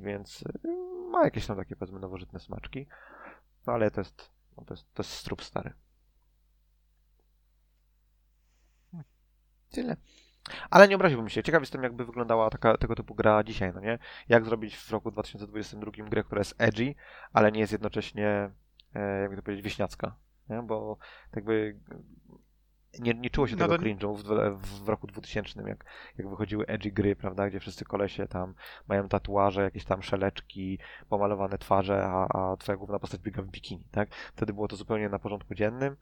Więc 0.00 0.44
e, 0.64 0.68
ma 1.10 1.24
jakieś 1.24 1.46
tam 1.46 1.56
takie, 1.56 1.76
powiedzmy, 1.76 2.00
nowożytne 2.00 2.40
smaczki. 2.40 2.86
No 3.66 3.72
ale 3.72 3.90
to 3.90 4.00
jest, 4.00 4.30
no, 4.56 4.64
to 4.64 4.74
jest, 4.74 4.94
to 4.94 5.02
jest 5.02 5.12
strup 5.12 5.42
stary. 5.42 5.72
Tyle. 9.70 9.96
Ale 10.70 10.88
nie 10.88 10.96
obraziłbym 10.96 11.28
się. 11.28 11.42
Ciekaw 11.42 11.62
jestem, 11.62 11.82
jakby 11.82 12.04
wyglądała 12.04 12.50
taka, 12.50 12.76
tego 12.76 12.94
typu 12.94 13.14
gra 13.14 13.44
dzisiaj, 13.44 13.72
no 13.74 13.80
nie? 13.80 13.98
Jak 14.28 14.44
zrobić 14.44 14.76
w 14.76 14.90
roku 14.90 15.10
2022 15.10 15.90
grę, 16.08 16.24
która 16.24 16.38
jest 16.38 16.54
edgy, 16.58 16.94
ale 17.32 17.52
nie 17.52 17.60
jest 17.60 17.72
jednocześnie, 17.72 18.50
e, 18.94 19.20
jakby 19.20 19.36
to 19.36 19.42
powiedzieć, 19.42 19.64
wieśniacka, 19.64 20.16
nie? 20.50 20.62
Bo 20.62 20.96
tak 21.30 21.36
jakby 21.36 21.78
nie, 22.98 23.14
nie 23.14 23.30
czuło 23.30 23.46
się 23.46 23.56
No 23.56 23.68
tego 23.68 23.84
cringe'u 23.84 24.16
w, 24.16 24.22
w, 24.62 24.84
w 24.84 24.88
roku 24.88 25.06
2000, 25.06 25.62
jak, 25.68 25.84
jak 26.18 26.28
wychodziły 26.28 26.66
edgy 26.66 26.90
gry, 26.92 27.16
prawda, 27.16 27.48
gdzie 27.48 27.60
wszyscy 27.60 27.84
kolesie 27.84 28.26
tam 28.26 28.54
mają 28.88 29.08
tatuaże, 29.08 29.62
jakieś 29.62 29.84
tam 29.84 30.02
szeleczki, 30.02 30.78
pomalowane 31.08 31.58
twarze, 31.58 32.04
a, 32.04 32.28
a 32.28 32.56
twoja 32.56 32.78
główna 32.78 32.98
postać 32.98 33.20
biega 33.20 33.42
w 33.42 33.46
bikini, 33.46 33.84
tak? 33.90 34.14
Wtedy 34.14 34.52
było 34.52 34.68
to 34.68 34.76
zupełnie 34.76 35.08
na 35.08 35.18
porządku 35.18 35.54
dziennym, 35.54 35.96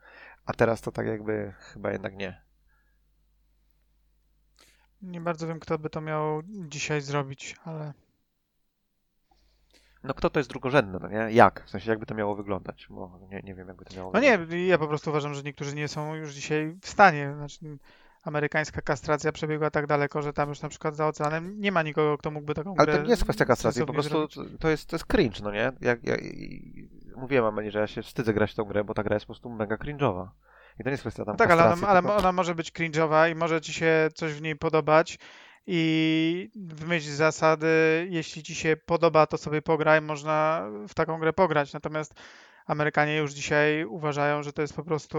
a 0.47 0.53
teraz 0.53 0.81
to 0.81 0.93
tak 0.93 1.07
jakby 1.07 1.55
chyba 1.59 1.93
jednak 1.93 2.17
nie. 2.17 2.43
Nie 5.03 5.21
bardzo 5.21 5.47
wiem, 5.47 5.61
kto 5.61 5.79
by 5.79 5.91
to 5.91 6.01
miał 6.01 6.43
dzisiaj 6.47 7.01
zrobić, 7.01 7.57
ale 7.65 7.93
No 10.07 10.15
kto 10.15 10.31
to 10.31 10.41
jest 10.41 10.51
drugorzędny, 10.51 10.99
no 11.03 11.09
nie? 11.09 11.33
Jak? 11.33 11.65
W 11.67 11.71
sensie 11.71 11.91
jakby 11.91 12.07
to 12.07 12.15
miało 12.15 12.35
wyglądać, 12.35 12.87
bo 12.91 13.19
nie, 13.31 13.41
nie 13.45 13.55
wiem 13.55 13.69
jakby 13.69 13.85
to 13.85 13.97
miało 13.97 14.13
No 14.15 14.21
wyglądać. 14.21 14.51
nie, 14.51 14.67
ja 14.67 14.79
po 14.79 14.89
prostu 14.89 15.11
uważam, 15.11 15.35
że 15.35 15.43
niektórzy 15.43 15.75
nie 15.75 15.89
są 15.89 16.15
już 16.15 16.33
dzisiaj 16.35 16.77
w 16.83 16.89
stanie. 16.89 17.35
Znaczy, 17.37 17.59
amerykańska 18.25 18.81
kastracja 18.83 19.33
przebiegła 19.33 19.71
tak 19.71 19.87
daleko, 19.87 20.23
że 20.23 20.33
tam 20.33 20.49
już 20.49 20.63
na 20.63 20.69
przykład 20.69 20.97
za 20.97 21.07
oceanem 21.07 21.61
nie 21.61 21.73
ma 21.73 21.83
nikogo, 21.83 22.19
kto 22.19 22.31
mógłby 22.31 22.55
taką 22.55 22.75
Ale 22.79 22.97
to 22.97 23.03
nie 23.03 23.09
jest 23.11 23.25
kwestia 23.25 23.45
kastracji, 23.45 23.87
po 23.87 23.93
prostu 23.93 24.29
zrobić. 24.29 24.61
to- 24.61 24.69
jest, 24.69 24.87
to 24.89 24.97
jest 24.97 25.07
cringe, 25.07 25.41
no 25.43 25.53
nie? 25.53 25.73
Jak, 25.81 26.05
ja, 26.07 26.17
mówiłem 27.17 27.45
Ameli, 27.45 27.71
że 27.71 27.79
ja 27.79 27.87
się 27.87 28.03
wstydzę 28.03 28.35
grać 28.35 28.53
w 28.53 28.55
tą 28.55 28.65
grę, 28.65 28.85
bo 28.85 28.95
ta 28.95 29.03
gra 29.03 29.17
jest 29.17 29.27
po 29.27 29.33
prostu 29.33 29.51
mega 29.51 29.77
cringe'owa. 29.77 30.27
I 30.81 30.83
to 30.83 30.89
nie 30.89 30.91
jest 30.91 31.03
kwestia 31.03 31.25
tam 31.25 31.33
No 31.33 31.37
tak, 31.39 31.51
ale, 31.51 31.65
ona, 31.73 31.87
ale 31.89 32.01
tylko... 32.03 32.17
ona 32.17 32.33
może 32.33 32.55
być 32.55 32.73
cringe'owa 32.73 33.31
i 33.31 33.35
może 33.35 33.61
ci 33.61 33.73
się 33.73 34.09
coś 34.15 34.33
w 34.33 34.43
niej 34.43 34.57
podobać 34.57 35.19
i 35.67 36.51
w 36.57 36.87
myśl 36.87 37.11
zasady, 37.11 37.67
jeśli 38.11 38.43
ci 38.43 38.55
się 38.55 38.77
podoba, 38.87 39.27
to 39.27 39.39
sobie 39.39 39.63
pograj, 39.63 40.03
można 40.03 40.67
w 40.89 40.95
taką 40.95 41.19
grę 41.19 41.33
pograć. 41.33 41.73
Natomiast 41.73 42.15
Amerykanie 42.67 43.17
już 43.17 43.33
dzisiaj 43.33 43.85
uważają, 43.85 44.43
że 44.43 44.53
to 44.53 44.63
jest 44.63 44.77
po 44.77 44.85
prostu 44.85 45.19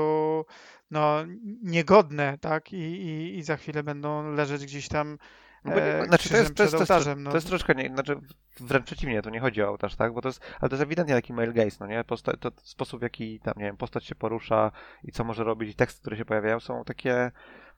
no, 0.91 1.17
niegodne, 1.63 2.37
tak? 2.37 2.73
I, 2.73 2.77
i, 2.77 3.37
i 3.37 3.43
za 3.43 3.57
chwilę 3.57 3.83
będą 3.83 4.31
leżeć 4.31 4.65
gdzieś 4.65 4.87
tam 4.87 5.17
No 5.65 5.75
nie- 5.75 5.81
e, 5.81 6.05
znaczy, 6.05 6.29
to 6.29 6.37
jest, 6.37 6.55
to, 6.55 6.63
jest, 6.63 6.73
to, 6.75 6.79
jest, 6.79 6.91
ołtarzem. 6.91 7.23
No. 7.23 7.31
to 7.31 7.37
jest 7.37 7.47
troszeczkę, 7.47 7.75
nie, 7.75 7.89
znaczy 7.89 8.19
wręcz 8.59 8.85
przeciwnie, 8.85 9.21
to 9.21 9.29
nie 9.29 9.39
chodzi 9.39 9.63
o 9.63 9.69
ołtarz, 9.69 9.95
tak? 9.95 10.13
Bo 10.13 10.21
to 10.21 10.29
jest, 10.29 10.41
ale 10.59 10.69
to 10.69 10.75
jest 10.75 10.83
ewidentnie 10.83 11.15
taki 11.15 11.33
male 11.33 11.53
gaze, 11.53 11.77
no 11.79 11.87
nie? 11.87 12.03
Posta- 12.03 12.37
to 12.37 12.51
sposób, 12.55 12.99
w 12.99 13.03
jaki 13.03 13.39
tam, 13.39 13.53
nie 13.57 13.65
wiem, 13.65 13.77
postać 13.77 14.05
się 14.05 14.15
porusza 14.15 14.71
i 15.03 15.11
co 15.11 15.23
może 15.23 15.43
robić, 15.43 15.69
i 15.69 15.75
teksty, 15.75 16.01
które 16.01 16.17
się 16.17 16.25
pojawiają, 16.25 16.59
są 16.59 16.83
takie, 16.83 17.31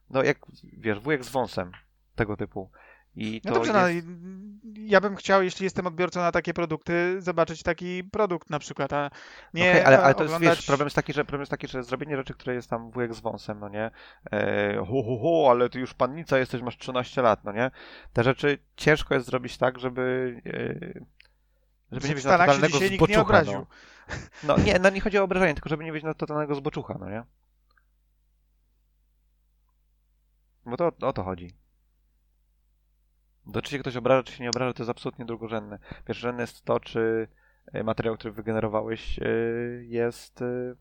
no 0.10 0.24
jak, 0.24 0.38
wiesz, 0.64 1.00
wujek 1.00 1.24
z 1.24 1.30
wąsem, 1.30 1.72
tego 2.20 2.38
typu. 2.38 2.72
I 3.16 3.41
to 3.41 3.50
No 3.50 3.56
dobrze, 3.56 3.74
no, 3.74 3.88
jest... 3.88 4.08
i 4.08 4.90
ja 4.90 5.02
bym 5.02 5.16
chciał, 5.16 5.44
jeśli 5.44 5.64
jestem 5.64 5.88
odbiorcą 5.88 6.20
na 6.20 6.32
takie 6.32 6.54
produkty, 6.54 7.22
zobaczyć 7.22 7.64
taki 7.64 8.04
produkt 8.04 8.50
na 8.50 8.60
przykład, 8.60 8.94
a 8.94 9.10
nie 9.54 9.70
Okej, 9.70 9.84
ale, 9.84 10.04
ale 10.04 10.16
to 10.16 10.24
jest, 10.24 10.36
oglądać... 10.36 10.58
wiesz, 10.58 10.66
problem 10.66 10.86
jest 10.86 10.96
taki, 10.96 11.14
że 11.14 11.26
problem 11.26 11.41
jest 11.41 11.52
taki, 11.52 11.68
że 11.68 11.84
zrobienie 11.84 12.18
rzeczy, 12.18 12.34
które 12.34 12.56
jest 12.56 12.70
tam 12.70 12.91
wujek 12.91 13.14
z 13.14 13.20
wąsem, 13.20 13.60
no 13.60 13.70
nie? 13.70 13.91
E, 14.32 14.78
ho, 14.78 15.04
ho, 15.04 15.18
ho, 15.22 15.48
ale 15.52 15.70
ty 15.70 15.80
już 15.80 15.94
pannica 15.94 16.38
jesteś, 16.38 16.62
masz 16.62 16.78
13 16.78 17.22
lat, 17.22 17.44
no 17.44 17.52
nie? 17.52 17.72
Te 18.14 18.24
rzeczy 18.24 18.58
ciężko 18.76 19.14
jest 19.14 19.26
zrobić 19.26 19.58
tak, 19.58 19.80
żeby 19.80 20.36
e, 20.46 21.20
żeby 21.91 22.08
nie 22.08 22.16
mieć 22.16 22.26
na 22.26 22.32
się 22.32 22.38
totalnego 22.38 22.74
dzisiaj 22.74 22.91
nikt 22.91 23.02
nie 23.02 23.08
zboczucha, 23.08 23.22
obraził. 23.22 23.66
no. 24.44 24.58
no 24.58 24.64
nie, 24.64 24.80
no 24.80 24.90
nie 24.90 25.02
chodzi 25.02 25.18
o 25.18 25.24
obrażenie, 25.24 25.54
tylko 25.54 25.70
żeby 25.70 25.84
nie 25.84 25.91
mieć 25.91 26.04
na 26.04 26.14
totalnego 26.14 26.56
zboczucha, 26.56 26.98
no 27.00 27.10
nie? 27.10 27.24
Bo 30.66 30.78
to 30.78 30.91
o 31.02 31.14
to 31.14 31.24
chodzi. 31.24 31.56
To 33.54 33.62
czy 33.62 33.72
się 33.72 33.80
ktoś 33.80 33.96
obraża, 33.96 34.24
czy 34.24 34.34
się 34.34 34.44
nie 34.44 34.50
obraża, 34.50 34.74
to 34.74 34.84
jest 34.84 34.90
absolutnie 34.90 35.26
drugorzędne. 35.26 35.80
Pierwszorzędne 36.06 36.44
jest 36.44 36.64
to, 36.64 36.80
czy 36.80 37.28
e, 37.74 37.84
materiał, 37.84 38.16
który 38.16 38.32
wygenerowałeś, 38.34 39.20
e, 39.20 39.24
jest. 39.82 40.42
e, 40.42 40.76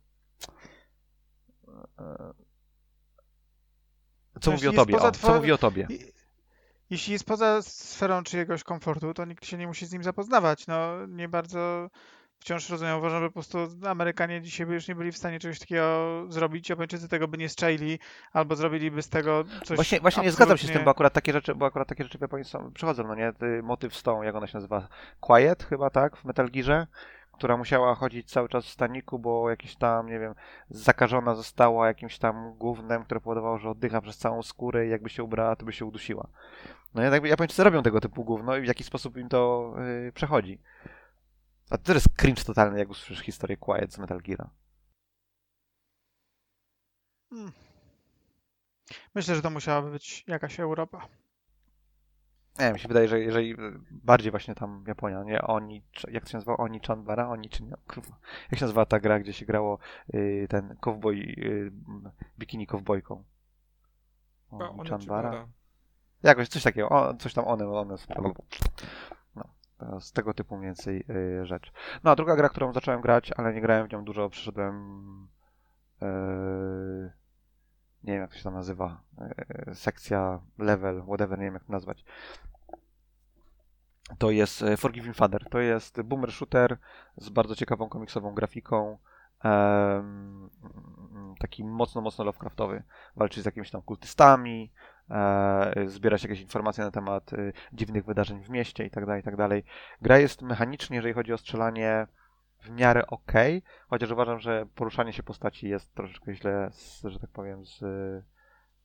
Co 4.40 4.50
mówi 4.50 4.68
o 4.68 4.72
tobie? 4.72 4.96
O, 4.96 5.10
co 5.10 5.34
mówi 5.34 5.52
o 5.52 5.58
tobie? 5.58 5.88
Jeśli 6.90 7.12
jest 7.12 7.24
poza 7.24 7.62
sferą 7.62 8.22
czyjegoś 8.22 8.64
komfortu, 8.64 9.14
to 9.14 9.24
nikt 9.24 9.46
się 9.46 9.56
nie 9.56 9.66
musi 9.66 9.86
z 9.86 9.92
nim 9.92 10.02
zapoznawać. 10.02 10.66
No, 10.66 11.06
nie 11.06 11.28
bardzo 11.28 11.90
wciąż 12.40 12.70
rozumiem. 12.70 12.98
Uważam, 12.98 13.20
że 13.22 13.26
po 13.26 13.32
prostu 13.32 13.58
Amerykanie 13.86 14.40
dzisiaj 14.40 14.66
by 14.66 14.74
już 14.74 14.88
nie 14.88 14.94
byli 14.94 15.12
w 15.12 15.16
stanie 15.16 15.40
czegoś 15.40 15.58
takiego 15.58 16.24
zrobić. 16.28 16.68
Japończycy 16.68 17.08
tego 17.08 17.28
by 17.28 17.38
nie 17.38 17.48
strzelili, 17.48 17.98
albo 18.32 18.56
zrobiliby 18.56 19.02
z 19.02 19.08
tego 19.08 19.44
coś 19.64 19.76
Właśnie, 19.76 20.00
właśnie 20.00 20.22
nie 20.22 20.32
zgadzam 20.32 20.58
się 20.58 20.66
z 20.66 20.70
tym, 20.70 20.84
bo 20.84 20.90
akurat 20.90 21.12
takie 21.12 21.32
rzeczy, 21.32 21.54
bo 21.54 21.66
akurat 21.66 21.88
takie 21.88 22.04
rzeczy 22.04 22.18
w 22.18 22.20
Japonii 22.20 22.44
są, 22.44 22.72
przychodzą, 22.72 23.06
no 23.06 23.14
nie? 23.14 23.32
Ty, 23.32 23.62
motyw 23.62 23.96
z 23.96 24.02
tą, 24.02 24.22
jak 24.22 24.34
ona 24.34 24.46
się 24.46 24.56
nazywa? 24.56 24.88
Quiet 25.20 25.62
chyba, 25.64 25.90
tak? 25.90 26.16
W 26.16 26.24
Metal 26.24 26.50
Gearze? 26.50 26.86
Która 27.32 27.56
musiała 27.56 27.94
chodzić 27.94 28.30
cały 28.30 28.48
czas 28.48 28.64
w 28.64 28.70
staniku, 28.70 29.18
bo 29.18 29.50
jakiś 29.50 29.76
tam, 29.76 30.06
nie 30.06 30.18
wiem, 30.18 30.34
zakażona 30.70 31.34
została 31.34 31.86
jakimś 31.86 32.18
tam 32.18 32.54
gównem, 32.54 33.04
które 33.04 33.20
powodowało, 33.20 33.58
że 33.58 33.70
oddycha 33.70 34.00
przez 34.00 34.18
całą 34.18 34.42
skórę 34.42 34.86
i 34.86 34.90
jakby 34.90 35.10
się 35.10 35.22
ubrała, 35.22 35.56
to 35.56 35.64
by 35.64 35.72
się 35.72 35.84
udusiła. 35.84 36.28
No 36.94 37.02
nie, 37.02 37.08
jakby 37.08 37.28
Japończycy 37.28 37.64
robią 37.64 37.82
tego 37.82 38.00
typu 38.00 38.24
gówno 38.24 38.56
i 38.56 38.60
w 38.60 38.66
jaki 38.66 38.84
sposób 38.84 39.16
im 39.16 39.28
to 39.28 39.74
yy, 40.04 40.12
przechodzi. 40.12 40.58
A 41.70 41.78
to 41.78 41.94
jest 41.94 42.08
cringe 42.16 42.44
totalny, 42.44 42.78
jak 42.78 42.90
usłyszysz 42.90 43.20
historię 43.20 43.56
Quiet 43.56 43.92
z 43.92 43.98
Metal 43.98 44.20
Geara. 44.20 44.50
Myślę, 49.14 49.34
że 49.34 49.42
to 49.42 49.50
musiałaby 49.50 49.90
być 49.90 50.24
jakaś 50.26 50.60
Europa. 50.60 51.08
Nie, 52.58 52.72
mi 52.72 52.78
się 52.78 52.88
wydaje, 52.88 53.08
że 53.08 53.20
jeżeli 53.20 53.56
bardziej 53.90 54.30
właśnie 54.30 54.54
tam 54.54 54.84
Japonia, 54.86 55.24
nie? 55.24 55.42
Oni, 55.42 55.82
jak 56.08 56.24
to 56.24 56.30
się 56.30 56.36
nazywa? 56.36 56.56
Oni 56.56 56.80
Chanbara? 56.80 57.28
Oni 57.28 57.48
czy 57.48 57.62
nie? 57.62 57.72
Kurwa. 57.88 58.18
Jak 58.50 58.58
się 58.58 58.64
nazywa 58.64 58.86
ta 58.86 59.00
gra, 59.00 59.20
gdzie 59.20 59.32
się 59.32 59.46
grało 59.46 59.78
y, 60.14 60.46
ten 60.50 60.76
cowboy, 60.80 61.16
y, 61.16 61.72
bikini 62.38 62.66
cowboyką? 62.66 63.24
Oni 64.50 64.90
Chanbara? 64.90 65.48
Jakoś 66.22 66.48
coś 66.48 66.62
takiego, 66.62 66.88
o, 66.88 67.14
coś 67.14 67.34
tam 67.34 67.44
one, 67.48 67.68
one. 67.68 67.96
Z 70.00 70.12
tego 70.12 70.34
typu 70.34 70.56
mniej 70.56 70.68
więcej 70.68 71.04
y, 71.10 71.46
rzecz. 71.46 71.72
No, 72.04 72.10
a 72.10 72.16
druga 72.16 72.36
gra, 72.36 72.48
którą 72.48 72.72
zacząłem 72.72 73.00
grać, 73.00 73.32
ale 73.36 73.54
nie 73.54 73.60
grałem 73.60 73.88
w 73.88 73.92
nią 73.92 74.04
dużo, 74.04 74.30
przeszedłem 74.30 74.74
y, 76.02 76.06
nie 78.04 78.12
wiem 78.12 78.22
jak 78.22 78.30
to 78.30 78.36
się 78.36 78.44
tam 78.44 78.54
nazywa, 78.54 79.00
y, 79.68 79.74
sekcja, 79.74 80.40
level, 80.58 81.02
whatever, 81.02 81.38
nie 81.38 81.44
wiem 81.44 81.54
jak 81.54 81.64
to 81.64 81.72
nazwać. 81.72 82.04
To 84.18 84.30
jest 84.30 84.64
Forgiving 84.76 85.16
Father. 85.16 85.48
To 85.50 85.58
jest 85.60 86.02
boomer 86.02 86.32
shooter 86.32 86.78
z 87.16 87.28
bardzo 87.28 87.54
ciekawą 87.54 87.88
komiksową 87.88 88.34
grafiką. 88.34 88.98
taki 91.38 91.64
mocno, 91.64 92.00
mocno 92.00 92.24
Lovecraftowy. 92.24 92.82
Walczy 93.16 93.42
z 93.42 93.44
jakimiś 93.44 93.70
tam 93.70 93.82
kultystami, 93.82 94.72
zbierać 95.86 96.22
jakieś 96.22 96.40
informacje 96.40 96.84
na 96.84 96.90
temat 96.90 97.32
e, 97.32 97.52
dziwnych 97.72 98.04
wydarzeń 98.04 98.42
w 98.42 98.48
mieście 98.48 98.84
i 98.84 98.90
tak 98.90 99.06
dalej, 99.06 99.20
i 99.20 99.24
tak. 99.24 99.36
Gra 100.02 100.18
jest 100.18 100.42
mechanicznie, 100.42 100.96
jeżeli 100.96 101.14
chodzi 101.14 101.32
o 101.32 101.38
strzelanie, 101.38 102.06
w 102.60 102.70
miarę 102.70 103.06
ok, 103.06 103.32
chociaż 103.88 104.10
uważam, 104.10 104.38
że 104.38 104.66
poruszanie 104.74 105.12
się 105.12 105.22
postaci 105.22 105.68
jest 105.68 105.94
troszeczkę 105.94 106.34
źle, 106.34 106.70
że 107.04 107.18
tak 107.18 107.30
powiem, 107.30 107.66
z 107.66 107.80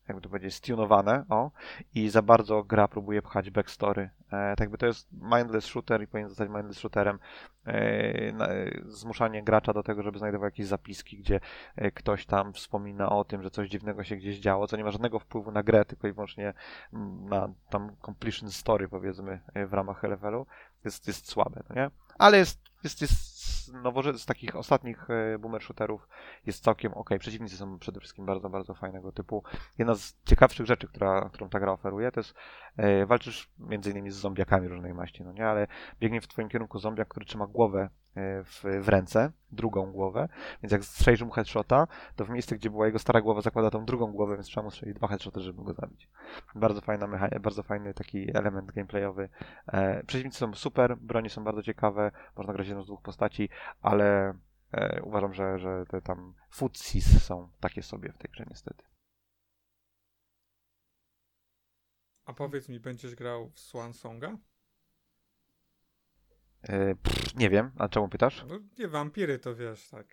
jakby 0.08 0.22
to 0.22 0.30
powiedzieć, 0.30 0.56
stunowane, 0.56 1.26
o, 1.30 1.52
i 1.96 2.10
za 2.10 2.22
bardzo 2.22 2.64
gra 2.64 2.88
próbuje 2.88 3.22
pchać 3.22 3.50
backstory. 3.50 4.10
E, 4.28 4.30
tak 4.30 4.60
jakby 4.60 4.78
to 4.78 4.86
jest 4.86 5.08
mindless 5.12 5.66
shooter 5.66 6.02
i 6.02 6.08
powinien 6.08 6.30
zostać 6.30 6.50
mindless 6.50 6.78
shooterem. 6.78 7.20
E, 7.66 8.32
na, 8.32 8.48
zmuszanie 8.86 9.44
gracza 9.44 9.74
do 9.74 9.84
tego, 9.84 10.04
żeby 10.04 10.18
znajdował 10.20 10.46
jakieś 10.46 10.66
zapiski, 10.66 11.18
gdzie 11.18 11.40
e, 11.76 11.92
ktoś 11.92 12.26
tam 12.26 12.54
wspomina 12.54 13.10
o 13.10 13.24
tym, 13.24 13.44
że 13.44 13.52
coś 13.52 13.70
dziwnego 13.70 14.04
się 14.04 14.16
gdzieś 14.16 14.40
działo, 14.40 14.68
co 14.68 14.78
nie 14.78 14.84
ma 14.84 14.92
żadnego 14.92 15.20
wpływu 15.20 15.52
na 15.52 15.64
grę, 15.64 15.86
tylko 15.86 16.08
i 16.08 16.14
wyłącznie 16.14 16.54
mm, 16.94 17.30
na 17.30 17.50
tam 17.70 17.96
completion 18.06 18.52
story, 18.52 18.90
powiedzmy, 18.90 19.40
e, 19.54 19.66
w 19.66 19.74
ramach 19.74 20.04
levelu, 20.04 20.46
jest, 20.86 21.08
jest 21.08 21.28
słabe, 21.28 21.64
no 21.70 21.76
nie? 21.76 21.90
Ale 22.18 22.38
jest, 22.38 22.60
jest, 22.84 23.02
jest 23.02 23.33
nowoże- 23.68 24.18
z 24.18 24.26
takich 24.26 24.56
ostatnich 24.56 25.10
e, 25.10 25.40
boomer 25.40 25.62
shooterów 25.62 26.08
jest 26.46 26.64
całkiem 26.64 26.94
ok. 26.94 27.10
Przeciwnicy 27.20 27.58
są 27.58 27.80
przede 27.80 28.00
wszystkim 28.00 28.26
bardzo, 28.26 28.50
bardzo 28.50 28.74
fajnego 28.74 29.12
typu. 29.12 29.44
Jedna 29.78 29.96
z 29.96 30.16
ciekawszych 30.26 30.66
rzeczy, 30.66 30.88
która, 30.88 31.30
którą 31.30 31.50
ta 31.50 31.60
gra 31.60 31.72
oferuje, 31.72 32.12
to 32.12 32.20
jest 32.20 32.34
e, 32.78 33.06
walczysz 33.06 33.52
między 33.60 33.92
innymi 33.92 34.12
z 34.12 34.16
zombiakami 34.16 34.68
różnej 34.68 34.94
maści, 34.94 35.24
no 35.24 35.32
nie? 35.32 35.48
Ale 35.48 35.68
biegnie 36.00 36.22
w 36.22 36.28
twoim 36.28 36.50
kierunku 36.50 36.80
zombiak, 36.80 37.08
który 37.08 37.26
trzyma 37.26 37.48
głowę 37.48 37.90
w, 38.16 38.64
w 38.82 38.90
ręce, 38.90 39.32
drugą 39.52 39.92
głowę, 39.92 40.30
więc 40.64 40.72
jak 40.72 40.86
strzelisz 40.86 41.22
mu 41.22 41.32
headshota, 41.32 41.88
to 42.16 42.26
w 42.26 42.30
miejsce, 42.30 42.56
gdzie 42.56 42.70
była 42.70 42.86
jego 42.86 43.00
stara 43.00 43.22
głowa, 43.22 43.42
zakłada 43.42 43.70
tą 43.70 43.86
drugą 43.86 44.12
głowę, 44.12 44.36
więc 44.36 44.48
trzeba 44.48 44.64
mu 44.64 44.72
strzelić 44.72 44.96
dwa 44.96 45.08
headshoty, 45.08 45.42
żeby 45.42 45.64
go 45.64 45.74
zabić. 45.74 46.10
Bardzo 46.56 46.82
fajna 46.82 47.08
mecha- 47.08 47.40
bardzo 47.40 47.64
fajny 47.64 47.94
taki 47.94 48.38
element 48.38 48.72
gameplayowy. 48.72 49.30
E, 49.68 50.04
przeciwnicy 50.04 50.38
są 50.38 50.54
super, 50.54 50.98
broni 50.98 51.30
są 51.30 51.44
bardzo 51.44 51.64
ciekawe, 51.64 52.12
można 52.38 52.54
grać 52.54 52.68
jedną 52.68 52.84
z 52.84 52.88
dwóch 52.88 53.02
postaci, 53.02 53.50
ale 53.82 54.34
e, 54.72 55.02
uważam, 55.04 55.34
że, 55.34 55.60
że 55.60 55.86
te 55.90 56.02
tam 56.02 56.34
futsis 56.50 57.24
są 57.24 57.50
takie 57.60 57.84
sobie 57.84 58.12
w 58.12 58.18
tej 58.18 58.32
grze 58.32 58.46
niestety. 58.50 58.84
A 62.26 62.34
powiedz 62.34 62.70
mi, 62.70 62.80
będziesz 62.80 63.16
grał 63.16 63.50
w 63.50 63.60
Swan 63.60 63.94
Songa? 63.94 64.38
E, 66.64 66.96
pff, 66.96 67.36
nie 67.36 67.50
wiem, 67.50 67.72
a 67.78 67.90
czemu 67.90 68.10
pytasz? 68.10 68.46
No 68.50 68.60
nie, 68.80 68.88
wampiry 68.88 69.40
to 69.40 69.56
wiesz, 69.56 69.90
tak. 69.90 70.08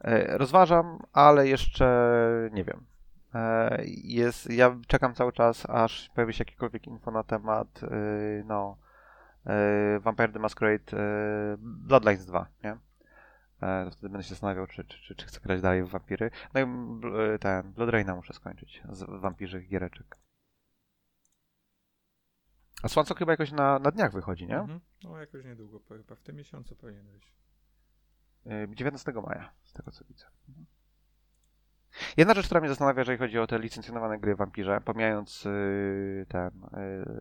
E, 0.00 0.38
rozważam, 0.38 0.98
ale 1.12 1.48
jeszcze 1.48 2.08
nie 2.52 2.64
wiem. 2.64 2.86
E, 3.34 3.82
jest, 4.04 4.50
ja 4.50 4.78
czekam 4.86 5.14
cały 5.14 5.32
czas, 5.32 5.70
aż 5.70 6.10
pojawi 6.14 6.32
się 6.32 6.44
jakiekolwiek 6.44 6.86
info 6.86 7.10
na 7.10 7.24
temat, 7.24 7.80
no, 8.44 8.78
Vampire 10.00 10.32
the 10.32 10.38
Masquerade 10.38 10.96
Bloodlines 11.58 12.26
2, 12.26 12.46
nie? 12.64 12.76
To 13.60 13.90
wtedy 13.90 14.08
będę 14.08 14.22
się 14.22 14.30
zastanawiał, 14.30 14.66
czy, 14.66 14.84
czy, 14.84 14.98
czy, 15.02 15.14
czy 15.14 15.26
chcę 15.26 15.40
grać 15.40 15.60
dalej 15.60 15.84
w 15.84 15.88
vampiry. 15.88 16.30
No 16.54 16.60
i 16.60 16.66
ten, 17.40 17.72
Blood 17.72 17.90
Raina 17.90 18.16
muszę 18.16 18.32
skończyć 18.32 18.82
z 18.88 19.20
wampirzych 19.20 19.68
giereczek. 19.68 20.16
A 22.82 22.88
Swansong 22.88 23.18
chyba 23.18 23.32
jakoś 23.32 23.52
na, 23.52 23.78
na 23.78 23.90
dniach 23.90 24.12
wychodzi, 24.12 24.46
nie? 24.46 24.58
Mhm. 24.58 24.80
No 25.04 25.20
jakoś 25.20 25.44
niedługo, 25.44 25.80
chyba 25.88 26.14
w 26.14 26.22
tym 26.22 26.36
miesiącu 26.36 26.76
powinien. 26.76 27.06
E, 28.46 28.68
19 28.74 29.12
maja, 29.12 29.52
z 29.62 29.72
tego 29.72 29.90
co 29.90 30.04
widzę. 30.04 30.26
Jedna 32.16 32.34
rzecz, 32.34 32.46
która 32.46 32.60
mnie 32.60 32.68
zastanawia, 32.68 33.00
jeżeli 33.00 33.18
chodzi 33.18 33.38
o 33.38 33.46
te 33.46 33.58
licencjonowane 33.58 34.18
gry 34.18 34.36
Vampirze, 34.36 34.80
pomijając 34.80 35.44
yy, 35.44 36.26
ten 36.28 36.50
yy, 36.72 37.20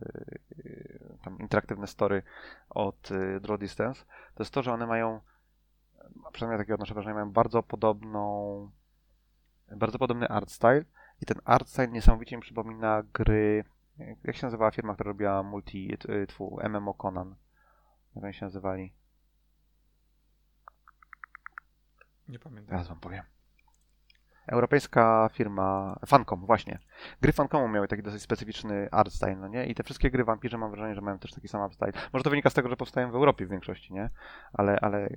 yy, 0.57 1.17
tam 1.23 1.39
interaktywne 1.39 1.87
story 1.87 2.23
od 2.69 3.09
yy, 3.09 3.39
Draw 3.39 3.59
Distance, 3.59 4.05
to 4.35 4.43
jest 4.43 4.53
to, 4.53 4.63
że 4.63 4.73
one 4.73 4.87
mają, 4.87 5.21
a 6.25 6.31
przynajmniej 6.31 6.65
takie 6.65 6.73
odnoszę 6.73 6.93
wrażenie, 6.93 7.13
mają 7.13 7.31
bardzo 7.31 7.63
podobną, 7.63 8.71
bardzo 9.75 9.99
podobny 9.99 10.27
art 10.27 10.51
style 10.51 10.85
i 11.21 11.25
ten 11.25 11.37
art 11.45 11.67
style 11.67 11.87
niesamowicie 11.87 12.35
mi 12.35 12.41
przypomina 12.41 13.03
gry, 13.13 13.63
jak 14.23 14.35
się 14.35 14.47
nazywała 14.47 14.71
firma, 14.71 14.93
która 14.93 15.07
robiła 15.07 15.43
multi, 15.43 15.97
yy, 16.07 16.27
tfu, 16.27 16.59
MMO 16.69 16.93
Conan? 16.93 17.35
Jak 18.15 18.23
oni 18.23 18.33
się 18.33 18.45
nazywali? 18.45 18.93
Nie 22.27 22.39
pamiętam. 22.39 22.69
Teraz 22.69 22.87
wam 22.87 22.99
powiem. 22.99 23.23
Europejska 24.47 25.29
firma 25.33 25.99
Fancom, 26.05 26.45
właśnie. 26.45 26.79
Gry 27.21 27.31
Fancomu 27.31 27.67
miały 27.67 27.87
taki 27.87 28.03
dosyć 28.03 28.21
specyficzny 28.21 28.89
art 28.91 29.13
style, 29.13 29.35
no 29.35 29.47
nie? 29.47 29.65
I 29.65 29.75
te 29.75 29.83
wszystkie 29.83 30.11
gry 30.11 30.23
Vampirze 30.23 30.57
mam 30.57 30.71
wrażenie, 30.71 30.95
że 30.95 31.01
mają 31.01 31.19
też 31.19 31.31
taki 31.31 31.47
sam 31.47 31.61
art 31.61 31.73
style. 31.73 31.91
Może 32.13 32.23
to 32.23 32.29
wynika 32.29 32.49
z 32.49 32.53
tego, 32.53 32.69
że 32.69 32.77
powstają 32.77 33.11
w 33.11 33.15
Europie 33.15 33.45
w 33.45 33.49
większości, 33.49 33.93
nie? 33.93 34.09
Ale, 34.53 34.79
ale 34.81 35.09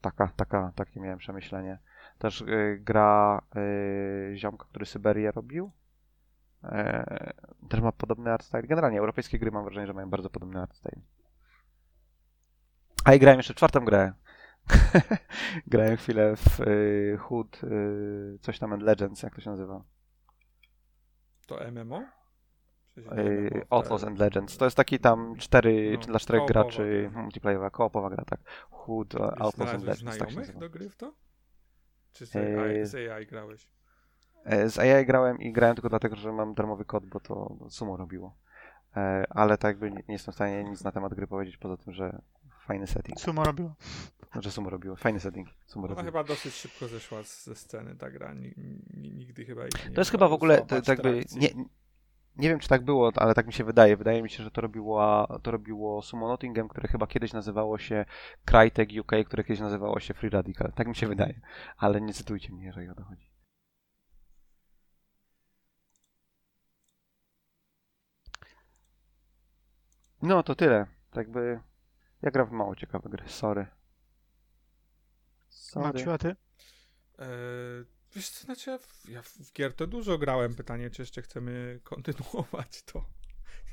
taka, 0.00 0.28
taka, 0.36 0.72
takie 0.74 1.00
miałem 1.00 1.18
przemyślenie. 1.18 1.78
Też 2.18 2.40
y, 2.40 2.78
gra 2.80 3.42
y, 3.56 4.32
ziomka, 4.36 4.66
który 4.70 4.86
Syberię 4.86 5.30
robił. 5.30 5.70
E, 6.64 7.32
też 7.68 7.80
ma 7.80 7.92
podobny 7.92 8.32
art 8.32 8.44
style. 8.44 8.62
Generalnie 8.62 8.98
europejskie 8.98 9.38
gry 9.38 9.50
mam 9.50 9.64
wrażenie, 9.64 9.86
że 9.86 9.92
mają 9.92 10.10
bardzo 10.10 10.30
podobny 10.30 10.60
art 10.60 10.74
style. 10.74 11.02
A 13.04 13.14
i 13.14 13.18
grałem 13.18 13.38
jeszcze 13.38 13.54
czwartą 13.54 13.84
grę. 13.84 14.12
grałem 15.66 15.96
chwilę 15.96 16.36
w 16.36 16.60
y, 16.60 17.18
Hood, 17.20 17.64
y, 17.64 18.38
coś 18.40 18.58
tam 18.58 18.72
and 18.72 18.82
Legends, 18.82 19.22
jak 19.22 19.34
to 19.34 19.40
się 19.40 19.50
nazywa? 19.50 19.84
To 21.46 21.70
MMO? 21.72 22.02
Y, 22.98 23.66
Outlaws 23.70 24.00
tak. 24.00 24.10
and 24.10 24.18
Legends. 24.18 24.56
To 24.56 24.64
jest 24.64 24.76
taki 24.76 24.98
tam 24.98 25.36
cztery, 25.36 25.90
No, 25.92 26.00
czy 26.00 26.06
dla 26.06 26.18
czterech 26.18 26.40
koopowa 26.40 26.62
graczy 26.62 27.08
gra. 27.12 27.22
multiplayerowa, 27.22 27.70
koopowa 27.70 28.10
gra, 28.10 28.24
tak. 28.24 28.40
Hood, 28.70 29.14
Outlaws 29.14 29.74
and 29.74 29.84
Legends, 29.84 30.18
tak 30.18 30.28
się 30.28 30.34
znajomych 30.34 30.36
nazywa. 30.36 30.60
do 30.60 30.70
gry 30.70 30.88
w 30.90 30.96
to? 30.96 31.14
Czy 32.12 32.26
z 32.26 32.36
AI, 32.36 32.86
z 32.86 32.94
AI 32.94 33.26
grałeś? 33.26 33.68
E, 34.44 34.68
Z 34.70 34.78
AI 34.78 35.06
grałem 35.06 35.38
i 35.40 35.52
grałem 35.52 35.76
tylko 35.76 35.88
dlatego, 35.88 36.16
że 36.16 36.32
mam 36.32 36.54
darmowy 36.54 36.84
kod, 36.84 37.06
bo 37.06 37.20
to 37.20 37.56
sumo 37.68 37.96
robiło. 37.96 38.36
E, 38.96 39.24
Ale 39.30 39.58
tak 39.58 39.68
jakby 39.68 39.90
nie, 39.90 40.02
nie 40.08 40.14
jestem 40.14 40.32
w 40.32 40.34
stanie 40.34 40.64
nic 40.64 40.84
na 40.84 40.92
temat 40.92 41.14
gry 41.14 41.26
powiedzieć, 41.26 41.56
poza 41.56 41.76
tym, 41.76 41.92
że 41.92 42.22
fajny 42.66 42.86
setting. 42.86 43.20
Sumo 43.20 43.44
robiło. 43.44 43.74
Że 44.40 44.50
sumo 44.50 44.70
robiło. 44.70 44.96
Fajny 44.96 45.20
setting. 45.20 45.48
Sumo 45.66 45.86
Ona 45.86 45.94
robiło. 45.94 46.04
chyba 46.04 46.24
dosyć 46.24 46.54
szybko 46.54 46.88
zeszła 46.88 47.22
z, 47.22 47.44
ze 47.44 47.54
sceny 47.54 47.96
ta 47.96 48.10
gra. 48.10 48.34
Ni, 48.34 48.54
ni, 48.96 49.12
nigdy 49.12 49.44
chyba 49.44 49.62
jej 49.62 49.70
nie 49.88 49.94
To 49.94 50.00
jest 50.00 50.10
chyba 50.10 50.28
w 50.28 50.32
ogóle, 50.32 50.62
to, 50.62 50.82
to 50.82 50.92
jakby, 50.92 51.24
nie, 51.36 51.48
nie 52.36 52.48
wiem 52.48 52.58
czy 52.58 52.68
tak 52.68 52.84
było, 52.84 53.12
ale 53.16 53.34
tak 53.34 53.46
mi 53.46 53.52
się 53.52 53.64
wydaje. 53.64 53.96
Wydaje 53.96 54.22
mi 54.22 54.30
się, 54.30 54.44
że 54.44 54.50
to 54.50 54.60
robiło, 54.60 55.26
to 55.42 55.50
robiło 55.50 56.02
Sumo 56.02 56.28
Nottingham, 56.28 56.68
które 56.68 56.88
chyba 56.88 57.06
kiedyś 57.06 57.32
nazywało 57.32 57.78
się 57.78 58.04
Crytek 58.44 58.88
UK, 59.00 59.12
które 59.26 59.44
kiedyś 59.44 59.60
nazywało 59.60 60.00
się 60.00 60.14
Free 60.14 60.30
Radical. 60.30 60.72
Tak 60.72 60.88
mi 60.88 60.96
się 60.96 61.06
wydaje. 61.06 61.40
Ale 61.76 62.00
nie 62.00 62.12
cytujcie 62.12 62.52
mnie, 62.52 62.64
jeżeli 62.64 62.88
o 62.88 62.94
to 62.94 63.04
chodzi. 63.04 63.33
No 70.24 70.42
to 70.42 70.54
tyle. 70.54 70.86
Tak 71.10 71.30
by. 71.30 71.60
Ja 72.22 72.30
gram 72.30 72.46
w 72.46 72.50
mało 72.50 72.76
ciekawe 72.76 73.10
gry. 73.10 73.28
Sorry. 73.28 73.66
Sorry. 75.48 75.86
Maciu, 75.86 76.10
a 76.10 76.18
ty? 76.18 76.28
Eee, 76.28 77.26
wiesz 78.14 78.28
co, 78.28 78.44
znaczy 78.44 78.70
ja 78.70 78.78
w, 78.78 79.08
ja 79.08 79.22
w 79.22 79.52
gier 79.52 79.74
to 79.74 79.86
dużo 79.86 80.18
grałem. 80.18 80.54
Pytanie, 80.54 80.90
czy 80.90 81.02
jeszcze 81.02 81.22
chcemy 81.22 81.80
kontynuować 81.84 82.82
to. 82.82 83.04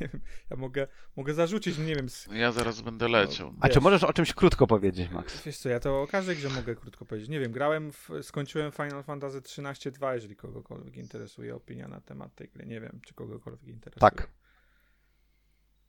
Nie 0.02 0.07
wiem, 0.07 0.22
ja 0.49 0.57
mogę, 0.57 0.88
mogę 1.15 1.34
zarzucić, 1.34 1.78
nie 1.78 1.95
wiem, 1.95 2.10
z, 2.10 2.28
Ja 2.32 2.52
zaraz 2.52 2.82
będę 2.82 3.07
leciał. 3.07 3.53
A 3.61 3.68
czy 3.69 3.73
wiesz. 3.76 3.84
możesz 3.84 4.03
o 4.03 4.14
czymś 4.14 4.34
krótko 4.34 4.68
powiedzieć, 4.68 5.10
Max? 5.11 5.44
Wiesz 5.44 5.57
co, 5.57 5.69
ja 5.69 5.80
to 5.80 6.02
o 6.02 6.07
każdej 6.07 6.36
grze 6.36 6.49
mogę 6.49 6.76
krótko 6.76 7.06
powiedzieć. 7.06 7.30
Nie 7.30 7.40
wiem, 7.40 7.52
grałem, 7.52 7.91
w, 7.91 8.10
skończyłem 8.22 8.72
Final 8.72 9.03
Fantasy 9.03 9.41
13.2, 9.41 10.14
jeżeli 10.14 10.36
kogokolwiek 10.36 10.98
interesuje 10.98 11.56
opinia 11.56 11.88
na 11.88 12.02
temat 12.02 12.36
tej 12.36 12.49
gry. 12.49 12.65
Nie 12.65 12.82
wiem, 12.82 12.99
czy 13.06 13.14
kogokolwiek 13.14 13.68
interesuje. 13.68 14.11
Tak. 14.11 14.28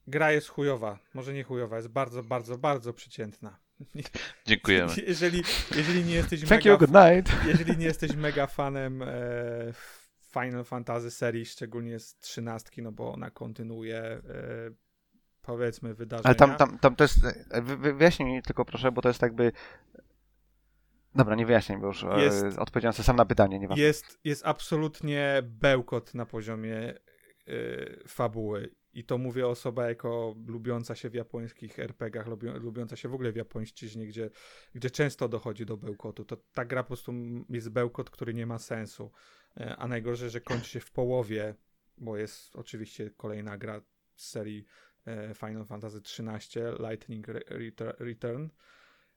Gra 0.07 0.33
jest 0.33 0.49
chujowa. 0.49 0.99
Może 1.15 1.33
nie 1.33 1.45
chujowa, 1.45 1.77
jest 1.77 1.89
bardzo, 1.89 2.23
bardzo, 2.23 2.59
bardzo 2.59 2.93
przeciętna. 2.93 3.59
Dziękujemy. 4.47 4.93
Jeżeli, 5.07 5.43
jeżeli 5.77 6.05
nie 6.05 6.15
jesteś 6.15 6.41
Thank 6.41 6.51
mega, 6.51 6.71
you, 6.71 6.79
good 6.79 6.91
night. 6.91 7.33
jeżeli 7.53 7.77
nie 7.77 7.87
jesteś 7.87 8.17
mega 8.17 8.47
fanem 8.47 9.03
e, 9.03 9.09
Final 10.33 10.65
Fantasy 10.65 11.11
serii, 11.11 11.47
szczególnie 11.47 11.99
z 11.99 12.17
trzynastki, 12.19 12.83
no 12.83 12.93
bo 12.93 13.13
ona 13.13 13.31
kontynuuje 13.31 13.99
e, 13.99 14.21
powiedzmy 15.43 15.95
wydarzenia. 15.95 16.27
Ale 16.27 16.35
tam, 16.35 16.57
tam, 16.57 16.79
tam 16.79 16.97
to 16.97 17.05
jest. 17.05 17.17
e, 17.51 17.63
wy- 17.63 17.77
wy- 17.77 17.95
Wyjaśnij 17.95 18.29
mi 18.29 18.43
tylko 18.43 18.65
proszę, 18.65 18.93
bo 18.93 19.03
to 19.03 19.09
jest 19.09 19.23
jakby. 19.23 19.53
Dobra, 21.15 21.35
nie 21.35 21.47
wyjaśniaj, 21.47 21.79
bo 21.79 21.87
już 21.87 22.05
Jest- 22.17 22.45
jest... 22.45 22.59
odpowiedziałem 22.59 22.93
sobie 22.93 23.05
sam 23.05 23.17
na 23.17 23.25
pytanie, 23.25 23.59
nie 23.59 23.69
jest, 23.77 24.19
jest 24.25 24.47
absolutnie 24.47 25.43
bełkot 25.43 26.15
na 26.15 26.27
poziomie 26.27 26.77
e, 26.79 26.95
fabuły. 28.09 28.75
I 28.95 29.05
to 29.05 29.19
mówię 29.19 29.47
osoba 29.47 29.89
jako 29.89 30.35
lubiąca 30.47 30.95
się 30.95 31.11
w 31.11 31.15
japońskich 31.15 31.79
RPG-ach, 31.79 32.27
lubi, 32.27 32.47
lubiąca 32.47 32.97
się 32.97 33.09
w 33.09 33.15
ogóle 33.15 33.33
w 33.33 33.37
japońszczyźnie, 33.37 34.07
gdzie, 34.07 34.31
gdzie 34.75 34.91
często 34.91 35.29
dochodzi 35.29 35.67
do 35.67 35.77
bełkotu. 35.77 36.25
To 36.25 36.37
ta 36.37 36.65
gra 36.65 36.83
po 36.83 36.87
prostu 36.87 37.13
jest 37.49 37.69
bełkot, 37.69 38.11
który 38.11 38.35
nie 38.35 38.47
ma 38.47 38.59
sensu. 38.59 39.13
E, 39.57 39.77
A 39.77 39.89
najgorzej, 39.89 40.31
że 40.31 40.41
kończy 40.41 40.71
się 40.71 40.81
w 40.81 40.91
połowie, 40.91 41.55
bo 41.99 42.17
jest 42.17 42.57
oczywiście 42.57 43.11
kolejna 43.11 43.59
gra 43.59 43.81
z 44.17 44.29
serii 44.29 44.65
e, 45.07 45.35
Final 45.35 45.65
Fantasy 45.65 45.99
XIII, 45.99 46.63
Lightning 46.91 47.29
Re- 47.29 47.45
Retur- 47.51 47.95
Return. 47.99 48.49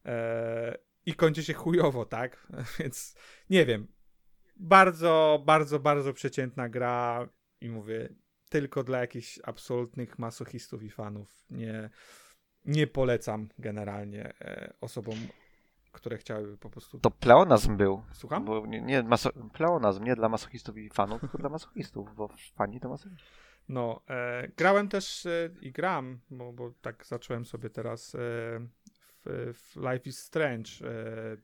E, 0.06 0.78
I 1.06 1.14
kończy 1.14 1.44
się 1.44 1.54
chujowo, 1.54 2.06
tak? 2.06 2.48
Więc 2.80 3.16
nie 3.50 3.66
wiem. 3.66 3.88
Bardzo, 4.56 5.44
bardzo, 5.46 5.80
bardzo 5.80 6.14
przeciętna 6.14 6.70
gra 6.70 7.30
i 7.62 7.70
mówię, 7.70 8.10
tylko 8.50 8.84
dla 8.84 9.00
jakichś 9.00 9.40
absolutnych 9.44 10.20
masochistów 10.20 10.84
i 10.84 10.90
fanów. 10.90 11.46
Nie, 11.50 11.90
nie 12.66 12.88
polecam 12.88 13.50
generalnie 13.60 14.34
e, 14.42 14.74
osobom, 14.82 15.16
które 15.92 16.18
chciałyby 16.18 16.58
po 16.58 16.70
prostu. 16.70 17.00
To 17.00 17.12
pleonazm 17.12 17.78
był. 17.78 18.04
Słucham? 18.14 18.46
Bo 18.46 18.66
nie, 18.66 18.82
nie 18.82 19.04
maso... 19.04 19.30
pleonazm 19.54 20.04
nie 20.04 20.16
dla 20.16 20.30
masochistów 20.30 20.78
i 20.78 20.90
fanów, 20.90 21.22
tylko 21.22 21.38
dla 21.38 21.50
masochistów, 21.50 22.16
bo 22.16 22.30
fani 22.56 22.80
to 22.80 22.90
masochiści. 22.90 23.28
No, 23.70 24.02
e, 24.10 24.48
grałem 24.58 24.90
też 24.90 25.26
e, 25.26 25.50
i 25.62 25.72
gram, 25.72 26.20
bo, 26.30 26.54
bo 26.54 26.72
tak 26.82 27.06
zacząłem 27.06 27.46
sobie 27.46 27.70
teraz 27.70 28.16
e, 28.16 28.20
w, 29.26 29.54
w 29.54 29.76
Life 29.76 30.10
is 30.10 30.20
Strange. 30.20 30.70
E, 30.84 31.38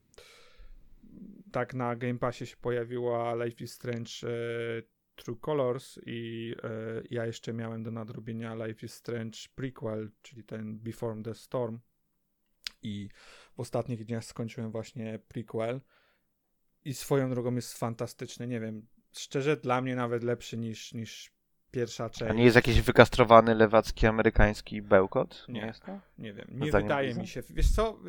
tak 1.52 1.74
na 1.74 1.96
Game 1.96 2.20
Passie 2.20 2.46
się 2.46 2.58
pojawiła 2.58 3.36
Life 3.46 3.64
is 3.64 3.74
Strange 3.74 4.12
e, 4.24 4.82
True 5.24 5.38
Colors 5.42 6.00
i 6.06 6.56
e, 6.64 6.70
ja 7.10 7.26
jeszcze 7.26 7.54
miałem 7.54 7.84
do 7.84 7.92
nadrobienia 7.92 8.56
Life 8.56 8.86
is 8.86 8.94
Strange 8.94 9.38
prequel, 9.56 10.12
czyli 10.22 10.44
ten 10.44 10.80
Before 10.80 11.24
the 11.24 11.36
Storm 11.36 11.80
i 12.82 13.10
w 13.56 13.60
ostatnich 13.60 14.06
dniach 14.06 14.26
skończyłem 14.26 14.72
właśnie 14.72 15.20
prequel 15.28 15.82
i 16.86 16.94
swoją 16.94 17.30
drogą 17.30 17.56
jest 17.56 17.78
fantastyczny, 17.78 18.48
nie 18.48 18.60
wiem, 18.60 18.88
szczerze 19.14 19.58
dla 19.58 19.82
mnie 19.82 19.96
nawet 19.96 20.24
lepszy 20.24 20.58
niż, 20.58 20.94
niż 20.94 21.32
pierwsza 21.72 22.10
część. 22.10 22.32
A 22.32 22.34
nie 22.34 22.44
jest 22.44 22.56
jakiś 22.56 22.82
wykastrowany 22.82 23.56
lewacki 23.56 24.08
amerykański 24.08 24.82
bełkot? 24.82 25.46
Nie. 25.50 25.62
jest 25.62 25.86
to? 25.86 26.00
Nie 26.18 26.34
wiem, 26.34 26.48
nie 26.50 26.70
Zdaniem 26.70 26.88
wydaje 26.88 27.16
mi 27.16 27.28
się. 27.28 27.44
Wiesz 27.50 27.72
co, 27.72 28.00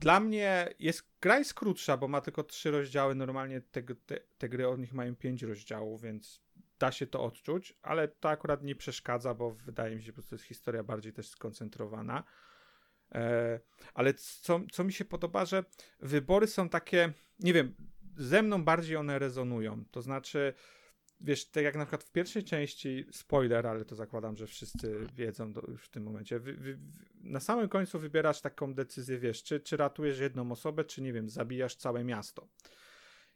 dla 0.00 0.20
mnie 0.20 0.68
jest, 0.78 1.02
gra 1.20 1.38
jest 1.38 1.54
krótsza, 1.54 1.96
bo 1.96 2.08
ma 2.08 2.20
tylko 2.20 2.44
trzy 2.44 2.70
rozdziały, 2.70 3.14
normalnie 3.14 3.60
te, 3.60 3.82
te, 3.82 4.20
te 4.38 4.48
gry 4.48 4.68
od 4.68 4.80
nich 4.80 4.92
mają 4.92 5.16
pięć 5.16 5.42
rozdziałów, 5.42 6.02
więc 6.02 6.40
da 6.80 6.92
się 6.92 7.06
to 7.06 7.24
odczuć, 7.24 7.74
ale 7.82 8.08
to 8.08 8.28
akurat 8.28 8.62
nie 8.62 8.76
przeszkadza, 8.76 9.34
bo 9.34 9.50
wydaje 9.50 9.96
mi 9.96 10.02
się, 10.02 10.12
że 10.16 10.22
to 10.22 10.34
jest 10.34 10.44
historia 10.44 10.82
bardziej 10.82 11.12
też 11.12 11.28
skoncentrowana. 11.28 12.24
E, 13.12 13.60
ale 13.94 14.14
co, 14.14 14.60
co 14.72 14.84
mi 14.84 14.92
się 14.92 15.04
podoba, 15.04 15.44
że 15.44 15.64
wybory 16.00 16.46
są 16.46 16.68
takie, 16.68 17.12
nie 17.38 17.52
wiem, 17.52 17.74
ze 18.16 18.42
mną 18.42 18.64
bardziej 18.64 18.96
one 18.96 19.18
rezonują. 19.18 19.84
To 19.90 20.02
znaczy, 20.02 20.54
wiesz, 21.20 21.50
tak 21.50 21.64
jak 21.64 21.76
na 21.76 21.84
przykład 21.84 22.04
w 22.04 22.12
pierwszej 22.12 22.44
części, 22.44 23.06
spoiler, 23.12 23.66
ale 23.66 23.84
to 23.84 23.94
zakładam, 23.94 24.36
że 24.36 24.46
wszyscy 24.46 25.06
wiedzą 25.14 25.52
do, 25.52 25.62
już 25.68 25.84
w 25.84 25.88
tym 25.88 26.02
momencie, 26.02 26.38
wy, 26.38 26.52
wy, 26.52 26.78
na 27.14 27.40
samym 27.40 27.68
końcu 27.68 27.98
wybierasz 27.98 28.40
taką 28.40 28.74
decyzję, 28.74 29.18
wiesz, 29.18 29.42
czy, 29.42 29.60
czy 29.60 29.76
ratujesz 29.76 30.18
jedną 30.18 30.52
osobę, 30.52 30.84
czy 30.84 31.02
nie 31.02 31.12
wiem, 31.12 31.28
zabijasz 31.28 31.76
całe 31.76 32.04
miasto. 32.04 32.48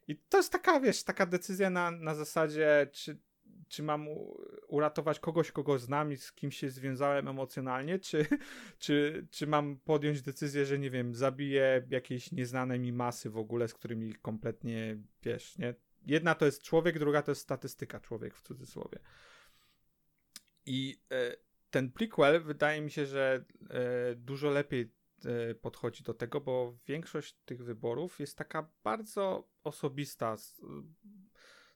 I 0.09 0.17
to 0.17 0.37
jest 0.37 0.53
taka, 0.53 0.81
wiesz, 0.81 1.05
taka 1.05 1.27
decyzja 1.27 1.71
na, 1.71 1.91
na 1.91 2.15
zasadzie, 2.15 2.89
czy, 2.93 3.19
czy 3.69 3.83
mam 3.83 4.07
uratować 4.69 5.21
kogoś, 5.21 5.53
kogo 5.53 5.79
znam 5.79 6.13
i 6.13 6.17
z 6.17 6.33
kim 6.33 6.51
się 6.51 6.71
związałem 6.71 7.29
emocjonalnie, 7.29 7.99
czy, 7.99 8.27
czy, 8.79 9.27
czy 9.31 9.47
mam 9.47 9.79
podjąć 9.85 10.23
decyzję, 10.23 10.67
że 10.67 10.79
nie 10.79 10.91
wiem, 10.91 11.15
zabiję 11.15 11.87
jakieś 11.91 12.33
nieznane 12.33 12.79
mi 12.79 12.93
masy 12.93 13.31
w 13.31 13.37
ogóle, 13.37 13.69
z 13.69 13.75
którymi 13.75 14.15
kompletnie, 14.15 14.99
wiesz, 15.23 15.59
nie? 15.59 15.75
Jedna 16.07 16.35
to 16.35 16.47
jest 16.47 16.63
człowiek, 16.63 16.99
druga 16.99 17.23
to 17.23 17.31
jest 17.31 17.41
statystyka 17.41 18.01
człowiek 18.01 18.35
w 18.35 18.43
cudzysłowie. 18.43 18.99
I 20.67 21.01
e, 21.13 21.37
ten 21.71 21.91
prequel 21.91 22.43
wydaje 22.43 22.81
mi 22.81 22.91
się, 22.91 23.07
że 23.07 23.45
e, 23.71 24.15
dużo 24.15 24.51
lepiej 24.51 24.93
e, 25.25 25.55
podchodzi 25.55 26.03
do 26.03 26.15
tego, 26.15 26.41
bo 26.41 26.79
większość 26.87 27.37
tych 27.45 27.65
wyborów 27.65 28.21
jest 28.21 28.39
taka 28.39 28.71
bardzo 28.85 29.49
osobista. 29.65 30.33
S- 30.33 30.61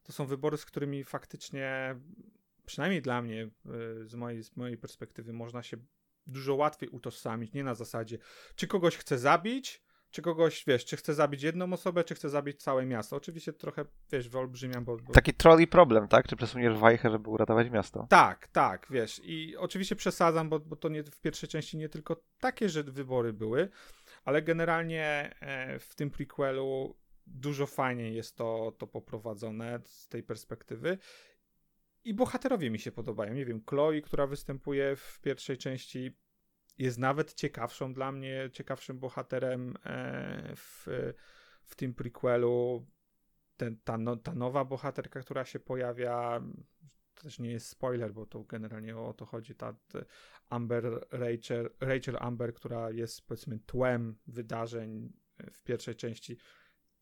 To 0.08 0.12
są 0.12 0.26
wybory, 0.26 0.56
z 0.56 0.64
którymi 0.64 1.04
faktycznie, 1.04 1.96
przynajmniej 2.66 3.02
dla 3.02 3.22
mnie, 3.22 3.42
e, 3.44 3.48
z 4.06 4.14
mojej, 4.14 4.42
z 4.42 4.56
mojej 4.56 4.76
perspektywy, 4.76 5.32
można 5.32 5.62
się 5.62 5.76
dużo 6.26 6.54
łatwiej 6.54 6.88
utożsamić. 6.88 7.52
Nie 7.52 7.64
na 7.64 7.74
zasadzie, 7.74 8.18
czy 8.54 8.66
kogoś 8.66 8.96
chcę 8.96 9.18
zabić, 9.18 9.82
czy 10.10 10.22
kogoś, 10.22 10.64
wiesz, 10.66 10.84
czy 10.84 10.96
chcę 10.96 11.14
zabić 11.14 11.42
jedną 11.42 11.72
osobę, 11.72 12.04
czy 12.04 12.14
chcę 12.14 12.28
zabić 12.28 12.62
całe 12.62 12.86
miasto. 12.86 13.16
Oczywiście 13.16 13.52
trochę, 13.52 13.84
wiesz, 14.12 14.28
wyolbrzymiam, 14.28 14.84
bo... 14.84 14.96
bo... 14.96 15.12
Taki 15.12 15.34
troll 15.34 15.60
i 15.60 15.66
problem, 15.66 16.08
tak? 16.08 16.28
Czy 16.28 16.36
przesuniesz 16.36 16.78
wajchę, 16.78 17.10
żeby 17.10 17.30
uratować 17.30 17.70
miasto? 17.70 18.06
Tak, 18.10 18.48
tak, 18.48 18.86
wiesz. 18.90 19.20
I 19.24 19.56
oczywiście 19.56 19.96
przesadzam, 19.96 20.48
bo, 20.48 20.60
bo 20.60 20.76
to 20.76 20.88
nie, 20.88 21.02
w 21.02 21.20
pierwszej 21.20 21.48
części 21.48 21.76
nie 21.76 21.88
tylko 21.88 22.22
takie 22.40 22.68
że 22.68 22.82
wybory 22.82 23.32
były, 23.32 23.68
ale 24.24 24.42
generalnie 24.42 25.36
e, 25.40 25.78
w 25.78 25.94
tym 25.94 26.10
prequelu 26.10 26.96
dużo 27.34 27.66
fajniej 27.66 28.14
jest 28.14 28.36
to, 28.36 28.72
to 28.78 28.86
poprowadzone 28.86 29.80
z 29.84 30.08
tej 30.08 30.22
perspektywy. 30.22 30.98
I 32.04 32.14
bohaterowie 32.14 32.70
mi 32.70 32.78
się 32.78 32.92
podobają. 32.92 33.34
Nie 33.34 33.44
wiem, 33.44 33.62
Chloe, 33.68 34.00
która 34.00 34.26
występuje 34.26 34.96
w 34.96 35.20
pierwszej 35.20 35.58
części, 35.58 36.16
jest 36.78 36.98
nawet 36.98 37.34
ciekawszą 37.34 37.94
dla 37.94 38.12
mnie, 38.12 38.50
ciekawszym 38.52 38.98
bohaterem 38.98 39.74
e, 39.84 40.52
w, 40.56 40.86
w 41.62 41.76
tym 41.76 41.94
prequelu. 41.94 42.86
Ten, 43.56 43.76
ta, 43.84 43.98
no, 43.98 44.16
ta 44.16 44.34
nowa 44.34 44.64
bohaterka, 44.64 45.20
która 45.20 45.44
się 45.44 45.60
pojawia, 45.60 46.42
to 47.14 47.22
też 47.22 47.38
nie 47.38 47.50
jest 47.50 47.68
spoiler, 47.68 48.12
bo 48.12 48.26
to 48.26 48.44
generalnie 48.44 48.96
o 48.96 49.12
to 49.12 49.26
chodzi, 49.26 49.54
ta 49.54 49.74
Amber 50.48 51.06
Rachel, 51.10 51.70
Rachel 51.80 52.16
Amber, 52.20 52.54
która 52.54 52.90
jest 52.90 53.26
powiedzmy 53.26 53.58
tłem 53.58 54.18
wydarzeń 54.26 55.12
w 55.52 55.62
pierwszej 55.62 55.94
części, 55.94 56.38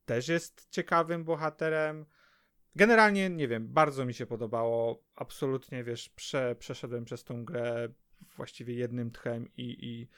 też 0.06 0.28
jest 0.28 0.70
ciekawym 0.70 1.24
bohaterem. 1.24 2.06
Generalnie, 2.76 3.30
nie 3.30 3.48
wiem, 3.48 3.68
bardzo 3.68 4.06
mi 4.06 4.14
się 4.14 4.26
podobało. 4.26 5.04
Absolutnie, 5.14 5.84
wiesz, 5.84 6.08
prze, 6.08 6.56
przeszedłem 6.58 7.04
przez 7.04 7.24
tą 7.24 7.44
grę 7.44 7.88
właściwie 8.36 8.74
jednym 8.74 9.10
tchem 9.10 9.48
i, 9.56 9.76
i 9.86 10.08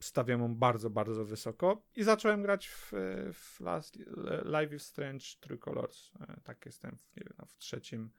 stawiam 0.00 0.40
ją 0.40 0.54
bardzo, 0.54 0.90
bardzo 0.90 1.24
wysoko. 1.24 1.82
I 1.96 2.02
zacząłem 2.02 2.42
grać 2.42 2.68
w, 2.68 2.92
w 3.32 3.60
Last, 3.60 3.98
Live 4.44 4.72
is 4.72 4.82
Strange 4.82 5.24
True 5.40 5.58
Colors. 5.58 6.10
E, 6.20 6.40
Tak 6.44 6.66
jestem, 6.66 6.96
w, 6.96 7.14
wiem, 7.16 7.46
w 7.46 7.56
trzecim 7.56 8.10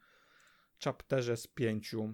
chapterze 0.83 1.37
z 1.37 1.47
pięciu. 1.47 2.13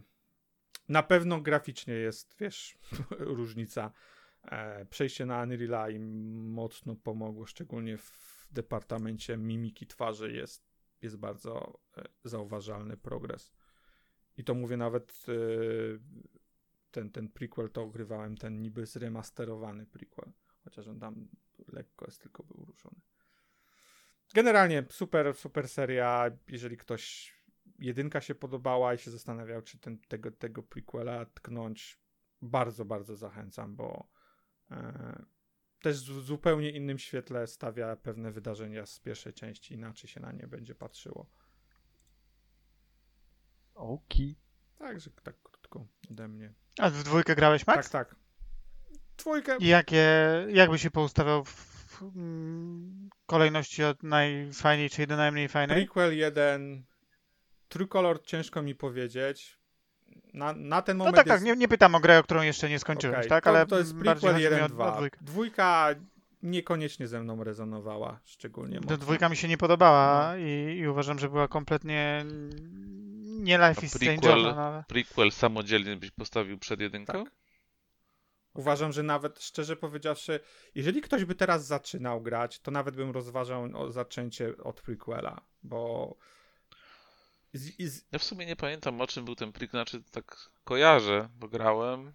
Na 0.89 1.03
pewno 1.03 1.41
graficznie 1.41 1.93
jest, 1.93 2.35
wiesz, 2.39 2.77
różnica. 3.09 3.91
E, 4.43 4.85
Przejście 4.85 5.25
na 5.25 5.45
Unreal'a 5.45 5.91
im 5.91 6.03
mocno 6.51 6.95
pomogło, 6.95 7.45
szczególnie 7.45 7.97
w 7.97 8.38
departamencie 8.51 9.37
mimiki 9.37 9.87
twarzy 9.87 10.31
jest, 10.31 10.69
jest 11.01 11.17
bardzo 11.17 11.79
e, 11.97 12.03
zauważalny 12.23 12.97
progres. 12.97 13.51
I 14.37 14.43
to 14.43 14.53
mówię 14.53 14.77
nawet 14.77 15.25
e, 15.27 15.33
ten, 16.91 17.11
ten 17.11 17.29
prequel 17.29 17.69
to 17.69 17.81
ogrywałem, 17.81 18.37
ten 18.37 18.61
niby 18.61 18.85
zremasterowany 18.85 19.85
prequel, 19.85 20.31
chociaż 20.63 20.87
on 20.87 20.99
tam 20.99 21.27
lekko 21.67 22.05
jest 22.05 22.21
tylko 22.21 22.43
był 22.43 22.65
ruszony. 22.65 23.01
Generalnie 24.33 24.85
super, 24.89 25.33
super 25.35 25.69
seria. 25.69 26.31
Jeżeli 26.47 26.77
ktoś 26.77 27.33
jedynka 27.79 28.21
się 28.21 28.35
podobała 28.35 28.93
i 28.93 28.97
się 28.97 29.11
zastanawiał, 29.11 29.61
czy 29.61 29.79
ten, 29.79 29.97
tego, 29.97 30.31
tego 30.31 30.63
prequela 30.63 31.25
tknąć, 31.25 31.99
bardzo, 32.41 32.85
bardzo 32.85 33.15
zachęcam, 33.15 33.75
bo 33.75 34.07
e, 34.71 35.25
też 35.81 36.11
w 36.11 36.25
zupełnie 36.25 36.69
innym 36.69 36.99
świetle 36.99 37.47
stawia 37.47 37.95
pewne 37.95 38.31
wydarzenia 38.31 38.85
z 38.85 38.99
pierwszej 38.99 39.33
części, 39.33 39.73
inaczej 39.73 40.09
się 40.09 40.19
na 40.19 40.31
nie 40.31 40.47
będzie 40.47 40.75
patrzyło. 40.75 41.29
Oki. 43.75 44.35
Także 44.79 45.09
tak 45.23 45.35
krótko 45.43 45.87
ode 46.11 46.27
mnie. 46.27 46.53
A 46.77 46.89
w 46.89 47.03
dwójkę 47.03 47.35
grałeś, 47.35 47.67
Max? 47.67 47.89
Tak, 47.89 48.07
tak. 48.07 48.15
Dwójkę. 49.17 49.57
I 49.59 49.67
jakie, 49.67 50.07
jakby 50.49 50.79
się 50.79 50.91
poustawiał 50.91 51.45
w 51.45 52.01
mm, 52.01 53.09
kolejności 53.25 53.83
od 53.83 54.03
najfajniejszej 54.03 55.07
do 55.07 55.17
najmniej 55.17 55.49
fajnej? 55.49 55.77
Prequel 55.77 56.17
1. 56.17 56.83
True 57.69 57.87
Color 57.87 58.21
ciężko 58.23 58.61
mi 58.61 58.75
powiedzieć. 58.75 59.58
Na, 60.33 60.53
na 60.53 60.81
ten 60.81 60.97
No 60.97 61.03
moment 61.03 61.15
tak, 61.17 61.27
tak, 61.27 61.33
jest... 61.35 61.45
nie, 61.45 61.55
nie 61.55 61.67
pytam 61.67 61.95
o 61.95 61.99
grę, 61.99 62.19
o 62.19 62.23
którą 62.23 62.41
jeszcze 62.41 62.69
nie 62.69 62.79
skończyłeś, 62.79 63.17
Okej, 63.17 63.29
tak? 63.29 63.43
to, 63.43 63.49
Ale 63.49 63.65
to 63.65 63.77
jest 63.77 63.93
bardziej 63.93 64.11
prequel 64.13 64.33
chodzi 64.33 64.55
mi 64.55 64.61
o- 64.61 64.65
o 64.65 64.67
1-2. 64.91 64.95
dwójkę. 64.95 65.17
Dwójka 65.21 65.87
niekoniecznie 66.43 67.07
ze 67.07 67.21
mną 67.23 67.43
rezonowała, 67.43 68.19
szczególnie 68.25 68.75
Do 68.75 68.81
mocno. 68.81 68.97
dwójka 68.97 69.29
mi 69.29 69.35
się 69.37 69.47
nie 69.47 69.57
podobała 69.57 70.29
No. 70.31 70.37
i, 70.37 70.77
i 70.77 70.87
uważam, 70.87 71.19
że 71.19 71.29
była 71.29 71.47
kompletnie 71.47 72.25
nie 73.25 73.57
Life 73.57 73.81
A 73.81 73.85
is 73.85 73.95
prequel- 73.97 74.43
no 74.43 74.55
ale... 74.65 74.83
Prequel 74.87 75.31
samodzielnie 75.31 75.95
byś 75.97 76.11
postawił 76.11 76.57
przed 76.59 76.79
jedynką? 76.79 77.23
Tak. 77.23 77.33
Uważam, 78.53 78.91
że 78.91 79.03
nawet 79.03 79.43
szczerze 79.43 79.75
powiedziawszy, 79.75 80.39
jeżeli 80.75 81.01
ktoś 81.01 81.25
by 81.25 81.35
teraz 81.35 81.65
zaczynał 81.65 82.21
grać, 82.21 82.59
to 82.59 82.71
nawet 82.71 82.95
bym 82.95 83.11
rozważał 83.11 83.69
o 83.73 83.91
zaczęcie 83.91 84.53
od 84.63 84.81
prequela, 84.81 85.41
bo 85.63 86.15
z, 87.53 88.05
Ja 88.11 88.19
w 88.19 88.23
sumie 88.23 88.45
nie 88.45 88.55
pamiętam 88.55 89.01
o 89.01 89.07
czym 89.07 89.25
był 89.25 89.35
ten 89.35 89.51
plik, 89.51 89.71
znaczy 89.71 90.03
tak 90.11 90.49
kojarzę, 90.63 91.29
bo 91.39 91.47
grałem, 91.47 92.13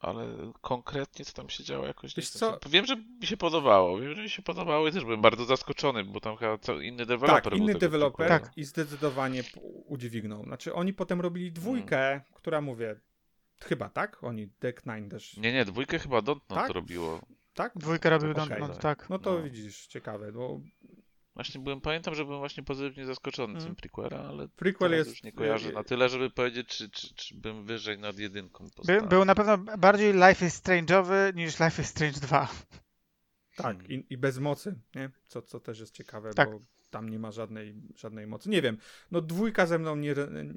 ale 0.00 0.52
konkretnie 0.60 1.24
co 1.24 1.32
tam 1.32 1.48
się 1.48 1.64
działo 1.64 1.86
jakoś 1.86 2.14
Wiesz 2.14 2.34
nie 2.34 2.40
co? 2.40 2.58
Wiem, 2.70 2.86
że 2.86 2.96
mi 2.96 3.26
się 3.26 3.36
podobało, 3.36 4.00
wiem, 4.00 4.14
że 4.14 4.22
mi 4.22 4.30
się 4.30 4.42
podobało 4.42 4.88
i 4.88 4.92
też 4.92 5.04
byłem 5.04 5.22
bardzo 5.22 5.44
zaskoczony, 5.44 6.04
bo 6.04 6.20
tam 6.20 6.36
chyba 6.36 6.58
co, 6.58 6.80
inny 6.80 7.06
deweloper 7.06 7.52
tak, 7.52 7.60
inny 7.60 7.74
deweloper. 7.74 8.28
Tak. 8.28 8.52
i 8.56 8.64
zdecydowanie 8.64 9.42
udźwignął. 9.86 10.44
Znaczy 10.44 10.74
oni 10.74 10.92
potem 10.92 11.20
robili 11.20 11.52
dwójkę, 11.52 12.20
która 12.34 12.60
mówię, 12.60 13.00
chyba 13.60 13.88
tak? 13.88 14.24
Oni 14.24 14.48
Deck 14.60 14.86
Nine 14.86 15.08
też, 15.08 15.36
Nie, 15.36 15.52
nie, 15.52 15.64
dwójkę 15.64 15.98
chyba 15.98 16.22
Dontnod 16.22 16.58
Tak? 16.58 16.70
robiło. 16.70 17.20
tak? 17.54 17.72
Dwójkę 17.76 18.10
robił 18.10 18.30
Okej. 18.30 18.46
Dontnod, 18.46 18.78
tak. 18.78 19.10
No 19.10 19.18
to 19.18 19.34
No. 19.34 19.42
widzisz, 19.42 19.86
ciekawe, 19.86 20.32
bo 20.32 20.60
Właśnie 21.36 21.60
byłem, 21.60 21.80
pamiętam, 21.80 22.14
że 22.14 22.24
byłem 22.24 22.38
właśnie 22.40 22.62
pozytywnie 22.62 23.06
zaskoczony 23.06 23.54
Mhm. 23.54 23.66
tym 23.66 23.76
prequela, 23.76 24.28
ale 24.28 24.48
prequel 24.48 24.92
jest... 24.92 25.10
już 25.10 25.22
nie 25.22 25.32
kojarzę 25.32 25.68
y, 25.68 25.72
na 25.72 25.84
tyle, 25.84 26.08
żeby 26.08 26.30
powiedzieć, 26.30 26.68
czy, 26.68 26.90
czy, 26.90 27.14
czy 27.14 27.34
bym 27.34 27.64
wyżej 27.64 27.98
nad 27.98 28.18
jedynką 28.18 28.64
By, 28.64 28.70
postawił. 28.70 29.08
był 29.08 29.24
na 29.24 29.34
pewno 29.34 29.58
bardziej 29.58 30.12
Life 30.12 30.46
is 30.46 30.62
Strange'owy 30.62 31.34
niż 31.34 31.60
Life 31.60 31.82
is 31.82 31.88
Strange 31.88 32.20
2. 32.20 32.48
Tak, 33.56 33.76
Hmm. 33.76 33.86
i, 33.92 34.06
i 34.10 34.18
bez 34.18 34.38
mocy, 34.38 34.74
nie? 34.94 35.10
Co, 35.28 35.42
co 35.42 35.60
też 35.60 35.80
jest 35.80 35.94
ciekawe, 35.94 36.34
Tak. 36.34 36.50
bo 36.50 36.60
tam 36.90 37.08
nie 37.08 37.18
ma 37.18 37.30
żadnej, 37.30 37.74
żadnej 37.96 38.26
mocy. 38.26 38.50
Nie 38.50 38.62
wiem, 38.62 38.78
no 39.10 39.20
dwójka 39.20 39.66
ze 39.66 39.78
mną 39.78 39.96
nie, 39.96 40.14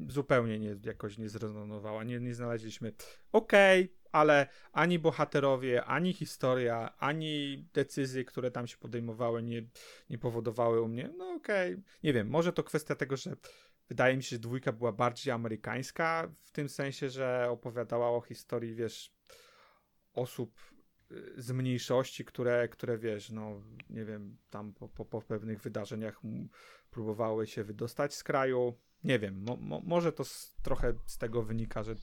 zupełnie 0.08 0.60
nie, 0.60 0.76
jakoś 0.84 1.18
nie 1.18 1.30
zrezonowała, 1.30 2.04
nie, 2.04 2.20
nie 2.20 2.36
znaleźliśmy. 2.36 2.94
Okej, 3.32 3.94
ale 4.12 4.48
ani 4.72 5.00
bohaterowie, 5.00 5.86
ani 5.86 6.14
historia, 6.14 6.94
ani 6.98 7.66
decyzje, 7.74 8.26
które 8.26 8.52
tam 8.52 8.68
się 8.68 8.78
podejmowały, 8.78 9.44
nie, 9.44 9.62
nie 10.10 10.18
powodowały 10.18 10.82
u 10.82 10.88
mnie, 10.88 11.10
no 11.18 11.34
okej. 11.34 11.78
Nie 12.04 12.14
wiem, 12.14 12.30
może 12.30 12.54
to 12.54 12.64
kwestia 12.64 12.96
tego, 12.96 13.18
że 13.18 13.36
wydaje 13.90 14.18
mi 14.18 14.24
się, 14.24 14.30
że 14.30 14.40
dwójka 14.40 14.72
była 14.72 14.92
bardziej 14.92 15.34
amerykańska, 15.34 16.32
w 16.42 16.52
tym 16.52 16.70
sensie, 16.70 17.10
że 17.10 17.48
opowiadała 17.50 18.10
o 18.10 18.22
historii, 18.22 18.76
wiesz, 18.76 19.14
osób 20.14 20.60
y, 21.12 21.34
z 21.38 21.52
mniejszości, 21.52 22.26
które, 22.26 22.68
które 22.68 22.98
wiesz, 22.98 23.30
no 23.30 23.62
nie 23.90 24.06
wiem, 24.06 24.38
tam 24.50 24.74
po, 24.74 24.90
po, 24.90 25.06
po 25.06 25.22
pewnych 25.22 25.62
wydarzeniach 25.62 26.22
próbowały 26.92 27.48
się 27.48 27.64
wydostać 27.64 28.16
z 28.16 28.24
kraju. 28.24 28.78
Nie 29.04 29.20
wiem, 29.20 29.44
mo, 29.48 29.56
mo, 29.56 29.82
może 29.84 30.12
to 30.12 30.24
z, 30.24 30.56
trochę 30.64 30.94
z 31.06 31.18
tego 31.18 31.44
wynika, 31.44 31.84
że 31.84 31.96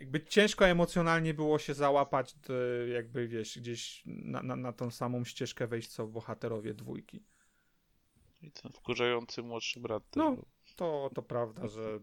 jakby 0.00 0.24
ciężko 0.24 0.66
emocjonalnie 0.66 1.34
było 1.34 1.58
się 1.58 1.74
załapać, 1.74 2.34
jakby 2.92 3.28
wiesz, 3.28 3.58
gdzieś 3.58 4.02
na, 4.06 4.42
na, 4.42 4.56
na 4.56 4.72
tą 4.72 4.90
samą 4.90 5.24
ścieżkę 5.24 5.66
wejść, 5.66 5.88
co 5.88 6.06
bohaterowie 6.06 6.74
dwójki. 6.74 7.22
I 8.42 8.50
ten 8.52 8.72
wkurzający 8.72 9.42
młodszy 9.42 9.80
brat 9.80 10.10
też 10.10 10.16
No. 10.16 10.32
był. 10.32 10.46
To, 10.76 11.10
to 11.14 11.22
prawda, 11.22 11.68
że 11.68 12.00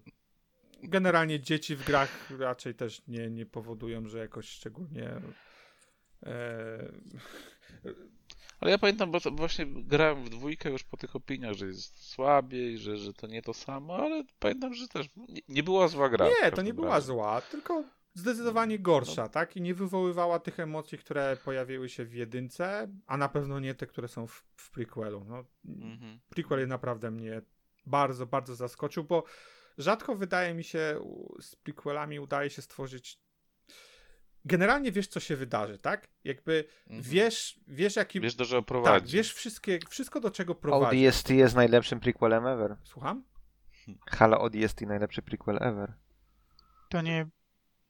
generalnie 0.84 1.40
dzieci 1.40 1.76
w 1.76 1.86
grach 1.86 2.32
raczej 2.40 2.76
też 2.76 3.08
nie, 3.08 3.30
nie 3.30 3.46
powodują, 3.46 4.08
że 4.08 4.20
jakoś 4.20 4.50
szczególnie 4.50 5.22
e, 6.24 6.92
Ale 8.60 8.72
ja 8.72 8.78
pamiętam, 8.78 9.12
bo 9.12 9.20
właśnie 9.32 9.66
grałem 9.68 10.24
w 10.24 10.30
dwójkę 10.30 10.70
już 10.72 10.84
po 10.84 10.98
tych 10.98 11.16
opiniach, 11.16 11.54
że 11.54 11.68
jest 11.68 12.10
słabiej, 12.10 12.78
że, 12.78 12.98
że 12.98 13.14
to 13.14 13.28
nie 13.28 13.42
to 13.42 13.54
samo, 13.54 13.96
ale 13.96 14.24
pamiętam, 14.40 14.74
że 14.74 14.88
też 14.88 15.08
nie, 15.16 15.42
nie 15.50 15.64
była 15.64 15.88
zła 15.88 16.10
gra. 16.10 16.28
Nie, 16.44 16.52
to 16.52 16.62
nie 16.62 16.74
była 16.74 16.90
razie. 16.90 17.06
zła, 17.08 17.42
tylko 17.42 17.84
zdecydowanie 18.14 18.80
gorsza, 18.80 19.30
tak? 19.30 19.58
I 19.58 19.62
nie 19.62 19.74
wywoływała 19.74 20.40
tych 20.40 20.60
emocji, 20.60 20.98
które 20.98 21.38
pojawiły 21.46 21.90
się 21.90 22.06
w 22.06 22.14
jedynce, 22.14 22.88
a 23.08 23.18
na 23.18 23.30
pewno 23.30 23.60
nie 23.60 23.76
te, 23.76 23.88
które 23.88 24.08
są 24.08 24.28
w, 24.28 24.44
w 24.56 24.72
prequelu. 24.72 25.26
No, 25.30 25.46
Mhm. 25.66 26.20
prequel 26.30 26.68
naprawdę 26.68 27.12
mnie 27.12 27.42
bardzo, 27.86 28.26
bardzo 28.26 28.56
zaskoczył, 28.56 29.04
bo 29.04 29.24
rzadko 29.78 30.16
wydaje 30.16 30.54
mi 30.54 30.64
się 30.64 31.00
z 31.42 31.56
prequelami 31.56 32.20
udaje 32.20 32.50
się 32.50 32.62
stworzyć 32.62 33.20
generalnie 34.48 34.92
wiesz, 34.92 35.08
co 35.08 35.20
się 35.20 35.36
wydarzy, 35.36 35.78
tak? 35.78 36.08
Jakby 36.24 36.66
Mhm. 36.88 37.02
wiesz, 37.04 37.60
wiesz 37.68 37.96
jaki... 37.96 38.20
Wiesz, 38.22 38.36
do 38.36 38.46
czego 38.46 38.64
prowadzi. 38.64 39.06
tak, 39.06 39.14
wiesz 39.14 39.34
wszystkie, 39.34 39.80
wszystko 39.90 40.20
do 40.20 40.32
czego 40.32 40.56
prowadzi. 40.56 41.08
ODST 41.08 41.30
jest 41.30 41.56
najlepszym 41.56 42.00
prequelem 42.00 42.48
ever. 42.48 42.78
Słucham? 42.84 43.24
Halo 44.10 44.42
ODST 44.42 44.82
najlepszy 44.82 45.22
prequel 45.22 45.58
ever. 45.62 45.94
To 46.90 47.02
nie 47.02 47.28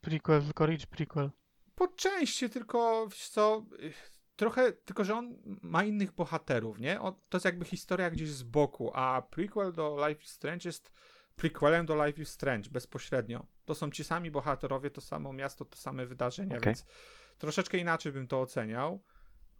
prequel, 0.01 0.43
tylko 0.43 0.65
rich 0.65 0.87
prequel. 0.87 1.29
Po 1.75 1.87
części, 1.87 2.49
tylko 2.49 3.07
wiesz 3.07 3.29
co, 3.29 3.65
y, 3.83 3.93
trochę, 4.35 4.71
tylko 4.71 5.03
że 5.03 5.15
on 5.15 5.35
ma 5.61 5.83
innych 5.83 6.11
bohaterów, 6.11 6.79
nie? 6.79 7.01
On, 7.01 7.13
to 7.29 7.37
jest 7.37 7.45
jakby 7.45 7.65
historia 7.65 8.09
gdzieś 8.09 8.29
z 8.29 8.43
boku, 8.43 8.91
a 8.93 9.21
prequel 9.21 9.73
do 9.73 10.07
Life 10.07 10.21
is 10.23 10.29
Strange 10.29 10.69
jest 10.69 10.91
prequelem 11.35 11.85
do 11.85 12.05
Life 12.05 12.21
is 12.21 12.29
Strange, 12.29 12.69
bezpośrednio. 12.69 13.45
To 13.67 13.75
są 13.75 13.91
ci 13.91 14.03
sami 14.03 14.31
bohaterowie, 14.31 14.89
to 14.91 15.01
samo 15.01 15.33
miasto, 15.33 15.65
te 15.65 15.77
same 15.77 16.05
wydarzenia, 16.05 16.57
Okej. 16.57 16.65
więc 16.65 16.85
troszeczkę 17.37 17.77
inaczej 17.77 18.11
bym 18.11 18.27
to 18.27 18.41
oceniał. 18.41 19.03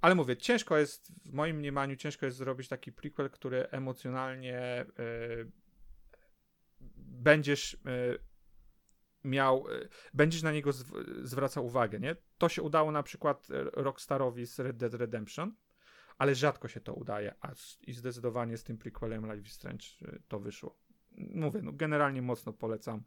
Ale 0.02 0.16
mówię, 0.16 0.38
ciężko 0.38 0.78
jest, 0.78 1.12
w 1.26 1.34
moim 1.34 1.58
mniemaniu, 1.58 1.96
ciężko 1.96 2.26
jest 2.26 2.38
zrobić 2.38 2.68
taki 2.68 2.92
prequel, 2.92 3.30
który 3.30 3.68
emocjonalnie 3.70 4.86
y, 5.00 5.52
będziesz 6.98 7.74
y, 7.74 7.78
miał, 9.24 9.68
y, 9.72 9.90
będziesz 10.14 10.44
na 10.44 10.52
niego 10.52 10.70
zw- 10.72 11.26
zwracał 11.26 11.66
uwagę, 11.66 12.00
nie? 12.00 12.16
To 12.38 12.50
się 12.50 12.62
udało 12.62 12.92
na 12.92 13.04
przykład 13.04 13.48
Rockstarowi 13.74 14.46
z 14.46 14.60
Red 14.60 14.78
Dead 14.78 14.94
Redemption, 14.94 15.56
ale 16.18 16.36
rzadko 16.36 16.68
się 16.68 16.80
to 16.80 16.94
udaje, 16.94 17.36
a 17.42 17.52
i 17.82 17.94
zdecydowanie 17.94 18.58
z 18.58 18.64
tym 18.64 18.78
prequelem 18.78 19.26
Life 19.32 19.48
is 19.48 19.54
Strange 19.54 19.86
to 20.28 20.40
wyszło. 20.40 20.78
Mówię, 21.18 21.62
no 21.64 21.72
generalnie 21.74 22.22
mocno 22.22 22.54
polecam, 22.54 23.04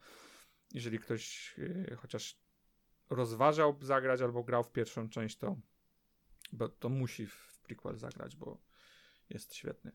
jeżeli 0.72 0.98
ktoś 0.98 1.54
y, 1.58 1.96
chociaż 2.00 2.36
rozważał 3.10 3.78
zagrać 3.80 4.20
albo 4.20 4.42
grał 4.42 4.64
w 4.64 4.72
pierwszą 4.72 5.08
część, 5.08 5.36
to, 5.36 5.56
bo 6.52 6.68
to 6.68 6.88
musi 6.88 7.26
w 7.26 7.60
prequel 7.62 7.96
zagrać, 7.96 8.36
bo 8.36 8.58
jest 9.30 9.54
świetny. 9.54 9.92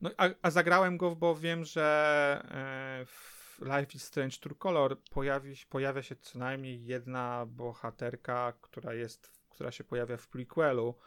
No, 0.00 0.10
a, 0.16 0.28
a 0.42 0.50
zagrałem 0.50 0.96
go, 0.96 1.16
bo 1.16 1.36
wiem, 1.36 1.64
że 1.64 2.42
e, 2.44 3.06
w 3.06 3.58
Life 3.60 3.92
is 3.94 4.04
Strange 4.04 4.36
True 4.36 4.54
Color 4.54 5.02
pojawi, 5.10 5.54
pojawia 5.68 6.02
się 6.02 6.16
co 6.16 6.38
najmniej 6.38 6.84
jedna 6.84 7.46
bohaterka, 7.46 8.52
która 8.60 8.94
jest, 8.94 9.32
która 9.48 9.70
się 9.72 9.84
pojawia 9.84 10.16
w 10.16 10.28
prequelu. 10.28 10.98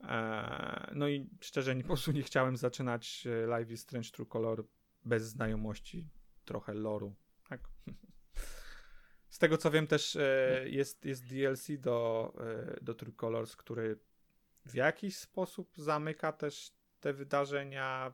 E, 0.00 0.90
no 0.94 1.08
i 1.08 1.30
szczerze, 1.40 1.74
nie, 1.74 1.82
po 1.82 1.88
prostu 1.88 2.12
nie 2.12 2.22
chciałem 2.22 2.56
zaczynać 2.56 3.26
e, 3.26 3.58
Life 3.58 3.72
is 3.72 3.80
Strange 3.80 4.10
True 4.10 4.26
Color 4.26 4.64
bez 5.04 5.22
znajomości 5.22 6.08
trochę 6.44 6.74
loru. 6.74 7.14
Tak? 7.48 7.60
Z 9.34 9.38
tego 9.38 9.58
co 9.58 9.70
wiem 9.70 9.86
też 9.86 10.16
e, 10.16 10.64
jest, 10.66 11.04
jest 11.04 11.26
DLC 11.26 11.68
do, 11.78 12.32
e, 12.40 12.84
do 12.84 12.94
True 12.94 13.12
Colors, 13.12 13.56
który 13.56 13.98
w 14.66 14.74
jakiś 14.74 15.16
sposób 15.16 15.72
zamyka 15.76 16.32
też 16.32 16.72
te 17.00 17.12
wydarzenia 17.12 18.12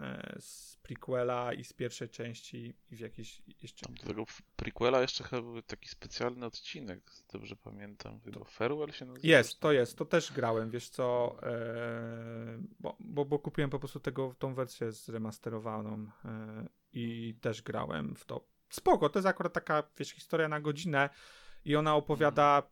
e, 0.00 0.36
z 0.40 0.76
prequela 0.76 1.52
i 1.52 1.64
z 1.64 1.72
pierwszej 1.72 2.08
części 2.08 2.74
i 2.90 2.96
w 2.96 3.00
jakiś 3.00 3.42
jeszcze... 3.62 3.86
Tam 3.86 3.94
do 3.94 4.06
tego 4.06 4.24
prequela 4.56 5.00
jeszcze 5.00 5.24
chyba 5.24 5.42
był 5.42 5.62
taki 5.62 5.88
specjalny 5.88 6.46
odcinek, 6.46 7.00
dobrze 7.32 7.56
pamiętam. 7.56 8.20
Chyba 8.20 8.44
Farewell 8.44 8.92
się 8.92 9.04
nazywa? 9.04 9.28
Jest, 9.28 9.60
to 9.60 9.72
jest, 9.72 9.98
to 9.98 10.04
też 10.04 10.32
grałem, 10.32 10.70
wiesz 10.70 10.88
co, 10.88 11.36
e, 11.42 12.58
bo, 12.80 12.96
bo, 13.00 13.24
bo 13.24 13.38
kupiłem 13.38 13.70
po 13.70 13.78
prostu 13.78 14.00
tego, 14.00 14.34
tą 14.38 14.54
wersję 14.54 14.92
zremasterowaną 14.92 16.06
e, 16.24 16.68
i 16.92 17.34
też 17.40 17.62
grałem 17.62 18.16
w 18.16 18.24
to. 18.24 18.51
Spoko, 18.72 19.08
to 19.08 19.18
jest 19.18 19.26
akurat 19.26 19.52
taka, 19.52 19.82
wiesz, 19.98 20.10
historia 20.10 20.48
na 20.48 20.60
godzinę 20.60 21.10
i 21.64 21.76
ona 21.76 21.94
opowiada 21.94 22.62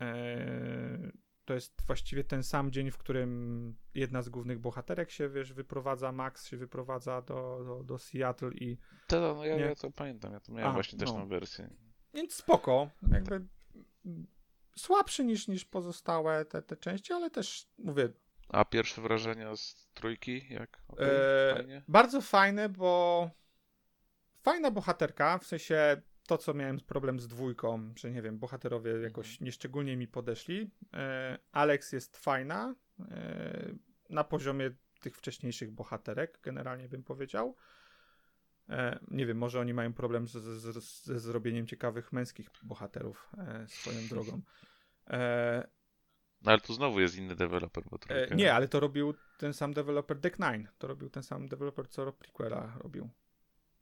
e, 0.00 1.12
to 1.44 1.54
jest 1.54 1.82
właściwie 1.86 2.24
ten 2.24 2.42
sam 2.42 2.72
dzień, 2.72 2.90
w 2.90 2.98
którym 2.98 3.74
jedna 3.94 4.22
z 4.22 4.28
głównych 4.28 4.58
bohaterek 4.58 5.10
się, 5.10 5.28
wiesz, 5.28 5.52
wyprowadza, 5.52 6.12
Max 6.12 6.48
się 6.48 6.56
wyprowadza 6.56 7.22
do, 7.22 7.64
do, 7.64 7.82
do 7.84 7.98
Seattle 7.98 8.52
i 8.52 8.78
Ta, 9.06 9.20
no 9.20 9.44
ja, 9.44 9.56
Nie. 9.56 9.62
ja 9.62 9.74
to 9.74 9.90
pamiętam, 9.90 10.32
ja 10.32 10.40
to 10.40 10.52
miałem 10.52 10.70
A, 10.70 10.72
właśnie 10.72 10.98
też 10.98 11.12
no. 11.12 11.18
na 11.18 11.26
wersję. 11.26 11.70
Więc 12.14 12.34
spoko. 12.34 12.90
Jakby 13.12 13.34
mm, 14.06 14.26
słabszy 14.76 15.24
niż, 15.24 15.48
niż 15.48 15.64
pozostałe 15.64 16.44
te, 16.44 16.62
te 16.62 16.76
części, 16.76 17.12
ale 17.12 17.30
też 17.30 17.68
mówię, 17.78 18.08
A 18.48 18.64
pierwsze 18.64 19.02
wrażenia 19.02 19.56
z 19.56 19.88
trójki, 19.94 20.46
jak? 20.50 20.82
Okej, 20.88 21.08
e, 21.10 21.54
fajnie? 21.54 21.82
bardzo 21.88 22.20
fajne, 22.20 22.68
bo 22.68 23.30
fajna 24.42 24.70
bohaterka, 24.70 25.38
w 25.38 25.46
sensie 25.46 26.02
to, 26.26 26.38
co 26.38 26.54
miałem 26.54 26.80
problem 26.80 27.20
z 27.20 27.28
dwójką, 27.28 27.92
że 27.96 28.10
nie 28.10 28.22
wiem, 28.22 28.38
bohaterowie 28.38 28.92
jakoś 28.92 29.40
nieszczególnie 29.40 29.96
mi 29.96 30.08
podeszli. 30.08 30.70
E, 30.94 31.38
Alex 31.52 31.92
jest 31.92 32.16
fajna 32.16 32.74
e, 33.10 33.74
na 34.10 34.24
poziomie 34.24 34.70
tych 35.00 35.16
wcześniejszych 35.16 35.70
bohaterek, 35.70 36.38
generalnie 36.42 36.88
bym 36.88 37.02
powiedział. 37.02 37.56
E, 38.68 38.98
nie 39.10 39.26
wiem, 39.26 39.38
może 39.38 39.60
oni 39.60 39.74
mają 39.74 39.92
problem 39.92 40.28
z, 40.28 40.32
z, 40.32 40.84
z, 40.84 41.04
ze 41.04 41.20
zrobieniem 41.20 41.66
ciekawych 41.66 42.12
męskich 42.12 42.50
bohaterów 42.62 43.30
e, 43.38 43.68
swoją 43.68 44.08
drogą. 44.08 44.40
E, 45.10 45.68
No 46.42 46.50
ale 46.52 46.60
tu 46.60 46.74
znowu 46.74 47.00
jest 47.00 47.16
inny 47.16 47.36
deweloper, 47.36 47.84
bo 47.90 47.98
E, 48.08 48.34
nie, 48.34 48.54
ale 48.54 48.68
to 48.68 48.80
robił 48.80 49.14
ten 49.38 49.52
sam 49.52 49.72
deweloper 49.72 50.18
Deck 50.18 50.38
Nine. 50.38 50.68
To 50.78 50.86
robił 50.86 51.10
ten 51.10 51.22
sam 51.22 51.48
deweloper, 51.48 51.88
co 51.88 52.12
prequela 52.12 52.78
robił. 52.78 53.10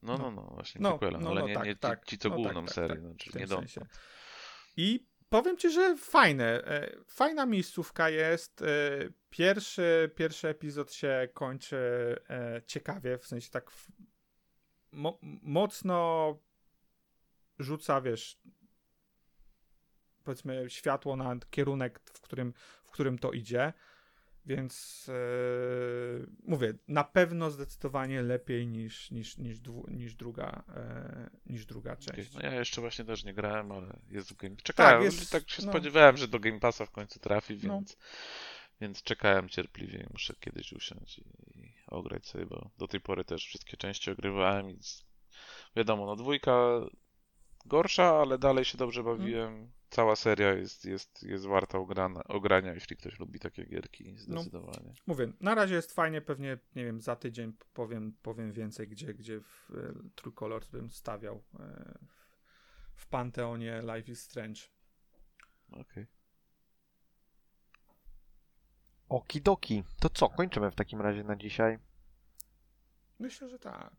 No, 0.02 0.18
no, 0.18 0.30
no. 0.30 0.30
no, 0.30 0.42
właśnie 0.54 0.80
No, 0.80 0.98
prequela, 0.98 1.20
no, 1.20 1.30
ale 1.30 1.40
no, 1.40 1.46
nie, 1.48 1.54
tak, 1.54 1.64
nie 1.66 1.74
ci, 1.74 1.80
tak. 1.80 2.04
ci 2.04 2.18
co 2.18 2.28
No, 2.28 2.34
główną 2.34 2.54
tak, 2.54 2.64
tak, 2.64 2.74
serię, 2.74 2.94
tak, 2.96 3.00
znaczy 3.04 3.38
nie 3.38 3.46
do... 3.46 3.56
sensie. 3.56 3.80
I 4.76 5.06
powiem 5.28 5.56
ci, 5.56 5.70
że 5.70 5.96
fajne. 5.96 6.64
e, 6.64 6.96
Fajna 7.06 7.46
miejscówka 7.46 8.10
jest. 8.10 8.62
e, 8.62 8.66
Pierwszy, 9.30 10.10
pierwszy 10.16 10.48
epizod 10.48 10.92
się 10.92 11.28
kończy 11.34 11.76
e, 12.30 12.62
ciekawie, 12.66 13.18
w 13.18 13.26
sensie 13.26 13.50
tak 13.50 13.70
w, 13.70 13.88
mo, 14.92 15.18
mocno 15.42 16.38
rzuca, 17.58 18.00
wiesz, 18.00 18.40
powiedzmy 20.24 20.70
światło 20.70 21.16
na 21.16 21.36
kierunek, 21.50 22.00
w 22.04 22.20
którym, 22.20 22.52
w 22.84 22.90
którym 22.90 23.18
to 23.18 23.32
idzie. 23.32 23.72
Więc 24.46 25.06
e, 25.08 25.12
mówię, 26.42 26.74
na 26.88 27.04
pewno 27.04 27.50
zdecydowanie 27.50 28.22
lepiej 28.22 28.66
niż, 28.66 29.10
niż, 29.10 29.38
niż, 29.38 29.60
dwu, 29.60 29.86
niż, 29.90 30.14
druga, 30.14 30.62
e, 30.76 31.30
niż 31.46 31.66
druga 31.66 31.96
część. 31.96 32.34
No 32.34 32.40
ja 32.42 32.54
jeszcze 32.54 32.80
właśnie 32.80 33.04
też 33.04 33.24
nie 33.24 33.34
grałem, 33.34 33.72
ale 33.72 34.00
jest 34.10 34.32
w 34.32 34.36
Game 34.36 34.56
Czekałem, 34.56 35.02
jest- 35.02 35.32
tak 35.32 35.50
się 35.50 35.62
no. 35.66 35.72
spodziewałem, 35.72 36.16
że 36.16 36.28
do 36.28 36.40
Game 36.40 36.60
Passa 36.60 36.86
w 36.86 36.90
końcu 36.90 37.20
trafi, 37.20 37.58
No. 37.62 37.74
więc, 37.74 37.96
więc 38.80 39.02
czekałem 39.02 39.48
cierpliwie 39.48 40.06
muszę 40.12 40.34
kiedyś 40.40 40.72
usiąść 40.72 41.18
i, 41.18 41.22
i 41.58 41.74
ograć 41.86 42.26
sobie, 42.26 42.46
bo 42.46 42.70
do 42.78 42.88
tej 42.88 43.00
pory 43.00 43.24
też 43.24 43.46
wszystkie 43.46 43.76
części 43.76 44.10
ogrywałem 44.10 44.70
i 44.70 44.82
z... 44.82 45.04
wiadomo, 45.76 46.06
no 46.06 46.16
dwójka 46.16 46.80
gorsza, 47.66 48.08
ale 48.20 48.38
dalej 48.38 48.64
się 48.64 48.78
dobrze 48.78 49.02
bawiłem. 49.02 49.70
Cała 49.90 50.16
seria 50.16 50.52
jest, 50.52 50.84
jest, 50.84 51.22
jest 51.22 51.46
warta 51.46 51.78
ograna, 51.78 52.24
ogrania, 52.24 52.74
jeśli 52.74 52.96
ktoś 52.96 53.18
lubi 53.18 53.40
takie 53.40 53.64
gierki, 53.64 54.16
zdecydowanie. 54.16 54.94
Mówię, 55.06 55.32
na 55.40 55.54
razie 55.54 55.74
jest 55.74 55.92
fajnie, 55.92 56.20
pewnie, 56.20 56.58
nie 56.76 56.84
wiem, 56.84 57.00
za 57.00 57.16
tydzień 57.16 57.52
powiem, 57.74 58.16
powiem 58.22 58.52
więcej, 58.52 58.88
gdzie, 58.88 59.14
gdzie 59.14 59.40
w 59.40 59.70
e, 59.70 59.94
True 60.14 60.32
Colors 60.32 60.68
bym 60.68 60.90
stawiał 60.90 61.42
e, 61.60 61.98
w, 62.94 63.06
Panteonie 63.06 63.82
Life 63.82 64.12
is 64.12 64.22
Strange. 64.22 64.60
Okej. 65.72 66.06
Okidoki. 69.08 69.84
To 70.00 70.08
co, 70.08 70.28
kończymy 70.28 70.70
w 70.70 70.74
takim 70.74 71.00
razie 71.00 71.24
na 71.24 71.36
dzisiaj. 71.36 71.78
Myślę, 73.18 73.48
że 73.48 73.58
tak. 73.58 73.92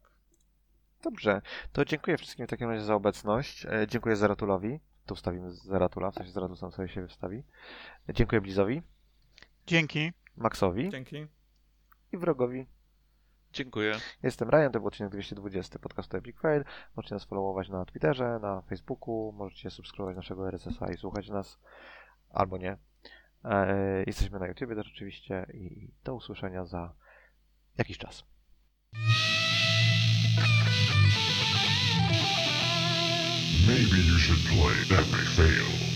Dobrze, 1.04 1.42
to 1.74 1.86
dziękuję 1.86 2.18
wszystkim 2.18 2.48
w 2.48 2.50
takim 2.50 2.70
razie 2.70 2.86
za 2.86 2.96
obecność. 2.96 3.66
E, 3.66 3.88
dziękuję 3.88 4.16
Zaratulowi. 4.16 4.80
Tu 5.12 5.16
wstawimy 5.16 5.52
Zaratula, 5.52 6.12
w 6.12 6.16
sensie 6.16 6.32
Zaratul 6.32 6.58
sam 6.58 6.72
sobie 6.72 6.90
się 6.90 7.02
wystawi. 7.02 7.44
E, 8.10 8.14
dziękuję 8.14 8.42
Blizowi, 8.42 8.82
Dzięki. 9.68 10.12
Maxowi 10.38 10.90
Dzięki. 10.90 11.28
i 12.12 12.18
Wrogowi. 12.18 12.68
Dziękuję. 13.54 13.96
Jestem 14.24 14.50
Ryan, 14.50 14.72
to 14.72 14.80
był 14.80 14.88
odcinek 14.88 15.12
220 15.12 15.80
podcastu 15.80 16.18
Epic 16.18 16.40
Fail. 16.40 16.64
Możecie 16.96 17.16
nas 17.16 17.26
followować 17.26 17.70
na 17.70 17.86
Twitterze, 17.86 18.40
na 18.42 18.62
Facebooku, 18.62 19.34
możecie 19.38 19.70
subskrybować 19.70 20.16
naszego 20.16 20.48
RSS-a 20.48 20.92
i 20.92 20.98
słuchać 20.98 21.30
nas, 21.30 21.60
albo 22.30 22.58
nie. 22.58 22.78
E, 23.44 24.04
jesteśmy 24.08 24.40
na 24.40 24.48
YouTubie 24.48 24.76
też 24.76 24.88
oczywiście 24.88 25.46
i 25.54 25.92
do 26.04 26.16
usłyszenia 26.16 26.66
za 26.66 26.94
jakiś 27.78 27.98
czas. 27.98 28.24
Maybe 33.92 34.04
you 34.04 34.18
should 34.20 34.46
play 34.46 34.74
Epic 34.90 35.28
Fail. 35.36 35.91